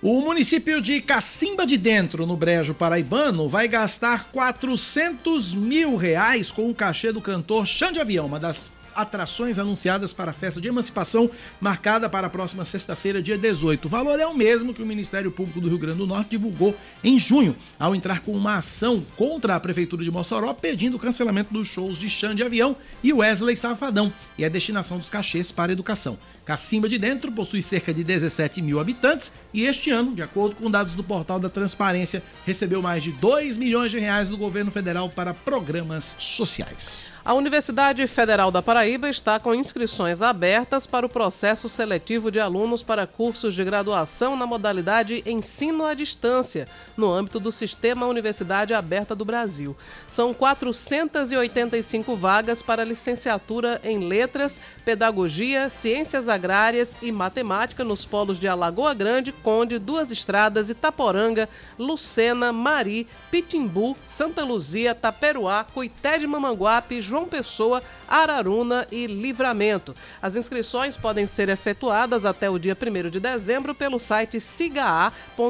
O 0.05 0.19
município 0.19 0.81
de 0.81 0.99
Cacimba 0.99 1.65
de 1.65 1.77
Dentro, 1.77 2.25
no 2.25 2.35
Brejo 2.35 2.73
Paraibano, 2.73 3.47
vai 3.47 3.69
gastar 3.69 4.27
400 4.33 5.53
mil 5.53 5.95
reais 5.95 6.51
com 6.51 6.69
o 6.69 6.75
cachê 6.75 7.13
do 7.13 7.21
cantor 7.21 7.65
Xande 7.65 8.01
Avião, 8.01 8.25
uma 8.25 8.37
das 8.37 8.69
atrações 8.93 9.57
anunciadas 9.57 10.11
para 10.11 10.31
a 10.31 10.33
festa 10.33 10.59
de 10.59 10.67
emancipação 10.67 11.31
marcada 11.59 12.09
para 12.09 12.27
a 12.27 12.29
próxima 12.29 12.65
sexta-feira, 12.65 13.21
dia 13.21 13.37
18. 13.37 13.85
O 13.85 13.89
valor 13.89 14.19
é 14.19 14.27
o 14.27 14.35
mesmo 14.35 14.73
que 14.73 14.83
o 14.83 14.85
Ministério 14.85 15.31
Público 15.31 15.61
do 15.61 15.69
Rio 15.69 15.77
Grande 15.77 15.99
do 15.99 16.05
Norte 16.05 16.31
divulgou 16.31 16.75
em 17.01 17.17
junho, 17.17 17.55
ao 17.79 17.95
entrar 17.95 18.19
com 18.19 18.33
uma 18.33 18.57
ação 18.57 19.05
contra 19.15 19.55
a 19.55 19.59
Prefeitura 19.59 20.03
de 20.03 20.11
Mossoró 20.11 20.53
pedindo 20.53 20.97
o 20.97 20.99
cancelamento 20.99 21.53
dos 21.53 21.69
shows 21.69 21.97
de 21.97 22.09
Xande 22.09 22.43
Avião 22.43 22.75
e 23.01 23.13
Wesley 23.13 23.55
Safadão 23.55 24.11
e 24.37 24.43
a 24.43 24.49
destinação 24.49 24.97
dos 24.97 25.09
cachês 25.09 25.49
para 25.49 25.71
a 25.71 25.73
educação. 25.73 26.19
Cacimba 26.45 26.89
de 26.89 26.97
Dentro 26.97 27.31
possui 27.31 27.61
cerca 27.61 27.93
de 27.93 28.03
17 28.03 28.61
mil 28.61 28.79
habitantes 28.79 29.31
e 29.53 29.65
este 29.65 29.91
ano, 29.91 30.13
de 30.13 30.21
acordo 30.21 30.55
com 30.55 30.69
dados 30.69 30.93
do 30.93 31.03
portal 31.03 31.39
da 31.39 31.49
Transparência, 31.49 32.21
recebeu 32.45 32.81
mais 32.81 33.03
de 33.03 33.11
2 33.11 33.55
milhões 33.55 33.91
de 33.91 33.99
reais 33.99 34.29
do 34.29 34.37
governo 34.37 34.71
federal 34.71 35.09
para 35.09 35.33
programas 35.33 36.15
sociais. 36.17 37.13
A 37.25 37.33
Universidade 37.33 38.05
Federal 38.05 38.51
da 38.51 38.61
Paraíba 38.61 39.07
está 39.07 39.39
com 39.39 39.55
inscrições 39.55 40.21
abertas 40.21 40.85
para 40.85 41.05
o 41.05 41.09
processo 41.09 41.69
seletivo 41.69 42.29
de 42.29 42.37
alunos 42.37 42.83
para 42.83 43.07
cursos 43.07 43.55
de 43.55 43.63
graduação 43.63 44.35
na 44.35 44.45
modalidade 44.45 45.23
Ensino 45.25 45.85
à 45.85 45.93
Distância, 45.93 46.67
no 46.97 47.09
âmbito 47.09 47.39
do 47.39 47.49
Sistema 47.49 48.07
Universidade 48.07 48.73
Aberta 48.73 49.15
do 49.15 49.23
Brasil. 49.23 49.73
São 50.05 50.33
485 50.33 52.13
vagas 52.17 52.61
para 52.61 52.83
licenciatura 52.83 53.79
em 53.85 53.99
Letras, 53.99 54.59
Pedagogia, 54.83 55.69
Ciências 55.69 56.27
Agrárias 56.33 56.95
e 57.01 57.11
Matemática 57.11 57.83
nos 57.83 58.05
polos 58.05 58.39
de 58.39 58.47
Alagoa 58.47 58.93
Grande, 58.93 59.31
Conde, 59.31 59.79
Duas 59.79 60.11
Estradas, 60.11 60.69
Itaporanga, 60.69 61.47
Lucena, 61.77 62.51
Mari, 62.51 63.07
Pitimbu, 63.31 63.95
Santa 64.07 64.43
Luzia, 64.43 64.93
Taperuá, 64.93 65.63
Cuité 65.63 66.17
de 66.17 66.27
Mamanguape, 66.27 67.01
João 67.01 67.25
Pessoa, 67.27 67.81
Araruna 68.07 68.87
e 68.91 69.07
Livramento. 69.07 69.95
As 70.21 70.35
inscrições 70.35 70.97
podem 70.97 71.27
ser 71.27 71.49
efetuadas 71.49 72.25
até 72.25 72.49
o 72.49 72.59
dia 72.59 72.77
1 72.79 73.09
de 73.09 73.19
dezembro 73.19 73.73
pelo 73.75 73.99
site 73.99 74.39
sigaa.fpb.br 74.39 75.43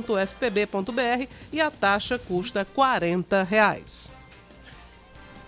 e 1.51 1.61
a 1.61 1.71
taxa 1.71 2.19
custa 2.19 2.65
40 2.65 3.43
reais. 3.43 4.13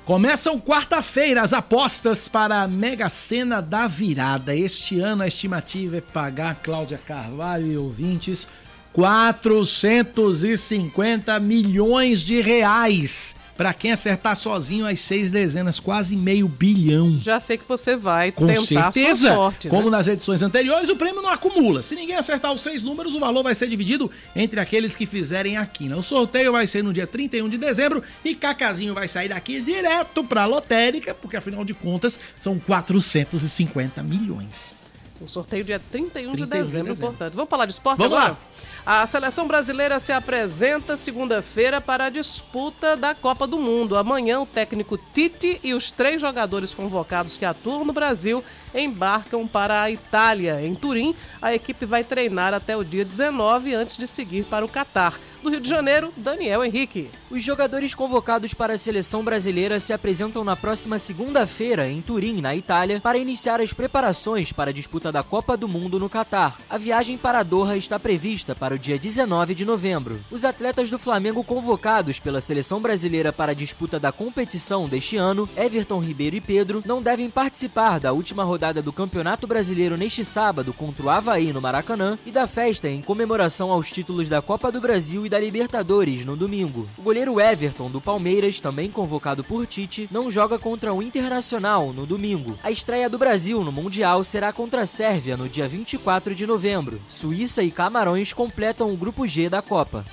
Começam 0.05 0.57
quarta-feira 0.59 1.41
as 1.41 1.51
apostas 1.51 2.27
para 2.27 2.61
a 2.61 2.67
Mega 2.67 3.09
Sena 3.09 3.59
da 3.59 3.87
Virada. 3.87 4.55
Este 4.55 4.99
ano 4.99 5.23
a 5.23 5.27
estimativa 5.27 5.97
é 5.97 6.01
pagar 6.01 6.61
Cláudia 6.61 6.99
Carvalho 6.99 7.65
e 7.65 7.75
ouvintes 7.75 8.47
450 8.93 11.39
milhões 11.39 12.21
de 12.21 12.39
reais. 12.39 13.35
Para 13.57 13.73
quem 13.73 13.91
acertar 13.93 14.35
sozinho 14.35 14.85
as 14.85 14.99
seis 14.99 15.31
dezenas, 15.31 15.79
quase 15.79 16.13
meio 16.15 16.45
bilhão. 16.47 17.17
Já 17.19 17.39
sei 17.39 17.57
que 17.57 17.63
você 17.65 17.95
vai 17.95 18.31
Com 18.31 18.45
tentar 18.47 18.91
certeza, 18.91 19.27
sua 19.27 19.35
sorte, 19.35 19.69
como 19.69 19.89
né? 19.89 19.95
nas 19.97 20.07
edições 20.09 20.41
anteriores, 20.41 20.89
o 20.89 20.95
prêmio 20.97 21.21
não 21.21 21.29
acumula. 21.29 21.81
Se 21.81 21.95
ninguém 21.95 22.17
acertar 22.17 22.51
os 22.51 22.59
seis 22.59 22.83
números, 22.83 23.15
o 23.15 23.19
valor 23.19 23.43
vai 23.43 23.55
ser 23.55 23.67
dividido 23.67 24.11
entre 24.35 24.59
aqueles 24.59 24.93
que 24.93 25.05
fizerem 25.05 25.55
a 25.55 25.65
quina. 25.65 25.95
O 25.95 26.03
sorteio 26.03 26.51
vai 26.51 26.67
ser 26.67 26.83
no 26.83 26.91
dia 26.91 27.07
31 27.07 27.47
de 27.47 27.57
dezembro 27.57 28.03
e 28.25 28.35
Cacazinho 28.35 28.93
vai 28.93 29.07
sair 29.07 29.29
daqui 29.29 29.61
direto 29.61 30.21
para 30.21 30.43
a 30.43 30.45
lotérica, 30.45 31.13
porque 31.13 31.37
afinal 31.37 31.63
de 31.63 31.73
contas 31.73 32.19
são 32.35 32.59
450 32.59 34.03
milhões. 34.03 34.79
O 35.21 35.29
sorteio 35.29 35.63
dia 35.63 35.79
31, 35.79 36.09
31 36.09 36.31
de 36.35 36.43
de 36.43 36.49
dezembro, 36.49 36.87
dezembro. 36.93 36.95
portanto. 37.11 37.33
Vamos 37.35 37.49
falar 37.49 37.65
de 37.65 37.71
esporte 37.71 37.97
Vamos 37.99 38.17
agora? 38.17 38.31
lá. 38.33 38.37
A 38.85 39.07
seleção 39.07 39.47
brasileira 39.47 39.99
se 39.99 40.11
apresenta 40.11 40.95
segunda-feira 40.95 41.81
para 41.81 42.05
a 42.05 42.09
disputa 42.11 42.95
da 42.95 43.15
Copa 43.15 43.47
do 43.47 43.57
Mundo. 43.57 43.97
Amanhã, 43.97 44.39
o 44.39 44.45
técnico 44.45 44.95
Tite 44.95 45.59
e 45.63 45.73
os 45.73 45.89
três 45.89 46.21
jogadores 46.21 46.71
convocados 46.71 47.35
que 47.35 47.45
atuam 47.45 47.83
no 47.83 47.91
Brasil 47.91 48.43
embarcam 48.75 49.47
para 49.47 49.81
a 49.81 49.89
Itália. 49.89 50.63
Em 50.63 50.75
Turim, 50.75 51.15
a 51.41 51.51
equipe 51.55 51.83
vai 51.83 52.03
treinar 52.03 52.53
até 52.53 52.77
o 52.77 52.83
dia 52.83 53.03
19 53.03 53.73
antes 53.73 53.97
de 53.97 54.07
seguir 54.07 54.43
para 54.43 54.63
o 54.63 54.69
Catar. 54.69 55.17
Do 55.41 55.51
Rio 55.51 55.61
de 55.61 55.69
Janeiro, 55.69 56.11
Daniel 56.17 56.65
Henrique. 56.65 57.09
Os 57.29 57.43
jogadores 57.43 57.93
convocados 57.93 58.55
para 58.55 58.73
a 58.73 58.77
seleção 58.79 59.23
brasileira 59.23 59.79
se 59.79 59.93
apresentam 59.93 60.43
na 60.43 60.55
próxima 60.55 60.97
segunda-feira 60.97 61.87
em 61.87 62.01
Turim, 62.01 62.41
na 62.41 62.55
Itália, 62.55 62.99
para 62.99 63.19
iniciar 63.19 63.61
as 63.61 63.71
preparações 63.71 64.51
para 64.51 64.71
a 64.71 64.73
disputa 64.73 65.11
da 65.11 65.21
Copa 65.21 65.55
do 65.55 65.67
Mundo 65.67 65.99
no 65.99 66.09
Catar. 66.09 66.57
A 66.67 66.79
viagem 66.79 67.15
para 67.15 67.43
Doha 67.43 67.77
está 67.77 67.99
prevista 67.99 68.55
para 68.55 68.74
o 68.75 68.79
dia 68.79 68.99
19 68.99 69.55
de 69.55 69.65
novembro. 69.65 70.19
Os 70.29 70.43
atletas 70.43 70.91
do 70.91 70.99
Flamengo 70.99 71.43
convocados 71.43 72.19
pela 72.19 72.41
seleção 72.41 72.81
brasileira 72.81 73.31
para 73.31 73.53
a 73.53 73.55
disputa 73.55 73.97
da 73.97 74.11
competição 74.11 74.87
deste 74.87 75.15
ano, 75.15 75.49
Everton 75.55 75.99
Ribeiro 75.99 76.35
e 76.35 76.41
Pedro, 76.41 76.83
não 76.85 77.01
devem 77.01 77.29
participar 77.29 77.99
da 77.99 78.11
última 78.11 78.43
rodada 78.43 78.81
do 78.81 78.91
Campeonato 78.91 79.47
Brasileiro 79.47 79.95
neste 79.95 80.25
sábado 80.25 80.73
contra 80.73 81.05
o 81.05 81.09
Havaí 81.09 81.53
no 81.53 81.61
Maracanã 81.61 82.19
e 82.25 82.31
da 82.31 82.47
festa 82.47 82.89
em 82.89 83.01
comemoração 83.01 83.71
aos 83.71 83.89
títulos 83.89 84.27
da 84.27 84.41
Copa 84.41 84.71
do 84.71 84.81
Brasil 84.81 85.25
e 85.25 85.29
da 85.29 85.39
Libertadores 85.39 86.25
no 86.25 86.35
domingo. 86.35 86.89
O 86.97 87.01
goleiro 87.01 87.39
Everton 87.39 87.89
do 87.89 88.01
Palmeiras, 88.01 88.59
também 88.59 88.91
convocado 88.91 89.43
por 89.43 89.65
Tite, 89.65 90.09
não 90.11 90.29
joga 90.29 90.59
contra 90.59 90.93
o 90.93 91.01
Internacional 91.01 91.93
no 91.93 92.05
domingo. 92.05 92.57
A 92.61 92.71
estreia 92.71 93.09
do 93.09 93.17
Brasil 93.17 93.63
no 93.63 93.71
Mundial 93.71 94.21
será 94.23 94.51
contra 94.51 94.81
a 94.81 94.85
Sérvia 94.85 95.37
no 95.37 95.47
dia 95.47 95.67
24 95.67 96.35
de 96.35 96.45
novembro. 96.45 97.01
Suíça 97.07 97.63
e 97.63 97.71
Camarões 97.71 98.33
completam 98.33 98.64
o 98.79 98.97
grupo 98.97 99.27
G 99.27 99.49
da 99.49 99.61
Copa. 99.61 100.03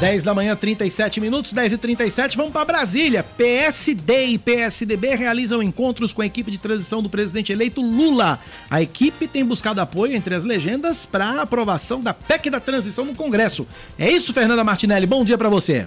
Dez 0.00 0.22
da 0.22 0.32
manhã, 0.32 0.56
37 0.56 1.20
minutos, 1.20 1.52
10 1.52 1.74
e 1.74 1.78
37 1.78 2.34
vamos 2.34 2.52
para 2.52 2.64
Brasília. 2.64 3.22
PSD 3.22 4.24
e 4.24 4.38
PSDB 4.38 5.14
realizam 5.14 5.62
encontros 5.62 6.10
com 6.10 6.22
a 6.22 6.26
equipe 6.26 6.50
de 6.50 6.56
transição 6.56 7.02
do 7.02 7.10
presidente 7.10 7.52
eleito 7.52 7.82
Lula. 7.82 8.40
A 8.70 8.80
equipe 8.80 9.28
tem 9.28 9.44
buscado 9.44 9.78
apoio 9.78 10.16
entre 10.16 10.34
as 10.34 10.42
legendas 10.42 11.04
para 11.04 11.26
a 11.26 11.42
aprovação 11.42 12.00
da 12.00 12.14
PEC 12.14 12.48
da 12.48 12.58
transição 12.58 13.04
no 13.04 13.14
Congresso. 13.14 13.66
É 13.98 14.10
isso, 14.10 14.32
Fernanda 14.32 14.64
Martinelli. 14.64 15.06
Bom 15.06 15.22
dia 15.22 15.36
para 15.36 15.50
você. 15.50 15.86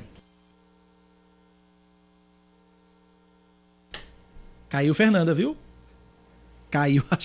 Caiu 4.70 4.94
Fernanda, 4.94 5.34
viu? 5.34 5.57
Caiu 6.74 7.04
a, 7.12 7.18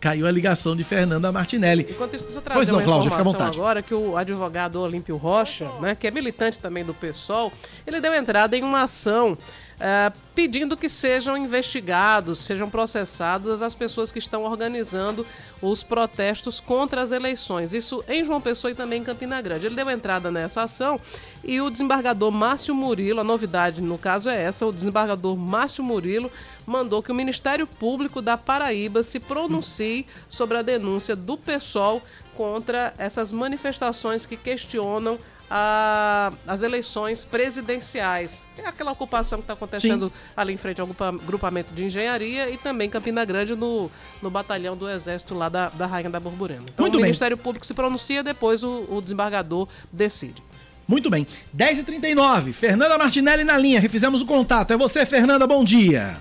caiu 0.00 0.26
a 0.26 0.30
ligação 0.30 0.74
de 0.74 0.82
Fernanda 0.82 1.30
Martinelli. 1.30 1.86
Enquanto 1.90 2.16
isso, 2.16 2.24
deixa 2.24 2.38
eu 2.38 2.42
trazer 2.42 2.58
Pois 2.58 2.68
não, 2.70 2.76
uma 2.78 2.82
Cláudia, 2.82 3.10
fica 3.10 3.16
à 3.16 3.20
informação 3.20 3.38
vontade. 3.46 3.58
agora 3.60 3.82
que 3.82 3.92
o 3.92 4.16
advogado 4.16 4.80
Olímpio 4.80 5.18
Rocha, 5.18 5.68
né, 5.82 5.94
que 5.94 6.06
é 6.06 6.10
militante 6.10 6.58
também 6.58 6.82
do 6.82 6.94
PSOL, 6.94 7.52
ele 7.86 8.00
deu 8.00 8.14
entrada 8.14 8.56
em 8.56 8.62
uma 8.62 8.84
ação 8.84 9.36
eh, 9.80 10.12
pedindo 10.34 10.76
que 10.76 10.88
sejam 10.88 11.36
investigados, 11.36 12.38
sejam 12.38 12.70
processadas 12.70 13.62
as 13.62 13.74
pessoas 13.74 14.12
que 14.12 14.18
estão 14.18 14.44
organizando 14.44 15.26
os 15.60 15.82
protestos 15.82 16.60
contra 16.60 17.02
as 17.02 17.10
eleições. 17.10 17.72
Isso 17.72 18.04
em 18.08 18.24
João 18.24 18.40
Pessoa 18.40 18.70
e 18.70 18.74
também 18.74 19.00
em 19.00 19.04
Campina 19.04 19.40
Grande. 19.40 19.66
Ele 19.66 19.74
deu 19.74 19.90
entrada 19.90 20.30
nessa 20.30 20.62
ação 20.62 21.00
e 21.42 21.60
o 21.60 21.70
desembargador 21.70 22.30
Márcio 22.30 22.74
Murilo, 22.74 23.20
a 23.20 23.24
novidade 23.24 23.82
no 23.82 23.98
caso 23.98 24.28
é 24.28 24.42
essa, 24.42 24.64
o 24.66 24.72
desembargador 24.72 25.36
Márcio 25.36 25.82
Murilo 25.82 26.30
mandou 26.66 27.02
que 27.02 27.12
o 27.12 27.14
Ministério 27.14 27.66
Público 27.66 28.22
da 28.22 28.36
Paraíba 28.36 29.02
se 29.02 29.20
pronuncie 29.20 30.06
sobre 30.28 30.56
a 30.56 30.62
denúncia 30.62 31.14
do 31.14 31.36
PSOL 31.36 32.00
contra 32.36 32.92
essas 32.98 33.30
manifestações 33.30 34.26
que 34.26 34.36
questionam 34.36 35.18
a- 35.50 36.32
as 36.46 36.62
eleições 36.62 37.24
presidenciais. 37.24 38.44
É 38.58 38.66
aquela 38.66 38.92
ocupação 38.92 39.38
que 39.38 39.44
está 39.44 39.54
acontecendo 39.54 40.12
ali 40.36 40.52
em 40.52 40.56
frente 40.56 40.80
ao 40.80 40.86
grupa- 40.86 41.12
grupamento 41.12 41.72
de 41.74 41.84
engenharia 41.84 42.48
e 42.50 42.56
também 42.56 42.88
Campina 42.90 43.24
Grande 43.24 43.54
no, 43.54 43.90
no 44.22 44.30
batalhão 44.30 44.76
do 44.76 44.88
Exército 44.88 45.34
lá 45.34 45.48
da, 45.48 45.68
da 45.68 45.86
Rainha 45.86 46.10
da 46.10 46.18
Borborema. 46.20 46.62
Então 46.72 46.84
Muito 46.84 46.94
o 46.94 46.96
bem. 46.98 47.04
Ministério 47.04 47.36
Público 47.36 47.66
se 47.66 47.74
pronuncia, 47.74 48.22
depois 48.22 48.62
o, 48.62 48.86
o 48.90 49.00
desembargador 49.02 49.68
decide. 49.92 50.42
Muito 50.86 51.08
bem. 51.08 51.26
10h39, 51.56 52.52
Fernanda 52.52 52.98
Martinelli 52.98 53.42
na 53.44 53.56
linha. 53.56 53.80
Refizemos 53.80 54.20
o 54.20 54.26
contato. 54.26 54.72
É 54.72 54.76
você, 54.76 55.06
Fernanda, 55.06 55.46
bom 55.46 55.64
dia. 55.64 56.18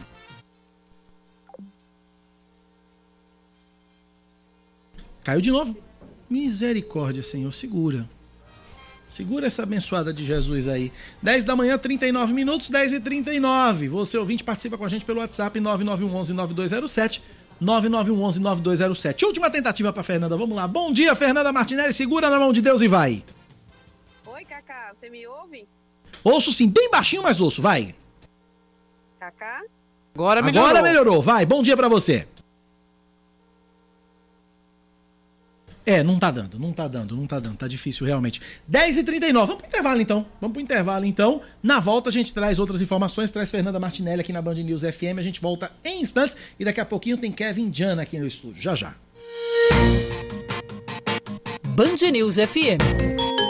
Caiu 5.23 5.41
de 5.41 5.51
novo. 5.51 5.75
Misericórdia, 6.29 7.21
Senhor, 7.23 7.51
segura. 7.51 8.07
Segura 9.15 9.45
essa 9.45 9.61
abençoada 9.61 10.11
de 10.11 10.25
Jesus 10.25 10.67
aí. 10.67 10.91
10 11.21 11.45
da 11.45 11.55
manhã, 11.55 11.77
39 11.77 12.33
minutos, 12.33 12.71
10 12.71 12.93
e 12.93 12.99
39. 12.99 13.87
Você 13.87 14.17
ouvinte 14.17 14.43
participa 14.43 14.75
com 14.75 14.85
a 14.85 14.89
gente 14.89 15.05
pelo 15.05 15.19
WhatsApp 15.19 15.59
9911-9207. 15.59 17.21
9911-9207. 17.61 19.23
Última 19.23 19.51
tentativa 19.51 19.93
para 19.93 20.01
Fernanda, 20.01 20.35
vamos 20.35 20.55
lá. 20.55 20.67
Bom 20.67 20.91
dia, 20.91 21.13
Fernanda 21.13 21.51
Martinelli. 21.51 21.93
Segura 21.93 22.27
na 22.27 22.39
mão 22.39 22.51
de 22.51 22.59
Deus 22.59 22.81
e 22.81 22.87
vai. 22.87 23.23
Oi, 24.25 24.45
Cacá, 24.45 24.91
você 24.91 25.11
me 25.11 25.27
ouve? 25.27 25.67
Ouço 26.23 26.51
sim, 26.51 26.67
bem 26.67 26.89
baixinho, 26.89 27.21
mas 27.21 27.39
ouço, 27.39 27.61
vai. 27.61 27.93
Cacá? 29.19 29.61
Agora 30.15 30.41
melhorou. 30.41 30.69
Agora 30.69 30.81
melhorou, 30.81 31.21
vai. 31.21 31.45
Bom 31.45 31.61
dia 31.61 31.77
para 31.77 31.87
você. 31.87 32.27
É, 35.85 36.01
não 36.01 36.17
tá 36.17 36.31
dando, 36.31 36.57
não 36.57 36.71
tá 36.71 36.87
dando, 36.87 37.15
não 37.15 37.27
tá 37.27 37.39
dando, 37.39 37.57
tá 37.57 37.67
difícil 37.67 38.05
realmente. 38.05 38.41
10h39, 38.71 39.33
vamos 39.33 39.55
pro 39.55 39.67
intervalo 39.67 40.01
então. 40.01 40.25
Vamos 40.39 40.53
pro 40.53 40.61
intervalo 40.61 41.05
então. 41.05 41.41
Na 41.61 41.79
volta 41.79 42.09
a 42.09 42.11
gente 42.11 42.33
traz 42.33 42.57
outras 42.57 42.81
informações, 42.81 43.31
traz 43.31 43.51
Fernanda 43.51 43.79
Martinelli 43.79 44.21
aqui 44.21 44.31
na 44.31 44.41
Band 44.41 44.55
News 44.55 44.81
FM. 44.81 45.17
A 45.17 45.21
gente 45.21 45.41
volta 45.41 45.71
em 45.83 46.01
instantes 46.01 46.37
e 46.57 46.63
daqui 46.63 46.79
a 46.79 46.85
pouquinho 46.85 47.17
tem 47.17 47.31
Kevin 47.31 47.69
Diana 47.69 48.03
aqui 48.03 48.17
no 48.17 48.25
estúdio. 48.25 48.61
Já 48.61 48.75
já. 48.75 48.93
Band 51.75 52.11
News 52.11 52.35
FM. 52.35 52.79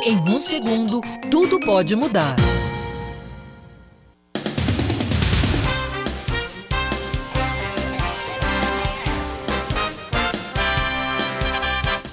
Em 0.06 0.18
um 0.18 0.38
segundo, 0.38 1.02
tudo 1.30 1.60
pode 1.60 1.96
mudar. 1.96 2.36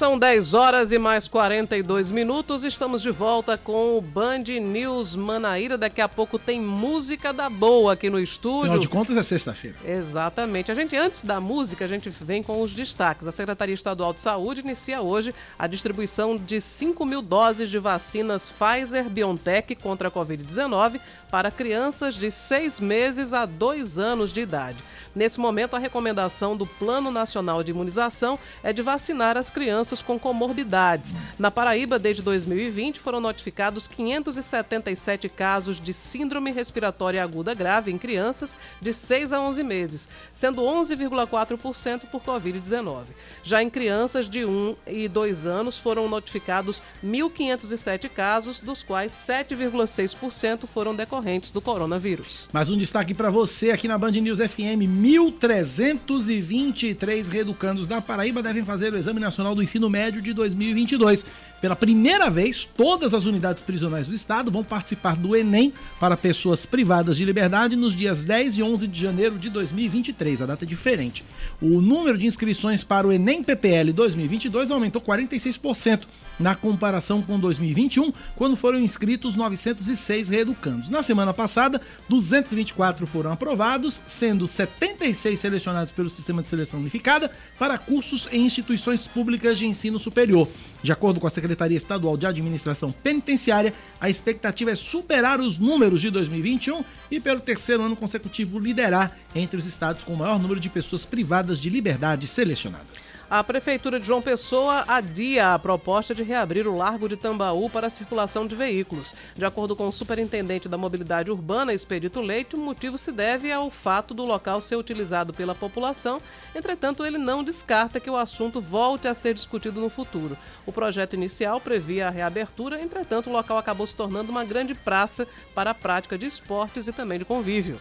São 0.01 0.19
10 0.19 0.55
horas 0.55 0.93
e 0.93 0.99
mais 0.99 1.29
42 1.29 2.11
minutos. 2.11 2.65
Estamos 2.65 3.03
de 3.03 3.11
volta 3.11 3.59
com 3.59 3.99
o 3.99 4.01
Band 4.01 4.45
News 4.45 5.15
Manaíra. 5.15 5.77
Daqui 5.77 6.01
a 6.01 6.09
pouco 6.09 6.39
tem 6.39 6.59
música 6.59 7.35
da 7.35 7.51
boa 7.51 7.93
aqui 7.93 8.09
no 8.09 8.19
estúdio. 8.19 8.61
Afinal 8.61 8.79
de 8.79 8.89
contas 8.89 9.15
é 9.19 9.23
sexta-feira. 9.23 9.77
Exatamente. 9.85 10.73
A 10.73 10.75
gente, 10.75 10.97
antes 10.97 11.23
da 11.23 11.39
música, 11.39 11.85
a 11.85 11.89
gente 11.89 12.09
vem 12.09 12.43
com 12.43 12.63
os 12.63 12.73
destaques. 12.73 13.29
A 13.29 13.33
Secretaria 13.33 13.75
Estadual 13.75 14.15
de 14.15 14.23
Saúde 14.23 14.63
inicia 14.63 15.03
hoje 15.03 15.35
a 15.59 15.67
distribuição 15.67 16.39
de 16.39 16.63
5 16.63 17.05
mil 17.05 17.21
doses 17.21 17.69
de 17.69 17.79
vacinas 17.79 18.51
Pfizer 18.51 19.07
BioNTech 19.11 19.75
contra 19.75 20.09
a 20.09 20.11
Covid-19 20.11 20.99
para 21.31 21.51
crianças 21.51 22.15
de 22.15 22.31
6 22.31 22.81
meses 22.81 23.35
a 23.35 23.45
2 23.45 23.99
anos 23.99 24.33
de 24.33 24.41
idade. 24.41 24.79
Nesse 25.15 25.41
momento, 25.41 25.75
a 25.75 25.79
recomendação 25.79 26.57
do 26.57 26.65
Plano 26.65 27.11
Nacional 27.11 27.65
de 27.65 27.73
Imunização 27.73 28.39
é 28.63 28.73
de 28.73 28.81
vacinar 28.81 29.37
as 29.37 29.51
crianças 29.51 30.01
com 30.01 30.19
comorbidades. 30.19 31.15
Na 31.39 31.51
Paraíba, 31.51 31.99
desde 31.99 32.23
2020, 32.23 33.01
foram 33.01 33.21
notificados 33.21 33.89
577 33.89 35.29
casos 35.29 35.81
de 35.81 35.93
síndrome 35.93 36.53
respiratória 36.53 37.23
aguda 37.23 37.55
grave 37.55 37.91
em 37.91 37.99
crianças 37.99 38.57
de 38.81 38.95
6 38.95 39.33
a 39.33 39.41
11 39.41 39.63
meses, 39.65 40.09
sendo 40.33 40.63
11,4% 40.63 42.03
por 42.11 42.23
Covid-19. 42.23 43.07
Já 43.43 43.63
em 43.63 43.71
crianças 43.71 44.29
de 44.29 44.45
1 44.45 44.77
e 44.87 45.09
2 45.09 45.45
anos, 45.45 45.77
foram 45.77 46.09
notificados 46.09 46.81
1.507 47.05 48.09
casos, 48.09 48.61
dos 48.61 48.83
quais 48.85 49.13
7,6% 49.13 50.67
foram 50.67 50.95
decorrentes 50.95 51.51
do 51.51 51.61
coronavírus. 51.61 52.49
Mais 52.53 52.71
um 52.71 52.77
destaque 52.77 53.13
para 53.13 53.31
você 53.31 53.73
aqui 53.73 53.89
na 53.89 53.99
Band 53.99 54.13
News 54.13 54.39
FM. 54.39 55.00
1.323 55.01 57.29
reeducandos 57.29 57.87
da 57.87 58.03
Paraíba 58.03 58.43
devem 58.43 58.65
fazer 58.65 58.93
o 58.93 58.99
Exame 58.99 59.19
Nacional 59.19 59.55
do 59.55 59.63
Ensino 59.63 59.89
Médio 59.89 60.21
de 60.21 60.35
2022. 60.35 61.25
Pela 61.61 61.77
primeira 61.77 62.31
vez, 62.31 62.65
todas 62.65 63.13
as 63.13 63.27
unidades 63.27 63.63
prisionais 63.63 64.07
do 64.07 64.15
estado 64.15 64.51
vão 64.51 64.65
participar 64.65 65.15
do 65.15 65.37
Enem 65.37 65.73
para 65.99 66.17
pessoas 66.17 66.65
privadas 66.65 67.19
de 67.19 67.25
liberdade 67.25 67.77
nos 67.77 67.95
dias 67.95 68.25
10 68.25 68.59
e 68.59 68.63
11 68.63 68.87
de 68.87 69.01
janeiro 69.01 69.39
de 69.39 69.51
2023. 69.51 70.41
A 70.41 70.47
data 70.47 70.65
é 70.65 70.67
diferente. 70.67 71.23
O 71.61 71.83
número 71.83 72.17
de 72.17 72.27
inscrições 72.27 72.83
para 72.83 73.07
o 73.07 73.13
Enem 73.13 73.45
PPL 73.45 73.93
2022 73.93 74.71
aumentou 74.71 75.03
46% 75.03 76.05
na 76.39 76.55
comparação 76.55 77.21
com 77.21 77.39
2021, 77.39 78.11
quando 78.35 78.57
foram 78.57 78.79
inscritos 78.79 79.37
906 79.37 80.31
reeducandos. 80.31 80.89
Na 80.89 81.03
semana 81.03 81.35
passada, 81.35 81.81
224 82.09 83.07
foram 83.07 83.33
aprovados, 83.33 84.03
sendo 84.07 84.47
76 84.47 85.39
selecionados 85.39 85.93
pelo 85.93 86.09
Sistema 86.09 86.41
de 86.41 86.49
Seleção 86.49 86.81
Unificada 86.81 87.31
para 87.59 87.77
cursos 87.77 88.27
em 88.33 88.47
instituições 88.47 89.07
públicas 89.07 89.59
de 89.59 89.67
ensino 89.67 89.99
superior. 89.99 90.49
De 90.83 90.93
acordo 90.93 91.21
com 91.21 91.27
a 91.27 91.31
Secretaria 91.31 91.77
Estadual 91.77 92.17
de 92.17 92.27
Administração 92.27 92.91
Penitenciária, 92.91 93.75
a 94.01 94.09
expectativa 94.09 94.71
é 94.71 94.75
superar 94.75 95.41
os 95.41 95.59
números 95.59 96.01
de 96.01 96.11
2021 96.11 96.83
e, 97.11 97.21
pelo 97.21 97.41
terceiro 97.41 97.83
ano 97.83 97.97
consecutivo, 97.97 98.59
liderar 98.59 99.17
entre 99.35 99.59
os 99.59 99.67
estados 99.67 100.05
com 100.05 100.15
o 100.15 100.17
maior 100.17 100.39
número 100.39 100.59
de 100.59 100.71
pessoas 100.71 101.05
privadas 101.05 101.61
de 101.61 101.69
liberdade 101.69 102.27
selecionadas. 102.27 103.20
A 103.31 103.45
Prefeitura 103.45 104.01
de 104.01 104.07
João 104.07 104.21
Pessoa 104.21 104.85
adia 104.89 105.55
a 105.55 105.59
proposta 105.61 106.13
de 106.13 106.25
reabrir 106.25 106.67
o 106.67 106.77
Largo 106.77 107.09
de 107.09 107.17
Tambaú 107.17 107.71
para 107.71 107.87
a 107.87 107.91
circulação 107.91 108.45
de 108.45 108.57
veículos. 108.57 109.15
De 109.37 109.45
acordo 109.45 109.77
com 109.77 109.87
o 109.87 109.93
superintendente 109.93 110.69
da 110.69 110.77
Mobilidade 110.77 111.31
Urbana, 111.31 111.73
Expedito 111.73 112.21
Leite, 112.21 112.57
o 112.57 112.59
motivo 112.59 112.99
se 112.99 113.13
deve 113.13 113.53
ao 113.53 113.71
fato 113.71 114.15
do 114.15 114.25
local 114.25 114.61
ser 114.61 114.75
utilizado 114.75 115.33
pela 115.33 115.55
população. 115.55 116.21
Entretanto, 116.57 117.07
ele 117.07 117.19
não 117.19 117.45
descarta 117.45 118.01
que 118.01 118.11
o 118.11 118.17
assunto 118.17 118.61
volte 118.61 119.07
a 119.07 119.15
ser 119.15 119.33
discutido 119.33 119.81
no 119.81 119.89
futuro. 119.89 120.37
O 120.67 120.73
projeto 120.73 121.15
inicial 121.15 121.61
previa 121.61 122.09
a 122.09 122.11
reabertura, 122.11 122.83
entretanto, 122.83 123.31
o 123.31 123.33
local 123.33 123.57
acabou 123.59 123.87
se 123.87 123.95
tornando 123.95 124.33
uma 124.33 124.43
grande 124.43 124.75
praça 124.75 125.25
para 125.55 125.71
a 125.71 125.75
prática 125.75 126.19
de 126.19 126.27
esportes 126.27 126.89
e 126.89 126.93
também 126.93 127.21
de 127.21 127.25
convívio. 127.25 127.81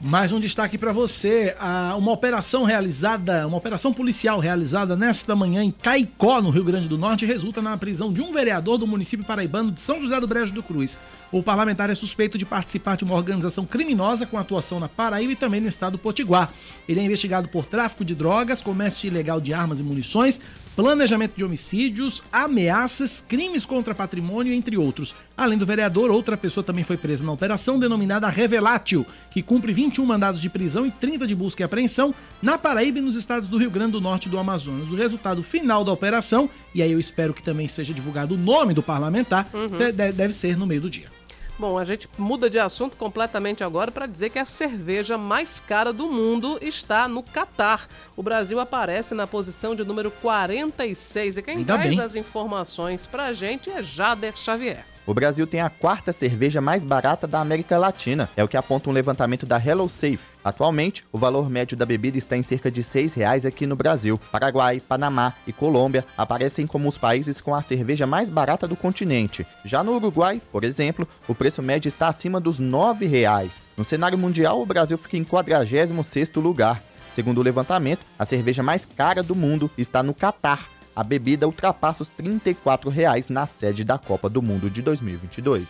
Mais 0.00 0.32
um 0.32 0.40
destaque 0.40 0.76
para 0.76 0.92
você: 0.92 1.54
uma 1.96 2.12
operação 2.12 2.64
realizada, 2.64 3.46
uma 3.46 3.56
operação 3.56 3.92
policial 3.92 4.38
realizada 4.38 4.96
nesta 4.96 5.36
manhã 5.36 5.62
em 5.62 5.70
Caicó, 5.70 6.42
no 6.42 6.50
Rio 6.50 6.64
Grande 6.64 6.88
do 6.88 6.98
Norte, 6.98 7.24
resulta 7.24 7.62
na 7.62 7.76
prisão 7.76 8.12
de 8.12 8.20
um 8.20 8.32
vereador 8.32 8.76
do 8.76 8.86
município 8.86 9.24
paraibano 9.24 9.70
de 9.70 9.80
São 9.80 10.00
José 10.00 10.18
do 10.20 10.26
Brejo 10.26 10.52
do 10.52 10.62
Cruz. 10.62 10.98
O 11.30 11.42
parlamentar 11.42 11.90
é 11.90 11.94
suspeito 11.94 12.36
de 12.36 12.44
participar 12.44 12.96
de 12.96 13.04
uma 13.04 13.14
organização 13.14 13.64
criminosa 13.64 14.26
com 14.26 14.36
atuação 14.36 14.78
na 14.78 14.88
Paraíba 14.88 15.32
e 15.32 15.36
também 15.36 15.60
no 15.60 15.68
estado 15.68 15.92
do 15.92 15.98
Potiguar. 15.98 16.52
Ele 16.88 17.00
é 17.00 17.02
investigado 17.02 17.48
por 17.48 17.64
tráfico 17.64 18.04
de 18.04 18.14
drogas, 18.14 18.60
comércio 18.60 19.06
ilegal 19.06 19.40
de 19.40 19.54
armas 19.54 19.80
e 19.80 19.82
munições, 19.82 20.40
planejamento 20.76 21.36
de 21.36 21.44
homicídios, 21.44 22.22
ameaças, 22.32 23.22
crimes 23.26 23.64
contra 23.64 23.94
patrimônio, 23.94 24.52
entre 24.52 24.76
outros. 24.76 25.14
Além 25.36 25.56
do 25.58 25.66
vereador, 25.66 26.10
outra 26.10 26.36
pessoa 26.36 26.64
também 26.64 26.84
foi 26.84 26.96
presa 26.96 27.24
na 27.24 27.32
operação 27.32 27.78
denominada 27.78 28.28
Revelátil, 28.28 29.06
que 29.30 29.42
cumpre 29.42 29.72
21 29.72 30.04
mandados 30.04 30.40
de 30.40 30.48
prisão 30.50 30.86
e 30.86 30.90
30 30.90 31.26
de 31.26 31.34
busca 31.34 31.62
e 31.62 31.64
apreensão 31.64 32.14
na 32.42 32.58
Paraíba 32.58 32.98
e 32.98 33.02
nos 33.02 33.14
estados 33.16 33.48
do 33.48 33.56
Rio 33.58 33.70
Grande 33.70 33.92
do 33.92 34.00
Norte 34.00 34.26
e 34.26 34.30
do 34.30 34.38
Amazonas. 34.38 34.90
O 34.90 34.96
resultado 34.96 35.42
final 35.42 35.84
da 35.84 35.92
operação, 35.92 36.48
e 36.74 36.82
aí 36.82 36.90
eu 36.92 36.98
espero 36.98 37.32
que 37.32 37.42
também 37.42 37.68
seja 37.68 37.94
divulgado 37.94 38.34
o 38.34 38.38
nome 38.38 38.74
do 38.74 38.82
parlamentar, 38.82 39.48
Uhum. 39.54 39.68
deve 40.14 40.32
ser 40.32 40.56
no 40.56 40.66
meio 40.66 40.80
do 40.80 40.90
dia. 40.90 41.06
Bom, 41.56 41.78
a 41.78 41.84
gente 41.84 42.08
muda 42.18 42.50
de 42.50 42.58
assunto 42.58 42.96
completamente 42.96 43.62
agora 43.62 43.92
para 43.92 44.06
dizer 44.06 44.30
que 44.30 44.40
a 44.40 44.44
cerveja 44.44 45.16
mais 45.16 45.60
cara 45.60 45.92
do 45.92 46.10
mundo 46.10 46.58
está 46.60 47.06
no 47.06 47.22
Catar. 47.22 47.86
O 48.16 48.22
Brasil 48.24 48.58
aparece 48.58 49.14
na 49.14 49.24
posição 49.26 49.74
de 49.76 49.84
número 49.84 50.10
46 50.10 51.36
e 51.36 51.42
quem 51.42 51.58
Ainda 51.58 51.74
traz 51.74 51.90
bem. 51.90 52.00
as 52.00 52.16
informações 52.16 53.06
para 53.06 53.26
a 53.26 53.32
gente 53.32 53.70
é 53.70 53.82
Jader 53.84 54.36
Xavier. 54.36 54.84
O 55.06 55.12
Brasil 55.12 55.46
tem 55.46 55.60
a 55.60 55.68
quarta 55.68 56.12
cerveja 56.12 56.62
mais 56.62 56.82
barata 56.82 57.26
da 57.26 57.38
América 57.38 57.76
Latina, 57.76 58.26
é 58.34 58.42
o 58.42 58.48
que 58.48 58.56
aponta 58.56 58.88
um 58.88 58.92
levantamento 58.92 59.44
da 59.44 59.58
Hello 59.62 59.86
Safe. 59.86 60.18
Atualmente, 60.42 61.04
o 61.12 61.18
valor 61.18 61.50
médio 61.50 61.76
da 61.76 61.84
bebida 61.84 62.16
está 62.16 62.38
em 62.38 62.42
cerca 62.42 62.70
de 62.70 62.82
6 62.82 63.12
reais 63.12 63.44
aqui 63.44 63.66
no 63.66 63.76
Brasil. 63.76 64.18
Paraguai, 64.32 64.80
Panamá 64.80 65.34
e 65.46 65.52
Colômbia 65.52 66.06
aparecem 66.16 66.66
como 66.66 66.88
os 66.88 66.96
países 66.96 67.38
com 67.38 67.54
a 67.54 67.60
cerveja 67.60 68.06
mais 68.06 68.30
barata 68.30 68.66
do 68.66 68.76
continente. 68.76 69.46
Já 69.62 69.84
no 69.84 69.94
Uruguai, 69.94 70.40
por 70.50 70.64
exemplo, 70.64 71.06
o 71.28 71.34
preço 71.34 71.62
médio 71.62 71.88
está 71.88 72.08
acima 72.08 72.40
dos 72.40 72.58
9 72.58 73.04
reais. 73.04 73.66
No 73.76 73.84
cenário 73.84 74.16
mundial, 74.16 74.62
o 74.62 74.66
Brasil 74.66 74.96
fica 74.96 75.18
em 75.18 75.24
46º 75.24 76.40
lugar. 76.40 76.82
Segundo 77.14 77.38
o 77.38 77.44
levantamento, 77.44 78.00
a 78.18 78.24
cerveja 78.24 78.62
mais 78.62 78.84
cara 78.84 79.22
do 79.22 79.36
mundo 79.36 79.70
está 79.78 80.02
no 80.02 80.14
Catar. 80.14 80.68
A 80.94 81.02
bebida 81.02 81.46
ultrapassa 81.46 82.02
os 82.02 82.08
34 82.08 82.88
reais 82.88 83.28
na 83.28 83.46
sede 83.46 83.82
da 83.82 83.98
Copa 83.98 84.28
do 84.28 84.40
Mundo 84.40 84.70
de 84.70 84.80
2022. 84.82 85.68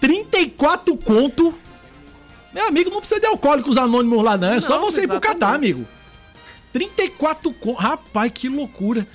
34 0.00 0.96
conto. 0.96 1.54
Meu 2.52 2.66
amigo, 2.66 2.90
não 2.90 2.98
precisa 2.98 3.20
de 3.20 3.26
alcoólicos 3.26 3.76
anônimos 3.78 4.24
lá, 4.24 4.36
não. 4.36 4.54
É 4.54 4.60
só 4.60 4.76
Não, 4.80 4.90
você 4.90 5.02
ir 5.02 5.06
pro 5.06 5.16
exatamente. 5.16 5.38
Catar, 5.40 5.54
amigo. 5.54 5.86
34 6.72 7.52
conto. 7.54 7.78
Rapaz, 7.78 8.32
que 8.34 8.48
loucura. 8.48 9.06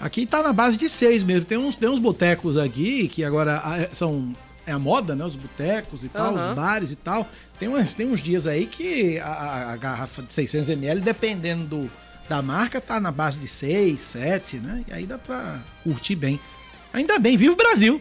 Aqui 0.00 0.24
tá 0.24 0.42
na 0.42 0.52
base 0.52 0.76
de 0.78 0.88
seis 0.88 1.22
mesmo. 1.22 1.44
Tem 1.44 1.58
uns, 1.58 1.74
tem 1.76 1.88
uns 1.88 1.98
botecos 1.98 2.56
aqui 2.56 3.06
que 3.08 3.22
agora 3.24 3.60
ah, 3.64 3.78
é- 3.80 3.90
são. 3.92 4.32
É 4.66 4.72
a 4.72 4.78
moda, 4.78 5.14
né? 5.16 5.24
Os 5.24 5.34
botecos 5.36 6.04
e 6.04 6.08
tal, 6.08 6.34
Aham. 6.34 6.50
os 6.50 6.54
bares 6.54 6.90
e 6.92 6.96
tal. 6.96 7.26
Tem, 7.58 7.66
umas, 7.68 7.94
tem 7.94 8.06
uns 8.06 8.20
dias 8.20 8.46
aí 8.46 8.66
que 8.66 9.18
a- 9.18 9.26
a, 9.26 9.72
a 9.72 9.76
garrafa 9.76 10.22
de 10.22 10.32
600ml, 10.32 11.00
dependendo 11.00 11.64
do, 11.64 11.90
da 12.30 12.40
marca, 12.40 12.80
tá 12.80 13.00
na 13.00 13.10
base 13.10 13.40
de 13.40 13.48
6, 13.48 13.98
7, 13.98 14.58
né? 14.58 14.84
E 14.86 14.92
aí 14.92 15.04
dá 15.04 15.18
pra 15.18 15.58
curtir 15.82 16.14
bem. 16.14 16.38
Ainda 16.92 17.18
bem, 17.18 17.36
viva 17.36 17.54
o 17.54 17.56
Brasil! 17.56 18.00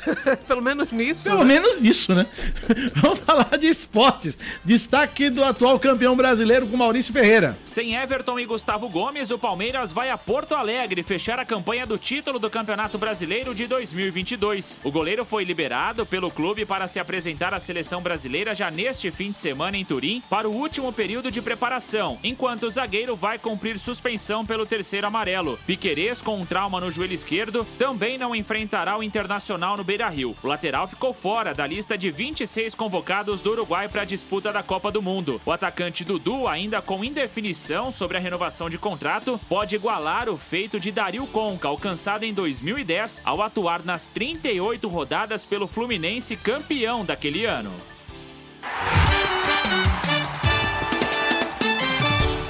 Pelo 0.46 0.62
menos 0.62 0.90
nisso. 0.90 1.30
Pelo 1.30 1.44
né? 1.44 1.54
menos 1.54 1.80
nisso, 1.80 2.14
né? 2.14 2.26
Vamos 2.96 3.20
falar 3.20 3.56
de 3.58 3.66
esportes. 3.66 4.36
Destaque 4.64 5.30
do 5.30 5.44
atual 5.44 5.78
campeão 5.78 6.16
brasileiro 6.16 6.66
com 6.66 6.76
Maurício 6.76 7.12
Ferreira. 7.12 7.56
Sem 7.64 7.94
Everton 7.94 8.38
e 8.38 8.46
Gustavo 8.46 8.88
Gomes, 8.88 9.30
o 9.30 9.38
Palmeiras 9.38 9.92
vai 9.92 10.10
a 10.10 10.18
Porto 10.18 10.54
Alegre 10.54 11.02
fechar 11.02 11.38
a 11.38 11.44
campanha 11.44 11.86
do 11.86 11.98
título 11.98 12.38
do 12.38 12.50
Campeonato 12.50 12.98
Brasileiro 12.98 13.54
de 13.54 13.66
2022. 13.66 14.80
O 14.84 14.90
goleiro 14.90 15.24
foi 15.24 15.44
liberado 15.44 16.04
pelo 16.06 16.30
clube 16.30 16.64
para 16.64 16.88
se 16.88 16.98
apresentar 16.98 17.54
à 17.54 17.60
seleção 17.60 18.02
brasileira 18.02 18.54
já 18.54 18.70
neste 18.70 19.10
fim 19.10 19.30
de 19.30 19.38
semana 19.38 19.76
em 19.76 19.84
Turim 19.84 20.22
para 20.28 20.48
o 20.48 20.54
último 20.54 20.92
período 20.92 21.30
de 21.30 21.42
preparação, 21.42 22.18
enquanto 22.22 22.64
o 22.64 22.70
zagueiro 22.70 23.16
vai 23.16 23.38
cumprir 23.38 23.78
suspensão 23.78 24.44
pelo 24.44 24.66
terceiro 24.66 25.06
amarelo. 25.06 25.58
Piquerez, 25.66 26.22
com 26.22 26.38
um 26.38 26.44
trauma 26.44 26.80
no 26.80 26.90
joelho 26.90 27.14
esquerdo, 27.14 27.66
também 27.78 28.18
não 28.18 28.34
enfrentará 28.34 28.96
o 28.96 29.02
Internacional 29.02 29.76
no 29.76 29.81
Beira-Rio. 29.84 30.36
O 30.42 30.46
lateral 30.46 30.86
ficou 30.86 31.12
fora 31.12 31.52
da 31.52 31.66
lista 31.66 31.96
de 31.96 32.10
26 32.10 32.74
convocados 32.74 33.40
do 33.40 33.50
Uruguai 33.50 33.88
para 33.88 34.02
a 34.02 34.04
disputa 34.04 34.52
da 34.52 34.62
Copa 34.62 34.90
do 34.90 35.02
Mundo. 35.02 35.40
O 35.44 35.52
atacante 35.52 36.04
Dudu, 36.04 36.46
ainda 36.48 36.82
com 36.82 37.04
indefinição 37.04 37.90
sobre 37.90 38.16
a 38.16 38.20
renovação 38.20 38.68
de 38.68 38.78
contrato, 38.78 39.40
pode 39.48 39.74
igualar 39.74 40.28
o 40.28 40.36
feito 40.36 40.78
de 40.80 40.90
Dario 40.90 41.26
Conca, 41.26 41.68
alcançado 41.68 42.24
em 42.24 42.32
2010, 42.32 43.22
ao 43.24 43.42
atuar 43.42 43.84
nas 43.84 44.06
38 44.06 44.88
rodadas 44.88 45.44
pelo 45.44 45.66
Fluminense, 45.66 46.36
campeão 46.36 47.04
daquele 47.04 47.44
ano. 47.44 47.72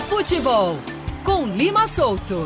Futebol 0.09 0.79
com 1.25 1.47
Lima 1.47 1.89
Solto. 1.89 2.45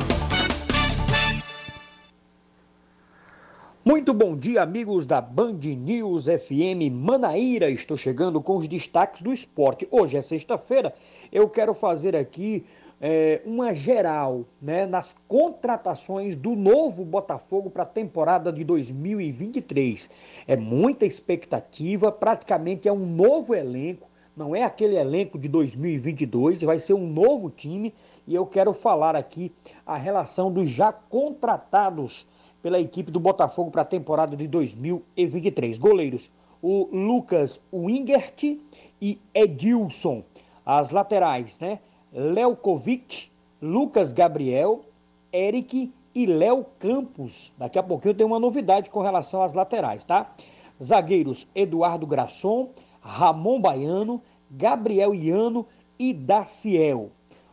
Muito 3.88 4.12
bom 4.12 4.36
dia, 4.36 4.62
amigos 4.62 5.06
da 5.06 5.20
Band 5.20 5.60
News 5.62 6.24
FM 6.24 6.90
Manaíra. 6.90 7.70
Estou 7.70 7.96
chegando 7.96 8.42
com 8.42 8.56
os 8.56 8.66
destaques 8.66 9.22
do 9.22 9.32
esporte. 9.32 9.86
Hoje 9.92 10.16
é 10.16 10.22
sexta-feira. 10.22 10.92
Eu 11.30 11.48
quero 11.48 11.72
fazer 11.72 12.16
aqui 12.16 12.66
é, 13.00 13.40
uma 13.46 13.72
geral 13.72 14.44
né, 14.60 14.86
nas 14.86 15.14
contratações 15.28 16.34
do 16.34 16.56
novo 16.56 17.04
Botafogo 17.04 17.70
para 17.70 17.84
a 17.84 17.86
temporada 17.86 18.52
de 18.52 18.64
2023. 18.64 20.10
É 20.48 20.56
muita 20.56 21.06
expectativa, 21.06 22.10
praticamente 22.10 22.88
é 22.88 22.92
um 22.92 23.06
novo 23.06 23.54
elenco. 23.54 24.08
Não 24.36 24.56
é 24.56 24.64
aquele 24.64 24.96
elenco 24.96 25.38
de 25.38 25.46
2022, 25.46 26.60
vai 26.62 26.80
ser 26.80 26.94
um 26.94 27.06
novo 27.06 27.50
time 27.50 27.94
e 28.26 28.34
eu 28.34 28.46
quero 28.46 28.74
falar 28.74 29.14
aqui 29.14 29.52
a 29.86 29.96
relação 29.96 30.50
dos 30.50 30.68
já 30.68 30.92
contratados 30.92 32.26
pela 32.62 32.80
equipe 32.80 33.10
do 33.10 33.20
Botafogo 33.20 33.70
para 33.70 33.82
a 33.82 33.84
temporada 33.84 34.36
de 34.36 34.46
2023. 34.46 35.78
Goleiros, 35.78 36.30
o 36.62 36.88
Lucas 36.92 37.60
Wingert 37.72 38.58
e 39.00 39.18
Edilson. 39.34 40.22
As 40.64 40.90
laterais, 40.90 41.58
né? 41.60 41.78
Lelkovic, 42.12 43.28
Lucas 43.60 44.12
Gabriel, 44.12 44.80
Eric 45.32 45.92
e 46.14 46.26
Léo 46.26 46.64
Campos. 46.80 47.52
Daqui 47.58 47.78
a 47.78 47.82
pouquinho 47.82 48.14
tem 48.14 48.26
uma 48.26 48.40
novidade 48.40 48.90
com 48.90 49.00
relação 49.00 49.42
às 49.42 49.52
laterais, 49.52 50.02
tá? 50.02 50.30
Zagueiros, 50.82 51.46
Eduardo 51.54 52.06
Grasson, 52.06 52.68
Ramon 53.00 53.60
Baiano, 53.60 54.20
Gabriel 54.50 55.14
Iano 55.14 55.66
e 55.98 56.12
Daciel. 56.12 57.10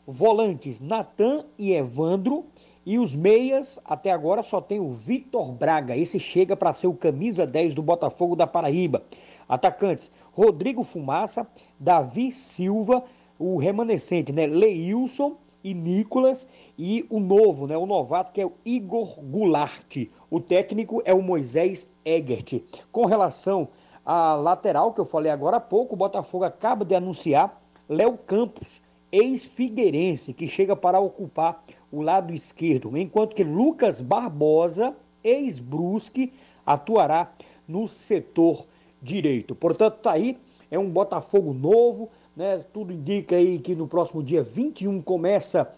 Volantes, 0.07 0.79
Natan 0.79 1.45
e 1.57 1.73
Evandro. 1.73 2.45
E 2.85 2.99
os 2.99 3.15
meias, 3.15 3.79
até 3.85 4.11
agora 4.11 4.43
só 4.43 4.59
tem 4.59 4.79
o 4.79 4.91
Vitor 4.91 5.51
Braga. 5.51 5.95
Esse 5.95 6.19
chega 6.19 6.55
para 6.55 6.73
ser 6.73 6.87
o 6.87 6.93
camisa 6.93 7.47
10 7.47 7.75
do 7.75 7.81
Botafogo 7.81 8.35
da 8.35 8.45
Paraíba. 8.45 9.03
Atacantes: 9.47 10.11
Rodrigo 10.33 10.83
Fumaça, 10.83 11.47
Davi 11.79 12.31
Silva, 12.31 13.03
o 13.39 13.57
remanescente, 13.57 14.33
né? 14.33 14.47
Leilson 14.47 15.35
e 15.63 15.73
Nicolas. 15.73 16.45
E 16.77 17.05
o 17.09 17.19
novo, 17.19 17.67
né? 17.67 17.77
O 17.77 17.85
novato, 17.85 18.33
que 18.33 18.41
é 18.41 18.45
o 18.45 18.53
Igor 18.65 19.19
Goulart. 19.21 20.07
O 20.29 20.39
técnico 20.39 21.01
é 21.05 21.13
o 21.13 21.21
Moisés 21.21 21.87
Egert. 22.03 22.61
Com 22.91 23.05
relação 23.05 23.67
à 24.05 24.33
lateral, 24.33 24.91
que 24.91 24.99
eu 24.99 25.05
falei 25.05 25.31
agora 25.31 25.57
há 25.57 25.61
pouco, 25.61 25.93
o 25.93 25.97
Botafogo 25.97 26.43
acaba 26.43 26.83
de 26.83 26.95
anunciar 26.95 27.61
Léo 27.87 28.17
Campos, 28.17 28.81
ex-figueirense, 29.11 30.33
que 30.33 30.47
chega 30.47 30.75
para 30.75 30.99
ocupar 30.99 31.63
o 31.93 32.01
lado 32.01 32.33
esquerdo, 32.33 32.97
enquanto 32.97 33.35
que 33.35 33.43
Lucas 33.43 34.01
Barbosa, 34.01 34.95
ex-Brusque, 35.23 36.33
atuará 36.65 37.31
no 37.67 37.87
setor 37.87 38.65
direito. 38.99 39.53
Portanto, 39.53 39.99
tá 40.01 40.13
aí, 40.13 40.35
é 40.71 40.79
um 40.79 40.89
Botafogo 40.89 41.53
novo, 41.53 42.09
né? 42.35 42.65
Tudo 42.73 42.91
indica 42.91 43.35
aí 43.35 43.59
que 43.59 43.75
no 43.75 43.87
próximo 43.87 44.23
dia 44.23 44.41
21 44.41 45.03
começa 45.03 45.71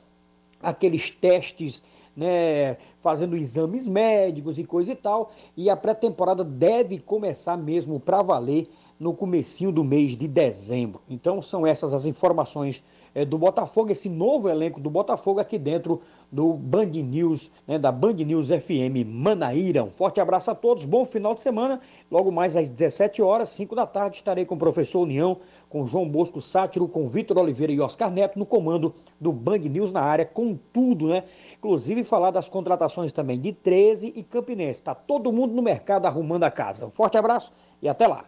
aqueles 0.64 1.12
testes, 1.12 1.82
né, 2.16 2.78
fazendo 3.04 3.36
exames 3.36 3.86
médicos 3.86 4.58
e 4.58 4.64
coisa 4.64 4.94
e 4.94 4.96
tal, 4.96 5.34
e 5.58 5.70
a 5.70 5.76
pré-temporada 5.76 6.46
deve 6.46 6.98
começar 6.98 7.58
mesmo 7.58 8.00
para 8.00 8.22
valer 8.22 8.72
no 8.98 9.14
comecinho 9.14 9.70
do 9.70 9.84
mês 9.84 10.18
de 10.18 10.30
dezembro. 10.30 11.02
Então 11.10 11.42
são 11.42 11.68
essas 11.68 11.94
as 11.94 12.06
informações 12.06 12.82
eh, 13.16 13.24
do 13.24 13.38
Botafogo, 13.38 13.92
esse 13.92 14.10
novo 14.10 14.50
elenco 14.50 14.80
do 14.80 14.90
Botafogo 14.90 15.40
aqui 15.40 15.58
dentro 15.58 16.02
do 16.30 16.54
Band 16.54 16.88
News, 16.88 17.50
né, 17.66 17.80
da 17.80 17.92
Band 17.92 18.14
News 18.14 18.50
FM 18.50 19.08
Manaíra. 19.08 19.84
Um 19.84 19.90
forte 19.90 20.20
abraço 20.20 20.52
a 20.52 20.56
todos, 20.56 20.84
bom 20.84 21.06
final 21.06 21.34
de 21.34 21.42
semana. 21.42 21.80
Logo 22.12 22.32
mais 22.32 22.58
às 22.58 22.70
17 22.70 23.22
horas, 23.22 23.50
5 23.50 23.74
da 23.74 23.88
tarde, 23.88 24.18
estarei 24.18 24.44
com 24.44 24.56
o 24.56 24.60
professor 24.60 25.00
União, 25.00 25.38
com 25.70 25.86
João 25.86 26.08
Bosco 26.08 26.42
Sátiro, 26.42 26.88
com 26.90 27.08
Vitor 27.08 27.38
Oliveira 27.38 27.72
e 27.72 27.80
Oscar 27.80 28.12
Neto 28.12 28.38
no 28.38 28.46
comando 28.46 28.94
do 29.20 29.32
Band 29.32 29.60
News 29.60 29.92
na 29.94 30.02
área, 30.02 30.26
com 30.26 30.58
tudo, 30.74 31.08
né? 31.08 31.24
Inclusive 31.58 32.04
falar 32.04 32.32
das 32.32 32.50
contratações 32.50 33.14
também 33.14 33.40
de 33.40 33.54
13 33.54 34.12
e 34.16 34.24
Campinense. 34.24 34.84
Tá 34.84 34.94
todo 34.94 35.32
mundo 35.32 35.56
no 35.56 35.62
mercado 35.62 36.06
arrumando 36.06 36.44
a 36.44 36.52
casa. 36.52 36.86
Um 36.86 36.92
forte 36.92 37.18
abraço 37.18 37.52
e 37.82 37.88
até 37.88 38.08
lá. 38.08 38.26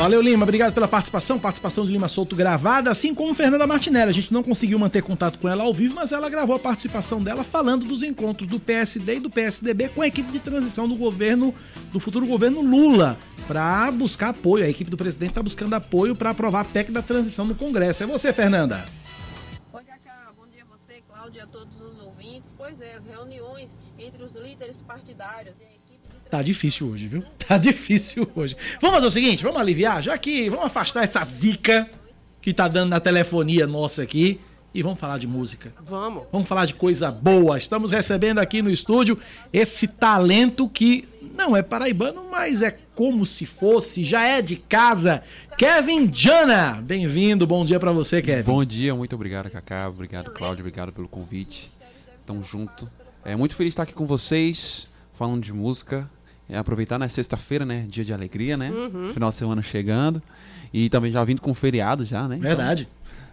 Valeu, 0.00 0.22
Lima. 0.22 0.44
Obrigado 0.44 0.72
pela 0.72 0.88
participação. 0.88 1.38
Participação 1.38 1.84
de 1.84 1.92
Lima 1.92 2.08
Souto 2.08 2.34
gravada, 2.34 2.90
assim 2.90 3.14
como 3.14 3.34
Fernanda 3.34 3.66
Martinelli. 3.66 4.08
A 4.08 4.14
gente 4.14 4.32
não 4.32 4.42
conseguiu 4.42 4.78
manter 4.78 5.02
contato 5.02 5.38
com 5.38 5.46
ela 5.46 5.62
ao 5.62 5.74
vivo, 5.74 5.96
mas 5.96 6.10
ela 6.10 6.30
gravou 6.30 6.56
a 6.56 6.58
participação 6.58 7.18
dela 7.18 7.44
falando 7.44 7.84
dos 7.84 8.02
encontros 8.02 8.48
do 8.48 8.58
PSD 8.58 9.16
e 9.16 9.20
do 9.20 9.28
PSDB 9.28 9.90
com 9.90 10.00
a 10.00 10.06
equipe 10.06 10.32
de 10.32 10.38
transição 10.38 10.88
do 10.88 10.96
governo, 10.96 11.54
do 11.92 12.00
futuro 12.00 12.24
governo 12.24 12.62
Lula, 12.62 13.18
para 13.46 13.90
buscar 13.90 14.30
apoio. 14.30 14.64
A 14.64 14.70
equipe 14.70 14.90
do 14.90 14.96
presidente 14.96 15.32
está 15.32 15.42
buscando 15.42 15.74
apoio 15.74 16.16
para 16.16 16.30
aprovar 16.30 16.62
a 16.62 16.64
PEC 16.64 16.90
da 16.90 17.02
transição 17.02 17.44
no 17.44 17.54
Congresso. 17.54 18.02
É 18.02 18.06
você, 18.06 18.32
Fernanda. 18.32 18.82
Oi. 19.70 19.82
Bom 20.34 20.46
dia 20.48 20.62
a 20.62 20.78
você, 20.78 21.02
Cláudia, 21.06 21.44
a 21.44 21.46
todos 21.46 21.78
os 21.78 22.02
ouvintes. 22.02 22.54
Pois 22.56 22.80
é, 22.80 22.94
as 22.94 23.04
reuniões 23.04 23.78
entre 23.98 24.22
os 24.22 24.34
líderes 24.34 24.80
partidários 24.80 25.56
e 25.60 25.69
Tá 26.30 26.42
difícil 26.42 26.88
hoje, 26.88 27.08
viu? 27.08 27.24
Tá 27.50 27.58
difícil 27.58 28.30
hoje. 28.36 28.56
Vamos 28.80 28.94
fazer 28.94 29.06
o 29.08 29.10
seguinte, 29.10 29.42
vamos 29.42 29.60
aliviar, 29.60 30.00
já 30.00 30.16
que 30.16 30.48
vamos 30.48 30.66
afastar 30.66 31.02
essa 31.02 31.24
zica 31.24 31.90
que 32.40 32.54
tá 32.54 32.68
dando 32.68 32.90
na 32.90 33.00
telefonia 33.00 33.66
nossa 33.66 34.02
aqui 34.02 34.40
e 34.72 34.82
vamos 34.82 35.00
falar 35.00 35.18
de 35.18 35.26
música. 35.26 35.72
Vamos. 35.80 36.22
Vamos 36.30 36.46
falar 36.46 36.64
de 36.64 36.74
coisa 36.74 37.10
boa. 37.10 37.58
Estamos 37.58 37.90
recebendo 37.90 38.38
aqui 38.38 38.62
no 38.62 38.70
estúdio 38.70 39.18
esse 39.52 39.88
talento 39.88 40.68
que 40.68 41.08
não 41.36 41.56
é 41.56 41.62
paraibano, 41.62 42.24
mas 42.30 42.62
é 42.62 42.78
como 42.94 43.26
se 43.26 43.46
fosse, 43.46 44.04
já 44.04 44.24
é 44.24 44.40
de 44.40 44.56
casa. 44.56 45.22
Kevin 45.58 46.08
Jana, 46.12 46.80
bem-vindo. 46.80 47.46
Bom 47.46 47.64
dia 47.64 47.80
pra 47.80 47.90
você, 47.90 48.22
Kevin. 48.22 48.44
Bom 48.44 48.64
dia, 48.64 48.94
muito 48.94 49.14
obrigado, 49.16 49.50
Cacá. 49.50 49.88
Obrigado, 49.88 50.30
Cláudio. 50.30 50.62
Obrigado 50.62 50.92
pelo 50.92 51.08
convite. 51.08 51.70
Tamo 52.24 52.44
junto. 52.44 52.88
É 53.24 53.34
muito 53.34 53.56
feliz 53.56 53.70
de 53.70 53.72
estar 53.72 53.82
aqui 53.82 53.92
com 53.92 54.06
vocês, 54.06 54.92
falando 55.14 55.42
de 55.42 55.52
música. 55.52 56.08
É, 56.50 56.58
aproveitar 56.58 56.98
na 56.98 57.08
sexta-feira, 57.08 57.64
né? 57.64 57.86
Dia 57.88 58.04
de 58.04 58.12
alegria, 58.12 58.56
né? 58.56 58.70
Uhum. 58.70 59.12
Final 59.12 59.30
de 59.30 59.36
semana 59.36 59.62
chegando. 59.62 60.20
E 60.72 60.88
também 60.88 61.12
já 61.12 61.22
vindo 61.24 61.40
com 61.40 61.54
feriado 61.54 62.04
já, 62.04 62.26
né? 62.28 62.36
Então- 62.36 62.48
Verdade. 62.48 62.88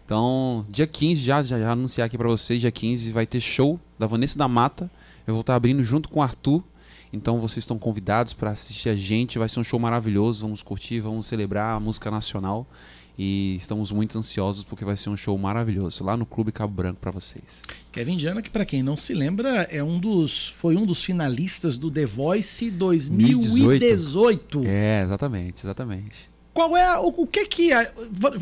Então, 0.06 0.66
dia 0.70 0.88
15, 0.88 1.22
já, 1.22 1.44
já, 1.44 1.60
já 1.60 1.72
anunciar 1.72 2.06
aqui 2.08 2.18
pra 2.18 2.28
vocês, 2.30 2.62
dia 2.62 2.72
15 2.72 3.12
vai 3.12 3.26
ter 3.26 3.42
show 3.42 3.78
da 4.00 4.08
Vanessa 4.08 4.38
da 4.38 4.48
Mata. 4.48 4.90
Eu 5.26 5.34
vou 5.34 5.42
estar 5.42 5.56
abrindo 5.56 5.84
junto 5.84 6.08
com 6.08 6.20
o 6.20 6.24
Arthur. 6.24 6.64
Então 7.12 7.40
vocês 7.40 7.64
estão 7.64 7.78
convidados 7.78 8.34
para 8.34 8.52
assistir 8.52 8.90
a 8.90 8.96
gente. 8.96 9.38
Vai 9.40 9.50
ser 9.50 9.60
um 9.60 9.64
show 9.64 9.80
maravilhoso. 9.80 10.44
Vamos 10.46 10.62
curtir, 10.62 11.00
vamos 11.02 11.26
celebrar 11.26 11.76
a 11.76 11.80
música 11.80 12.10
nacional. 12.12 12.66
E 13.18 13.56
estamos 13.60 13.92
muito 13.92 14.16
ansiosos 14.18 14.64
porque 14.64 14.86
vai 14.86 14.96
ser 14.96 15.10
um 15.10 15.18
show 15.18 15.36
maravilhoso 15.38 16.04
lá 16.04 16.16
no 16.16 16.26
Clube 16.26 16.52
Cabo 16.52 16.72
Branco 16.74 17.00
para 17.02 17.10
vocês. 17.10 17.64
Kevin 17.92 18.16
Diana, 18.16 18.44
que 18.44 18.50
para 18.50 18.64
quem 18.64 18.84
não 18.84 18.96
se 18.96 19.14
lembra, 19.16 19.64
é 19.72 19.84
um 19.84 20.00
dos 20.00 20.50
foi 20.50 20.76
um 20.76 20.86
dos 20.86 21.04
finalistas 21.04 21.80
do 21.80 21.90
The 21.90 22.06
Voice 22.06 22.70
2018. 22.70 24.62
É, 24.66 25.02
exatamente, 25.02 25.66
exatamente. 25.66 26.30
Qual 26.54 26.76
é 26.78 26.98
o, 27.00 27.08
o 27.08 27.28
que 27.28 27.46
que 27.46 27.72
é, 27.72 27.92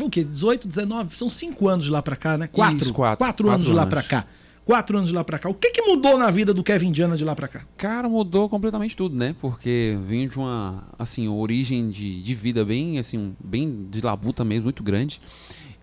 o 0.02 0.10
que 0.10 0.24
18, 0.24 0.68
19, 0.68 1.18
são 1.18 1.30
cinco 1.30 1.68
anos 1.68 1.86
de 1.86 1.92
lá 1.92 2.02
para 2.02 2.16
cá, 2.16 2.38
né? 2.38 2.48
Quatro, 2.48 2.78
Isso, 2.78 2.94
quatro, 2.94 3.18
quatro 3.26 3.48
anos 3.48 3.58
quatro 3.58 3.72
de 3.72 3.74
lá 3.74 3.84
anos. 3.84 3.94
para 3.94 4.04
cá. 4.04 4.28
Quatro 4.66 4.98
anos 4.98 5.10
de 5.10 5.16
lá 5.16 5.24
para 5.24 5.38
cá. 5.38 5.48
O 5.48 5.54
que 5.54 5.70
que 5.70 5.82
mudou 5.84 6.18
na 6.18 6.32
vida 6.32 6.52
do 6.52 6.64
Kevin 6.64 6.92
Diana 6.92 7.16
de 7.16 7.24
lá 7.24 7.36
para 7.36 7.48
cá? 7.48 7.62
Cara, 7.78 8.10
mudou 8.10 8.50
completamente 8.50 8.96
tudo, 8.96 9.16
né? 9.16 9.36
Porque 9.40 9.96
vim 10.08 10.28
de 10.28 10.40
uma, 10.40 10.84
assim, 10.98 11.28
origem 11.28 11.92
de, 11.92 12.22
de 12.24 12.34
vida 12.34 12.66
bem, 12.66 12.98
assim, 12.98 13.36
bem 13.40 13.88
de 13.92 14.02
labuta 14.02 14.44
mesmo, 14.44 14.64
muito 14.64 14.82
grande. 14.82 15.22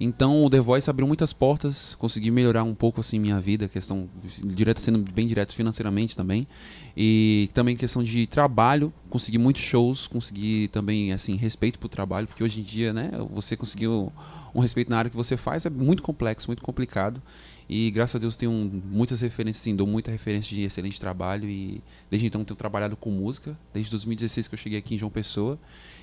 Então 0.01 0.45
o 0.45 0.51
The 0.51 0.59
Voice 0.59 0.91
abriu 0.91 1.07
muitas 1.07 1.33
portas, 1.33 1.95
consegui 1.95 2.33
melhorar 2.33 2.65
um 2.65 2.75
pouco 2.75 2.99
assim 2.99 3.21
minha 3.21 3.41
vida, 3.41 3.69
questão 3.69 4.09
direto 4.45 4.81
sendo 4.81 4.99
bem 5.13 5.29
direto 5.29 5.55
financeiramente 5.55 6.17
também. 6.17 6.45
E 6.97 7.49
também 7.55 7.77
questão 7.77 8.03
de 8.03 8.27
trabalho, 8.27 8.93
consegui 9.09 9.39
muitos 9.39 9.63
shows, 9.63 10.09
consegui 10.09 10.67
também 10.73 11.13
assim 11.13 11.37
respeito 11.37 11.79
pro 11.79 11.89
trabalho, 11.89 12.27
porque 12.27 12.43
hoje 12.43 12.59
em 12.59 12.65
dia, 12.65 12.93
né, 12.93 13.13
você 13.31 13.57
conseguiu 13.57 14.13
um 14.53 14.59
respeito 14.59 14.91
na 14.91 14.99
área 14.99 15.11
que 15.11 15.17
você 15.17 15.37
faz 15.37 15.65
é 15.67 15.71
muito 15.71 16.03
complexo, 16.03 16.49
muito 16.49 16.63
complicado. 16.63 17.23
E 17.69 17.91
graças 17.91 18.17
a 18.17 18.19
Deus 18.19 18.37
tenho 18.37 18.53
muitas 18.91 19.21
referências, 19.21 19.63
sim, 19.63 19.75
dou 19.75 19.87
muita 19.87 20.11
referência 20.11 20.55
de 20.55 20.63
excelente 20.63 21.01
trabalho 21.01 21.49
e 21.49 21.81
desde 22.11 22.27
então 22.27 22.45
tenho 22.45 22.57
trabalhado 22.57 22.97
com 22.97 23.11
música, 23.11 23.57
desde 23.73 23.91
2016 23.93 24.49
que 24.49 24.55
eu 24.55 24.59
cheguei 24.59 24.79
aqui 24.79 24.95
em 24.95 24.99
João 24.99 25.11
Pessoa. 25.11 25.59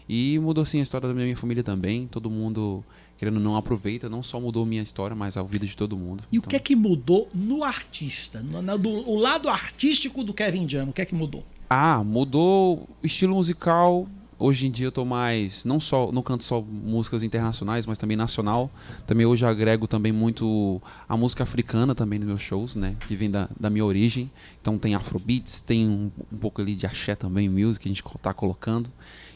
E 0.07 0.40
mudou 0.40 0.65
sim 0.65 0.80
a 0.80 0.84
história 0.84 1.07
da 1.07 1.14
minha 1.14 1.38
família 1.38 1.64
também. 1.64 2.07
Todo 2.07 2.31
mundo, 2.31 2.84
querendo 3.15 3.40
não, 3.40 3.56
aproveita. 3.56 4.10
Não 4.10 4.23
só 4.23 4.40
mudou 4.40 4.65
minha 4.65 4.81
história, 4.81 5.15
mas 5.15 5.38
a 5.38 5.44
vida 5.44 5.68
de 5.68 5.77
todo 5.77 5.95
mundo. 5.95 6.23
E 6.31 6.40
o 6.40 6.41
que 6.41 6.56
é 6.56 6.60
que 6.60 6.76
mudou 6.76 7.30
no 7.31 7.64
artista? 7.64 8.40
No, 8.41 8.60
na- 8.60 8.76
do, 8.76 8.90
o 8.90 9.15
lado 9.15 9.48
artístico 9.49 10.23
do 10.23 10.34
Kevin 10.34 10.65
Diana, 10.65 10.90
o 10.90 10.94
que 10.94 11.02
é 11.02 11.06
que 11.06 11.14
mudou? 11.14 11.44
Ah, 11.69 12.03
mudou 12.03 12.88
o 13.03 13.06
estilo 13.06 13.36
musical. 13.36 14.07
Hoje 14.41 14.67
em 14.67 14.71
dia 14.71 14.87
eu 14.87 14.91
tô 14.91 15.03
mais, 15.03 15.65
não 15.65 15.81
só, 15.81 16.13
não 16.13 16.21
canto 16.21 16.45
só 16.45 16.61
músicas 16.61 17.23
internacionais, 17.23 17.85
mas 17.85 17.97
também 17.97 18.15
nacional. 18.15 18.71
Também 19.05 19.25
hoje 19.25 19.45
agrego 19.45 19.85
também 19.85 20.13
muito 20.13 20.81
a 21.09 21.17
música 21.17 21.43
africana 21.43 21.93
também 21.93 22.17
nos 22.17 22.27
meus 22.29 22.41
shows, 22.41 22.73
né? 22.73 22.95
Que 23.05 23.17
vem 23.17 23.29
da, 23.29 23.49
da 23.59 23.69
minha 23.69 23.83
origem. 23.83 24.31
Então 24.61 24.77
tem 24.77 24.95
afrobeats, 24.95 25.59
tem 25.59 25.89
um, 25.89 26.09
um 26.31 26.37
pouco 26.37 26.61
ali 26.61 26.73
de 26.73 26.85
axé 26.85 27.15
também, 27.15 27.49
music, 27.49 27.83
que 27.83 27.89
a 27.89 27.91
gente 27.91 28.03
tá 28.21 28.33
colocando. 28.33 28.89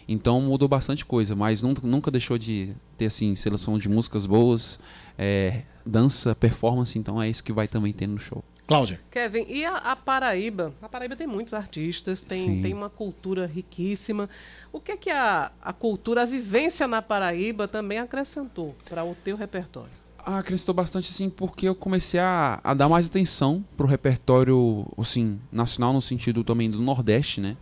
Então 0.08 0.40
mudou 0.40 0.70
bastante 0.70 1.06
coisa, 1.06 1.36
mas 1.36 1.62
nunca, 1.62 1.86
nunca 1.86 2.10
deixou 2.10 2.38
de 2.38 2.74
ter 2.98 3.08
assim 3.08 3.36
seleção 3.36 3.78
de 3.78 3.90
músicas 3.90 4.26
boas, 4.26 4.80
é, 5.18 5.64
dança, 5.86 6.34
performance, 6.34 6.98
então 6.98 7.22
é 7.22 7.30
isso 7.30 7.44
que 7.44 7.52
vai 7.52 7.68
também 7.68 7.92
ter 7.92 8.08
no 8.08 8.20
show. 8.20 8.42
Cláudia. 8.66 9.00
Kevin, 9.12 9.46
e 9.50 9.66
a, 9.66 9.76
a 9.76 9.96
Paraíba? 9.96 10.74
A 10.82 10.88
Paraíba 10.88 11.16
tem 11.16 11.28
muitos 11.28 11.54
artistas, 11.54 12.24
tem, 12.24 12.42
Sim. 12.42 12.62
tem 12.62 12.74
uma 12.74 12.90
cultura 12.90 13.46
riquíssima. 13.46 14.30
O 14.72 14.80
que 14.80 14.94
é 14.94 14.98
que 14.98 15.10
a, 15.10 15.52
a 15.62 15.74
cultura, 15.74 16.22
a 16.22 16.26
vivência 16.26 16.88
na 16.88 17.02
Paraíba 17.02 17.68
também 17.68 18.00
acrescentou 18.00 18.76
para 18.90 19.04
o 19.04 19.16
teu 19.16 19.36
repertório? 19.36 19.92
Ah, 20.26 20.40
acrescentou 20.40 20.74
bastante, 20.74 21.12
assim, 21.12 21.30
porque 21.30 21.68
eu 21.68 21.76
comecei 21.76 22.20
a, 22.20 22.60
a 22.64 22.74
dar 22.74 22.88
mais 22.88 23.08
atenção 23.08 23.64
pro 23.76 23.86
repertório, 23.86 24.86
assim, 24.98 25.38
nacional 25.52 25.92
no 25.92 26.02
sentido 26.02 26.46
também 26.46 26.72
do 26.72 26.82
Nordeste, 26.82 27.42
né? 27.42 27.58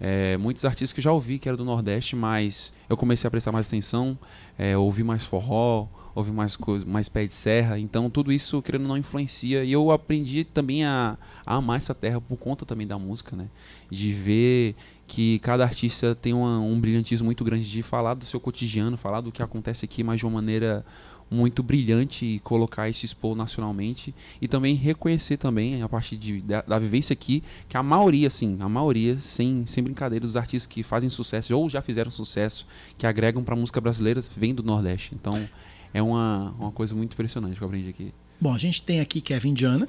É, 0.00 0.36
muitos 0.36 0.64
artistas 0.64 0.92
que 0.92 1.00
já 1.00 1.12
ouvi 1.12 1.38
que 1.40 1.48
eram 1.48 1.58
do 1.58 1.64
Nordeste, 1.64 2.14
mas 2.14 2.72
eu 2.88 2.96
comecei 2.96 3.26
a 3.26 3.30
prestar 3.30 3.50
mais 3.50 3.66
atenção, 3.66 4.16
é, 4.56 4.76
ouvir 4.76 5.02
mais 5.02 5.24
forró, 5.24 5.88
ouvir 6.14 6.32
mais 6.32 6.56
coisa, 6.56 6.86
mais 6.86 7.08
pé 7.08 7.26
de 7.26 7.34
serra, 7.34 7.78
então 7.78 8.08
tudo 8.08 8.32
isso, 8.32 8.62
querendo 8.62 8.86
não, 8.86 8.96
influencia. 8.96 9.64
E 9.64 9.72
eu 9.72 9.90
aprendi 9.90 10.44
também 10.44 10.84
a, 10.84 11.18
a 11.44 11.56
amar 11.56 11.78
essa 11.78 11.94
terra 11.94 12.20
por 12.20 12.36
conta 12.38 12.64
também 12.64 12.86
da 12.86 12.98
música, 12.98 13.34
né? 13.34 13.48
De 13.90 14.12
ver 14.12 14.76
que 15.06 15.38
cada 15.40 15.64
artista 15.64 16.14
tem 16.14 16.32
uma- 16.32 16.60
um 16.60 16.78
brilhantismo 16.80 17.24
muito 17.26 17.44
grande 17.44 17.68
de 17.70 17.82
falar 17.82 18.14
do 18.14 18.24
seu 18.24 18.38
cotidiano, 18.40 18.96
falar 18.96 19.20
do 19.20 19.32
que 19.32 19.42
acontece 19.42 19.84
aqui, 19.84 20.02
mas 20.04 20.18
de 20.20 20.24
uma 20.26 20.32
maneira 20.34 20.84
muito 21.30 21.62
brilhante 21.62 22.24
e 22.24 22.38
colocar 22.40 22.88
e 22.88 22.94
se 22.94 23.06
expor 23.06 23.34
nacionalmente 23.34 24.14
e 24.40 24.46
também 24.46 24.74
reconhecer 24.74 25.36
também 25.38 25.82
a 25.82 25.88
partir 25.88 26.16
de, 26.16 26.40
da, 26.42 26.60
da 26.62 26.78
vivência 26.78 27.12
aqui 27.14 27.42
que 27.68 27.76
a 27.78 27.82
maioria 27.82 28.28
assim 28.28 28.58
a 28.60 28.68
maioria 28.68 29.16
sem, 29.16 29.64
sem 29.66 29.82
brincadeira 29.82 30.24
dos 30.24 30.36
artistas 30.36 30.66
que 30.66 30.82
fazem 30.82 31.08
sucesso 31.08 31.56
ou 31.56 31.68
já 31.68 31.80
fizeram 31.80 32.10
sucesso 32.10 32.66
que 32.98 33.06
agregam 33.06 33.42
para 33.42 33.54
a 33.54 33.58
música 33.58 33.80
brasileira 33.80 34.22
vem 34.36 34.54
do 34.54 34.62
Nordeste 34.62 35.14
então 35.14 35.48
é 35.94 36.02
uma, 36.02 36.54
uma 36.58 36.70
coisa 36.70 36.94
muito 36.94 37.14
impressionante 37.14 37.56
que 37.56 37.62
eu 37.62 37.66
aprendi 37.66 37.88
aqui 37.88 38.12
Bom, 38.40 38.52
a 38.52 38.58
gente 38.58 38.82
tem 38.82 39.00
aqui 39.00 39.20
Kevin 39.20 39.54
Diana, 39.54 39.88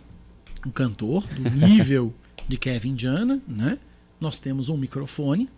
um 0.66 0.70
cantor 0.72 1.26
do 1.28 1.50
nível 1.50 2.14
de 2.48 2.58
Kevin 2.58 2.94
Diana, 2.94 3.42
né? 3.48 3.78
Nós 4.22 4.40
temos 4.40 4.70
um 4.70 4.78
microfone 4.78 5.50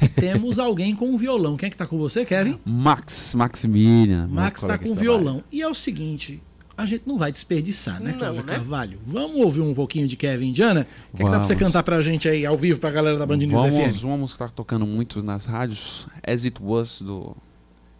e 0.00 0.08
temos 0.08 0.58
alguém 0.58 0.94
com 0.94 1.10
um 1.10 1.16
violão. 1.16 1.56
Quem 1.56 1.66
é 1.66 1.70
que 1.70 1.76
tá 1.76 1.86
com 1.86 1.98
você, 1.98 2.24
Kevin? 2.24 2.58
Max 2.64 3.34
Maximilian 3.34 4.28
Max 4.28 4.60
tá 4.60 4.78
com 4.78 4.92
de 4.92 4.94
violão. 4.94 5.42
E 5.50 5.62
é 5.62 5.68
o 5.68 5.74
seguinte, 5.74 6.40
a 6.76 6.86
gente 6.86 7.02
não 7.06 7.18
vai 7.18 7.32
desperdiçar, 7.32 8.00
né, 8.00 8.12
Não, 8.12 8.18
Cláudia 8.18 8.42
né? 8.42 8.52
Carvalho? 8.54 9.00
Vamos 9.04 9.40
ouvir 9.42 9.62
um 9.62 9.74
pouquinho 9.74 10.06
de 10.06 10.16
Kevin 10.16 10.52
Diana? 10.52 10.86
O 11.12 11.16
que, 11.16 11.22
é 11.22 11.26
que 11.26 11.32
dá 11.32 11.38
pra 11.38 11.44
você 11.44 11.56
cantar 11.56 11.82
pra 11.82 12.00
gente 12.02 12.28
aí 12.28 12.46
ao 12.46 12.56
vivo 12.56 12.78
pra 12.78 12.90
galera 12.90 13.18
da 13.18 13.26
Band 13.26 13.38
News 13.38 13.50
Vamos, 13.50 13.96
FM? 13.96 14.04
uma 14.04 14.16
música 14.16 14.44
que 14.44 14.50
tá 14.50 14.56
tocando 14.56 14.86
muito 14.86 15.22
nas 15.22 15.44
rádios 15.46 16.06
As 16.22 16.44
It 16.44 16.58
Was 16.62 17.00
do 17.00 17.36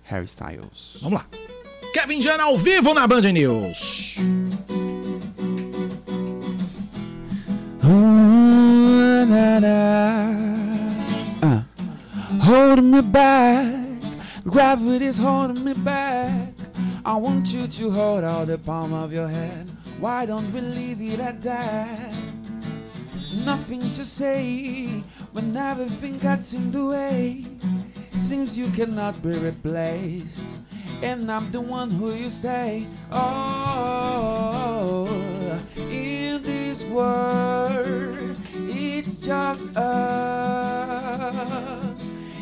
Harry 0.05 0.27
Styles 0.27 0.99
Vamos 1.01 1.19
lá. 1.19 1.54
Kevin 1.95 2.19
Diana 2.19 2.43
ao 2.43 2.57
vivo 2.57 2.93
na 2.93 3.07
Band 3.07 3.27
News. 3.33 4.19
Uh, 11.41 11.63
holding 12.41 12.91
me 12.91 13.01
back, 13.01 13.77
gravity's 14.43 15.19
holding 15.19 15.63
me 15.63 15.73
back. 15.73 16.33
I 17.05 17.15
want 17.15 17.53
you 17.53 17.69
to 17.69 17.91
hold 17.91 18.25
out 18.25 18.49
the 18.49 18.59
palm 18.59 18.93
of 18.93 19.13
your 19.13 19.29
hand. 19.29 19.71
Why 20.01 20.27
don't 20.27 20.53
we 20.53 20.63
leave 20.63 21.01
it 21.01 21.21
at 21.21 21.43
that? 21.43 22.13
Nothing 23.45 23.93
to 23.93 24.05
say 24.05 24.89
when 25.31 25.57
everything 25.57 26.19
gets 26.19 26.55
in 26.55 26.73
the 26.73 26.87
way. 26.87 27.45
Seems 28.17 28.59
you 28.59 28.69
cannot 28.71 29.23
be 29.23 29.31
replaced, 29.39 30.59
and 31.03 31.31
I'm 31.31 31.51
the 31.53 31.61
one 31.61 31.91
who 31.91 32.13
you 32.13 32.31
say. 32.31 32.87
Oh, 33.11 35.07
in 35.91 36.43
this 36.43 36.85
world, 36.87 38.37
it's 38.55 39.21
just 39.21 39.77
us. 39.77 40.91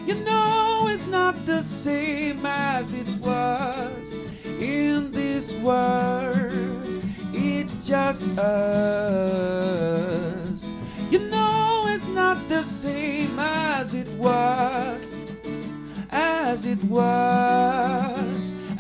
You 0.07 0.15
know, 0.25 0.87
it's 0.89 1.07
not 1.07 1.47
the 1.47 1.63
same 1.63 2.45
as 2.45 2.93
it 2.93 3.09
was 3.21 4.17
in 4.61 5.11
this 5.11 5.55
world. 5.57 7.03
It's 7.33 7.85
just 7.85 8.29
us. 8.39 9.33
You 11.11 11.19
know, 11.31 11.87
it's 11.89 12.07
not 12.07 12.49
the 12.49 12.63
same 12.63 13.39
as 13.39 13.95
it 13.95 14.09
was 14.19 15.13
as 16.13 16.67
it 16.67 16.83
was, 16.85 18.22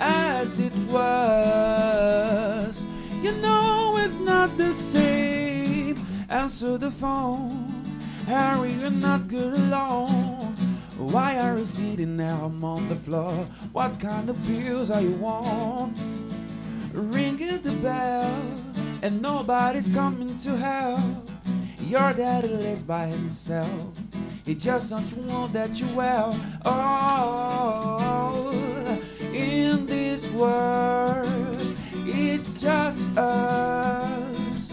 as 0.02 0.58
it 0.58 0.74
was. 0.90 2.84
You 3.22 3.32
know 3.32 3.96
it's 3.98 4.14
not 4.14 4.56
the 4.56 4.72
same. 4.74 5.96
Answer 6.28 6.76
the 6.76 6.90
phone, 6.90 8.00
Harry, 8.26 8.72
you're 8.72 8.90
not 8.90 9.28
good 9.28 9.52
alone. 9.52 10.56
Why 10.98 11.38
are 11.38 11.58
you 11.58 11.66
sitting 11.66 12.16
now 12.16 12.46
I'm 12.46 12.64
on 12.64 12.88
the 12.88 12.96
floor? 12.96 13.46
What 13.72 14.00
kind 14.00 14.28
of 14.28 14.36
pills 14.46 14.90
are 14.90 15.02
you 15.02 15.14
on? 15.24 15.94
Ringing 16.92 17.62
the 17.62 17.72
bell, 17.72 18.42
and 19.02 19.22
nobody's 19.22 19.88
coming 19.88 20.34
to 20.36 20.56
help. 20.56 21.30
Your 21.80 22.12
daddy 22.12 22.48
lives 22.48 22.82
by 22.82 23.06
himself. 23.06 23.70
He 24.44 24.54
just 24.54 24.90
don't 24.90 25.16
want 25.26 25.52
that 25.52 25.80
you 25.80 25.86
well. 25.94 26.36
Oh, 26.64 28.02
in 29.42 29.86
this 29.86 30.30
world, 30.30 31.76
it's 32.06 32.54
just 32.54 33.16
us. 33.16 34.72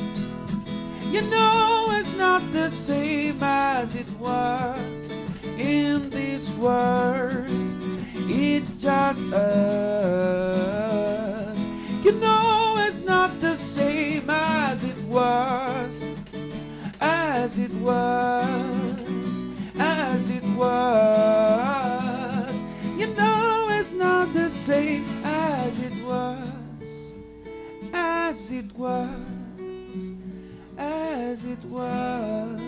You 1.10 1.22
know 1.24 1.88
it's 1.94 2.12
not 2.16 2.52
the 2.52 2.70
same 2.70 3.41
as 3.41 3.96
it 3.96 4.10
was 4.20 5.18
in 5.58 6.10
this 6.10 6.52
world. 6.52 7.48
It's 8.32 8.80
just 8.82 9.26
us. 9.34 9.50
You 12.04 12.12
know 12.14 12.76
it's 12.86 13.00
not 13.00 13.40
the 13.40 13.56
same 13.56 14.30
as 14.30 14.84
it 14.84 15.02
was, 15.04 16.04
as 17.02 17.58
it 17.58 17.74
was, 17.74 19.46
as 19.80 20.30
it 20.30 20.44
was. 20.56 21.89
same 24.70 25.04
as 25.24 25.80
it 25.80 25.96
was, 26.04 27.16
as 27.91 28.52
it 28.52 28.70
was, 28.78 29.10
as 30.78 31.44
it 31.44 31.66
was. 31.68 32.62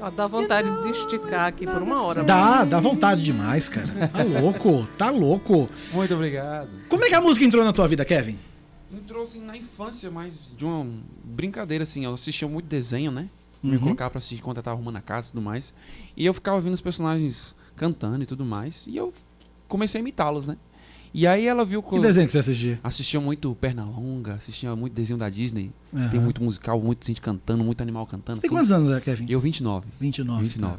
Ó, 0.00 0.10
dá 0.10 0.26
vontade 0.26 0.66
de 0.82 0.90
esticar 0.90 1.48
aqui 1.48 1.66
por 1.66 1.82
uma 1.82 2.00
hora. 2.02 2.24
Dá, 2.24 2.36
mas... 2.36 2.70
dá 2.70 2.80
vontade 2.80 3.22
demais, 3.22 3.68
cara. 3.68 4.08
Tá 4.08 4.22
louco, 4.22 4.88
tá 4.96 5.10
louco. 5.10 5.68
Muito 5.92 6.14
obrigado. 6.14 6.70
Como 6.88 7.04
é 7.04 7.08
que 7.08 7.14
a 7.14 7.20
música 7.20 7.44
entrou 7.44 7.62
na 7.62 7.72
tua 7.74 7.86
vida, 7.86 8.02
Kevin? 8.02 8.38
Entrou 8.90 9.22
assim 9.22 9.42
na 9.42 9.58
infância, 9.58 10.10
mas 10.10 10.50
de 10.56 10.64
uma 10.64 10.86
brincadeira, 11.22 11.84
assim. 11.84 12.06
Eu 12.06 12.14
assistia 12.14 12.48
muito 12.48 12.64
desenho, 12.64 13.12
né? 13.12 13.28
Uhum. 13.62 13.72
Me 13.72 13.78
colocava 13.78 14.12
pra 14.12 14.18
assistir 14.18 14.42
quando 14.42 14.56
eu 14.56 14.62
tava 14.62 14.76
arrumando 14.76 14.96
a 14.96 15.02
casa 15.02 15.28
e 15.28 15.32
tudo 15.32 15.42
mais. 15.42 15.74
E 16.16 16.24
eu 16.24 16.32
ficava 16.32 16.56
ouvindo 16.56 16.72
os 16.72 16.80
personagens 16.80 17.54
cantando 17.76 18.22
e 18.22 18.26
tudo 18.26 18.46
mais. 18.46 18.84
E 18.86 18.96
eu 18.96 19.12
comecei 19.74 19.98
a 19.98 20.02
imitá-los, 20.02 20.46
né? 20.46 20.56
E 21.12 21.26
aí 21.26 21.46
ela 21.46 21.64
viu 21.64 21.80
Que 21.82 22.00
desenho 22.00 22.26
que 22.26 22.32
você 22.32 22.38
assistia? 22.40 22.78
Assistia 22.82 23.20
muito 23.20 23.54
Pernalonga, 23.60 24.34
assistia 24.34 24.74
muito 24.74 24.92
desenho 24.94 25.18
da 25.18 25.28
Disney. 25.30 25.70
Aham. 25.94 26.08
Tem 26.08 26.18
muito 26.20 26.42
musical, 26.42 26.80
muita 26.80 27.06
gente 27.06 27.20
cantando, 27.20 27.62
muito 27.62 27.80
animal 27.80 28.04
cantando. 28.06 28.36
Você 28.36 28.42
tem 28.42 28.50
quantos 28.50 28.72
anos, 28.72 28.88
né, 28.88 29.00
Kevin? 29.00 29.26
Eu, 29.28 29.38
29. 29.40 29.86
29. 30.00 30.42
29. 30.42 30.76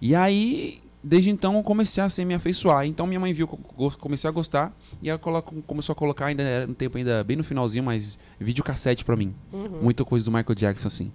E 0.00 0.14
aí, 0.14 0.78
desde 1.02 1.30
então, 1.30 1.56
eu 1.56 1.62
comecei 1.62 2.02
a 2.02 2.08
ser 2.10 2.24
me 2.26 2.34
afeiçoar. 2.34 2.84
Então, 2.86 3.06
minha 3.06 3.18
mãe 3.18 3.32
viu 3.32 3.48
que 3.48 3.54
eu 3.54 3.90
comecei 3.98 4.28
a 4.28 4.30
gostar 4.30 4.76
e 5.00 5.08
ela 5.08 5.18
colo- 5.18 5.40
começou 5.42 5.94
a 5.94 5.96
colocar, 5.96 6.26
ainda 6.26 6.42
era 6.42 6.70
um 6.70 6.74
tempo 6.74 6.98
ainda 6.98 7.24
bem 7.24 7.36
no 7.38 7.44
finalzinho, 7.44 7.82
mas 7.84 8.18
videocassete 8.38 9.04
pra 9.06 9.16
mim. 9.16 9.32
Uhum. 9.52 9.80
Muita 9.84 10.04
coisa 10.04 10.24
do 10.24 10.30
Michael 10.30 10.54
Jackson, 10.54 10.88
assim. 10.88 11.10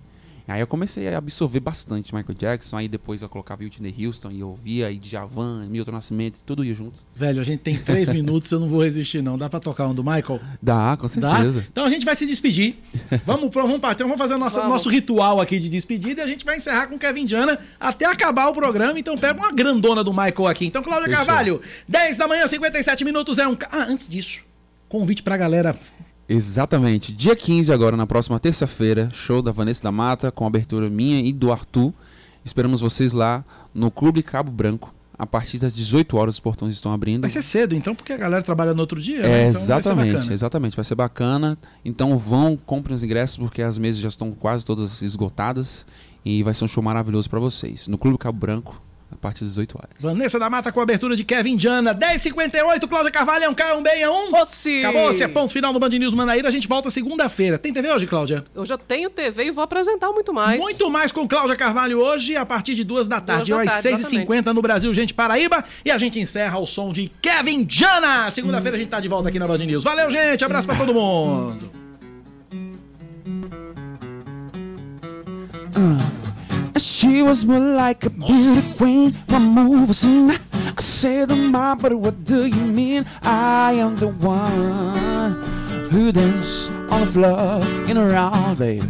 Aí 0.48 0.62
eu 0.62 0.68
comecei 0.68 1.08
a 1.14 1.18
absorver 1.18 1.60
bastante 1.60 2.16
Michael 2.16 2.38
Jackson, 2.38 2.78
aí 2.78 2.88
depois 2.88 3.22
eu 3.22 3.28
colocava 3.28 3.64
Whitney 3.64 3.94
Houston 4.06 4.32
e 4.32 4.40
eu 4.40 4.50
ouvia, 4.50 4.88
aí 4.88 4.98
Djavan, 4.98 5.66
Milton 5.70 5.92
Nascimento, 5.92 6.40
tudo 6.46 6.64
ia 6.64 6.74
junto. 6.74 6.94
Velho, 7.14 7.42
a 7.42 7.44
gente 7.44 7.60
tem 7.60 7.78
três 7.78 8.08
minutos, 8.14 8.50
eu 8.52 8.60
não 8.60 8.70
vou 8.70 8.82
resistir, 8.82 9.22
não. 9.22 9.38
Dá 9.38 9.50
pra 9.50 9.60
tocar 9.60 9.88
um 9.88 9.94
do 9.94 10.04
Michael? 10.04 10.40
Dá, 10.62 10.96
com 10.98 11.08
Dá? 11.20 11.36
certeza. 11.36 11.66
Então 11.70 11.84
a 11.84 11.90
gente 11.90 12.06
vai 12.06 12.16
se 12.16 12.26
despedir. 12.26 12.78
Vamos, 13.26 13.50
pro- 13.52 13.64
vamos, 13.64 13.80
partir, 13.82 14.04
vamos 14.04 14.18
fazer 14.18 14.36
o 14.36 14.38
nosso, 14.38 14.58
nosso 14.68 14.88
ritual 14.90 15.42
aqui 15.42 15.60
de 15.60 15.68
despedida 15.68 16.22
e 16.22 16.24
a 16.24 16.28
gente 16.28 16.46
vai 16.46 16.56
encerrar 16.56 16.88
com 16.88 16.96
o 16.96 17.00
Kevin 17.00 17.26
Diana 17.26 17.60
até 17.80 18.06
acabar 18.06 18.48
o 18.48 18.54
programa. 18.54 18.98
Então 18.98 19.18
pega 19.18 19.38
uma 19.38 19.52
grandona 19.52 20.04
do 20.04 20.14
Michael 20.14 20.48
aqui. 20.48 20.66
Então, 20.66 20.82
Cláudia 20.82 21.10
Fechou. 21.10 21.26
Carvalho, 21.26 21.62
10 21.90 22.16
da 22.18 22.28
manhã, 22.28 22.48
57 22.48 23.04
minutos 23.04 23.38
é 23.38 23.46
um. 23.48 23.58
Ah, 23.70 23.86
antes 23.90 24.08
disso, 24.08 24.44
convite 24.88 25.22
pra 25.22 25.36
galera. 25.36 25.76
Exatamente. 26.30 27.14
Dia 27.14 27.36
15 27.36 27.72
agora, 27.72 27.96
na 27.96 28.06
próxima 28.06 28.40
terça-feira, 28.40 29.10
show 29.14 29.42
da 29.42 29.52
Vanessa 29.52 29.84
da 29.84 29.92
Mata, 29.92 30.32
com 30.32 30.46
abertura 30.46 30.90
minha 30.90 31.22
e 31.22 31.32
do 31.32 31.52
Arthur. 31.52 31.94
Esperamos 32.44 32.82
vocês 32.82 33.14
lá 33.14 33.44
no 33.74 33.90
Clube 33.90 34.22
Cabo 34.22 34.52
Branco. 34.52 34.94
A 35.20 35.26
partir 35.26 35.58
das 35.58 35.76
18 35.76 36.16
horas 36.16 36.36
os 36.36 36.40
portões 36.40 36.76
estão 36.76 36.94
abrindo. 36.94 37.22
Vai 37.22 37.30
ser 37.32 37.42
cedo, 37.42 37.74
então, 37.74 37.96
porque 37.96 38.14
a 38.14 38.18
galera 38.18 38.44
trabalha 38.44 38.72
no 38.74 38.82
outro 38.82 39.02
dia. 39.02 39.22
É, 39.22 39.22
né? 39.22 39.50
Então 39.50 39.54
vai 39.54 39.54
ser 39.54 39.60
exatamente, 39.60 40.14
bacana. 40.14 40.34
exatamente. 40.34 40.76
Vai 40.76 40.86
ser 40.86 40.96
bacana. 40.96 41.58
Então 41.84 42.18
vão, 42.18 42.56
comprem 42.56 42.96
os 42.96 43.04
ingressos, 43.04 43.38
porque 43.38 43.64
as 43.64 43.80
mesas 43.80 44.00
já 44.00 44.10
estão 44.10 44.32
quase 44.32 44.64
todas 44.64 45.02
esgotadas. 45.02 45.88
E 46.24 46.44
vai 46.44 46.54
ser 46.54 46.66
um 46.66 46.68
show 46.68 46.84
maravilhoso 46.84 47.30
pra 47.30 47.40
vocês. 47.40 47.88
No 47.88 47.98
Clube 47.98 48.18
Cabo 48.18 48.38
Branco, 48.38 48.80
a 49.12 49.16
partir 49.16 49.42
das 49.44 49.54
18 49.54 49.78
horas. 49.78 49.90
Vanessa 50.00 50.38
da 50.38 50.50
Mata 50.50 50.72
com 50.72 50.80
a 50.80 50.84
abertura 50.84 51.16
de 51.16 51.24
Kevin 51.24 51.56
Diana. 51.56 51.96
10h58, 51.96 52.88
Cláudia 52.88 53.12
Carvalho 53.12 53.46
é 53.46 53.50
um 53.50 53.54
K, 53.54 53.76
um 53.76 53.82
B, 53.82 53.90
é 53.90 54.10
um. 54.10 54.34
Ossi! 54.36 54.84
Acabou, 54.84 55.14
se 55.14 55.24
é 55.24 55.28
ponto 55.28 55.54
final 55.54 55.72
do 55.72 55.80
Band 55.80 55.90
News 55.90 56.14
Manaíra. 56.14 56.48
A 56.48 56.52
gente 56.52 56.68
volta 56.68 56.90
segunda-feira. 56.90 57.58
Tem 57.58 57.72
TV 57.72 57.92
hoje, 57.92 58.06
Cláudia? 58.06 58.44
Hoje 58.56 58.74
eu 58.74 58.78
tenho 58.78 59.10
TV 59.10 59.46
e 59.46 59.52
vou 59.52 59.64
apresentar 59.64 60.12
muito 60.12 60.34
mais. 60.34 60.60
Muito 60.60 60.90
mais 60.90 61.12
com 61.12 61.28
Cláudia 61.28 61.56
Carvalho 61.56 62.00
hoje, 62.00 62.36
a 62.36 62.46
partir 62.46 62.76
de 62.76 62.84
duas 62.84 63.08
da 63.08 63.22
tarde, 63.22 63.52
da 63.52 63.62
às 63.62 63.82
tarde, 63.82 64.04
6h50 64.04 64.48
no 64.48 64.62
Brasil, 64.62 64.94
gente, 64.94 65.14
Paraíba. 65.14 65.64
E 65.86 65.92
a 65.92 65.98
gente 65.98 66.20
encerra 66.20 66.60
o 66.60 66.66
som 66.66 66.92
de 66.92 67.12
Kevin 67.22 67.64
Diana. 67.64 68.30
Segunda-feira 68.30 68.76
a 68.76 68.80
gente 68.80 68.90
tá 68.90 69.00
de 69.00 69.08
volta 69.08 69.30
aqui 69.30 69.40
na 69.40 69.48
Band 69.48 69.60
News. 69.60 69.84
Valeu, 69.84 70.12
gente. 70.12 70.44
Abraço 70.44 70.68
pra 70.68 70.76
todo 70.76 70.94
mundo. 70.94 71.58
She 76.78 77.24
was 77.24 77.46
more 77.46 77.60
like 77.60 78.06
a 78.06 78.10
beauty 78.10 78.62
queen 78.78 79.12
from 79.28 79.54
movie 79.54 79.94
scene. 79.94 80.32
I 80.32 80.82
said, 80.82 81.30
"Ma, 81.30 81.76
but 81.76 81.94
what 81.94 82.24
do 82.24 82.46
you 82.46 82.66
mean? 82.80 83.06
I 83.24 83.74
am 83.74 83.96
the 83.96 84.10
one 84.10 85.42
who 85.90 86.12
dance 86.12 86.70
on 86.90 87.02
the 87.02 87.08
floor 87.08 87.62
in 87.90 87.98
a 87.98 88.06
round, 88.06 88.60
baby." 88.60 88.88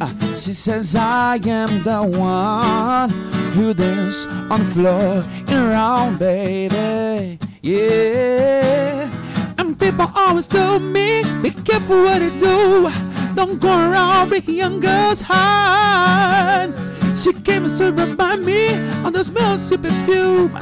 Ah, 0.00 0.12
she 0.38 0.52
says, 0.52 0.94
"I 0.94 1.40
am 1.46 1.82
the 1.82 2.02
one 2.02 3.10
who 3.54 3.72
dance 3.72 4.26
on 4.50 4.60
the 4.60 4.70
floor 4.74 5.24
in 5.48 5.54
a 5.54 5.66
round, 5.68 6.18
baby." 6.18 7.38
Yeah. 7.62 9.08
People 9.78 10.10
always 10.14 10.46
tell 10.46 10.78
me, 10.78 11.22
be 11.42 11.50
careful 11.50 12.02
what 12.04 12.22
you 12.22 12.30
do. 12.30 12.90
Don't 13.34 13.60
go 13.60 13.68
around 13.68 14.28
breaking 14.28 14.54
young 14.54 14.80
girls' 14.80 15.20
heart. 15.20 16.70
She 17.16 17.32
came 17.32 17.64
and 17.64 17.98
right 17.98 18.16
by 18.16 18.36
me 18.36 18.74
on 19.04 19.12
the 19.12 19.24
smell 19.24 19.54
of 19.54 19.82
perfume. 19.82 20.52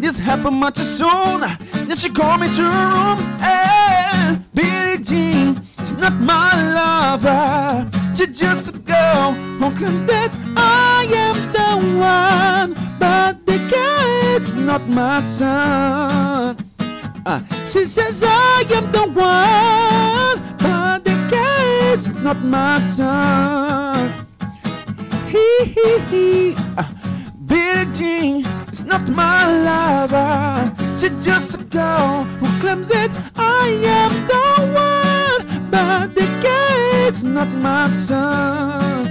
This 0.00 0.18
happened 0.18 0.56
much 0.56 0.76
too 0.76 0.82
soon. 0.82 1.40
Then 1.40 1.96
she 1.96 2.10
called 2.10 2.40
me 2.40 2.48
to 2.56 2.62
her 2.62 2.88
room. 2.94 3.18
Hey, 3.38 4.38
Billie 4.52 5.02
Jean 5.02 5.62
is 5.80 5.94
not 5.94 6.14
my 6.14 6.50
lover. 6.74 7.90
She's 8.14 8.38
just 8.38 8.74
a 8.74 8.78
girl 8.78 9.32
who 9.32 9.70
claims 9.76 10.04
that 10.06 10.30
I 10.56 11.06
am 11.24 11.36
the 11.56 11.86
one. 11.98 12.98
But 12.98 13.46
the 13.46 13.58
guy's 13.70 14.54
not 14.54 14.86
my 14.88 15.20
son. 15.20 16.71
Uh, 17.24 17.40
she 17.68 17.86
says 17.86 18.24
I 18.26 18.64
am 18.74 18.90
the 18.90 19.06
one, 19.06 20.56
but 20.58 21.04
the 21.04 21.14
kid's 21.30 22.12
not 22.20 22.42
my 22.42 22.80
son. 22.80 24.10
He, 25.28 25.64
hee 25.64 25.98
hee. 26.10 26.54
Uh, 26.76 26.84
Billie 27.46 27.86
Jean 27.92 28.44
is 28.72 28.84
not 28.84 29.08
my 29.08 29.46
lover. 29.46 30.74
She's 30.96 31.24
just 31.24 31.60
a 31.60 31.64
girl 31.64 32.24
who 32.40 32.60
claims 32.60 32.88
that 32.88 33.10
I 33.36 33.68
am 33.86 34.12
the 34.26 34.46
one, 34.74 35.70
but 35.70 36.14
the 36.16 36.26
kid's 36.42 37.22
not 37.22 37.48
my 37.48 37.86
son. 37.86 39.06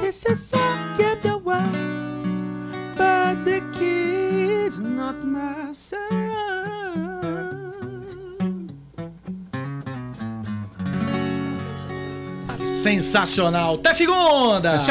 She 0.00 0.10
says 0.10 0.52
I 0.52 0.96
am 1.00 1.20
the 1.22 1.38
one, 1.38 2.72
but 2.96 3.44
the 3.44 3.71
kid's 4.72 4.80
not 4.80 5.16
my 5.24 5.72
son. 5.72 5.98
Sensacional. 12.74 13.76
Até 13.76 13.94
segunda. 13.94 14.80